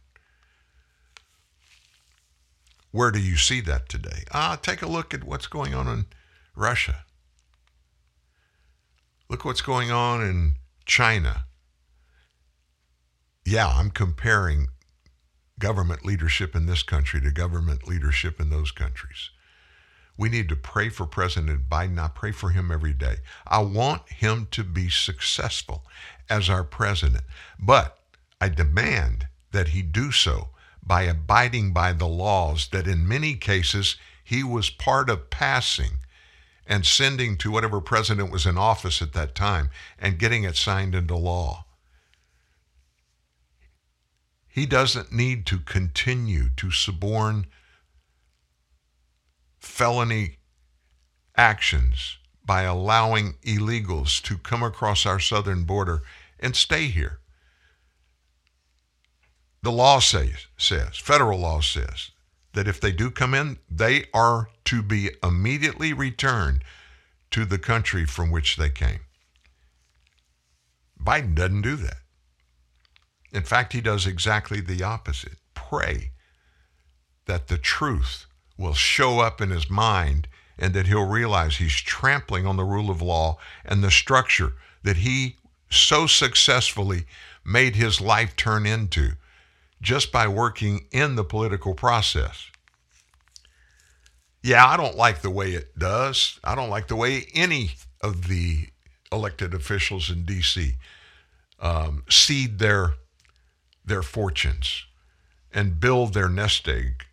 Where 2.91 3.11
do 3.11 3.19
you 3.19 3.37
see 3.37 3.59
that 3.61 3.89
today? 3.89 4.23
Ah, 4.31 4.57
take 4.61 4.81
a 4.81 4.87
look 4.87 5.13
at 5.13 5.23
what's 5.23 5.47
going 5.47 5.73
on 5.73 5.87
in 5.87 6.05
Russia. 6.55 7.05
Look 9.29 9.45
what's 9.45 9.61
going 9.61 9.89
on 9.89 10.21
in 10.21 10.55
China. 10.85 11.45
Yeah, 13.45 13.67
I'm 13.67 13.89
comparing 13.89 14.67
government 15.57 16.05
leadership 16.05 16.55
in 16.55 16.65
this 16.65 16.83
country 16.83 17.19
to 17.21 17.31
government 17.31 17.87
leadership 17.87 18.39
in 18.39 18.49
those 18.49 18.71
countries. 18.71 19.31
We 20.17 20.29
need 20.29 20.49
to 20.49 20.55
pray 20.55 20.89
for 20.89 21.05
President 21.05 21.69
Biden. 21.69 21.99
I 21.99 22.07
pray 22.07 22.31
for 22.31 22.49
him 22.49 22.71
every 22.71 22.93
day. 22.93 23.17
I 23.47 23.59
want 23.59 24.09
him 24.09 24.47
to 24.51 24.63
be 24.63 24.89
successful 24.89 25.85
as 26.29 26.49
our 26.49 26.63
president, 26.63 27.23
but 27.59 27.99
I 28.39 28.49
demand 28.49 29.27
that 29.51 29.69
he 29.69 29.81
do 29.81 30.11
so 30.11 30.49
by 30.85 31.03
abiding 31.03 31.73
by 31.73 31.93
the 31.93 32.07
laws 32.07 32.67
that 32.71 32.87
in 32.87 33.07
many 33.07 33.35
cases 33.35 33.95
he 34.23 34.43
was 34.43 34.69
part 34.69 35.09
of 35.09 35.29
passing 35.29 35.99
and 36.65 36.85
sending 36.85 37.37
to 37.37 37.51
whatever 37.51 37.81
president 37.81 38.31
was 38.31 38.45
in 38.45 38.57
office 38.57 39.01
at 39.01 39.13
that 39.13 39.35
time 39.35 39.69
and 39.99 40.19
getting 40.19 40.43
it 40.43 40.55
signed 40.55 40.95
into 40.95 41.15
law. 41.15 41.65
He 44.47 44.65
doesn't 44.65 45.11
need 45.11 45.45
to 45.47 45.57
continue 45.57 46.49
to 46.57 46.69
suborn 46.69 47.47
felony 49.63 50.37
actions 51.37 52.17
by 52.45 52.63
allowing 52.63 53.33
illegals 53.43 54.21
to 54.21 54.37
come 54.37 54.61
across 54.61 55.05
our 55.05 55.19
southern 55.19 55.63
border 55.63 56.03
and 56.39 56.55
stay 56.55 56.87
here. 56.87 57.19
The 59.63 59.71
law 59.71 59.99
says, 59.99 60.47
says, 60.57 60.97
federal 60.97 61.39
law 61.39 61.61
says, 61.61 62.11
that 62.51 62.67
if 62.67 62.81
they 62.81 62.91
do 62.91 63.09
come 63.09 63.33
in, 63.33 63.57
they 63.71 64.05
are 64.13 64.49
to 64.65 64.83
be 64.83 65.11
immediately 65.23 65.93
returned 65.93 66.63
to 67.31 67.45
the 67.45 67.57
country 67.57 68.05
from 68.05 68.29
which 68.29 68.57
they 68.57 68.69
came. 68.69 68.99
Biden 71.01 71.35
doesn't 71.35 71.61
do 71.61 71.77
that. 71.77 71.97
In 73.31 73.43
fact, 73.43 73.73
he 73.73 73.81
does 73.81 74.05
exactly 74.05 74.59
the 74.59 74.83
opposite. 74.83 75.37
Pray 75.55 76.11
that 77.25 77.47
the 77.47 77.57
truth 77.57 78.27
will 78.57 78.73
show 78.73 79.19
up 79.19 79.41
in 79.41 79.49
his 79.49 79.69
mind 79.69 80.27
and 80.57 80.73
that 80.73 80.87
he'll 80.87 81.07
realize 81.07 81.57
he's 81.57 81.73
trampling 81.73 82.45
on 82.45 82.57
the 82.57 82.63
rule 82.63 82.89
of 82.89 83.01
law 83.01 83.37
and 83.65 83.83
the 83.83 83.91
structure 83.91 84.53
that 84.83 84.97
he 84.97 85.37
so 85.69 86.05
successfully 86.05 87.05
made 87.43 87.75
his 87.75 87.99
life 87.99 88.35
turn 88.35 88.65
into 88.65 89.13
just 89.81 90.11
by 90.11 90.27
working 90.27 90.85
in 90.91 91.15
the 91.15 91.23
political 91.23 91.73
process. 91.73 92.49
Yeah, 94.41 94.65
I 94.65 94.77
don't 94.77 94.95
like 94.95 95.21
the 95.21 95.29
way 95.29 95.51
it 95.51 95.77
does. 95.77 96.39
I 96.43 96.55
don't 96.55 96.69
like 96.69 96.87
the 96.87 96.95
way 96.95 97.27
any 97.33 97.71
of 98.01 98.27
the 98.27 98.67
elected 99.11 99.53
officials 99.53 100.09
in 100.09 100.25
D.C. 100.25 100.75
Um, 101.59 102.03
seed 102.09 102.59
their 102.59 102.95
their 103.85 104.01
fortunes 104.01 104.85
and 105.53 105.79
build 105.79 106.13
their 106.13 106.29
nest 106.29 106.67
egg 106.67 107.05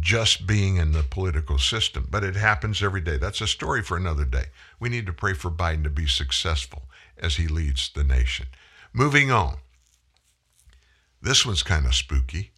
just 0.00 0.46
being 0.46 0.76
in 0.76 0.92
the 0.92 1.02
political 1.02 1.58
system. 1.58 2.06
But 2.10 2.24
it 2.24 2.36
happens 2.36 2.82
every 2.82 3.00
day. 3.00 3.16
That's 3.16 3.40
a 3.40 3.46
story 3.46 3.82
for 3.82 3.96
another 3.96 4.24
day. 4.24 4.46
We 4.80 4.88
need 4.88 5.06
to 5.06 5.12
pray 5.12 5.34
for 5.34 5.50
Biden 5.50 5.84
to 5.84 5.90
be 5.90 6.06
successful 6.06 6.82
as 7.16 7.36
he 7.36 7.48
leads 7.48 7.90
the 7.90 8.04
nation. 8.04 8.46
Moving 8.92 9.30
on. 9.30 9.58
This 11.20 11.44
one's 11.44 11.62
kind 11.62 11.86
of 11.86 11.94
spooky. 11.94 12.52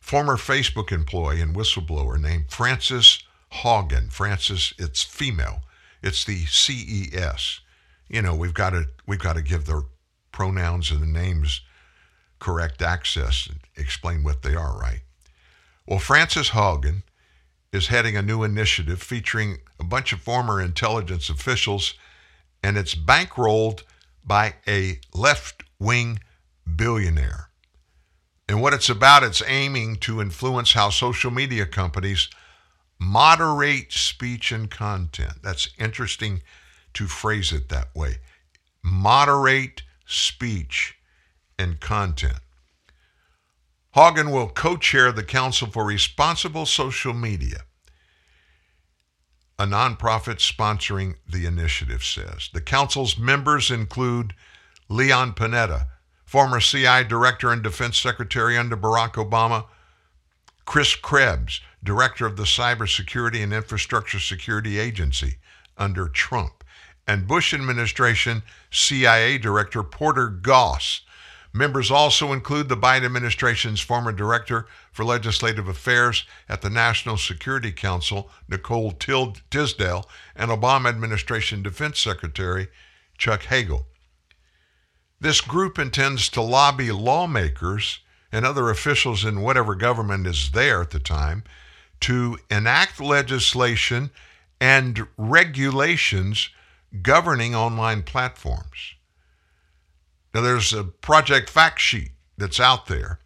Former 0.00 0.36
Facebook 0.36 0.92
employee 0.92 1.40
and 1.40 1.54
whistleblower 1.54 2.20
named 2.20 2.50
Frances 2.50 3.22
Haugen. 3.52 4.12
Frances, 4.12 4.74
it's 4.78 5.02
female. 5.02 5.62
It's 6.02 6.24
the 6.24 6.44
CES. 6.46 7.60
You 8.08 8.20
know, 8.20 8.34
we've 8.34 8.54
got 8.54 8.70
to 8.70 8.84
we've 9.06 9.18
got 9.18 9.36
to 9.36 9.42
give 9.42 9.64
the 9.64 9.86
pronouns 10.32 10.90
and 10.90 11.00
the 11.00 11.06
names 11.06 11.62
correct 12.38 12.82
access 12.82 13.46
and 13.46 13.60
explain 13.76 14.22
what 14.22 14.42
they 14.42 14.54
are, 14.54 14.78
right? 14.78 15.00
Well, 15.86 15.98
Frances 15.98 16.50
Haugen 16.50 17.02
is 17.72 17.88
heading 17.88 18.16
a 18.16 18.22
new 18.22 18.42
initiative 18.42 19.02
featuring 19.02 19.58
a 19.78 19.84
bunch 19.84 20.12
of 20.12 20.20
former 20.20 20.60
intelligence 20.60 21.28
officials, 21.28 21.94
and 22.62 22.78
it's 22.78 22.94
bankrolled 22.94 23.82
by 24.24 24.54
a 24.66 25.00
left 25.12 25.64
wing 25.78 26.20
billionaire. 26.74 27.50
And 28.48 28.62
what 28.62 28.72
it's 28.72 28.88
about, 28.88 29.22
it's 29.22 29.42
aiming 29.46 29.96
to 29.96 30.22
influence 30.22 30.72
how 30.72 30.88
social 30.88 31.30
media 31.30 31.66
companies 31.66 32.30
moderate 32.98 33.92
speech 33.92 34.52
and 34.52 34.70
content. 34.70 35.42
That's 35.42 35.68
interesting 35.78 36.42
to 36.94 37.06
phrase 37.06 37.52
it 37.52 37.68
that 37.68 37.94
way. 37.94 38.18
Moderate 38.82 39.82
speech 40.06 40.96
and 41.58 41.80
content. 41.80 42.40
Haugen 43.94 44.32
will 44.32 44.48
co 44.48 44.76
chair 44.76 45.12
the 45.12 45.22
Council 45.22 45.68
for 45.68 45.84
Responsible 45.84 46.66
Social 46.66 47.14
Media, 47.14 47.60
a 49.56 49.66
nonprofit 49.66 50.40
sponsoring 50.40 51.14
the 51.28 51.46
initiative 51.46 52.02
says. 52.02 52.50
The 52.52 52.60
council's 52.60 53.16
members 53.16 53.70
include 53.70 54.34
Leon 54.88 55.34
Panetta, 55.34 55.86
former 56.24 56.58
CI 56.58 57.04
director 57.04 57.52
and 57.52 57.62
defense 57.62 57.96
secretary 57.96 58.58
under 58.58 58.76
Barack 58.76 59.12
Obama, 59.12 59.66
Chris 60.64 60.96
Krebs, 60.96 61.60
director 61.84 62.26
of 62.26 62.36
the 62.36 62.42
Cybersecurity 62.42 63.44
and 63.44 63.54
Infrastructure 63.54 64.18
Security 64.18 64.76
Agency 64.76 65.36
under 65.78 66.08
Trump, 66.08 66.64
and 67.06 67.28
Bush 67.28 67.54
administration 67.54 68.42
CIA 68.72 69.38
director 69.38 69.84
Porter 69.84 70.26
Goss 70.26 71.02
Members 71.56 71.88
also 71.88 72.32
include 72.32 72.68
the 72.68 72.76
Biden 72.76 73.04
administration's 73.04 73.80
former 73.80 74.10
director 74.10 74.66
for 74.90 75.04
legislative 75.04 75.68
affairs 75.68 76.24
at 76.48 76.62
the 76.62 76.68
National 76.68 77.16
Security 77.16 77.70
Council, 77.70 78.28
Nicole 78.48 78.90
Tisdale, 78.90 80.08
and 80.34 80.50
Obama 80.50 80.88
administration 80.88 81.62
defense 81.62 82.00
secretary, 82.00 82.66
Chuck 83.16 83.44
Hagel. 83.44 83.86
This 85.20 85.40
group 85.40 85.78
intends 85.78 86.28
to 86.30 86.42
lobby 86.42 86.90
lawmakers 86.90 88.00
and 88.32 88.44
other 88.44 88.68
officials 88.68 89.24
in 89.24 89.40
whatever 89.40 89.76
government 89.76 90.26
is 90.26 90.50
there 90.50 90.82
at 90.82 90.90
the 90.90 90.98
time 90.98 91.44
to 92.00 92.36
enact 92.50 93.00
legislation 93.00 94.10
and 94.60 95.06
regulations 95.16 96.48
governing 97.00 97.54
online 97.54 98.02
platforms. 98.02 98.93
Now, 100.34 100.40
there's 100.40 100.72
a 100.72 100.82
project 100.82 101.48
fact 101.48 101.80
sheet 101.80 102.10
that's 102.36 102.58
out 102.58 102.86
there. 102.86 103.20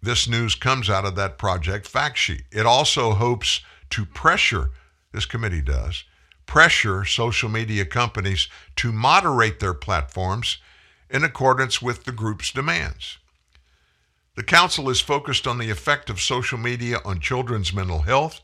This 0.00 0.28
news 0.28 0.54
comes 0.54 0.88
out 0.88 1.04
of 1.04 1.16
that 1.16 1.36
project 1.36 1.88
fact 1.88 2.16
sheet. 2.16 2.44
It 2.52 2.64
also 2.64 3.14
hopes 3.14 3.60
to 3.90 4.06
pressure, 4.06 4.70
this 5.12 5.26
committee 5.26 5.60
does, 5.60 6.04
pressure 6.46 7.04
social 7.04 7.48
media 7.48 7.84
companies 7.84 8.46
to 8.76 8.92
moderate 8.92 9.58
their 9.58 9.74
platforms 9.74 10.58
in 11.10 11.24
accordance 11.24 11.82
with 11.82 12.04
the 12.04 12.12
group's 12.12 12.52
demands. 12.52 13.18
The 14.36 14.44
council 14.44 14.88
is 14.90 15.00
focused 15.00 15.46
on 15.46 15.58
the 15.58 15.70
effect 15.70 16.08
of 16.08 16.20
social 16.20 16.58
media 16.58 16.98
on 17.04 17.20
children's 17.20 17.72
mental 17.72 18.02
health, 18.02 18.42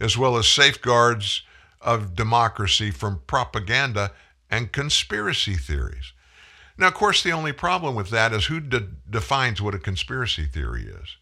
as 0.00 0.18
well 0.18 0.36
as 0.36 0.48
safeguards 0.48 1.42
of 1.80 2.16
democracy 2.16 2.90
from 2.90 3.22
propaganda 3.28 4.10
and 4.50 4.72
conspiracy 4.72 5.54
theories. 5.54 6.12
Now, 6.76 6.88
of 6.88 6.94
course, 6.94 7.22
the 7.22 7.32
only 7.32 7.52
problem 7.52 7.94
with 7.94 8.10
that 8.10 8.32
is 8.32 8.46
who 8.46 8.60
de- 8.60 8.88
defines 9.08 9.62
what 9.62 9.74
a 9.74 9.78
conspiracy 9.78 10.44
theory 10.44 10.84
is? 10.84 11.16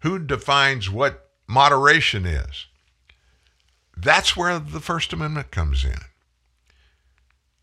Who 0.00 0.18
defines 0.18 0.90
what 0.90 1.30
moderation 1.46 2.26
is? 2.26 2.66
That's 3.96 4.36
where 4.36 4.58
the 4.58 4.80
First 4.80 5.12
Amendment 5.12 5.50
comes 5.50 5.84
in. 5.84 5.98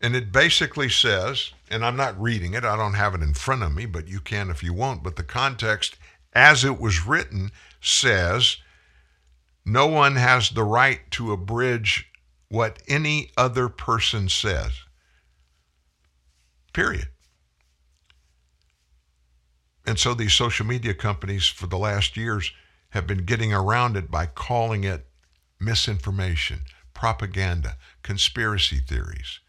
And 0.00 0.16
it 0.16 0.32
basically 0.32 0.88
says, 0.88 1.52
and 1.70 1.84
I'm 1.84 1.96
not 1.96 2.20
reading 2.20 2.54
it, 2.54 2.64
I 2.64 2.76
don't 2.76 2.94
have 2.94 3.14
it 3.14 3.22
in 3.22 3.34
front 3.34 3.62
of 3.62 3.74
me, 3.74 3.86
but 3.86 4.08
you 4.08 4.20
can 4.20 4.50
if 4.50 4.62
you 4.62 4.72
want. 4.74 5.02
But 5.02 5.16
the 5.16 5.22
context, 5.22 5.96
as 6.32 6.64
it 6.64 6.80
was 6.80 7.06
written, 7.06 7.52
says 7.80 8.58
no 9.64 9.86
one 9.86 10.16
has 10.16 10.50
the 10.50 10.64
right 10.64 11.10
to 11.12 11.32
abridge 11.32 12.10
what 12.48 12.82
any 12.86 13.30
other 13.36 13.68
person 13.68 14.28
says. 14.28 14.72
Period. 16.74 17.08
And 19.86 19.98
so 19.98 20.12
these 20.12 20.32
social 20.32 20.66
media 20.66 20.92
companies 20.92 21.46
for 21.46 21.66
the 21.66 21.78
last 21.78 22.16
years 22.16 22.52
have 22.90 23.06
been 23.06 23.24
getting 23.24 23.52
around 23.52 23.96
it 23.96 24.10
by 24.10 24.26
calling 24.26 24.84
it 24.84 25.06
misinformation, 25.60 26.60
propaganda, 26.92 27.76
conspiracy 28.02 28.78
theories. 28.78 29.40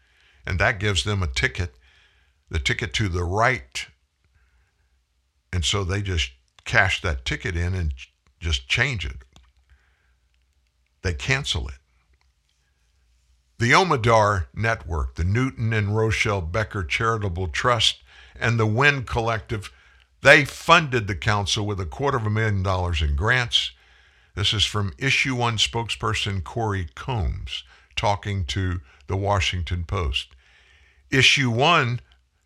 And 0.46 0.58
that 0.58 0.78
gives 0.78 1.04
them 1.04 1.22
a 1.22 1.26
ticket, 1.26 1.74
the 2.48 2.58
ticket 2.58 2.92
to 2.94 3.08
the 3.08 3.24
right. 3.24 3.86
And 5.52 5.64
so 5.64 5.84
they 5.84 6.02
just 6.02 6.30
cash 6.64 7.02
that 7.02 7.24
ticket 7.24 7.56
in 7.56 7.74
and 7.74 7.92
just 8.40 8.68
change 8.68 9.04
it. 9.04 9.24
They 11.02 11.14
cancel 11.14 11.66
it. 11.68 11.78
The 13.58 13.70
Omidyar 13.72 14.48
Network, 14.54 15.14
the 15.14 15.24
Newton 15.24 15.72
and 15.72 15.96
Rochelle 15.96 16.42
Becker 16.42 16.84
Charitable 16.84 17.48
Trust, 17.48 18.02
and 18.38 18.60
the 18.60 18.66
Win 18.66 19.04
Collective, 19.04 19.72
they 20.20 20.44
funded 20.44 21.06
the 21.06 21.14
council 21.14 21.64
with 21.66 21.80
a 21.80 21.86
quarter 21.86 22.18
of 22.18 22.26
a 22.26 22.30
million 22.30 22.62
dollars 22.62 23.00
in 23.00 23.16
grants. 23.16 23.70
This 24.34 24.52
is 24.52 24.66
from 24.66 24.92
Issue 24.98 25.34
One 25.34 25.56
spokesperson 25.56 26.44
Corey 26.44 26.88
Combs 26.94 27.64
talking 27.96 28.44
to 28.46 28.82
the 29.06 29.16
Washington 29.16 29.84
Post. 29.84 30.28
Issue 31.10 31.48
One 31.48 32.00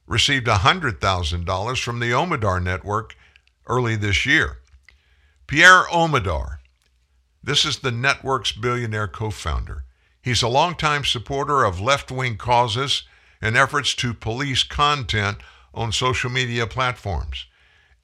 received 0.07 0.47
$100,000 0.47 1.83
from 1.83 1.99
the 1.99 2.13
Omidyar 2.13 2.63
Network 2.63 3.17
early 3.67 3.97
this 3.97 4.25
year. 4.25 4.59
Pierre 5.49 5.87
Omidyar, 5.91 6.59
this 7.43 7.65
is 7.65 7.81
the 7.81 7.91
network's 7.91 8.53
billionaire 8.53 9.09
co 9.09 9.31
founder. 9.31 9.85
He's 10.23 10.43
a 10.43 10.49
longtime 10.49 11.05
supporter 11.05 11.65
of 11.65 11.81
left 11.81 12.11
wing 12.11 12.37
causes 12.37 13.05
and 13.41 13.57
efforts 13.57 13.95
to 13.95 14.13
police 14.13 14.63
content 14.63 15.39
on 15.73 15.93
social 15.93 16.31
media 16.31 16.67
platforms. 16.67 17.47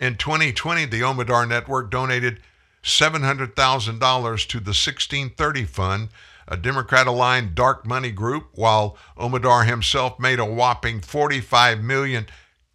In 0.00 0.16
2020, 0.16 0.86
the 0.86 1.00
Omidyar 1.00 1.46
Network 1.46 1.90
donated 1.90 2.40
$700,000 2.82 4.48
to 4.48 4.60
the 4.60 4.70
1630 4.70 5.64
Fund, 5.64 6.08
a 6.48 6.56
Democrat 6.56 7.06
aligned 7.06 7.54
dark 7.54 7.86
money 7.86 8.12
group, 8.12 8.48
while 8.52 8.96
Omidyar 9.18 9.66
himself 9.66 10.18
made 10.20 10.38
a 10.38 10.44
whopping 10.44 11.00
45 11.00 11.82
million 11.82 12.26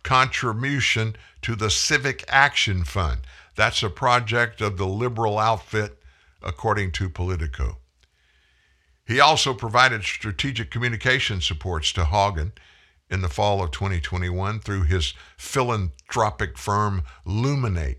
contribution 0.04 1.16
to 1.42 1.56
the 1.56 1.70
Civic 1.70 2.26
Action 2.28 2.84
Fund. 2.84 3.22
That's 3.56 3.82
a 3.82 3.90
project 3.90 4.62
of 4.62 4.78
the 4.78 4.88
liberal 4.88 5.40
outfit, 5.40 5.98
according 6.44 6.92
to 6.94 7.10
Politico. 7.10 7.78
He 9.12 9.20
also 9.20 9.54
provided 9.54 10.06
strategic 10.06 10.72
communication 10.72 11.42
supports 11.42 11.92
to 11.94 12.06
Haugen 12.06 12.54
in 13.10 13.20
the 13.20 13.28
fall 13.28 13.62
of 13.62 13.72
2021 13.72 14.62
through 14.62 14.84
his 14.84 15.14
philanthropic 15.38 16.58
firm 16.58 17.04
Luminate. 17.28 17.98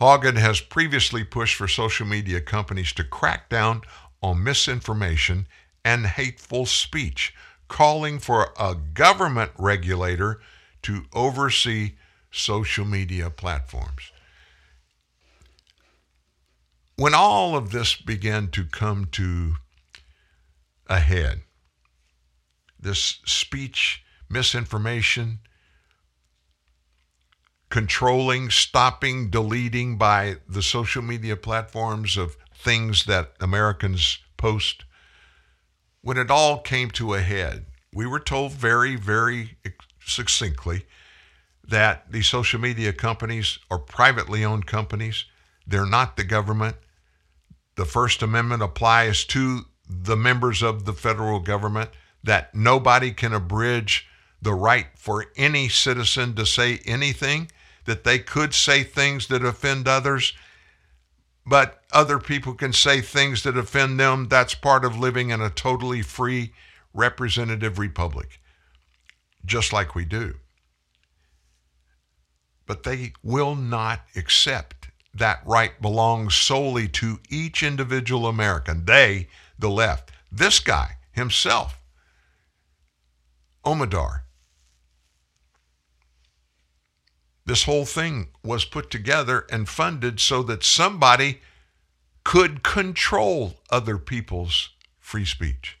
Haugen 0.00 0.38
has 0.38 0.60
previously 0.60 1.22
pushed 1.22 1.54
for 1.54 1.68
social 1.68 2.04
media 2.04 2.40
companies 2.40 2.92
to 2.94 3.04
crack 3.04 3.48
down 3.48 3.82
on 4.20 4.42
misinformation 4.42 5.46
and 5.84 6.04
hateful 6.04 6.66
speech, 6.66 7.32
calling 7.68 8.18
for 8.18 8.52
a 8.58 8.74
government 8.74 9.52
regulator 9.56 10.40
to 10.82 11.04
oversee 11.12 11.92
social 12.32 12.84
media 12.84 13.30
platforms. 13.30 14.10
When 16.96 17.14
all 17.14 17.54
of 17.54 17.70
this 17.70 17.94
began 17.94 18.48
to 18.48 18.64
come 18.64 19.04
to 19.12 19.54
a 20.88 21.00
head, 21.00 21.42
this 22.78 23.20
speech, 23.24 24.04
misinformation, 24.28 25.40
controlling, 27.68 28.50
stopping, 28.50 29.30
deleting 29.30 29.98
by 29.98 30.36
the 30.48 30.62
social 30.62 31.02
media 31.02 31.36
platforms 31.36 32.16
of 32.16 32.36
things 32.54 33.04
that 33.06 33.32
Americans 33.40 34.18
post. 34.36 34.84
When 36.00 36.16
it 36.16 36.30
all 36.30 36.60
came 36.60 36.90
to 36.92 37.14
a 37.14 37.20
head, 37.20 37.66
we 37.92 38.06
were 38.06 38.20
told 38.20 38.52
very, 38.52 38.96
very 38.96 39.58
succinctly 40.04 40.86
that 41.66 42.10
these 42.12 42.28
social 42.28 42.60
media 42.60 42.92
companies 42.92 43.58
are 43.70 43.78
privately 43.78 44.44
owned 44.44 44.66
companies. 44.66 45.24
They're 45.66 45.86
not 45.86 46.16
the 46.16 46.24
government. 46.24 46.76
The 47.74 47.84
First 47.84 48.22
Amendment 48.22 48.62
applies 48.62 49.24
to 49.26 49.66
the 49.88 50.16
members 50.16 50.62
of 50.62 50.84
the 50.84 50.92
federal 50.92 51.40
government, 51.40 51.90
that 52.22 52.54
nobody 52.54 53.12
can 53.12 53.32
abridge 53.32 54.08
the 54.42 54.54
right 54.54 54.86
for 54.96 55.26
any 55.36 55.68
citizen 55.68 56.34
to 56.34 56.44
say 56.44 56.80
anything, 56.84 57.50
that 57.84 58.04
they 58.04 58.18
could 58.18 58.52
say 58.52 58.82
things 58.82 59.28
that 59.28 59.44
offend 59.44 59.86
others, 59.86 60.32
but 61.46 61.82
other 61.92 62.18
people 62.18 62.54
can 62.54 62.72
say 62.72 63.00
things 63.00 63.44
that 63.44 63.56
offend 63.56 64.00
them. 64.00 64.26
That's 64.28 64.54
part 64.54 64.84
of 64.84 64.98
living 64.98 65.30
in 65.30 65.40
a 65.40 65.50
totally 65.50 66.02
free, 66.02 66.52
representative 66.92 67.78
republic, 67.78 68.40
just 69.44 69.72
like 69.72 69.94
we 69.94 70.04
do. 70.04 70.34
But 72.66 72.82
they 72.82 73.12
will 73.22 73.54
not 73.54 74.00
accept 74.16 74.88
that 75.14 75.40
right 75.46 75.80
belongs 75.80 76.34
solely 76.34 76.88
to 76.88 77.20
each 77.30 77.62
individual 77.62 78.26
American. 78.26 78.84
They, 78.84 79.28
the 79.58 79.70
left. 79.70 80.12
This 80.30 80.58
guy 80.58 80.96
himself, 81.12 81.80
Omidyar. 83.64 84.22
This 87.44 87.64
whole 87.64 87.84
thing 87.84 88.28
was 88.42 88.64
put 88.64 88.90
together 88.90 89.46
and 89.50 89.68
funded 89.68 90.18
so 90.18 90.42
that 90.42 90.64
somebody 90.64 91.40
could 92.24 92.64
control 92.64 93.54
other 93.70 93.98
people's 93.98 94.70
free 94.98 95.24
speech. 95.24 95.78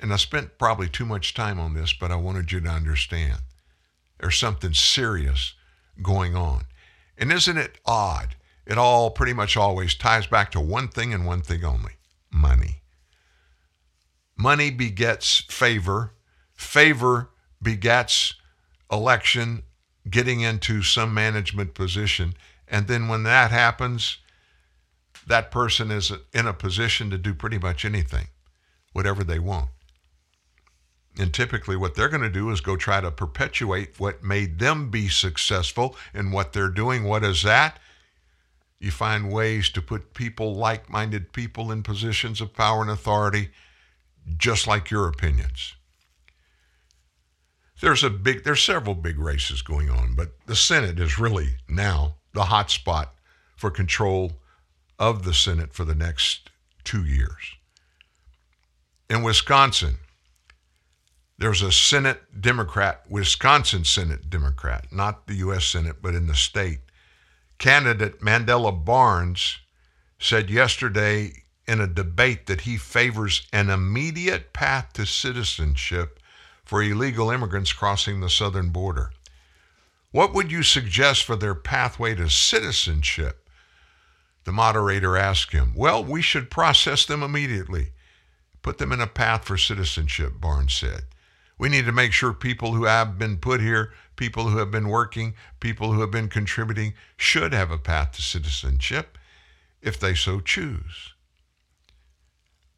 And 0.00 0.12
I 0.12 0.16
spent 0.16 0.58
probably 0.58 0.88
too 0.88 1.06
much 1.06 1.32
time 1.32 1.60
on 1.60 1.74
this, 1.74 1.92
but 1.92 2.10
I 2.10 2.16
wanted 2.16 2.50
you 2.50 2.60
to 2.60 2.68
understand 2.68 3.38
there's 4.18 4.36
something 4.36 4.74
serious 4.74 5.54
going 6.02 6.34
on. 6.34 6.64
And 7.16 7.30
isn't 7.32 7.56
it 7.56 7.78
odd? 7.86 8.34
It 8.66 8.78
all 8.78 9.10
pretty 9.10 9.32
much 9.32 9.56
always 9.56 9.94
ties 9.94 10.26
back 10.26 10.50
to 10.52 10.60
one 10.60 10.88
thing 10.88 11.12
and 11.12 11.26
one 11.26 11.42
thing 11.42 11.64
only 11.64 11.92
money. 12.30 12.82
Money 14.36 14.70
begets 14.70 15.40
favor, 15.48 16.12
favor 16.54 17.30
begets 17.62 18.34
election, 18.90 19.62
getting 20.08 20.40
into 20.40 20.82
some 20.82 21.14
management 21.14 21.74
position. 21.74 22.34
And 22.66 22.88
then 22.88 23.08
when 23.08 23.22
that 23.24 23.50
happens, 23.50 24.18
that 25.26 25.50
person 25.50 25.90
is 25.90 26.12
in 26.32 26.46
a 26.46 26.52
position 26.52 27.10
to 27.10 27.18
do 27.18 27.34
pretty 27.34 27.58
much 27.58 27.84
anything, 27.84 28.28
whatever 28.92 29.22
they 29.24 29.38
want. 29.38 29.68
And 31.16 31.32
typically, 31.32 31.76
what 31.76 31.94
they're 31.94 32.08
going 32.08 32.22
to 32.22 32.30
do 32.30 32.50
is 32.50 32.60
go 32.60 32.76
try 32.76 33.00
to 33.00 33.10
perpetuate 33.10 34.00
what 34.00 34.24
made 34.24 34.58
them 34.58 34.90
be 34.90 35.08
successful 35.08 35.96
in 36.12 36.32
what 36.32 36.52
they're 36.52 36.68
doing. 36.68 37.04
What 37.04 37.22
is 37.22 37.44
that? 37.44 37.78
You 38.78 38.90
find 38.90 39.32
ways 39.32 39.70
to 39.70 39.82
put 39.82 40.14
people, 40.14 40.54
like 40.54 40.90
minded 40.90 41.32
people, 41.32 41.72
in 41.72 41.82
positions 41.82 42.40
of 42.40 42.54
power 42.54 42.82
and 42.82 42.90
authority, 42.90 43.50
just 44.36 44.66
like 44.66 44.90
your 44.90 45.08
opinions. 45.08 45.74
There's 47.80 48.04
a 48.04 48.10
big, 48.10 48.44
there's 48.44 48.64
several 48.64 48.94
big 48.94 49.18
races 49.18 49.62
going 49.62 49.90
on, 49.90 50.14
but 50.14 50.32
the 50.46 50.56
Senate 50.56 50.98
is 50.98 51.18
really 51.18 51.56
now 51.68 52.16
the 52.32 52.44
hot 52.44 52.70
spot 52.70 53.14
for 53.56 53.70
control 53.70 54.32
of 54.98 55.24
the 55.24 55.34
Senate 55.34 55.72
for 55.72 55.84
the 55.84 55.94
next 55.94 56.50
two 56.84 57.04
years. 57.04 57.56
In 59.10 59.22
Wisconsin, 59.22 59.98
there's 61.38 61.62
a 61.62 61.72
Senate 61.72 62.40
Democrat, 62.40 63.02
Wisconsin 63.08 63.84
Senate 63.84 64.30
Democrat, 64.30 64.86
not 64.92 65.26
the 65.26 65.34
U.S. 65.36 65.64
Senate, 65.66 65.96
but 66.00 66.14
in 66.14 66.26
the 66.26 66.34
state. 66.34 66.80
Candidate 67.58 68.20
Mandela 68.20 68.72
Barnes 68.84 69.58
said 70.18 70.50
yesterday 70.50 71.44
in 71.66 71.80
a 71.80 71.86
debate 71.86 72.46
that 72.46 72.62
he 72.62 72.76
favors 72.76 73.46
an 73.52 73.70
immediate 73.70 74.52
path 74.52 74.92
to 74.94 75.06
citizenship 75.06 76.20
for 76.64 76.82
illegal 76.82 77.30
immigrants 77.30 77.72
crossing 77.72 78.20
the 78.20 78.30
southern 78.30 78.70
border. 78.70 79.10
What 80.10 80.32
would 80.34 80.52
you 80.52 80.62
suggest 80.62 81.24
for 81.24 81.36
their 81.36 81.54
pathway 81.54 82.14
to 82.14 82.28
citizenship? 82.28 83.48
The 84.44 84.52
moderator 84.52 85.16
asked 85.16 85.52
him. 85.52 85.72
Well, 85.74 86.04
we 86.04 86.22
should 86.22 86.50
process 86.50 87.04
them 87.06 87.22
immediately. 87.22 87.92
Put 88.62 88.78
them 88.78 88.92
in 88.92 89.00
a 89.00 89.06
path 89.06 89.44
for 89.44 89.58
citizenship, 89.58 90.40
Barnes 90.40 90.74
said. 90.74 91.04
We 91.58 91.68
need 91.68 91.86
to 91.86 91.92
make 91.92 92.12
sure 92.12 92.32
people 92.32 92.74
who 92.74 92.84
have 92.84 93.18
been 93.18 93.38
put 93.38 93.60
here, 93.60 93.92
people 94.16 94.48
who 94.48 94.58
have 94.58 94.70
been 94.70 94.88
working, 94.88 95.34
people 95.60 95.92
who 95.92 96.00
have 96.00 96.10
been 96.10 96.28
contributing, 96.28 96.94
should 97.16 97.52
have 97.52 97.70
a 97.70 97.78
path 97.78 98.12
to 98.12 98.22
citizenship 98.22 99.18
if 99.80 99.98
they 99.98 100.14
so 100.14 100.40
choose. 100.40 101.14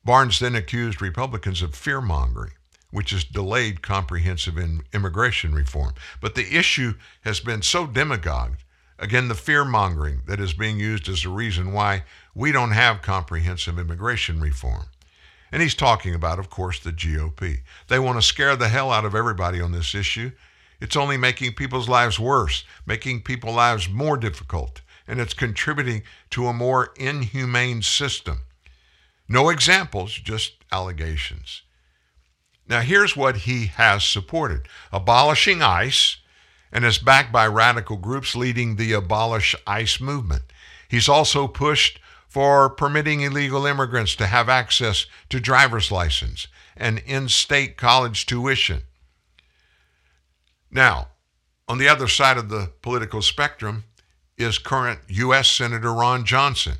Barnes 0.05 0.39
then 0.39 0.55
accused 0.55 1.03
Republicans 1.03 1.63
of 1.63 1.75
fear 1.75 2.01
mongering, 2.01 2.53
which 2.91 3.11
has 3.11 3.25
delayed 3.25 3.83
comprehensive 3.83 4.57
in 4.57 4.83
immigration 4.93 5.55
reform. 5.55 5.95
But 6.21 6.35
the 6.35 6.57
issue 6.57 6.95
has 7.23 7.41
been 7.41 7.63
so 7.63 7.87
demagogued, 7.87 8.63
again, 8.99 9.29
the 9.29 9.35
fear 9.35 9.65
mongering 9.65 10.23
that 10.27 10.39
is 10.39 10.53
being 10.53 10.79
used 10.79 11.09
as 11.09 11.25
a 11.25 11.29
reason 11.29 11.73
why 11.73 12.05
we 12.35 12.53
don't 12.53 12.71
have 12.71 13.03
comprehensive 13.03 13.79
immigration 13.79 14.41
reform. 14.41 14.87
And 15.53 15.63
he's 15.63 15.75
talking 15.75 16.15
about, 16.15 16.39
of 16.39 16.51
course, 16.51 16.81
the 16.81 16.93
GOP. 16.93 17.59
They 17.89 17.99
want 17.99 18.19
to 18.19 18.23
scare 18.23 18.57
the 18.57 18.69
hell 18.69 18.91
out 18.91 19.05
of 19.05 19.15
everybody 19.15 19.61
on 19.61 19.73
this 19.73 19.95
issue. 19.95 20.33
It's 20.81 20.97
only 20.97 21.17
making 21.17 21.55
people's 21.55 21.89
lives 21.89 22.19
worse, 22.19 22.65
making 22.85 23.23
people's 23.23 23.57
lives 23.57 23.89
more 23.89 24.17
difficult, 24.17 24.83
and 25.07 25.21
it's 25.21 25.35
contributing 25.35 26.03
to 26.31 26.49
a 26.49 26.53
more 26.53 26.93
inhumane 26.97 27.83
system. 27.83 28.41
No 29.29 29.49
examples, 29.49 30.13
just 30.13 30.55
allegations. 30.71 31.63
Now, 32.69 32.81
here's 32.81 33.17
what 33.17 33.39
he 33.39 33.67
has 33.67 34.05
supported 34.05 34.69
abolishing 34.93 35.63
ICE 35.63 36.17
and 36.73 36.85
is 36.85 36.99
backed 36.99 37.33
by 37.33 37.47
radical 37.47 37.97
groups 37.97 38.35
leading 38.35 38.77
the 38.77 38.93
Abolish 38.93 39.55
ICE 39.67 40.01
movement. 40.01 40.43
He's 40.89 41.09
also 41.09 41.47
pushed 41.47 42.01
for 42.29 42.69
permitting 42.69 43.21
illegal 43.23 43.67
immigrants 43.67 44.15
to 44.17 44.27
have 44.27 44.49
access 44.49 45.07
to 45.31 45.41
driver's 45.41 45.91
license 45.91 46.49
and 46.77 46.99
in 47.07 47.29
state 47.29 47.77
college 47.77 48.27
tuition. 48.27 48.83
Now, 50.71 51.09
on 51.69 51.79
the 51.79 51.89
other 51.89 52.09
side 52.09 52.37
of 52.37 52.49
the 52.49 52.73
political 52.83 53.23
spectrum 53.23 53.85
is 54.37 54.59
current 54.59 55.01
U.S. 55.09 55.51
Senator 55.51 55.93
Ron 55.93 56.25
Johnson. 56.25 56.75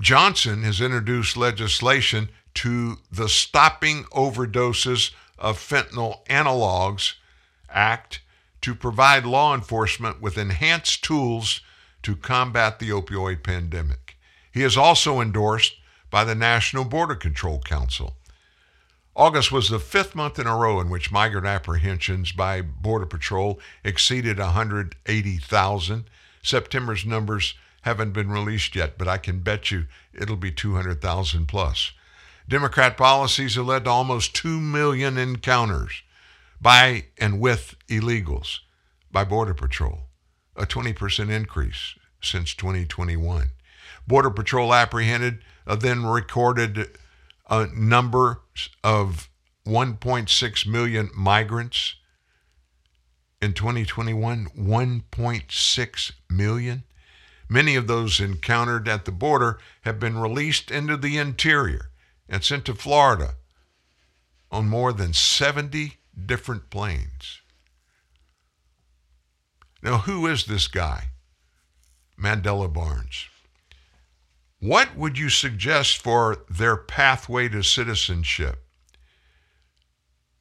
Johnson 0.00 0.62
has 0.64 0.80
introduced 0.80 1.36
legislation 1.36 2.28
to 2.54 2.98
the 3.10 3.28
Stopping 3.28 4.04
Overdoses 4.04 5.12
of 5.38 5.58
Fentanyl 5.58 6.26
Analogs 6.26 7.14
Act 7.68 8.20
to 8.60 8.74
provide 8.74 9.24
law 9.24 9.54
enforcement 9.54 10.20
with 10.20 10.38
enhanced 10.38 11.04
tools 11.04 11.60
to 12.04 12.16
combat 12.16 12.78
the 12.78 12.90
opioid 12.90 13.42
pandemic. 13.42 14.16
He 14.52 14.62
is 14.62 14.76
also 14.76 15.20
endorsed 15.20 15.76
by 16.10 16.24
the 16.24 16.34
National 16.34 16.84
Border 16.84 17.16
Control 17.16 17.60
Council. 17.60 18.16
August 19.16 19.52
was 19.52 19.68
the 19.68 19.78
fifth 19.78 20.14
month 20.14 20.38
in 20.38 20.46
a 20.46 20.56
row 20.56 20.80
in 20.80 20.90
which 20.90 21.12
migrant 21.12 21.46
apprehensions 21.46 22.32
by 22.32 22.60
Border 22.60 23.06
Patrol 23.06 23.60
exceeded 23.84 24.38
180,000. 24.38 26.04
September's 26.42 27.06
numbers 27.06 27.54
haven't 27.82 28.12
been 28.12 28.30
released 28.30 28.74
yet, 28.74 28.98
but 28.98 29.06
I 29.06 29.18
can 29.18 29.40
bet 29.40 29.70
you 29.70 29.86
it'll 30.12 30.36
be 30.36 30.50
200,000 30.50 31.46
plus. 31.46 31.92
Democrat 32.48 32.96
policies 32.96 33.54
have 33.54 33.66
led 33.66 33.84
to 33.84 33.90
almost 33.90 34.34
2 34.34 34.60
million 34.60 35.16
encounters 35.16 36.02
by 36.60 37.06
and 37.18 37.40
with 37.40 37.76
illegals 37.88 38.60
by 39.12 39.22
Border 39.22 39.54
Patrol, 39.54 40.03
a 40.56 40.66
20% 40.66 41.30
increase 41.30 41.94
since 42.20 42.54
2021. 42.54 43.50
Border 44.06 44.30
Patrol 44.30 44.74
apprehended 44.74 45.40
uh, 45.66 45.76
then 45.76 46.04
recorded 46.04 46.98
a 47.48 47.66
number 47.74 48.40
of 48.82 49.30
1.6 49.66 50.66
million 50.66 51.10
migrants. 51.14 51.96
In 53.40 53.52
2021 53.52 54.46
1.6 54.58 56.12
million. 56.30 56.84
Many 57.48 57.76
of 57.76 57.86
those 57.86 58.20
encountered 58.20 58.88
at 58.88 59.04
the 59.04 59.12
border 59.12 59.58
have 59.82 60.00
been 60.00 60.18
released 60.18 60.70
into 60.70 60.96
the 60.96 61.18
interior 61.18 61.90
and 62.26 62.42
sent 62.42 62.64
to 62.64 62.74
Florida 62.74 63.34
on 64.50 64.66
more 64.66 64.94
than 64.94 65.12
70 65.12 65.98
different 66.24 66.70
planes 66.70 67.42
now 69.84 69.98
who 69.98 70.26
is 70.26 70.46
this 70.46 70.66
guy 70.66 71.04
Mandela 72.18 72.72
Barnes 72.72 73.28
what 74.64 74.96
would 74.96 75.18
you 75.18 75.28
suggest 75.28 75.98
for 75.98 76.38
their 76.48 76.78
pathway 76.78 77.50
to 77.50 77.62
citizenship? 77.62 78.64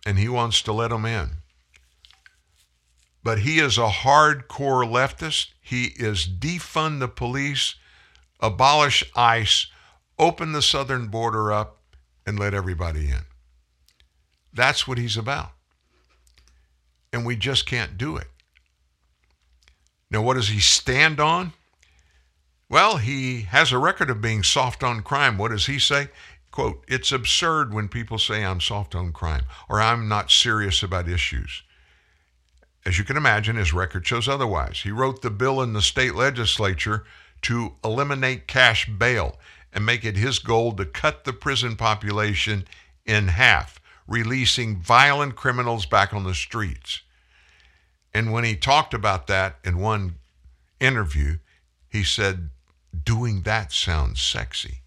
And 0.06 0.18
he 0.18 0.30
wants 0.30 0.62
to 0.62 0.72
let 0.72 0.92
them 0.92 1.04
in. 1.04 1.32
But 3.22 3.40
he 3.40 3.60
is 3.60 3.78
a 3.78 3.90
hardcore 3.90 4.90
leftist. 4.90 5.48
He 5.60 5.88
is 5.98 6.26
defund 6.26 7.02
the 7.02 7.10
police, 7.10 7.76
abolish 8.40 9.04
ICE, 9.14 9.68
open 10.18 10.54
the 10.54 10.62
southern 10.62 11.08
border 11.08 11.52
up, 11.52 11.82
and 12.26 12.40
let 12.40 12.54
everybody 12.54 13.10
in. 13.10 13.26
That's 14.54 14.88
what 14.88 14.98
he's 14.98 15.18
about. 15.18 15.52
And 17.12 17.26
we 17.26 17.36
just 17.36 17.66
can't 17.66 17.98
do 17.98 18.16
it. 18.16 18.28
Now, 20.14 20.22
what 20.22 20.36
does 20.36 20.50
he 20.50 20.60
stand 20.60 21.20
on? 21.20 21.54
Well, 22.70 22.98
he 22.98 23.42
has 23.42 23.72
a 23.72 23.80
record 23.80 24.12
of 24.12 24.22
being 24.22 24.44
soft 24.44 24.84
on 24.84 25.02
crime. 25.02 25.40
What 25.40 25.50
does 25.50 25.66
he 25.66 25.80
say? 25.80 26.10
Quote, 26.52 26.86
it's 26.88 27.12
absurd 27.12 27.74
when 27.74 27.88
people 27.88 28.20
say 28.20 28.46
I'm 28.46 28.62
soft 28.62 28.94
on 28.94 29.12
crime 29.12 29.46
or 29.68 29.82
I'm 29.82 30.08
not 30.08 30.30
serious 30.30 30.84
about 30.84 31.10
issues. 31.10 31.64
As 32.86 33.00
you 33.00 33.04
can 33.04 33.18
imagine, 33.18 33.56
his 33.56 33.74
record 33.74 34.06
shows 34.06 34.28
otherwise. 34.28 34.82
He 34.82 34.92
wrote 34.92 35.24
the 35.24 35.32
bill 35.32 35.64
in 35.64 35.74
the 35.74 35.82
state 35.82 36.14
legislature 36.14 37.06
to 37.42 37.74
eliminate 37.84 38.48
cash 38.48 38.88
bail 38.88 39.40
and 39.74 39.84
make 39.84 40.06
it 40.06 40.16
his 40.16 40.38
goal 40.38 40.74
to 40.74 40.86
cut 40.86 41.24
the 41.24 41.34
prison 41.34 41.76
population 41.76 42.66
in 43.04 43.30
half, 43.30 43.82
releasing 44.08 44.78
violent 44.78 45.36
criminals 45.36 45.88
back 45.88 46.14
on 46.14 46.24
the 46.24 46.36
streets. 46.36 47.02
And 48.14 48.32
when 48.32 48.44
he 48.44 48.56
talked 48.56 48.94
about 48.94 49.28
that 49.28 49.58
in 49.64 49.80
one 49.80 50.16
interview, 50.80 51.38
he 51.90 52.04
said 52.04 52.50
doing 53.04 53.42
that 53.42 53.72
sounds 53.72 54.22
sexy. 54.22 54.80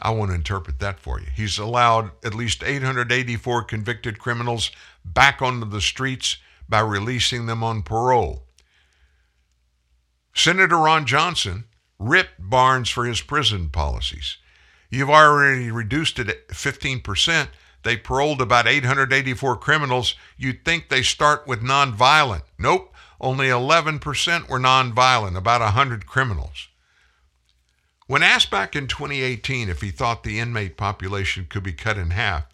I 0.00 0.10
want 0.10 0.30
to 0.30 0.36
interpret 0.36 0.78
that 0.78 1.00
for 1.00 1.20
you. 1.20 1.26
He's 1.34 1.58
allowed 1.58 2.12
at 2.24 2.34
least 2.34 2.62
884 2.62 3.64
convicted 3.64 4.18
criminals 4.18 4.70
back 5.04 5.42
onto 5.42 5.68
the 5.68 5.80
streets 5.80 6.36
by 6.68 6.80
releasing 6.80 7.46
them 7.46 7.64
on 7.64 7.82
parole. 7.82 8.44
Senator 10.34 10.76
Ron 10.76 11.04
Johnson 11.04 11.64
ripped 11.98 12.34
Barnes 12.38 12.88
for 12.88 13.04
his 13.04 13.20
prison 13.20 13.70
policies. 13.70 14.36
You've 14.88 15.10
already 15.10 15.70
reduced 15.70 16.18
it 16.18 16.28
at 16.28 16.48
15%. 16.48 17.48
They 17.88 17.96
paroled 17.96 18.42
about 18.42 18.68
884 18.68 19.56
criminals. 19.56 20.14
You'd 20.36 20.64
think 20.64 20.88
they 20.88 21.02
start 21.02 21.46
with 21.46 21.62
nonviolent. 21.62 22.42
Nope 22.58 22.94
only 23.20 23.48
11% 23.48 24.48
were 24.48 24.60
nonviolent, 24.60 25.36
about 25.36 25.60
100 25.60 26.06
criminals. 26.06 26.68
When 28.06 28.22
asked 28.22 28.50
back 28.50 28.74
in 28.76 28.86
2018 28.86 29.68
if 29.68 29.80
he 29.80 29.90
thought 29.90 30.22
the 30.22 30.38
inmate 30.38 30.76
population 30.76 31.46
could 31.48 31.62
be 31.62 31.72
cut 31.72 31.98
in 31.98 32.10
half, 32.10 32.46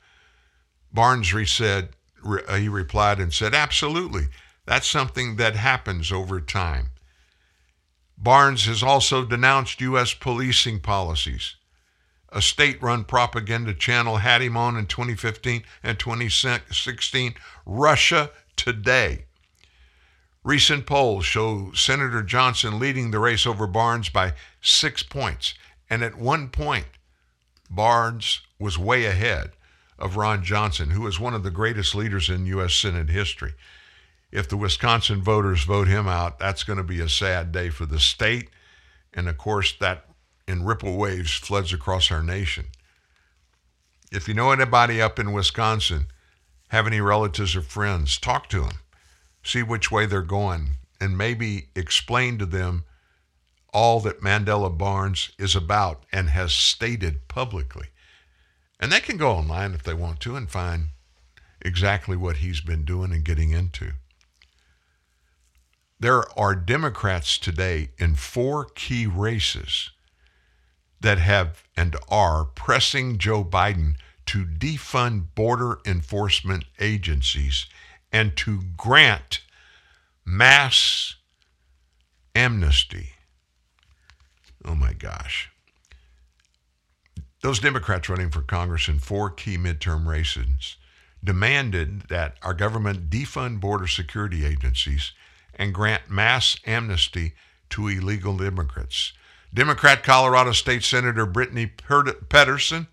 Barnes 0.93 1.35
re- 1.35 1.47
said, 1.47 1.90
uh, 2.24 2.55
he 2.55 2.69
replied 2.69 3.20
and 3.20 3.32
said, 3.32 3.55
absolutely. 3.55 4.28
That's 4.66 4.89
something 4.89 5.36
that 5.36 5.55
happens 5.55 6.11
over 6.11 6.40
time. 6.40 6.89
Barnes 8.16 8.65
has 8.65 8.82
also 8.82 9.24
denounced 9.24 9.81
U.S. 9.82 10.15
policing 10.15 10.81
policies. 10.81 11.56
A 12.35 12.43
state 12.43 12.82
run 12.82 13.05
propaganda 13.05 13.73
channel 13.73 14.16
had 14.16 14.43
him 14.43 14.56
on 14.56 14.77
in 14.77 14.86
2015 14.86 15.62
and 15.82 15.98
2016. 15.98 17.35
Russia 17.65 18.31
Today 18.56 19.24
Recent 20.44 20.85
polls 20.85 21.24
show 21.24 21.73
Senator 21.73 22.23
Johnson 22.23 22.78
leading 22.78 23.11
the 23.11 23.19
race 23.19 23.47
over 23.47 23.66
Barnes 23.66 24.11
by 24.11 24.35
six 24.61 25.02
points. 25.02 25.55
And 25.89 26.05
at 26.05 26.19
one 26.19 26.48
point, 26.48 26.86
Barnes 27.70 28.43
was 28.59 28.78
way 28.78 29.06
ahead 29.06 29.52
of 29.98 30.19
Ron 30.19 30.44
Johnson, 30.44 30.90
who 30.90 31.06
is 31.06 31.19
one 31.19 31.32
of 31.32 31.44
the 31.44 31.51
greatest 31.51 31.94
leaders 31.94 32.28
in 32.28 32.44
U.S. 32.47 32.74
Senate 32.74 33.09
history. 33.09 33.55
If 34.31 34.47
the 34.47 34.59
Wisconsin 34.59 35.23
voters 35.23 35.65
vote 35.65 35.89
him 35.89 36.06
out, 36.06 36.39
that's 36.39 36.65
going 36.65 36.77
to 36.77 36.82
be 36.82 37.01
a 37.01 37.09
sad 37.09 37.51
day 37.51 37.70
for 37.70 37.86
the 37.86 38.01
state. 38.01 38.51
And 39.15 39.31
of 39.31 39.39
course, 39.39 39.73
that 39.81 40.05
in 40.46 40.64
ripple 40.64 40.96
waves 40.96 41.32
floods 41.32 41.72
across 41.72 42.10
our 42.10 42.22
nation. 42.22 42.66
If 44.12 44.28
you 44.28 44.34
know 44.34 44.52
anybody 44.52 45.00
up 45.00 45.18
in 45.18 45.32
Wisconsin, 45.32 46.06
have 46.68 46.86
any 46.86 47.00
relatives 47.00 47.56
or 47.56 47.62
friends, 47.62 48.18
talk 48.18 48.48
to 48.50 48.60
them 48.60 48.78
see 49.44 49.62
which 49.62 49.90
way 49.90 50.06
they're 50.06 50.22
going, 50.22 50.76
and 51.00 51.16
maybe 51.16 51.68
explain 51.76 52.38
to 52.38 52.46
them 52.46 52.84
all 53.72 54.00
that 54.00 54.22
Mandela 54.22 54.76
Barnes 54.76 55.30
is 55.38 55.54
about 55.54 56.04
and 56.12 56.30
has 56.30 56.52
stated 56.52 57.28
publicly. 57.28 57.88
And 58.80 58.90
they 58.90 59.00
can 59.00 59.16
go 59.16 59.32
online 59.32 59.74
if 59.74 59.82
they 59.82 59.94
want 59.94 60.20
to 60.20 60.36
and 60.36 60.50
find 60.50 60.88
exactly 61.60 62.16
what 62.16 62.38
he's 62.38 62.60
been 62.60 62.84
doing 62.84 63.12
and 63.12 63.24
getting 63.24 63.50
into. 63.50 63.92
There 66.00 66.24
are 66.38 66.54
Democrats 66.54 67.38
today 67.38 67.90
in 67.98 68.14
four 68.14 68.66
key 68.74 69.06
races 69.06 69.90
that 71.05 71.18
have 71.18 71.62
and 71.76 71.97
are 72.09 72.47
pressing 72.47 73.18
Joe 73.18 73.44
Biden 73.44 73.97
to 74.26 74.44
defund 74.44 75.35
border 75.35 75.78
enforcement 75.86 76.64
agencies 76.81 77.66
and 78.10 78.35
to 78.39 78.62
grant 78.76 79.40
mass 80.24 81.16
amnesty. 82.35 83.10
Oh 84.64 84.74
my 84.74 84.94
gosh. 84.94 85.51
Those 87.43 87.59
Democrats 87.59 88.09
running 88.09 88.31
for 88.31 88.40
Congress 88.40 88.89
in 88.89 88.98
four 88.98 89.28
key 89.28 89.59
midterm 89.59 90.06
races 90.06 90.78
demanded 91.22 92.09
that 92.09 92.39
our 92.43 92.55
government 92.55 93.10
defund 93.10 93.60
border 93.60 93.86
security 93.86 94.47
agencies 94.47 95.12
and 95.55 95.74
grant 95.74 96.09
mass 96.09 96.56
amnesty 96.66 97.35
to 97.68 97.89
illegal 97.89 98.40
immigrants. 98.40 99.12
Democrat 99.55 100.02
Colorado 100.02 100.51
State 100.51 100.82
Senator 100.82 101.24
Brittany 101.24 101.66
Pettersen, 101.68 102.89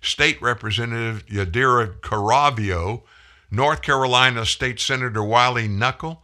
State 0.00 0.40
Representative 0.40 1.26
Yadira 1.26 1.98
Caraveo, 2.00 3.02
North 3.50 3.82
Carolina 3.82 4.46
State 4.46 4.78
Senator 4.78 5.24
Wiley 5.24 5.66
Nickel, 5.66 6.22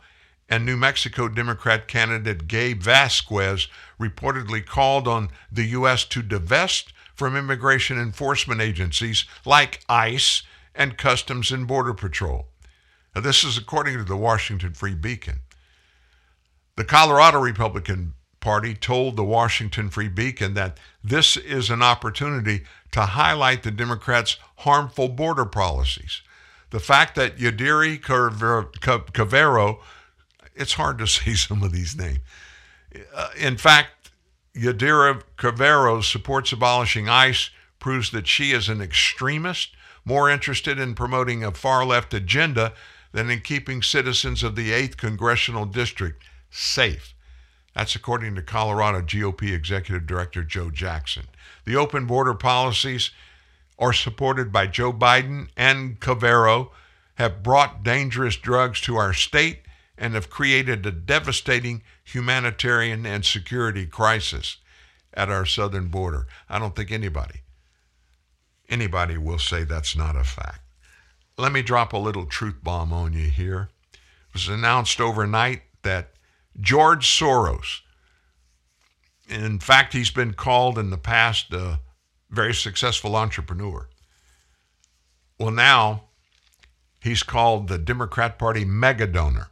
and 0.49 0.65
New 0.65 0.77
Mexico 0.77 1.29
Democrat 1.29 1.89
candidate 1.89 2.47
Gabe 2.47 2.81
Vasquez 2.81 3.67
reportedly 4.01 4.65
called 4.65 5.09
on 5.09 5.29
the 5.51 5.65
U.S. 5.67 6.05
to 6.05 6.23
divest 6.23 6.93
from 7.15 7.37
immigration 7.37 7.99
enforcement 7.99 8.61
agencies 8.61 9.25
like 9.45 9.85
ICE 9.89 10.43
and 10.75 10.97
Customs 10.97 11.51
and 11.51 11.67
Border 11.67 11.95
Patrol. 11.95 12.47
Now, 13.15 13.23
this 13.23 13.43
is 13.43 13.59
according 13.59 13.99
to 13.99 14.05
the 14.05 14.17
Washington 14.17 14.73
Free 14.73 14.95
Beacon. 14.95 15.41
The 16.77 16.85
Colorado 16.85 17.41
Republican 17.41 18.15
Party 18.41 18.75
told 18.75 19.17
the 19.17 19.25
Washington 19.25 19.91
Free 19.91 20.09
Beacon 20.09 20.55
that 20.55 20.79
this 21.05 21.37
is 21.37 21.71
an 21.71 21.83
opportunity 21.83 22.63
to 22.93 23.03
highlight 23.03 23.63
the 23.63 23.71
Democrats' 23.71 24.39
harmful 24.57 25.09
border 25.09 25.45
policies. 25.45 26.23
The 26.71 26.81
fact 26.81 27.15
that 27.17 27.37
Yadiri 27.37 28.01
Cavero, 28.01 29.79
it's 30.55 30.73
hard 30.75 30.99
to 30.99 31.07
say 31.07 31.35
some 31.35 31.63
of 31.63 31.73
these 31.73 31.97
names. 31.97 32.21
Uh, 33.15 33.29
in 33.37 33.57
fact, 33.57 34.11
Yadira 34.55 35.23
Cavero 35.37 36.03
supports 36.03 36.53
abolishing 36.53 37.09
ICE, 37.09 37.51
proves 37.79 38.11
that 38.11 38.27
she 38.27 38.53
is 38.53 38.69
an 38.69 38.81
extremist, 38.81 39.71
more 40.05 40.31
interested 40.31 40.79
in 40.79 40.95
promoting 40.95 41.45
a 41.45 41.53
far 41.53 41.85
left 41.85 42.13
agenda 42.15 42.73
than 43.13 43.31
in 43.31 43.41
keeping 43.41 43.83
citizens 43.83 44.43
of 44.43 44.57
the 44.57 44.71
8th 44.71 44.97
Congressional 44.97 45.67
District 45.67 46.23
safe. 46.51 47.15
That's 47.75 47.95
according 47.95 48.35
to 48.35 48.43
Colorado 48.43 49.01
GOP 49.01 49.55
Executive 49.55 50.07
Director 50.07 50.43
Joe 50.43 50.71
Jackson. 50.71 51.27
The 51.65 51.77
open 51.77 52.07
border 52.07 52.35
policies 52.35 53.11
are 53.79 53.93
supported 53.93 54.53
by 54.53 54.67
Joe 54.67 54.93
Biden 54.93 55.49
and 55.57 56.01
Cavero, 56.01 56.71
have 57.15 57.43
brought 57.43 57.83
dangerous 57.83 58.37
drugs 58.37 58.81
to 58.83 58.97
our 58.97 59.13
state, 59.13 59.61
and 59.97 60.15
have 60.15 60.31
created 60.31 60.85
a 60.85 60.91
devastating 60.91 61.83
humanitarian 62.05 63.07
and 63.07 63.25
security 63.25 63.87
crisis 63.87 64.57
at 65.15 65.29
our 65.29 65.45
southern 65.45 65.89
border. 65.89 66.27
I 66.49 66.59
don't 66.59 66.75
think 66.75 66.91
anybody, 66.91 67.41
anybody 68.69 69.17
will 69.19 69.39
say 69.39 69.65
that's 69.65 69.97
not 69.97 70.17
a 70.17 70.25
fact. 70.25 70.61
Let 71.37 71.53
me 71.53 71.63
drop 71.63 71.93
a 71.93 71.99
little 71.99 72.27
truth 72.27 72.57
bomb 72.63 72.93
on 72.93 73.13
you 73.13 73.29
here. 73.31 73.69
It 73.93 74.35
was 74.35 74.49
announced 74.49 75.01
overnight 75.01 75.63
that 75.83 76.11
George 76.61 77.07
Soros, 77.07 77.81
in 79.29 79.59
fact, 79.59 79.93
he's 79.93 80.11
been 80.11 80.35
called 80.35 80.79
in 80.79 80.91
the 80.91 80.99
past 80.99 81.53
a 81.53 81.81
very 82.31 82.55
successful 82.55 83.17
entrepreneur. 83.17 83.89
Well, 85.39 85.51
now 85.51 86.05
he's 87.01 87.23
called 87.23 87.69
the 87.69 87.79
Democrat 87.79 88.39
Party 88.39 88.65
mega 88.65 89.07
donor. 89.07 89.49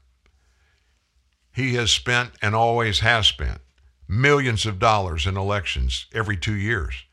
He 1.55 1.75
has 1.75 1.91
spent 1.91 2.33
and 2.43 2.55
always 2.55 3.01
has 3.01 3.27
spent 3.27 3.61
millions 4.07 4.67
of 4.67 4.79
dollars 4.79 5.27
in 5.27 5.37
elections 5.37 6.07
every 6.13 6.37
two 6.37 6.55
years. 6.55 7.05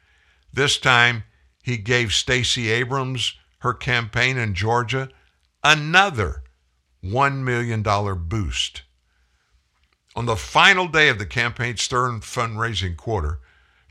This 0.54 0.78
time, 0.78 1.24
he 1.64 1.78
gave 1.78 2.14
Stacey 2.14 2.70
Abrams, 2.70 3.36
her 3.60 3.74
campaign 3.74 4.38
in 4.38 4.54
Georgia, 4.54 5.10
another 5.64 6.44
$1 7.04 7.38
million 7.44 7.84
boost. 8.28 8.84
On 10.18 10.26
the 10.26 10.38
final 10.38 10.88
day 10.88 11.10
of 11.10 11.20
the 11.20 11.26
campaign's 11.26 11.82
Stern 11.82 12.22
fundraising 12.22 12.96
quarter, 12.96 13.40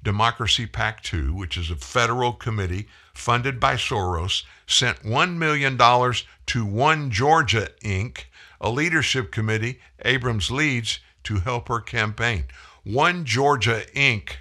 Democracy 0.03 0.65
PAC 0.65 1.03
2, 1.03 1.35
which 1.35 1.59
is 1.59 1.71
a 1.71 1.77
federal 1.77 2.33
committee 2.33 2.89
funded 3.13 3.61
by 3.61 3.75
Soros, 3.75 4.43
sent 4.67 5.03
$1 5.03 5.37
million 5.37 5.77
to 5.77 6.65
One 6.65 7.11
Georgia 7.11 7.69
Inc., 7.83 8.25
a 8.59 8.71
leadership 8.71 9.33
committee 9.33 9.81
Abrams 10.03 10.51
leads 10.51 10.99
to 11.25 11.41
help 11.41 11.69
her 11.69 11.81
campaign. 11.81 12.45
One 12.85 13.27
Georgia 13.27 13.83
Inc. 13.95 14.37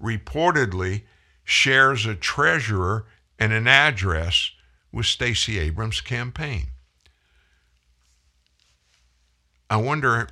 reportedly 0.00 1.02
shares 1.42 2.06
a 2.06 2.14
treasurer 2.14 3.06
and 3.40 3.52
an 3.52 3.66
address 3.66 4.52
with 4.92 5.06
Stacey 5.06 5.58
Abrams' 5.58 6.00
campaign. 6.00 6.66
I 9.68 9.76
wonder 9.78 10.28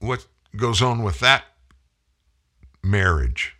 what 0.00 0.26
goes 0.56 0.82
on 0.82 1.02
with 1.02 1.20
that 1.20 1.44
marriage. 2.82 3.54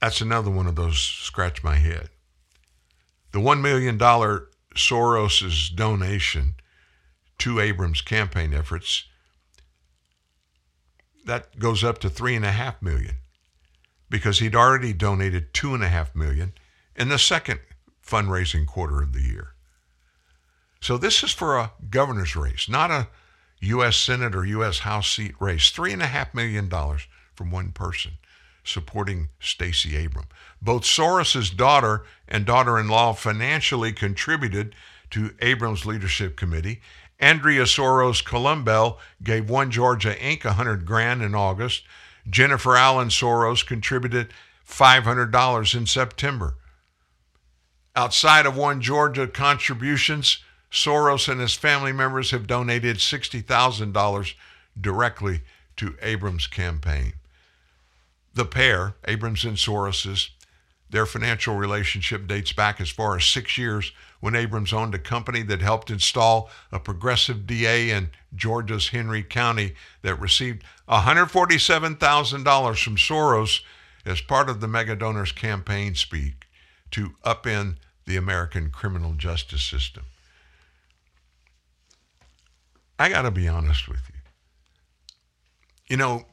That's 0.00 0.20
another 0.20 0.50
one 0.50 0.66
of 0.66 0.76
those 0.76 0.98
scratch 0.98 1.62
my 1.62 1.76
head. 1.76 2.10
The 3.32 3.38
$1 3.38 3.60
million 3.60 3.98
Soros's 3.98 5.70
donation 5.70 6.54
to 7.38 7.60
Abrams' 7.60 8.00
campaign 8.00 8.54
efforts, 8.54 9.04
that 11.24 11.58
goes 11.58 11.84
up 11.84 11.98
to 11.98 12.08
three 12.08 12.34
and 12.34 12.44
a 12.44 12.52
half 12.52 12.80
million 12.80 13.16
because 14.08 14.38
he'd 14.38 14.54
already 14.54 14.92
donated 14.92 15.52
two 15.52 15.74
and 15.74 15.82
a 15.82 15.88
half 15.88 16.14
million 16.14 16.52
in 16.94 17.08
the 17.08 17.18
second 17.18 17.60
fundraising 18.04 18.66
quarter 18.66 19.02
of 19.02 19.12
the 19.12 19.20
year. 19.20 19.48
So 20.80 20.96
this 20.96 21.22
is 21.24 21.32
for 21.32 21.58
a 21.58 21.72
governor's 21.90 22.36
race, 22.36 22.68
not 22.68 22.90
a 22.90 23.08
U.S. 23.60 23.96
Senate 23.96 24.34
or 24.34 24.44
U.S. 24.44 24.80
House 24.80 25.10
seat 25.10 25.34
race. 25.40 25.70
$3.5 25.72 26.34
million 26.34 26.70
from 27.34 27.50
one 27.50 27.72
person 27.72 28.12
supporting 28.66 29.28
Stacey 29.38 30.04
Abram. 30.04 30.26
Both 30.60 30.82
Soros's 30.82 31.50
daughter 31.50 32.04
and 32.28 32.44
daughter-in-law 32.44 33.14
financially 33.14 33.92
contributed 33.92 34.74
to 35.10 35.34
Abrams' 35.40 35.86
leadership 35.86 36.36
committee. 36.36 36.80
Andrea 37.18 37.62
Soros 37.62 38.24
Colombel 38.24 38.98
gave 39.22 39.48
One 39.48 39.70
Georgia 39.70 40.14
Inc. 40.14 40.44
100 40.44 40.84
grand 40.84 41.22
in 41.22 41.34
August. 41.34 41.84
Jennifer 42.28 42.76
Allan 42.76 43.08
Soros 43.08 43.64
contributed 43.64 44.32
$500 44.68 45.74
in 45.74 45.86
September. 45.86 46.56
Outside 47.94 48.44
of 48.44 48.56
One 48.56 48.82
Georgia 48.82 49.26
contributions, 49.26 50.38
Soros 50.70 51.28
and 51.28 51.40
his 51.40 51.54
family 51.54 51.92
members 51.92 52.30
have 52.30 52.46
donated 52.46 52.96
$60,000 52.96 54.34
directly 54.80 55.42
to 55.76 55.96
Abrams' 56.02 56.46
campaign. 56.46 57.14
The 58.34 58.44
pair, 58.44 58.94
Abrams 59.06 59.44
and 59.44 59.56
Soros's, 59.56 60.30
their 60.90 61.06
financial 61.06 61.56
relationship 61.56 62.26
dates 62.26 62.52
back 62.52 62.80
as 62.80 62.90
far 62.90 63.16
as 63.16 63.24
six 63.24 63.58
years 63.58 63.92
when 64.20 64.36
Abrams 64.36 64.72
owned 64.72 64.94
a 64.94 64.98
company 64.98 65.42
that 65.42 65.60
helped 65.60 65.90
install 65.90 66.48
a 66.70 66.78
progressive 66.78 67.46
DA 67.46 67.90
in 67.90 68.10
Georgia's 68.34 68.88
Henry 68.88 69.22
County 69.22 69.74
that 70.02 70.20
received 70.20 70.62
$147,000 70.88 72.82
from 72.82 72.96
Soros 72.96 73.60
as 74.04 74.20
part 74.20 74.48
of 74.48 74.60
the 74.60 74.68
megadonor's 74.68 75.32
campaign 75.32 75.94
speak 75.94 76.46
to 76.92 77.14
upend 77.24 77.76
the 78.06 78.16
American 78.16 78.70
criminal 78.70 79.14
justice 79.14 79.62
system. 79.62 80.04
I 82.98 83.08
got 83.08 83.22
to 83.22 83.30
be 83.30 83.48
honest 83.48 83.88
with 83.88 84.00
you. 84.08 84.20
You 85.88 85.96
know, 85.96 86.26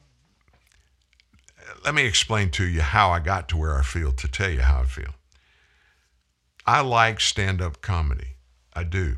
let 1.84 1.94
me 1.94 2.04
explain 2.06 2.50
to 2.52 2.64
you 2.64 2.80
how 2.80 3.10
I 3.10 3.20
got 3.20 3.48
to 3.50 3.56
where 3.56 3.78
I 3.78 3.82
feel 3.82 4.12
to 4.12 4.28
tell 4.28 4.50
you 4.50 4.60
how 4.60 4.80
I 4.80 4.84
feel. 4.84 5.14
I 6.66 6.80
like 6.80 7.20
stand 7.20 7.60
up 7.60 7.82
comedy. 7.82 8.36
I 8.72 8.84
do. 8.84 9.16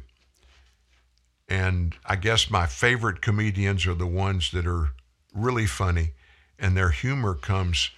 And 1.48 1.94
I 2.04 2.16
guess 2.16 2.50
my 2.50 2.66
favorite 2.66 3.20
comedians 3.22 3.86
are 3.86 3.94
the 3.94 4.06
ones 4.06 4.50
that 4.50 4.66
are 4.66 4.90
really 5.32 5.66
funny 5.66 6.14
and 6.58 6.76
their 6.76 6.90
humor 6.90 7.34
comes 7.34 7.90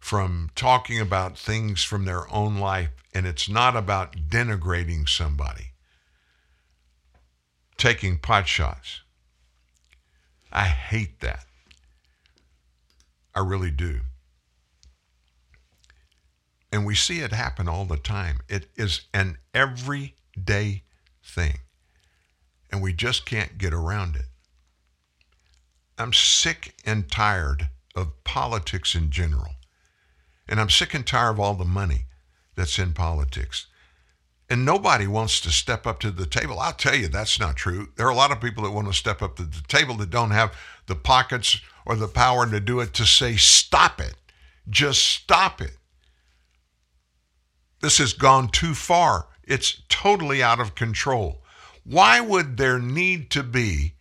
from 0.00 0.50
talking 0.56 0.98
about 0.98 1.38
things 1.38 1.84
from 1.84 2.04
their 2.04 2.32
own 2.34 2.58
life 2.58 2.90
and 3.14 3.24
it's 3.26 3.48
not 3.48 3.76
about 3.76 4.16
denigrating 4.28 5.08
somebody 5.08 5.71
taking 7.82 8.16
pot 8.16 8.46
shots. 8.46 9.00
I 10.52 10.66
hate 10.66 11.18
that. 11.18 11.44
I 13.34 13.40
really 13.40 13.72
do. 13.72 14.02
And 16.70 16.86
we 16.86 16.94
see 16.94 17.18
it 17.18 17.32
happen 17.32 17.68
all 17.68 17.84
the 17.84 17.96
time. 17.96 18.38
It 18.48 18.68
is 18.76 19.00
an 19.12 19.38
everyday 19.52 20.84
thing. 21.24 21.58
And 22.70 22.80
we 22.80 22.92
just 22.92 23.26
can't 23.26 23.58
get 23.58 23.74
around 23.74 24.14
it. 24.14 24.26
I'm 25.98 26.12
sick 26.12 26.74
and 26.84 27.10
tired 27.10 27.68
of 27.96 28.22
politics 28.22 28.94
in 28.94 29.10
general. 29.10 29.56
And 30.48 30.60
I'm 30.60 30.70
sick 30.70 30.94
and 30.94 31.04
tired 31.04 31.32
of 31.32 31.40
all 31.40 31.54
the 31.54 31.64
money 31.64 32.04
that's 32.54 32.78
in 32.78 32.92
politics. 32.92 33.66
And 34.52 34.66
nobody 34.66 35.06
wants 35.06 35.40
to 35.40 35.50
step 35.50 35.86
up 35.86 35.98
to 36.00 36.10
the 36.10 36.26
table. 36.26 36.60
I'll 36.60 36.74
tell 36.74 36.94
you, 36.94 37.08
that's 37.08 37.40
not 37.40 37.56
true. 37.56 37.88
There 37.96 38.06
are 38.06 38.10
a 38.10 38.14
lot 38.14 38.32
of 38.32 38.42
people 38.42 38.64
that 38.64 38.70
want 38.70 38.86
to 38.86 38.92
step 38.92 39.22
up 39.22 39.36
to 39.36 39.44
the 39.44 39.62
table 39.66 39.94
that 39.94 40.10
don't 40.10 40.32
have 40.32 40.54
the 40.84 40.94
pockets 40.94 41.58
or 41.86 41.96
the 41.96 42.06
power 42.06 42.44
to 42.44 42.60
do 42.60 42.80
it 42.80 42.92
to 42.92 43.06
say, 43.06 43.36
stop 43.36 43.98
it. 43.98 44.14
Just 44.68 45.04
stop 45.04 45.62
it. 45.62 45.78
This 47.80 47.96
has 47.96 48.12
gone 48.12 48.48
too 48.48 48.74
far. 48.74 49.28
It's 49.42 49.80
totally 49.88 50.42
out 50.42 50.60
of 50.60 50.74
control. 50.74 51.40
Why 51.84 52.20
would 52.20 52.58
there 52.58 52.78
need 52.78 53.30
to 53.30 53.42
be, 53.42 53.94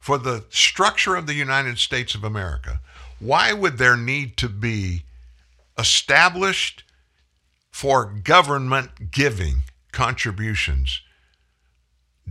for 0.00 0.18
the 0.18 0.44
structure 0.50 1.14
of 1.14 1.28
the 1.28 1.34
United 1.34 1.78
States 1.78 2.16
of 2.16 2.24
America, 2.24 2.80
why 3.20 3.52
would 3.52 3.78
there 3.78 3.96
need 3.96 4.36
to 4.38 4.48
be 4.48 5.04
established 5.78 6.82
for 7.78 8.06
government 8.06 9.12
giving 9.12 9.62
contributions 9.92 11.00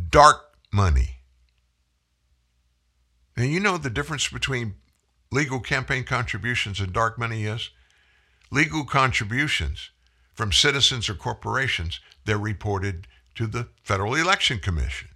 dark 0.09 0.57
money? 0.73 1.19
Now, 3.37 3.45
you 3.45 3.61
know 3.61 3.77
the 3.77 3.89
difference 3.89 4.27
between 4.27 4.75
legal 5.31 5.61
campaign 5.61 6.03
contributions 6.03 6.81
and 6.81 6.91
dark 6.91 7.17
money 7.17 7.45
is? 7.45 7.69
Legal 8.51 8.83
contributions 8.83 9.91
from 10.33 10.51
citizens 10.51 11.07
or 11.07 11.13
corporations, 11.13 12.01
they're 12.25 12.37
reported 12.37 13.07
to 13.35 13.47
the 13.47 13.69
Federal 13.83 14.15
Election 14.15 14.59
Commission. 14.59 15.07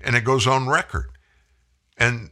And 0.00 0.16
it 0.16 0.24
goes 0.24 0.46
on 0.46 0.70
record. 0.70 1.10
And 1.98 2.30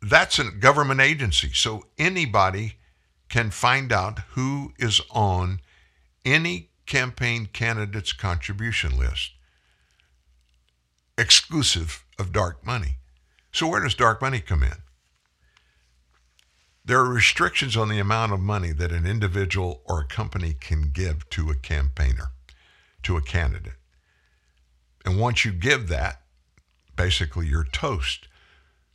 that's 0.00 0.38
a 0.38 0.44
government 0.44 1.02
agency. 1.02 1.50
So 1.52 1.88
anybody 1.98 2.76
can 3.28 3.50
find 3.50 3.92
out 3.92 4.20
who 4.30 4.72
is 4.78 5.02
on 5.10 5.60
any 6.32 6.70
campaign 6.86 7.46
candidate's 7.52 8.12
contribution 8.12 8.98
list, 8.98 9.32
exclusive 11.16 12.04
of 12.18 12.32
dark 12.32 12.64
money. 12.64 12.96
So, 13.52 13.66
where 13.66 13.82
does 13.82 13.94
dark 13.94 14.20
money 14.20 14.40
come 14.40 14.62
in? 14.62 14.82
There 16.84 17.00
are 17.00 17.12
restrictions 17.12 17.76
on 17.76 17.88
the 17.88 17.98
amount 17.98 18.32
of 18.32 18.40
money 18.40 18.72
that 18.72 18.92
an 18.92 19.06
individual 19.06 19.82
or 19.84 20.00
a 20.00 20.06
company 20.06 20.54
can 20.54 20.90
give 20.90 21.28
to 21.30 21.50
a 21.50 21.54
campaigner, 21.54 22.28
to 23.02 23.16
a 23.16 23.22
candidate. 23.22 23.74
And 25.04 25.20
once 25.20 25.44
you 25.44 25.52
give 25.52 25.88
that, 25.88 26.22
basically 26.96 27.46
you're 27.46 27.64
toast. 27.64 28.28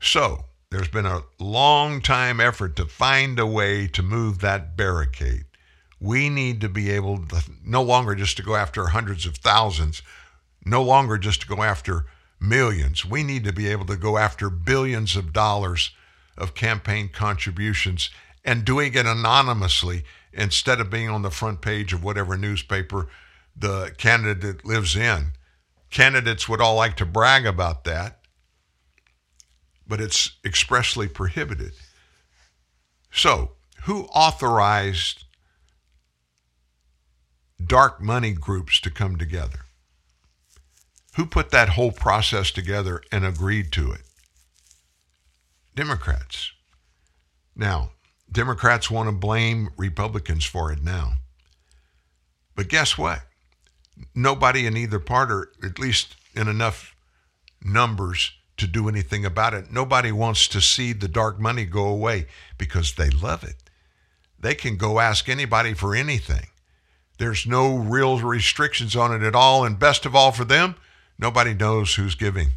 So, 0.01 0.45
there's 0.72 0.89
been 0.89 1.05
a 1.05 1.23
long 1.39 2.01
time 2.01 2.39
effort 2.39 2.76
to 2.77 2.85
find 2.85 3.38
a 3.38 3.45
way 3.45 3.88
to 3.89 4.01
move 4.01 4.39
that 4.39 4.76
barricade. 4.76 5.45
We 6.03 6.30
need 6.30 6.61
to 6.61 6.69
be 6.69 6.91
able 6.91 7.25
to 7.27 7.43
no 7.63 7.81
longer 7.81 8.13
just 8.13 8.38
to 8.38 8.43
go 8.43 8.55
after 8.55 8.88
hundreds 8.88 9.25
of 9.25 9.38
thousands, 9.38 10.01
no 10.65 10.84
longer 10.84 11.17
just 11.17 11.41
to 11.41 11.47
go 11.47 11.63
after 11.63 12.05
millions. 12.39 13.05
We 13.05 13.23
need 13.23 13.45
to 13.45 13.53
be 13.53 13.69
able 13.69 13.85
to 13.85 13.95
go 13.95 14.17
after 14.17 14.49
billions 14.49 15.15
of 15.15 15.34
dollars 15.34 15.91
of 16.38 16.53
campaign 16.53 17.09
contributions 17.09 18.09
and 18.43 18.65
doing 18.65 18.93
it 18.93 19.05
anonymously 19.05 20.03
instead 20.34 20.80
of 20.80 20.89
being 20.89 21.09
on 21.09 21.21
the 21.21 21.31
front 21.31 21.61
page 21.61 21.93
of 21.93 22.03
whatever 22.03 22.38
newspaper 22.38 23.07
the 23.55 23.93
candidate 23.97 24.65
lives 24.65 24.95
in. 24.95 25.31
Candidates 25.89 26.49
would 26.49 26.59
all 26.59 26.75
like 26.75 26.97
to 26.97 27.05
brag 27.05 27.45
about 27.45 27.85
that 27.85 28.19
but 29.88 30.01
it's 30.01 30.31
expressly 30.45 31.07
prohibited. 31.07 31.73
So, 33.11 33.51
who 33.84 34.05
authorized 34.05 35.25
dark 37.68 38.02
money 38.02 38.31
groups 38.31 38.80
to 38.81 38.90
come 38.90 39.18
together? 39.18 39.65
Who 41.15 41.26
put 41.26 41.52
that 41.52 41.69
whole 41.69 41.91
process 41.91 42.52
together 42.52 43.02
and 43.11 43.26
agreed 43.26 43.72
to 43.73 43.91
it? 43.91 44.02
Democrats. 45.76 46.52
Now, 47.56 47.91
Democrats 48.31 48.90
want 48.90 49.07
to 49.07 49.14
blame 49.14 49.69
Republicans 49.77 50.45
for 50.45 50.72
it 50.72 50.84
now. 50.84 51.14
But 52.56 52.68
guess 52.68 52.98
what? 52.98 53.22
Nobody 54.15 54.65
in 54.65 54.76
either 54.76 54.99
party, 54.99 55.49
at 55.64 55.77
least 55.77 56.15
in 56.35 56.48
enough 56.48 56.95
numbers, 57.64 58.31
to 58.57 58.68
do 58.68 58.88
anything 58.88 59.26
about 59.26 59.53
it. 59.53 59.72
Nobody 59.72 60.11
wants 60.11 60.48
to 60.49 60.61
see 60.61 60.94
the 60.94 61.07
dark 61.07 61.40
money 61.40 61.65
go 61.65 61.85
away 61.88 62.27
because 62.57 62.94
they 62.94 63.10
love 63.10 63.44
it. 63.44 63.56
They 64.40 64.56
can 64.56 64.77
go 64.77 64.99
ask 64.99 65.30
anybody 65.30 65.73
for 65.73 65.95
anything. 65.95 66.48
There's 67.23 67.47
no 67.47 67.77
real 67.77 68.19
restrictions 68.19 68.97
on 68.97 69.13
it 69.13 69.25
at 69.25 69.33
all. 69.33 69.63
And 69.63 69.79
best 69.79 70.05
of 70.05 70.13
all 70.13 70.33
for 70.33 70.43
them, 70.43 70.75
nobody 71.17 71.53
knows 71.53 71.95
who's 71.95 72.15
giving. 72.15 72.49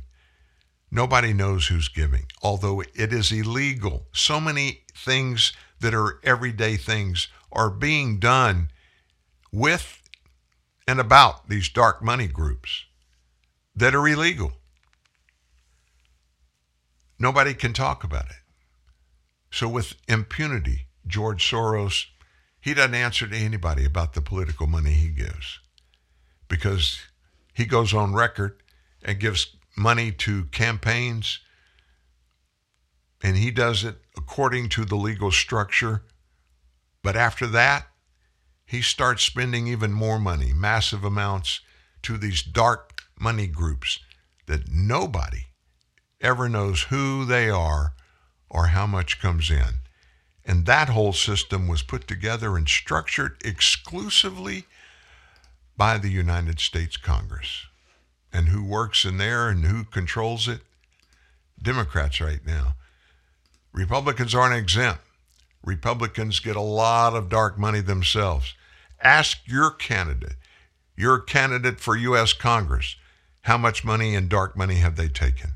Nobody 0.90 1.32
knows 1.32 1.68
who's 1.68 1.86
giving, 1.86 2.26
although 2.43 2.80
it 2.80 3.12
is 3.12 3.30
illegal. 3.30 4.09
So 4.10 4.40
many 4.40 4.82
things 4.93 5.52
that 5.78 5.94
are 5.94 6.18
everyday 6.24 6.76
things 6.76 7.28
are 7.52 7.70
being 7.70 8.18
done 8.18 8.72
with 9.52 10.02
and 10.88 10.98
about 10.98 11.48
these 11.48 11.68
dark 11.68 12.02
money 12.02 12.26
groups 12.26 12.86
that 13.76 13.94
are 13.94 14.09
illegal. 14.09 14.51
Nobody 17.20 17.55
can 17.55 17.72
talk 17.72 18.02
about 18.02 18.26
it. 18.26 18.43
So, 19.52 19.68
with 19.68 19.94
impunity, 20.09 20.88
George 21.06 21.48
Soros, 21.48 22.06
he 22.66 22.74
doesn't 22.74 22.97
answer 22.97 23.28
to 23.28 23.36
anybody 23.36 23.84
about 23.84 24.14
the 24.14 24.20
political 24.20 24.66
money 24.66 24.90
he 24.90 25.06
gives 25.06 25.60
because 26.48 26.98
he 27.55 27.64
goes 27.64 27.94
on 27.94 28.12
record 28.12 28.60
and 29.05 29.20
gives 29.20 29.55
money 29.76 30.10
to 30.10 30.47
campaigns 30.47 31.38
and 33.22 33.36
he 33.36 33.52
does 33.52 33.84
it 33.84 33.98
according 34.16 34.68
to 34.68 34.84
the 34.84 34.97
legal 34.97 35.30
structure. 35.30 36.02
But 37.05 37.14
after 37.14 37.47
that, 37.47 37.86
he 38.64 38.82
starts 38.82 39.22
spending 39.22 39.68
even 39.68 39.93
more 39.93 40.18
money, 40.18 40.52
massive 40.52 41.05
amounts, 41.05 41.60
to 42.02 42.18
these 42.18 42.43
dark 42.43 43.05
money 43.16 43.47
groups 43.47 44.01
that 44.47 44.68
nobody 44.72 45.47
ever 46.20 46.48
knows 46.48 46.82
who 46.82 47.24
they 47.24 47.48
are 47.48 47.93
or 48.51 48.66
how 48.68 48.88
much 48.88 49.20
comes 49.20 49.52
in. 49.52 49.86
And 50.47 50.64
that 50.66 50.89
whole 50.89 51.12
system 51.12 51.66
was 51.66 51.82
put 51.82 52.06
together 52.06 52.56
and 52.56 52.68
structured 52.68 53.36
exclusively 53.44 54.66
by 55.77 55.98
the 55.98 56.09
United 56.09 56.60
States 56.60 56.97
Congress. 56.97 57.66
And 58.32 58.48
who 58.48 58.62
works 58.64 59.05
in 59.05 59.18
there 59.18 59.48
and 59.48 59.64
who 59.64 59.85
controls 59.85 60.47
it? 60.47 60.60
Democrats 61.60 62.20
right 62.20 62.47
now. 62.47 62.77
Republicans 63.73 64.35
aren't 64.35 64.55
exempt. 64.55 65.02
Republicans 65.64 66.39
get 66.39 66.55
a 66.55 66.60
lot 66.60 67.14
of 67.14 67.28
dark 67.28 67.59
money 67.59 67.81
themselves. 67.81 68.55
Ask 69.02 69.39
your 69.47 69.73
candidate, 69.73 70.36
your 70.97 71.18
candidate 71.18 71.81
for 71.81 71.97
U.S. 71.97 72.32
Congress, 72.32 72.94
how 73.43 73.59
much 73.59 73.85
money 73.85 74.14
and 74.14 74.28
dark 74.28 74.56
money 74.56 74.77
have 74.77 74.97
they 74.97 75.09
taken? 75.09 75.56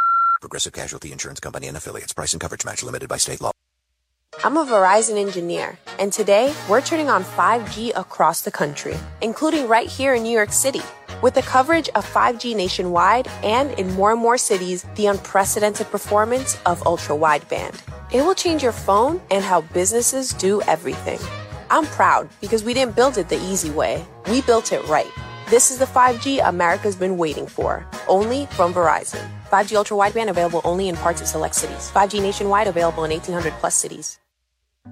Progressive 0.41 0.73
Casualty 0.73 1.11
Insurance 1.11 1.39
Company 1.39 1.67
and 1.67 1.77
affiliates. 1.77 2.13
Price 2.13 2.33
and 2.33 2.41
coverage 2.41 2.65
match 2.65 2.83
limited 2.83 3.07
by 3.07 3.17
state 3.17 3.39
law. 3.39 3.51
I'm 4.43 4.57
a 4.57 4.65
Verizon 4.65 5.19
engineer, 5.19 5.77
and 5.99 6.11
today 6.11 6.53
we're 6.67 6.81
turning 6.81 7.09
on 7.09 7.23
5G 7.23 7.91
across 7.95 8.41
the 8.41 8.49
country, 8.49 8.95
including 9.21 9.67
right 9.67 9.87
here 9.87 10.15
in 10.15 10.23
New 10.23 10.31
York 10.31 10.51
City. 10.51 10.81
With 11.21 11.35
the 11.35 11.43
coverage 11.43 11.89
of 11.89 12.11
5G 12.11 12.55
nationwide 12.55 13.27
and 13.43 13.71
in 13.79 13.93
more 13.93 14.13
and 14.13 14.19
more 14.19 14.39
cities, 14.39 14.83
the 14.95 15.05
unprecedented 15.05 15.91
performance 15.91 16.57
of 16.65 16.81
ultra 16.87 17.15
wideband. 17.15 17.79
It 18.11 18.23
will 18.23 18.33
change 18.33 18.63
your 18.63 18.71
phone 18.71 19.21
and 19.29 19.43
how 19.43 19.61
businesses 19.61 20.33
do 20.33 20.61
everything. 20.63 21.19
I'm 21.69 21.85
proud 21.85 22.27
because 22.41 22.63
we 22.63 22.73
didn't 22.73 22.95
build 22.95 23.17
it 23.17 23.29
the 23.29 23.39
easy 23.39 23.69
way. 23.69 24.03
We 24.27 24.41
built 24.41 24.73
it 24.73 24.83
right. 24.87 25.11
This 25.51 25.69
is 25.69 25.79
the 25.79 25.85
5G 25.85 26.39
America's 26.47 26.95
been 26.95 27.17
waiting 27.17 27.45
for, 27.45 27.85
only 28.07 28.45
from 28.45 28.73
Verizon. 28.73 29.29
5G 29.51 29.75
ultra 29.75 29.97
wideband 29.97 30.29
available 30.29 30.61
only 30.63 30.87
in 30.87 30.95
parts 30.95 31.19
of 31.19 31.27
select 31.27 31.55
cities. 31.55 31.91
5G 31.93 32.21
nationwide 32.21 32.67
available 32.67 33.03
in 33.03 33.11
1800 33.11 33.51
plus 33.59 33.75
cities. 33.75 34.17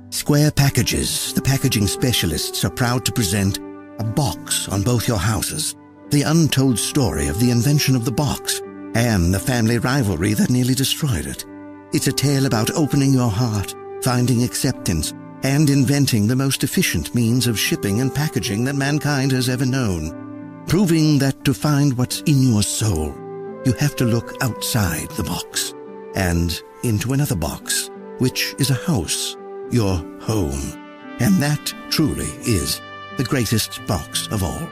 Square 0.09 0.51
Packages, 0.51 1.33
the 1.33 1.41
packaging 1.41 1.87
specialists, 1.87 2.65
are 2.65 2.69
proud 2.69 3.05
to 3.05 3.13
present 3.13 3.57
a 3.99 4.03
box 4.03 4.67
on 4.67 4.83
both 4.83 5.07
your 5.07 5.17
houses. 5.17 5.77
The 6.09 6.23
untold 6.23 6.77
story 6.77 7.27
of 7.29 7.39
the 7.39 7.51
invention 7.51 7.95
of 7.95 8.03
the 8.03 8.11
box 8.11 8.59
and 8.95 9.33
the 9.33 9.39
family 9.39 9.77
rivalry 9.77 10.33
that 10.33 10.49
nearly 10.49 10.73
destroyed 10.73 11.25
it. 11.25 11.45
It's 11.93 12.07
a 12.07 12.11
tale 12.11 12.47
about 12.47 12.71
opening 12.71 13.13
your 13.13 13.31
heart, 13.31 13.73
finding 14.03 14.43
acceptance, 14.43 15.13
and 15.41 15.69
inventing 15.69 16.27
the 16.27 16.35
most 16.35 16.65
efficient 16.65 17.15
means 17.15 17.47
of 17.47 17.57
shipping 17.57 18.01
and 18.01 18.13
packaging 18.13 18.65
that 18.65 18.75
mankind 18.75 19.31
has 19.31 19.47
ever 19.47 19.65
known. 19.65 20.25
Proving 20.67 21.17
that 21.19 21.43
to 21.45 21.53
find 21.53 21.97
what's 21.97 22.21
in 22.21 22.43
your 22.43 22.61
soul, 22.63 23.15
you 23.65 23.73
have 23.79 23.95
to 23.97 24.05
look 24.05 24.35
outside 24.41 25.09
the 25.11 25.23
box 25.23 25.73
and 26.15 26.61
into 26.83 27.13
another 27.13 27.35
box, 27.35 27.89
which 28.19 28.55
is 28.59 28.69
a 28.69 28.85
house, 28.85 29.35
your 29.71 29.97
home. 30.21 30.61
And 31.19 31.35
that 31.41 31.73
truly 31.89 32.29
is 32.45 32.81
the 33.17 33.23
greatest 33.23 33.85
box 33.87 34.27
of 34.27 34.43
all. 34.43 34.69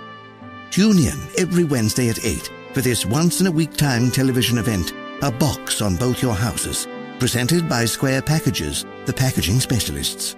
Tune 0.72 1.00
in 1.00 1.18
every 1.38 1.64
Wednesday 1.64 2.10
at 2.10 2.24
8 2.24 2.52
for 2.74 2.82
this 2.82 3.06
once 3.06 3.42
in 3.42 3.48
a 3.48 3.52
week 3.52 3.76
time 3.76 4.12
television 4.12 4.58
event, 4.58 4.94
A 5.24 5.32
Box 5.32 5.82
on 5.82 5.96
Both 5.96 6.22
Your 6.22 6.36
Houses, 6.36 6.88
presented 7.20 7.68
by 7.68 7.86
Square 7.86 8.22
Packages, 8.22 8.86
the 9.06 9.14
packaging 9.14 9.60
specialists. 9.60 10.36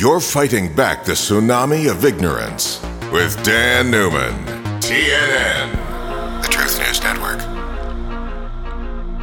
You're 0.00 0.20
fighting 0.20 0.72
back 0.76 1.04
the 1.04 1.14
tsunami 1.14 1.90
of 1.90 2.04
ignorance 2.04 2.80
with 3.10 3.42
Dan 3.42 3.90
Newman, 3.90 4.32
TNN, 4.78 6.40
the 6.40 6.46
Truth 6.46 6.78
News 6.78 7.02
Network. 7.02 7.40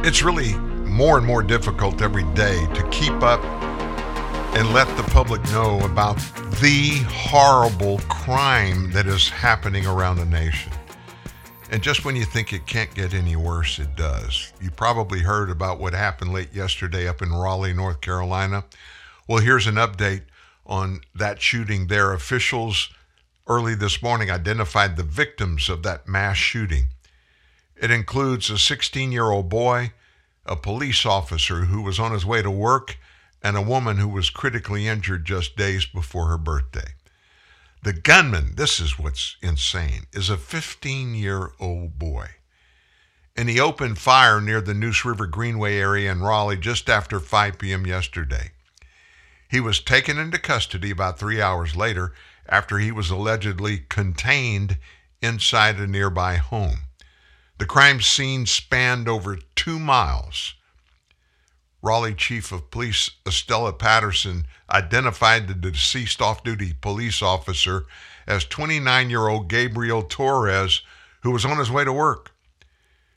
It's 0.04 0.22
really 0.22 0.52
more 0.84 1.16
and 1.16 1.26
more 1.26 1.42
difficult 1.42 2.02
every 2.02 2.24
day 2.34 2.66
to 2.74 2.86
keep 2.90 3.14
up 3.22 3.42
and 4.54 4.74
let 4.74 4.86
the 4.98 5.02
public 5.04 5.42
know 5.44 5.80
about 5.80 6.18
the 6.60 7.02
horrible 7.08 7.98
crime 8.10 8.92
that 8.92 9.06
is 9.06 9.30
happening 9.30 9.86
around 9.86 10.18
the 10.18 10.26
nation. 10.26 10.72
And 11.70 11.82
just 11.82 12.04
when 12.04 12.16
you 12.16 12.26
think 12.26 12.52
it 12.52 12.66
can't 12.66 12.94
get 12.94 13.14
any 13.14 13.34
worse, 13.34 13.78
it 13.78 13.96
does. 13.96 14.52
You 14.60 14.70
probably 14.70 15.20
heard 15.20 15.48
about 15.48 15.80
what 15.80 15.94
happened 15.94 16.34
late 16.34 16.52
yesterday 16.52 17.08
up 17.08 17.22
in 17.22 17.32
Raleigh, 17.32 17.72
North 17.72 18.02
Carolina. 18.02 18.66
Well, 19.26 19.38
here's 19.38 19.66
an 19.66 19.76
update 19.76 20.20
on 20.66 21.00
that 21.14 21.40
shooting 21.40 21.86
there. 21.86 22.12
Officials 22.12 22.90
early 23.46 23.74
this 23.74 24.02
morning 24.02 24.30
identified 24.30 24.96
the 24.96 25.02
victims 25.02 25.68
of 25.68 25.82
that 25.84 26.08
mass 26.08 26.36
shooting. 26.36 26.88
It 27.76 27.90
includes 27.90 28.50
a 28.50 28.58
16 28.58 29.12
year 29.12 29.30
old 29.30 29.48
boy, 29.48 29.92
a 30.44 30.56
police 30.56 31.04
officer 31.06 31.66
who 31.66 31.82
was 31.82 31.98
on 31.98 32.12
his 32.12 32.26
way 32.26 32.42
to 32.42 32.50
work, 32.50 32.98
and 33.42 33.56
a 33.56 33.62
woman 33.62 33.98
who 33.98 34.08
was 34.08 34.30
critically 34.30 34.88
injured 34.88 35.24
just 35.24 35.56
days 35.56 35.86
before 35.86 36.26
her 36.26 36.38
birthday. 36.38 36.94
The 37.82 37.92
gunman, 37.92 38.54
this 38.56 38.80
is 38.80 38.98
what's 38.98 39.36
insane, 39.42 40.06
is 40.12 40.28
a 40.28 40.36
15 40.36 41.14
year 41.14 41.52
old 41.60 41.98
boy. 41.98 42.30
And 43.36 43.48
he 43.50 43.60
opened 43.60 43.98
fire 43.98 44.40
near 44.40 44.62
the 44.62 44.74
Neuse 44.74 45.04
River 45.04 45.26
Greenway 45.26 45.76
area 45.76 46.10
in 46.10 46.22
Raleigh 46.22 46.56
just 46.56 46.88
after 46.88 47.20
5 47.20 47.58
p.m. 47.58 47.86
yesterday. 47.86 48.52
He 49.56 49.60
was 49.60 49.80
taken 49.80 50.18
into 50.18 50.38
custody 50.38 50.90
about 50.90 51.18
three 51.18 51.40
hours 51.40 51.74
later 51.74 52.12
after 52.46 52.78
he 52.78 52.92
was 52.92 53.08
allegedly 53.08 53.86
contained 53.88 54.76
inside 55.22 55.76
a 55.76 55.86
nearby 55.86 56.36
home. 56.36 56.80
The 57.56 57.64
crime 57.64 58.02
scene 58.02 58.44
spanned 58.44 59.08
over 59.08 59.38
two 59.54 59.78
miles. 59.78 60.52
Raleigh 61.80 62.12
Chief 62.12 62.52
of 62.52 62.70
Police 62.70 63.12
Estella 63.26 63.72
Patterson 63.72 64.46
identified 64.68 65.48
the 65.48 65.54
deceased 65.54 66.20
off 66.20 66.44
duty 66.44 66.74
police 66.74 67.22
officer 67.22 67.86
as 68.26 68.44
29 68.44 69.08
year 69.08 69.26
old 69.26 69.48
Gabriel 69.48 70.02
Torres, 70.02 70.82
who 71.22 71.30
was 71.30 71.46
on 71.46 71.56
his 71.56 71.70
way 71.70 71.82
to 71.82 71.94
work. 71.94 72.32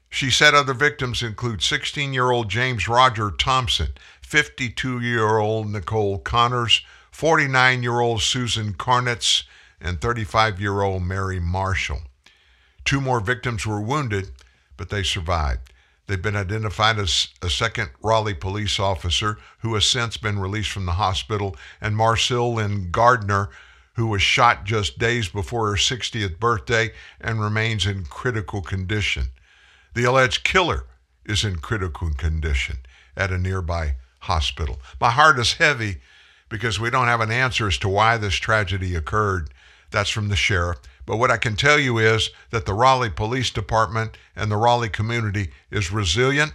She 0.10 0.32
said 0.32 0.56
other 0.56 0.74
victims 0.74 1.22
include 1.22 1.62
16 1.62 2.14
year 2.14 2.32
old 2.32 2.50
James 2.50 2.88
Roger 2.88 3.30
Thompson, 3.30 3.90
52 4.30 5.00
year 5.00 5.40
old 5.40 5.72
Nicole 5.72 6.20
Connors, 6.20 6.84
49 7.10 7.82
year 7.82 8.00
old 8.00 8.22
Susan 8.22 8.74
Karnatz, 8.74 9.42
and 9.82 10.00
35 10.00 10.62
year 10.62 10.84
old 10.84 11.02
Mary 11.02 11.40
Marshall. 11.40 12.02
Two 12.86 13.02
more 13.02 13.22
victims 13.22 13.66
were 13.66 13.82
wounded, 13.82 14.30
but 14.78 14.92
they 14.92 15.02
survived. 15.02 15.74
They've 16.06 16.22
been 16.22 16.36
identified 16.36 17.00
as 17.00 17.30
a 17.42 17.50
second 17.50 17.90
Raleigh 18.04 18.36
police 18.36 18.80
officer 18.80 19.40
who 19.62 19.74
has 19.74 19.86
since 19.86 20.16
been 20.16 20.38
released 20.38 20.70
from 20.70 20.86
the 20.86 20.92
hospital, 20.92 21.56
and 21.82 21.98
Marcille 21.98 22.54
Lynn 22.54 22.92
Gardner, 22.92 23.50
who 23.94 24.06
was 24.06 24.22
shot 24.22 24.64
just 24.64 25.00
days 25.00 25.28
before 25.28 25.70
her 25.70 25.76
60th 25.76 26.38
birthday 26.38 26.92
and 27.20 27.42
remains 27.42 27.88
in 27.88 28.04
critical 28.06 28.62
condition. 28.62 29.30
The 29.96 30.04
alleged 30.04 30.44
killer 30.44 30.86
is 31.26 31.44
in 31.44 31.56
critical 31.56 32.14
condition 32.14 32.78
at 33.18 33.32
a 33.32 33.40
nearby 33.40 33.96
hospital. 34.20 34.80
My 35.00 35.12
heart 35.12 35.40
is 35.40 35.54
heavy 35.54 35.98
because 36.50 36.80
we 36.80 36.90
don't 36.90 37.08
have 37.08 37.22
an 37.22 37.32
answer 37.32 37.68
as 37.68 37.78
to 37.80 37.90
why 37.90 38.18
this 38.18 38.36
tragedy 38.36 38.96
occurred. 38.96 39.50
That's 39.92 40.10
from 40.10 40.30
the 40.30 40.36
sheriff. 40.36 40.80
But 41.06 41.18
what 41.18 41.32
I 41.32 41.38
can 41.38 41.56
tell 41.56 41.80
you 41.80 41.98
is 41.98 42.30
that 42.52 42.66
the 42.66 42.74
Raleigh 42.74 43.10
Police 43.10 43.50
Department 43.50 44.18
and 44.36 44.52
the 44.52 44.58
Raleigh 44.58 44.90
community 44.90 45.52
is 45.72 45.92
resilient 45.92 46.54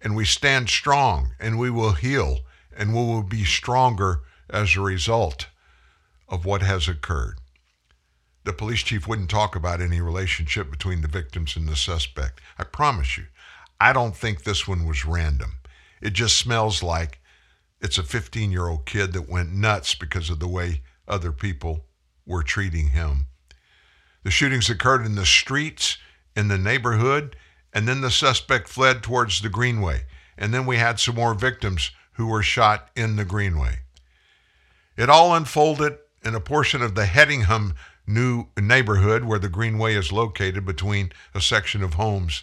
and 0.00 0.16
we 0.16 0.24
stand 0.24 0.68
strong 0.68 1.32
and 1.38 1.58
we 1.58 1.70
will 1.70 1.92
heal 1.92 2.40
and 2.76 2.94
we 2.94 3.00
will 3.00 3.22
be 3.22 3.44
stronger 3.44 4.20
as 4.48 4.76
a 4.76 4.80
result 4.80 5.48
of 6.28 6.44
what 6.44 6.62
has 6.62 6.88
occurred. 6.88 7.38
The 8.44 8.52
police 8.52 8.82
chief 8.82 9.06
wouldn't 9.06 9.30
talk 9.30 9.54
about 9.54 9.80
any 9.80 10.00
relationship 10.00 10.70
between 10.70 11.02
the 11.02 11.08
victims 11.08 11.56
and 11.56 11.68
the 11.68 11.76
suspect. 11.76 12.40
I 12.58 12.64
promise 12.64 13.16
you, 13.16 13.26
I 13.80 13.92
don't 13.92 14.16
think 14.16 14.42
this 14.42 14.66
one 14.66 14.86
was 14.86 15.04
random. 15.04 15.56
It 16.02 16.12
just 16.12 16.36
smells 16.36 16.82
like 16.82 17.20
it's 17.80 17.98
a 17.98 18.02
15 18.02 18.52
year 18.52 18.68
old 18.68 18.84
kid 18.84 19.12
that 19.14 19.28
went 19.28 19.52
nuts 19.52 19.94
because 19.94 20.28
of 20.28 20.40
the 20.40 20.48
way 20.48 20.82
other 21.08 21.32
people 21.32 21.86
were 22.26 22.42
treating 22.42 22.88
him 22.88 23.26
the 24.22 24.30
shootings 24.30 24.70
occurred 24.70 25.04
in 25.04 25.14
the 25.14 25.26
streets, 25.26 25.98
in 26.36 26.48
the 26.48 26.58
neighborhood, 26.58 27.36
and 27.72 27.88
then 27.88 28.00
the 28.00 28.10
suspect 28.10 28.68
fled 28.68 29.02
towards 29.02 29.40
the 29.40 29.48
Greenway. 29.48 30.04
And 30.38 30.52
then 30.52 30.66
we 30.66 30.76
had 30.76 31.00
some 31.00 31.16
more 31.16 31.34
victims 31.34 31.90
who 32.12 32.26
were 32.26 32.42
shot 32.42 32.90
in 32.94 33.16
the 33.16 33.24
Greenway. 33.24 33.80
It 34.96 35.08
all 35.08 35.34
unfolded 35.34 35.98
in 36.24 36.34
a 36.34 36.40
portion 36.40 36.82
of 36.82 36.94
the 36.94 37.06
Hedingham 37.06 37.74
new 38.06 38.46
neighborhood 38.58 39.24
where 39.24 39.38
the 39.38 39.48
Greenway 39.48 39.94
is 39.94 40.12
located 40.12 40.64
between 40.64 41.12
a 41.34 41.40
section 41.40 41.82
of 41.82 41.94
homes. 41.94 42.42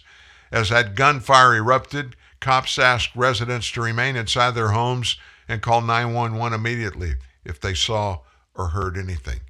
As 0.50 0.70
that 0.70 0.94
gunfire 0.94 1.54
erupted, 1.54 2.16
cops 2.40 2.78
asked 2.78 3.14
residents 3.14 3.70
to 3.72 3.82
remain 3.82 4.16
inside 4.16 4.52
their 4.52 4.70
homes 4.70 5.16
and 5.48 5.62
call 5.62 5.80
911 5.80 6.58
immediately 6.58 7.14
if 7.44 7.60
they 7.60 7.74
saw 7.74 8.20
or 8.54 8.68
heard 8.68 8.96
anything. 8.96 9.40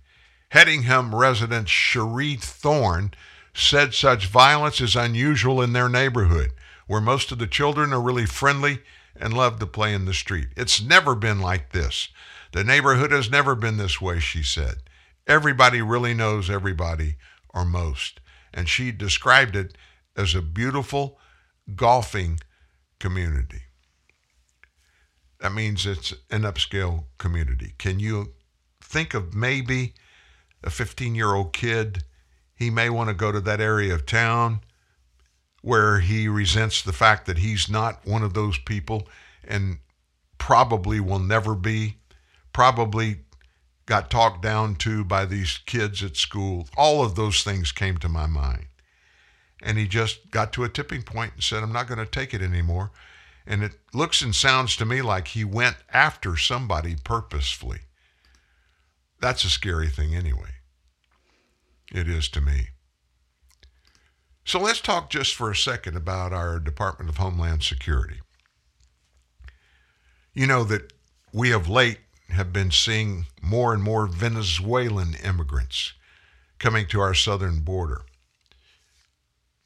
Hedingham 0.52 1.14
resident 1.14 1.68
Cherie 1.68 2.36
Thorne 2.36 3.12
said 3.54 3.94
such 3.94 4.26
violence 4.26 4.80
is 4.80 4.96
unusual 4.96 5.62
in 5.62 5.72
their 5.72 5.88
neighborhood, 5.88 6.50
where 6.86 7.00
most 7.00 7.30
of 7.30 7.38
the 7.38 7.46
children 7.46 7.92
are 7.92 8.00
really 8.00 8.26
friendly 8.26 8.80
and 9.16 9.32
love 9.34 9.58
to 9.58 9.66
play 9.66 9.94
in 9.94 10.06
the 10.06 10.14
street. 10.14 10.48
It's 10.56 10.82
never 10.82 11.14
been 11.14 11.40
like 11.40 11.72
this. 11.72 12.08
The 12.52 12.64
neighborhood 12.64 13.12
has 13.12 13.30
never 13.30 13.54
been 13.54 13.76
this 13.76 14.00
way, 14.00 14.18
she 14.18 14.42
said. 14.42 14.76
Everybody 15.26 15.82
really 15.82 16.14
knows 16.14 16.50
everybody, 16.50 17.16
or 17.50 17.64
most. 17.64 18.20
And 18.52 18.68
she 18.68 18.90
described 18.90 19.54
it 19.54 19.76
as 20.16 20.34
a 20.34 20.42
beautiful 20.42 21.18
golfing 21.76 22.40
community. 23.00 23.62
That 25.40 25.52
means 25.52 25.86
it's 25.86 26.12
an 26.30 26.42
upscale 26.42 27.04
community. 27.18 27.74
Can 27.78 27.98
you 27.98 28.34
think 28.80 29.14
of 29.14 29.34
maybe 29.34 29.94
a 30.62 30.70
15 30.70 31.14
year 31.14 31.34
old 31.34 31.52
kid, 31.52 32.04
he 32.54 32.70
may 32.70 32.90
want 32.90 33.08
to 33.08 33.14
go 33.14 33.32
to 33.32 33.40
that 33.40 33.60
area 33.60 33.94
of 33.94 34.06
town 34.06 34.60
where 35.62 36.00
he 36.00 36.28
resents 36.28 36.82
the 36.82 36.92
fact 36.92 37.26
that 37.26 37.38
he's 37.38 37.68
not 37.68 38.06
one 38.06 38.22
of 38.22 38.34
those 38.34 38.58
people 38.58 39.06
and 39.44 39.78
probably 40.38 41.00
will 41.00 41.18
never 41.18 41.54
be, 41.54 41.96
probably 42.52 43.20
got 43.86 44.10
talked 44.10 44.42
down 44.42 44.74
to 44.76 45.04
by 45.04 45.24
these 45.24 45.58
kids 45.66 46.02
at 46.02 46.16
school. 46.16 46.68
All 46.76 47.02
of 47.02 47.14
those 47.14 47.42
things 47.42 47.72
came 47.72 47.96
to 47.98 48.08
my 48.08 48.26
mind. 48.26 48.66
And 49.62 49.78
he 49.78 49.86
just 49.86 50.30
got 50.30 50.52
to 50.54 50.64
a 50.64 50.68
tipping 50.68 51.02
point 51.02 51.34
and 51.34 51.42
said, 51.42 51.62
I'm 51.62 51.72
not 51.72 51.86
going 51.86 51.98
to 51.98 52.06
take 52.06 52.32
it 52.32 52.42
anymore. 52.42 52.90
And 53.46 53.62
it 53.62 53.72
looks 53.92 54.22
and 54.22 54.34
sounds 54.34 54.76
to 54.76 54.84
me 54.84 55.02
like 55.02 55.28
he 55.28 55.44
went 55.44 55.76
after 55.92 56.36
somebody 56.36 56.96
purposefully. 57.02 57.80
That's 59.20 59.44
a 59.44 59.50
scary 59.50 59.88
thing 59.88 60.14
anyway. 60.14 60.50
It 61.92 62.08
is 62.08 62.28
to 62.30 62.40
me. 62.40 62.68
So 64.44 64.58
let's 64.58 64.80
talk 64.80 65.10
just 65.10 65.34
for 65.34 65.50
a 65.50 65.56
second 65.56 65.96
about 65.96 66.32
our 66.32 66.58
Department 66.58 67.10
of 67.10 67.18
Homeland 67.18 67.62
Security. 67.62 68.20
You 70.32 70.46
know 70.46 70.64
that 70.64 70.92
we 71.32 71.52
of 71.52 71.68
late 71.68 71.98
have 72.30 72.52
been 72.52 72.70
seeing 72.70 73.26
more 73.42 73.74
and 73.74 73.82
more 73.82 74.06
Venezuelan 74.06 75.14
immigrants 75.22 75.92
coming 76.58 76.86
to 76.86 77.00
our 77.00 77.14
southern 77.14 77.60
border. 77.60 78.02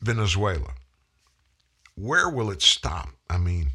Venezuela. 0.05 0.75
where 1.97 2.29
will 2.29 2.51
it 2.51 2.61
stop? 2.61 3.09
I 3.31 3.39
mean, 3.39 3.71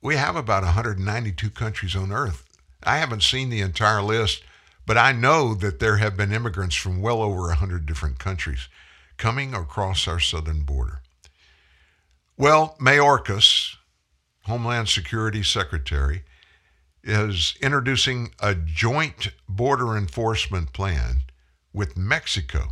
we 0.00 0.16
have 0.16 0.36
about 0.36 0.62
192 0.62 1.50
countries 1.50 1.96
on 1.96 2.12
earth. 2.12 2.44
I 2.82 2.98
haven't 2.98 3.22
seen 3.24 3.50
the 3.50 3.60
entire 3.60 4.02
list, 4.02 4.42
but 4.86 4.96
I 4.96 5.10
know 5.12 5.52
that 5.54 5.80
there 5.80 5.96
have 5.96 6.16
been 6.16 6.32
immigrants 6.32 6.76
from 6.76 7.02
well 7.02 7.20
over 7.22 7.48
100 7.48 7.86
different 7.86 8.18
countries 8.20 8.68
coming 9.16 9.52
across 9.52 10.06
our 10.06 10.20
southern 10.20 10.62
border. 10.62 11.02
Well, 12.36 12.76
Mayorkas, 12.80 13.76
Homeland 14.44 14.88
Security 14.88 15.42
Secretary, 15.42 16.22
is 17.02 17.54
introducing 17.60 18.32
a 18.40 18.54
joint 18.54 19.28
border 19.48 19.96
enforcement 19.96 20.72
plan 20.72 21.22
with 21.72 21.96
Mexico, 21.96 22.70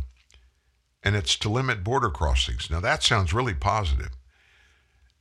and 1.05 1.15
it's 1.15 1.35
to 1.37 1.49
limit 1.49 1.83
border 1.83 2.09
crossings. 2.09 2.69
Now, 2.71 2.79
that 2.79 3.03
sounds 3.03 3.31
really 3.31 3.53
positive. 3.53 4.09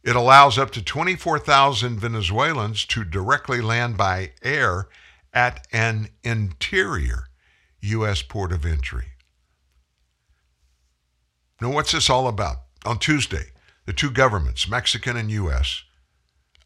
It 0.03 0.17
allows 0.17 0.59
up 0.59 0.71
to 0.73 0.83
24,000 0.83 2.01
Venezuelans 2.01 2.87
to 2.87 3.05
directly 3.05 3.61
land 3.61 3.99
by 3.99 4.33
air 4.43 4.89
at 5.35 5.67
an 5.73 6.09
interior 6.23 7.29
U.S. 7.83 8.23
port 8.23 8.51
of 8.51 8.65
entry. 8.65 9.09
Now, 11.61 11.71
what's 11.71 11.93
this 11.93 12.09
all 12.09 12.29
about? 12.29 12.57
On 12.87 12.99
Tuesday, 12.99 13.53
the 13.85 13.93
two 13.93 14.11
governments, 14.11 14.69
Mexican 14.69 15.17
and 15.17 15.31
U.S., 15.31 15.83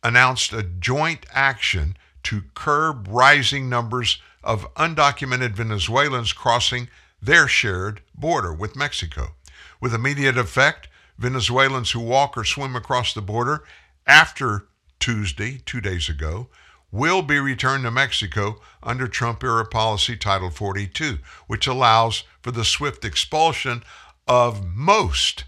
announced 0.03 0.53
a 0.53 0.63
joint 0.63 1.27
action 1.33 1.97
to 2.23 2.43
curb 2.55 3.09
rising 3.09 3.69
numbers 3.69 4.21
of 4.45 4.73
undocumented 4.75 5.53
Venezuelans 5.55 6.33
crossing 6.33 6.89
their 7.21 7.49
shared 7.49 8.03
border 8.15 8.53
with 8.53 8.77
Mexico. 8.77 9.35
With 9.81 9.95
immediate 9.95 10.39
effect, 10.39 10.89
Venezuelans 11.19 11.91
who 11.91 12.01
walk 12.01 12.37
or 12.37 12.45
swim 12.45 12.77
across 12.77 13.13
the 13.13 13.23
border 13.23 13.65
after 14.07 14.69
Tuesday, 15.01 15.61
two 15.65 15.81
days 15.81 16.09
ago, 16.09 16.49
will 16.91 17.23
be 17.23 17.39
returned 17.39 17.85
to 17.85 17.91
Mexico 17.91 18.61
under 18.83 19.07
Trump 19.07 19.43
era 19.45 19.67
policy 19.67 20.17
Title 20.17 20.51
42, 20.51 21.19
which 21.47 21.67
allows 21.67 22.25
for 22.41 22.51
the 22.51 22.65
swift 22.65 23.05
expulsion 23.05 23.83
of 24.27 24.65
most 24.75 25.45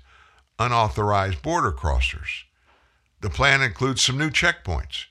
unauthorized 0.59 1.41
border 1.43 1.73
crossers. 1.73 2.45
The 3.21 3.31
plan 3.31 3.63
includes 3.63 4.03
some 4.03 4.19
new 4.19 4.31
checkpoints, 4.31 5.07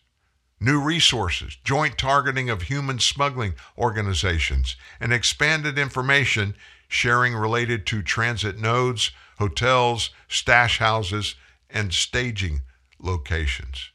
new 0.59 0.79
resources, 0.81 1.57
joint 1.63 1.97
targeting 1.97 2.49
of 2.49 2.63
human 2.63 2.99
smuggling 2.99 3.53
organizations, 3.77 4.75
and 4.99 5.13
expanded 5.13 5.77
information 5.77 6.55
sharing 6.87 7.35
related 7.35 7.85
to 7.85 8.01
transit 8.01 8.59
nodes, 8.59 9.11
hotels, 9.37 10.09
stash 10.27 10.79
houses, 10.79 11.35
and 11.69 11.93
staging 11.93 12.61
locations. 12.99 13.91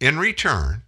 In 0.00 0.18
return, 0.18 0.82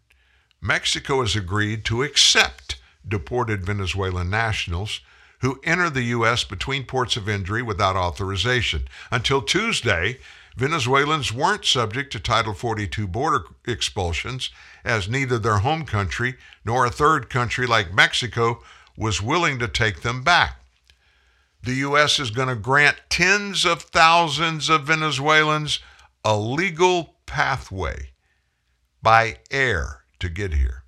Mexico 0.60 1.20
has 1.20 1.36
agreed 1.36 1.84
to 1.84 2.02
accept 2.02 2.80
deported 3.06 3.64
Venezuelan 3.64 4.30
nationals 4.30 5.00
who 5.40 5.60
enter 5.64 5.90
the 5.90 6.04
U.S. 6.04 6.44
between 6.44 6.84
ports 6.84 7.16
of 7.16 7.28
entry 7.28 7.62
without 7.62 7.96
authorization. 7.96 8.84
Until 9.10 9.42
Tuesday, 9.42 10.18
Venezuelans 10.56 11.32
weren't 11.32 11.64
subject 11.64 12.12
to 12.12 12.20
Title 12.20 12.52
42 12.52 13.06
border 13.06 13.44
expulsions, 13.66 14.50
as 14.84 15.08
neither 15.08 15.38
their 15.38 15.58
home 15.58 15.84
country 15.84 16.34
nor 16.64 16.84
a 16.84 16.90
third 16.90 17.30
country 17.30 17.66
like 17.66 17.94
Mexico 17.94 18.62
was 18.96 19.22
willing 19.22 19.58
to 19.58 19.68
take 19.68 20.02
them 20.02 20.22
back. 20.22 20.60
The 21.62 21.74
U.S. 21.74 22.18
is 22.18 22.30
going 22.30 22.48
to 22.48 22.56
grant 22.56 22.96
tens 23.08 23.64
of 23.64 23.82
thousands 23.82 24.68
of 24.68 24.84
Venezuelans 24.84 25.78
a 26.24 26.36
legal 26.36 27.16
pathway 27.26 28.10
by 29.00 29.38
air 29.50 30.04
to 30.18 30.28
get 30.28 30.54
here. 30.54 30.82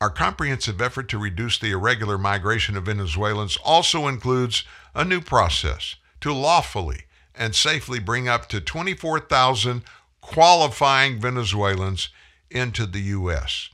Our 0.00 0.10
comprehensive 0.10 0.82
effort 0.82 1.08
to 1.08 1.18
reduce 1.18 1.58
the 1.58 1.70
irregular 1.70 2.18
migration 2.18 2.76
of 2.76 2.86
Venezuelans 2.86 3.56
also 3.64 4.06
includes 4.06 4.64
a 4.94 5.04
new 5.04 5.20
process 5.20 5.96
to 6.20 6.32
lawfully 6.32 7.04
and 7.34 7.54
safely 7.54 7.98
bring 7.98 8.28
up 8.28 8.48
to 8.48 8.60
24,000 8.60 9.82
qualifying 10.20 11.20
Venezuelans 11.20 12.08
into 12.50 12.86
the 12.86 13.00
U.S. 13.00 13.70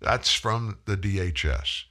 That's 0.00 0.32
from 0.34 0.78
the 0.86 0.96
DHS. 0.96 1.84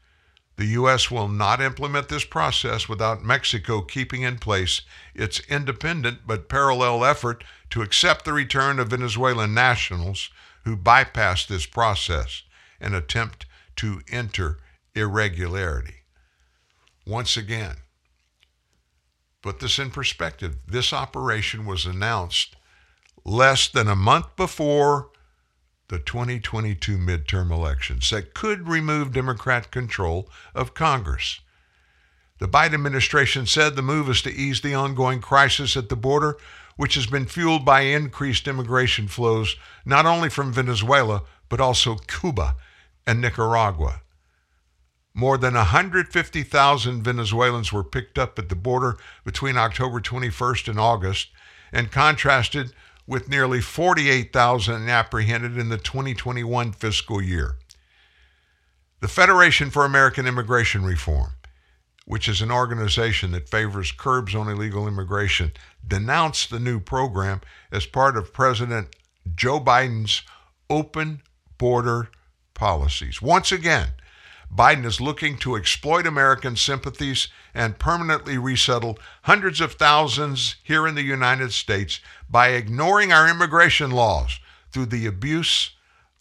The 0.57 0.65
U.S. 0.65 1.09
will 1.09 1.29
not 1.29 1.61
implement 1.61 2.09
this 2.09 2.25
process 2.25 2.89
without 2.89 3.23
Mexico 3.23 3.81
keeping 3.81 4.23
in 4.23 4.39
place 4.39 4.81
its 5.15 5.39
independent 5.47 6.19
but 6.27 6.49
parallel 6.49 7.05
effort 7.05 7.45
to 7.69 7.81
accept 7.81 8.25
the 8.25 8.33
return 8.33 8.77
of 8.77 8.89
Venezuelan 8.89 9.53
nationals 9.53 10.29
who 10.65 10.75
bypass 10.75 11.45
this 11.45 11.65
process 11.65 12.43
and 12.81 12.93
attempt 12.93 13.45
to 13.77 14.01
enter 14.11 14.57
irregularity. 14.93 16.03
Once 17.07 17.37
again, 17.37 17.77
put 19.41 19.59
this 19.59 19.79
in 19.79 19.91
perspective. 19.91 20.57
This 20.67 20.93
operation 20.93 21.65
was 21.65 21.85
announced 21.85 22.55
less 23.25 23.67
than 23.67 23.87
a 23.87 23.95
month 23.95 24.35
before 24.35 25.09
the 25.89 25.99
2022 25.99 26.97
midterm 26.97 27.51
elections 27.51 28.09
that 28.11 28.33
could 28.33 28.67
remove 28.67 29.11
Democrat 29.11 29.71
control 29.71 30.29
of 30.53 30.73
Congress. 30.73 31.39
The 32.39 32.47
Biden 32.47 32.75
administration 32.75 33.45
said 33.45 33.75
the 33.75 33.81
move 33.81 34.09
is 34.09 34.21
to 34.21 34.31
ease 34.31 34.61
the 34.61 34.73
ongoing 34.73 35.19
crisis 35.19 35.75
at 35.75 35.89
the 35.89 35.95
border, 35.95 36.37
which 36.77 36.95
has 36.95 37.05
been 37.05 37.25
fueled 37.25 37.65
by 37.65 37.81
increased 37.81 38.47
immigration 38.47 39.07
flows 39.07 39.57
not 39.83 40.05
only 40.05 40.29
from 40.29 40.53
Venezuela, 40.53 41.23
but 41.49 41.59
also 41.59 41.95
Cuba 41.95 42.55
and 43.05 43.19
Nicaragua. 43.19 44.01
More 45.19 45.37
than 45.37 45.53
150,000 45.53 47.03
Venezuelans 47.03 47.73
were 47.73 47.83
picked 47.83 48.17
up 48.17 48.39
at 48.39 48.47
the 48.47 48.55
border 48.55 48.95
between 49.25 49.57
October 49.57 49.99
21st 49.99 50.69
and 50.69 50.79
August, 50.79 51.27
and 51.73 51.91
contrasted 51.91 52.71
with 53.05 53.27
nearly 53.27 53.59
48,000 53.59 54.87
apprehended 54.87 55.57
in 55.57 55.67
the 55.67 55.77
2021 55.77 56.71
fiscal 56.71 57.21
year. 57.21 57.57
The 59.01 59.09
Federation 59.09 59.69
for 59.69 59.83
American 59.83 60.25
Immigration 60.25 60.85
Reform, 60.85 61.31
which 62.05 62.29
is 62.29 62.41
an 62.41 62.49
organization 62.49 63.31
that 63.31 63.49
favors 63.49 63.91
curbs 63.91 64.33
on 64.33 64.47
illegal 64.47 64.87
immigration, 64.87 65.51
denounced 65.85 66.49
the 66.49 66.61
new 66.61 66.79
program 66.79 67.41
as 67.73 67.85
part 67.85 68.15
of 68.15 68.31
President 68.31 68.95
Joe 69.35 69.59
Biden's 69.59 70.21
open 70.69 71.23
border 71.57 72.09
policies. 72.53 73.21
Once 73.21 73.51
again, 73.51 73.89
Biden 74.53 74.85
is 74.85 74.99
looking 74.99 75.37
to 75.37 75.55
exploit 75.55 76.07
American 76.07 76.55
sympathies 76.55 77.27
and 77.53 77.79
permanently 77.79 78.37
resettle 78.37 78.97
hundreds 79.23 79.61
of 79.61 79.73
thousands 79.73 80.55
here 80.63 80.87
in 80.87 80.95
the 80.95 81.03
United 81.03 81.53
States 81.53 81.99
by 82.29 82.49
ignoring 82.49 83.11
our 83.11 83.29
immigration 83.29 83.91
laws 83.91 84.39
through 84.71 84.87
the 84.87 85.05
abuse 85.05 85.71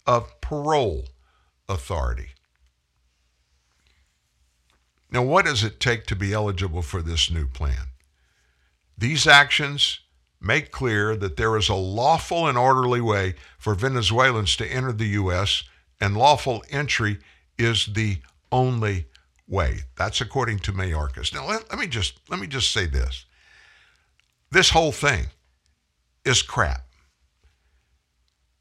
of 0.05 0.39
parole 0.41 1.05
authority. 1.67 2.29
Now, 5.11 5.23
what 5.23 5.45
does 5.45 5.63
it 5.63 5.79
take 5.79 6.05
to 6.05 6.15
be 6.15 6.33
eligible 6.33 6.83
for 6.83 7.01
this 7.01 7.31
new 7.31 7.47
plan? 7.47 7.87
These 8.97 9.25
actions 9.25 10.01
make 10.39 10.71
clear 10.71 11.15
that 11.15 11.35
there 11.35 11.57
is 11.57 11.67
a 11.67 11.75
lawful 11.75 12.47
and 12.47 12.57
orderly 12.57 13.01
way 13.01 13.35
for 13.57 13.73
Venezuelans 13.73 14.55
to 14.57 14.67
enter 14.67 14.91
the 14.91 15.07
U.S., 15.07 15.63
and 16.01 16.15
lawful 16.15 16.63
entry 16.69 17.19
is 17.59 17.87
the 17.93 18.17
only 18.51 19.05
way. 19.47 19.81
That's 19.97 20.21
according 20.21 20.59
to 20.59 20.71
Mayorkas. 20.71 21.33
Now 21.33 21.47
let, 21.47 21.69
let 21.69 21.79
me 21.79 21.87
just 21.87 22.19
let 22.29 22.39
me 22.39 22.47
just 22.47 22.71
say 22.71 22.85
this. 22.85 23.25
This 24.51 24.69
whole 24.71 24.91
thing 24.91 25.27
is 26.25 26.41
crap. 26.41 26.85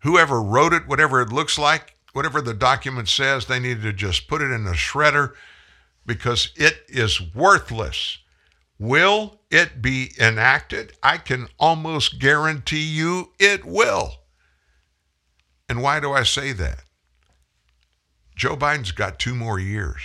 Whoever 0.03 0.43
wrote 0.43 0.73
it, 0.73 0.87
whatever 0.87 1.23
it 1.23 1.33
looks 1.33 1.59
like, 1.59 1.95
whatever 2.12 2.41
the 2.41 2.55
document 2.55 3.09
says, 3.09 3.47
they 3.47 3.59
needed 3.59 3.83
to 3.83 3.93
just 3.93 4.29
put 4.29 4.43
it 4.43 4.51
in 4.51 4.66
a 4.66 4.73
shredder 4.73 5.33
because 6.07 6.51
it 6.57 6.85
is 6.89 7.20
worthless. 7.35 8.19
Will 8.79 9.41
it 9.51 9.83
be 9.83 10.12
enacted? 10.20 10.93
I 11.03 11.19
can 11.19 11.49
almost 11.59 12.20
guarantee 12.20 12.85
you 12.85 13.33
it 13.39 13.65
will. 13.65 14.12
And 15.69 15.83
why 15.83 16.01
do 16.01 16.12
I 16.12 16.23
say 16.23 16.53
that? 16.53 16.85
Joe 18.39 18.56
Biden's 18.56 18.93
got 18.93 19.19
two 19.19 19.35
more 19.35 19.59
years. 19.59 20.01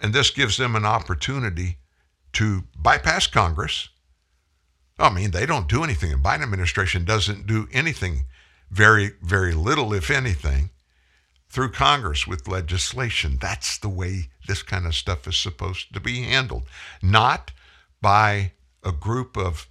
And 0.00 0.12
this 0.12 0.30
gives 0.30 0.56
them 0.56 0.74
an 0.74 0.84
opportunity 0.84 1.78
to 2.32 2.64
bypass 2.76 3.28
Congress. 3.28 3.88
I 4.98 5.08
mean, 5.08 5.30
they 5.30 5.46
don't 5.46 5.68
do 5.68 5.84
anything. 5.84 6.10
The 6.10 6.16
Biden 6.16 6.42
administration 6.42 7.04
doesn't 7.04 7.46
do 7.46 7.68
anything, 7.72 8.24
very, 8.70 9.12
very 9.22 9.54
little, 9.54 9.94
if 9.94 10.10
anything, 10.10 10.70
through 11.48 11.70
Congress 11.70 12.26
with 12.26 12.48
legislation. 12.48 13.38
That's 13.40 13.78
the 13.78 13.88
way 13.88 14.28
this 14.48 14.62
kind 14.64 14.84
of 14.84 14.96
stuff 14.96 15.28
is 15.28 15.36
supposed 15.36 15.94
to 15.94 16.00
be 16.00 16.22
handled. 16.22 16.64
Not 17.02 17.52
by 18.02 18.52
a 18.82 18.90
group 18.90 19.36
of 19.36 19.68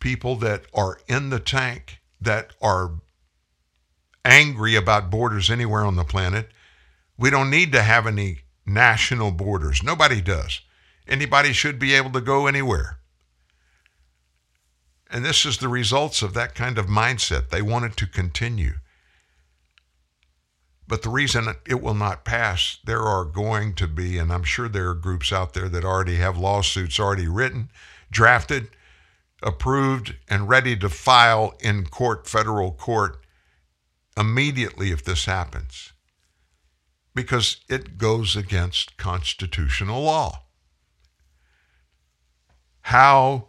people 0.00 0.36
that 0.36 0.64
are 0.74 0.98
in 1.08 1.30
the 1.30 1.40
tank 1.40 2.00
that 2.20 2.52
are 2.60 2.90
angry 4.24 4.74
about 4.74 5.10
borders 5.10 5.50
anywhere 5.50 5.84
on 5.84 5.96
the 5.96 6.04
planet. 6.04 6.50
We 7.18 7.30
don't 7.30 7.50
need 7.50 7.72
to 7.72 7.82
have 7.82 8.06
any 8.06 8.40
national 8.64 9.32
borders. 9.32 9.82
Nobody 9.82 10.20
does. 10.20 10.60
Anybody 11.08 11.52
should 11.52 11.78
be 11.78 11.94
able 11.94 12.10
to 12.12 12.20
go 12.20 12.46
anywhere. 12.46 12.98
And 15.10 15.24
this 15.24 15.44
is 15.44 15.58
the 15.58 15.68
results 15.68 16.22
of 16.22 16.32
that 16.34 16.54
kind 16.54 16.78
of 16.78 16.86
mindset. 16.86 17.50
They 17.50 17.60
want 17.60 17.84
it 17.84 17.96
to 17.98 18.06
continue. 18.06 18.74
But 20.88 21.02
the 21.02 21.10
reason 21.10 21.54
it 21.66 21.82
will 21.82 21.94
not 21.94 22.24
pass, 22.24 22.78
there 22.84 23.02
are 23.02 23.24
going 23.24 23.74
to 23.74 23.86
be, 23.86 24.18
and 24.18 24.32
I'm 24.32 24.42
sure 24.42 24.68
there 24.68 24.88
are 24.88 24.94
groups 24.94 25.32
out 25.32 25.54
there 25.54 25.68
that 25.68 25.84
already 25.84 26.16
have 26.16 26.38
lawsuits 26.38 26.98
already 26.98 27.28
written, 27.28 27.70
drafted, 28.10 28.68
approved, 29.42 30.16
and 30.28 30.48
ready 30.48 30.76
to 30.76 30.88
file 30.88 31.54
in 31.60 31.86
court, 31.86 32.26
federal 32.26 32.72
court, 32.72 33.21
immediately 34.16 34.90
if 34.90 35.04
this 35.04 35.24
happens. 35.24 35.92
Because 37.14 37.58
it 37.68 37.98
goes 37.98 38.36
against 38.36 38.96
constitutional 38.96 40.02
law. 40.02 40.44
How 42.82 43.48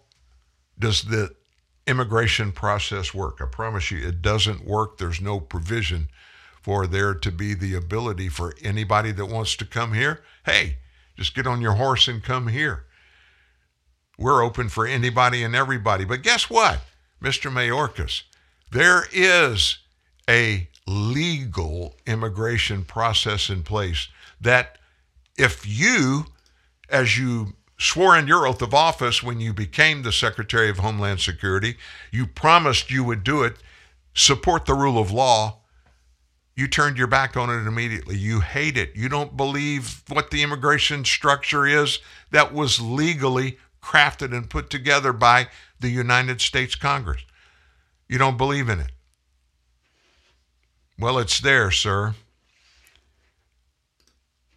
does 0.78 1.04
the 1.04 1.36
immigration 1.88 2.52
process 2.52 3.14
work? 3.14 3.40
I 3.42 3.46
promise 3.46 3.92
you, 3.92 4.06
it 4.06 4.22
doesn't 4.22 4.66
work. 4.66 4.98
There's 4.98 5.22
no 5.22 5.40
provision 5.40 6.10
for 6.62 6.88
there 6.88 7.14
to 7.14 7.32
be 7.32 7.54
the 7.54 7.76
ability 7.76 8.30
for 8.30 8.54
anybody 8.62 9.12
that 9.12 9.26
wants 9.26 9.56
to 9.58 9.66
come 9.66 9.94
here. 9.94 10.24
Hey, 10.46 10.78
just 11.18 11.36
get 11.36 11.48
on 11.48 11.62
your 11.62 11.74
horse 11.74 12.08
and 12.08 12.24
come 12.24 12.48
here. 12.48 12.86
We're 14.18 14.44
open 14.44 14.70
for 14.70 14.86
anybody 14.86 15.44
and 15.44 15.56
everybody. 15.56 16.06
But 16.06 16.24
guess 16.24 16.50
what, 16.50 16.80
Mr. 17.22 17.52
Mayorkas? 17.52 18.24
There 18.72 19.06
is 19.12 19.80
a 20.30 20.68
legal 20.88 21.96
immigration 22.06 22.84
process 22.84 23.50
in 23.50 23.64
place 23.64 24.08
that 24.42 24.78
if 25.38 25.66
you, 25.66 26.26
as 26.90 27.18
you 27.18 27.54
swore 27.78 28.18
in 28.18 28.28
your 28.28 28.48
oath 28.48 28.62
of 28.62 28.74
office 28.74 29.24
when 29.24 29.40
you 29.40 29.54
became 29.54 30.04
the 30.04 30.12
Secretary 30.12 30.70
of 30.70 30.80
Homeland 30.80 31.20
Security, 31.20 31.76
you 32.12 32.28
promised 32.28 32.92
you 32.92 33.04
would 33.04 33.24
do 33.24 33.44
it, 33.44 33.58
support 34.14 34.66
the 34.66 34.74
rule 34.74 35.00
of 35.00 35.12
law. 35.12 35.60
You 36.56 36.68
turned 36.68 36.98
your 36.98 37.08
back 37.08 37.36
on 37.36 37.50
it 37.50 37.68
immediately. 37.68 38.16
You 38.16 38.42
hate 38.42 38.78
it. 38.78 38.96
You 38.96 39.10
don't 39.10 39.36
believe 39.36 40.04
what 40.08 40.30
the 40.30 40.44
immigration 40.44 41.04
structure 41.04 41.66
is 41.66 42.00
that 42.30 42.54
was 42.54 42.80
legally 42.80 43.58
crafted 43.82 44.36
and 44.36 44.50
put 44.50 44.70
together 44.70 45.12
by 45.12 45.48
the 45.80 45.90
United 45.90 46.42
States 46.42 46.76
Congress. 46.76 47.24
You 48.08 48.18
don't 48.20 48.38
believe 48.38 48.70
in 48.70 48.80
it. 48.80 48.92
Well, 51.00 51.18
it's 51.18 51.40
there, 51.40 51.72
sir. 51.72 52.16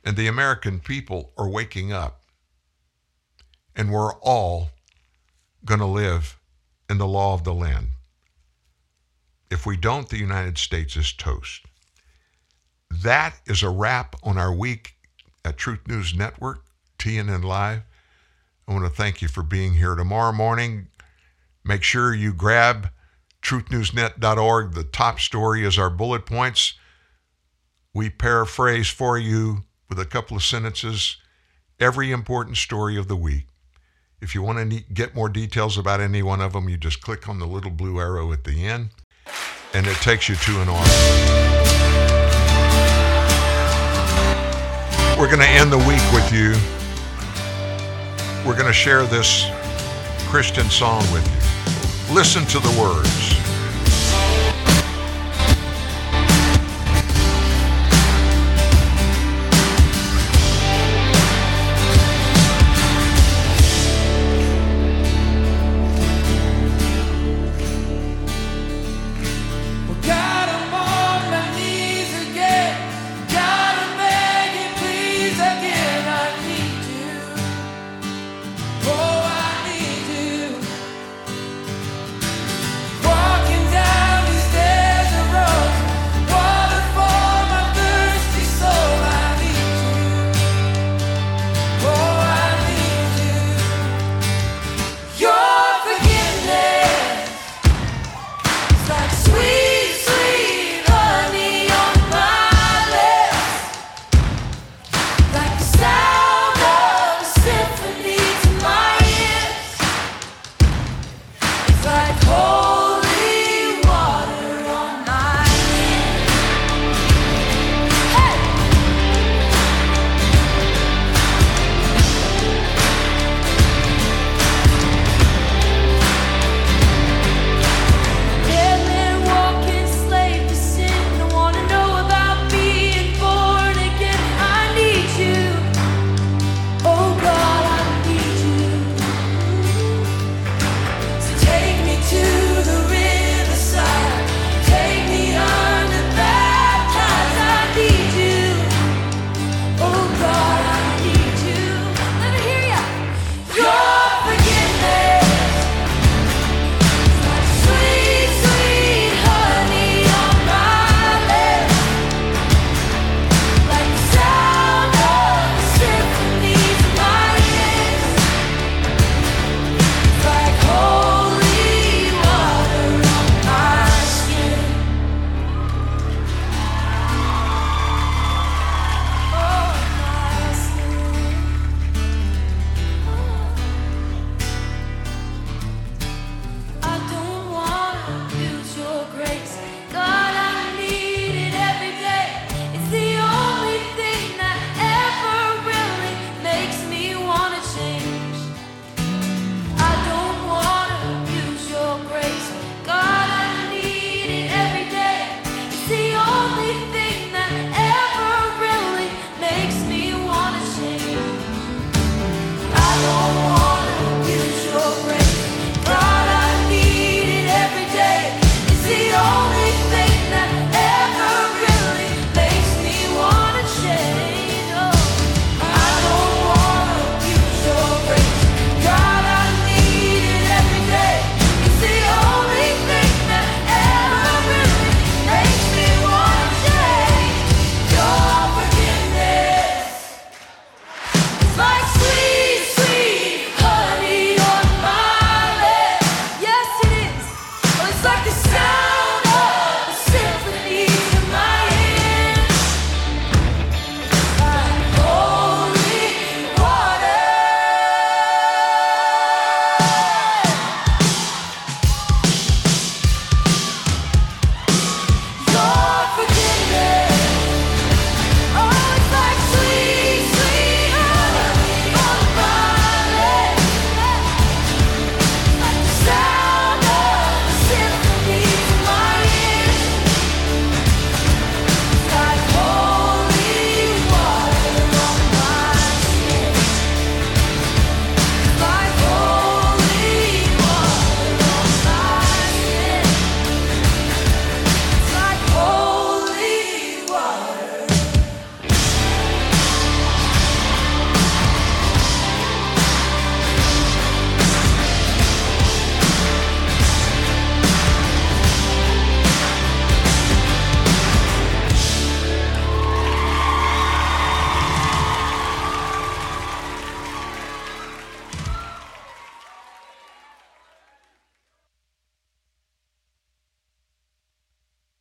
And 0.05 0.17
the 0.17 0.27
American 0.27 0.81
people 0.81 1.33
are 1.37 1.49
waking 1.49 1.93
up 1.93 2.23
and 3.77 3.93
we're 3.93 4.15
all 4.15 4.71
going 5.65 5.81
to 5.81 5.87
live 5.87 6.39
in 6.89 6.99
the 6.99 7.07
law 7.07 7.35
of 7.35 7.45
the 7.45 7.55
land. 7.55 7.89
If 9.51 9.67
we 9.67 9.77
don't, 9.77 10.09
the 10.09 10.19
United 10.19 10.59
States 10.59 10.97
is 10.97 11.13
toast. 11.13 11.67
That 12.91 13.37
is 13.47 13.63
a 13.63 13.69
wrap 13.69 14.17
on 14.23 14.39
our 14.39 14.53
week 14.53 14.95
at 15.45 15.57
Truth 15.57 15.87
News 15.87 16.15
Network, 16.15 16.65
TNN 16.99 17.45
Live. 17.45 17.83
I 18.67 18.73
want 18.73 18.85
to 18.85 18.91
thank 18.91 19.23
you 19.23 19.29
for 19.29 19.43
being 19.43 19.75
here 19.75 19.95
tomorrow 19.95 20.33
morning. 20.33 20.89
Make 21.65 21.83
sure 21.83 22.15
you 22.15 22.33
grab 22.33 22.91
truthnewsnet.org. 23.47 24.73
The 24.73 24.85
top 24.85 25.21
story 25.21 25.65
is 25.65 25.79
our 25.79 25.91
bullet 25.91 26.27
points. 26.27 26.75
We 27.95 28.11
paraphrase 28.11 28.89
for 28.89 29.17
you 29.17 29.65
with 29.89 30.01
a 30.01 30.05
couple 30.05 30.37
of 30.37 30.43
sentences 30.43 31.17
every 31.79 32.11
important 32.11 32.57
story 32.57 32.97
of 32.97 33.07
the 33.07 33.17
week. 33.17 33.47
If 34.21 34.35
you 34.35 34.43
want 34.43 34.71
to 34.71 34.81
get 34.93 35.15
more 35.15 35.29
details 35.29 35.79
about 35.79 36.01
any 36.01 36.23
one 36.23 36.41
of 36.41 36.55
them, 36.55 36.69
you 36.69 36.77
just 36.77 37.01
click 37.03 37.29
on 37.29 37.39
the 37.39 37.47
little 37.47 37.71
blue 37.71 38.01
arrow 38.01 38.33
at 38.33 38.45
the 38.45 38.67
end, 38.67 38.91
and 39.75 39.87
it 39.87 39.97
takes 39.97 40.29
you 40.29 40.35
to 40.35 40.63
an 40.63 40.69
article. 40.69 40.97
We're 45.19 45.29
going 45.29 45.41
to 45.41 45.49
end 45.49 45.71
the 45.71 45.79
week 45.79 46.03
with 46.13 46.33
you. 46.33 46.55
We're 48.47 48.57
going 48.57 48.67
to 48.67 48.73
share 48.73 49.05
this 49.05 49.47
Christian 50.29 50.69
song 50.71 51.01
with 51.13 51.27
you. 51.27 51.56
Listen 52.09 52.47
to 52.47 52.61
the 52.61 52.81
words. 52.81 53.46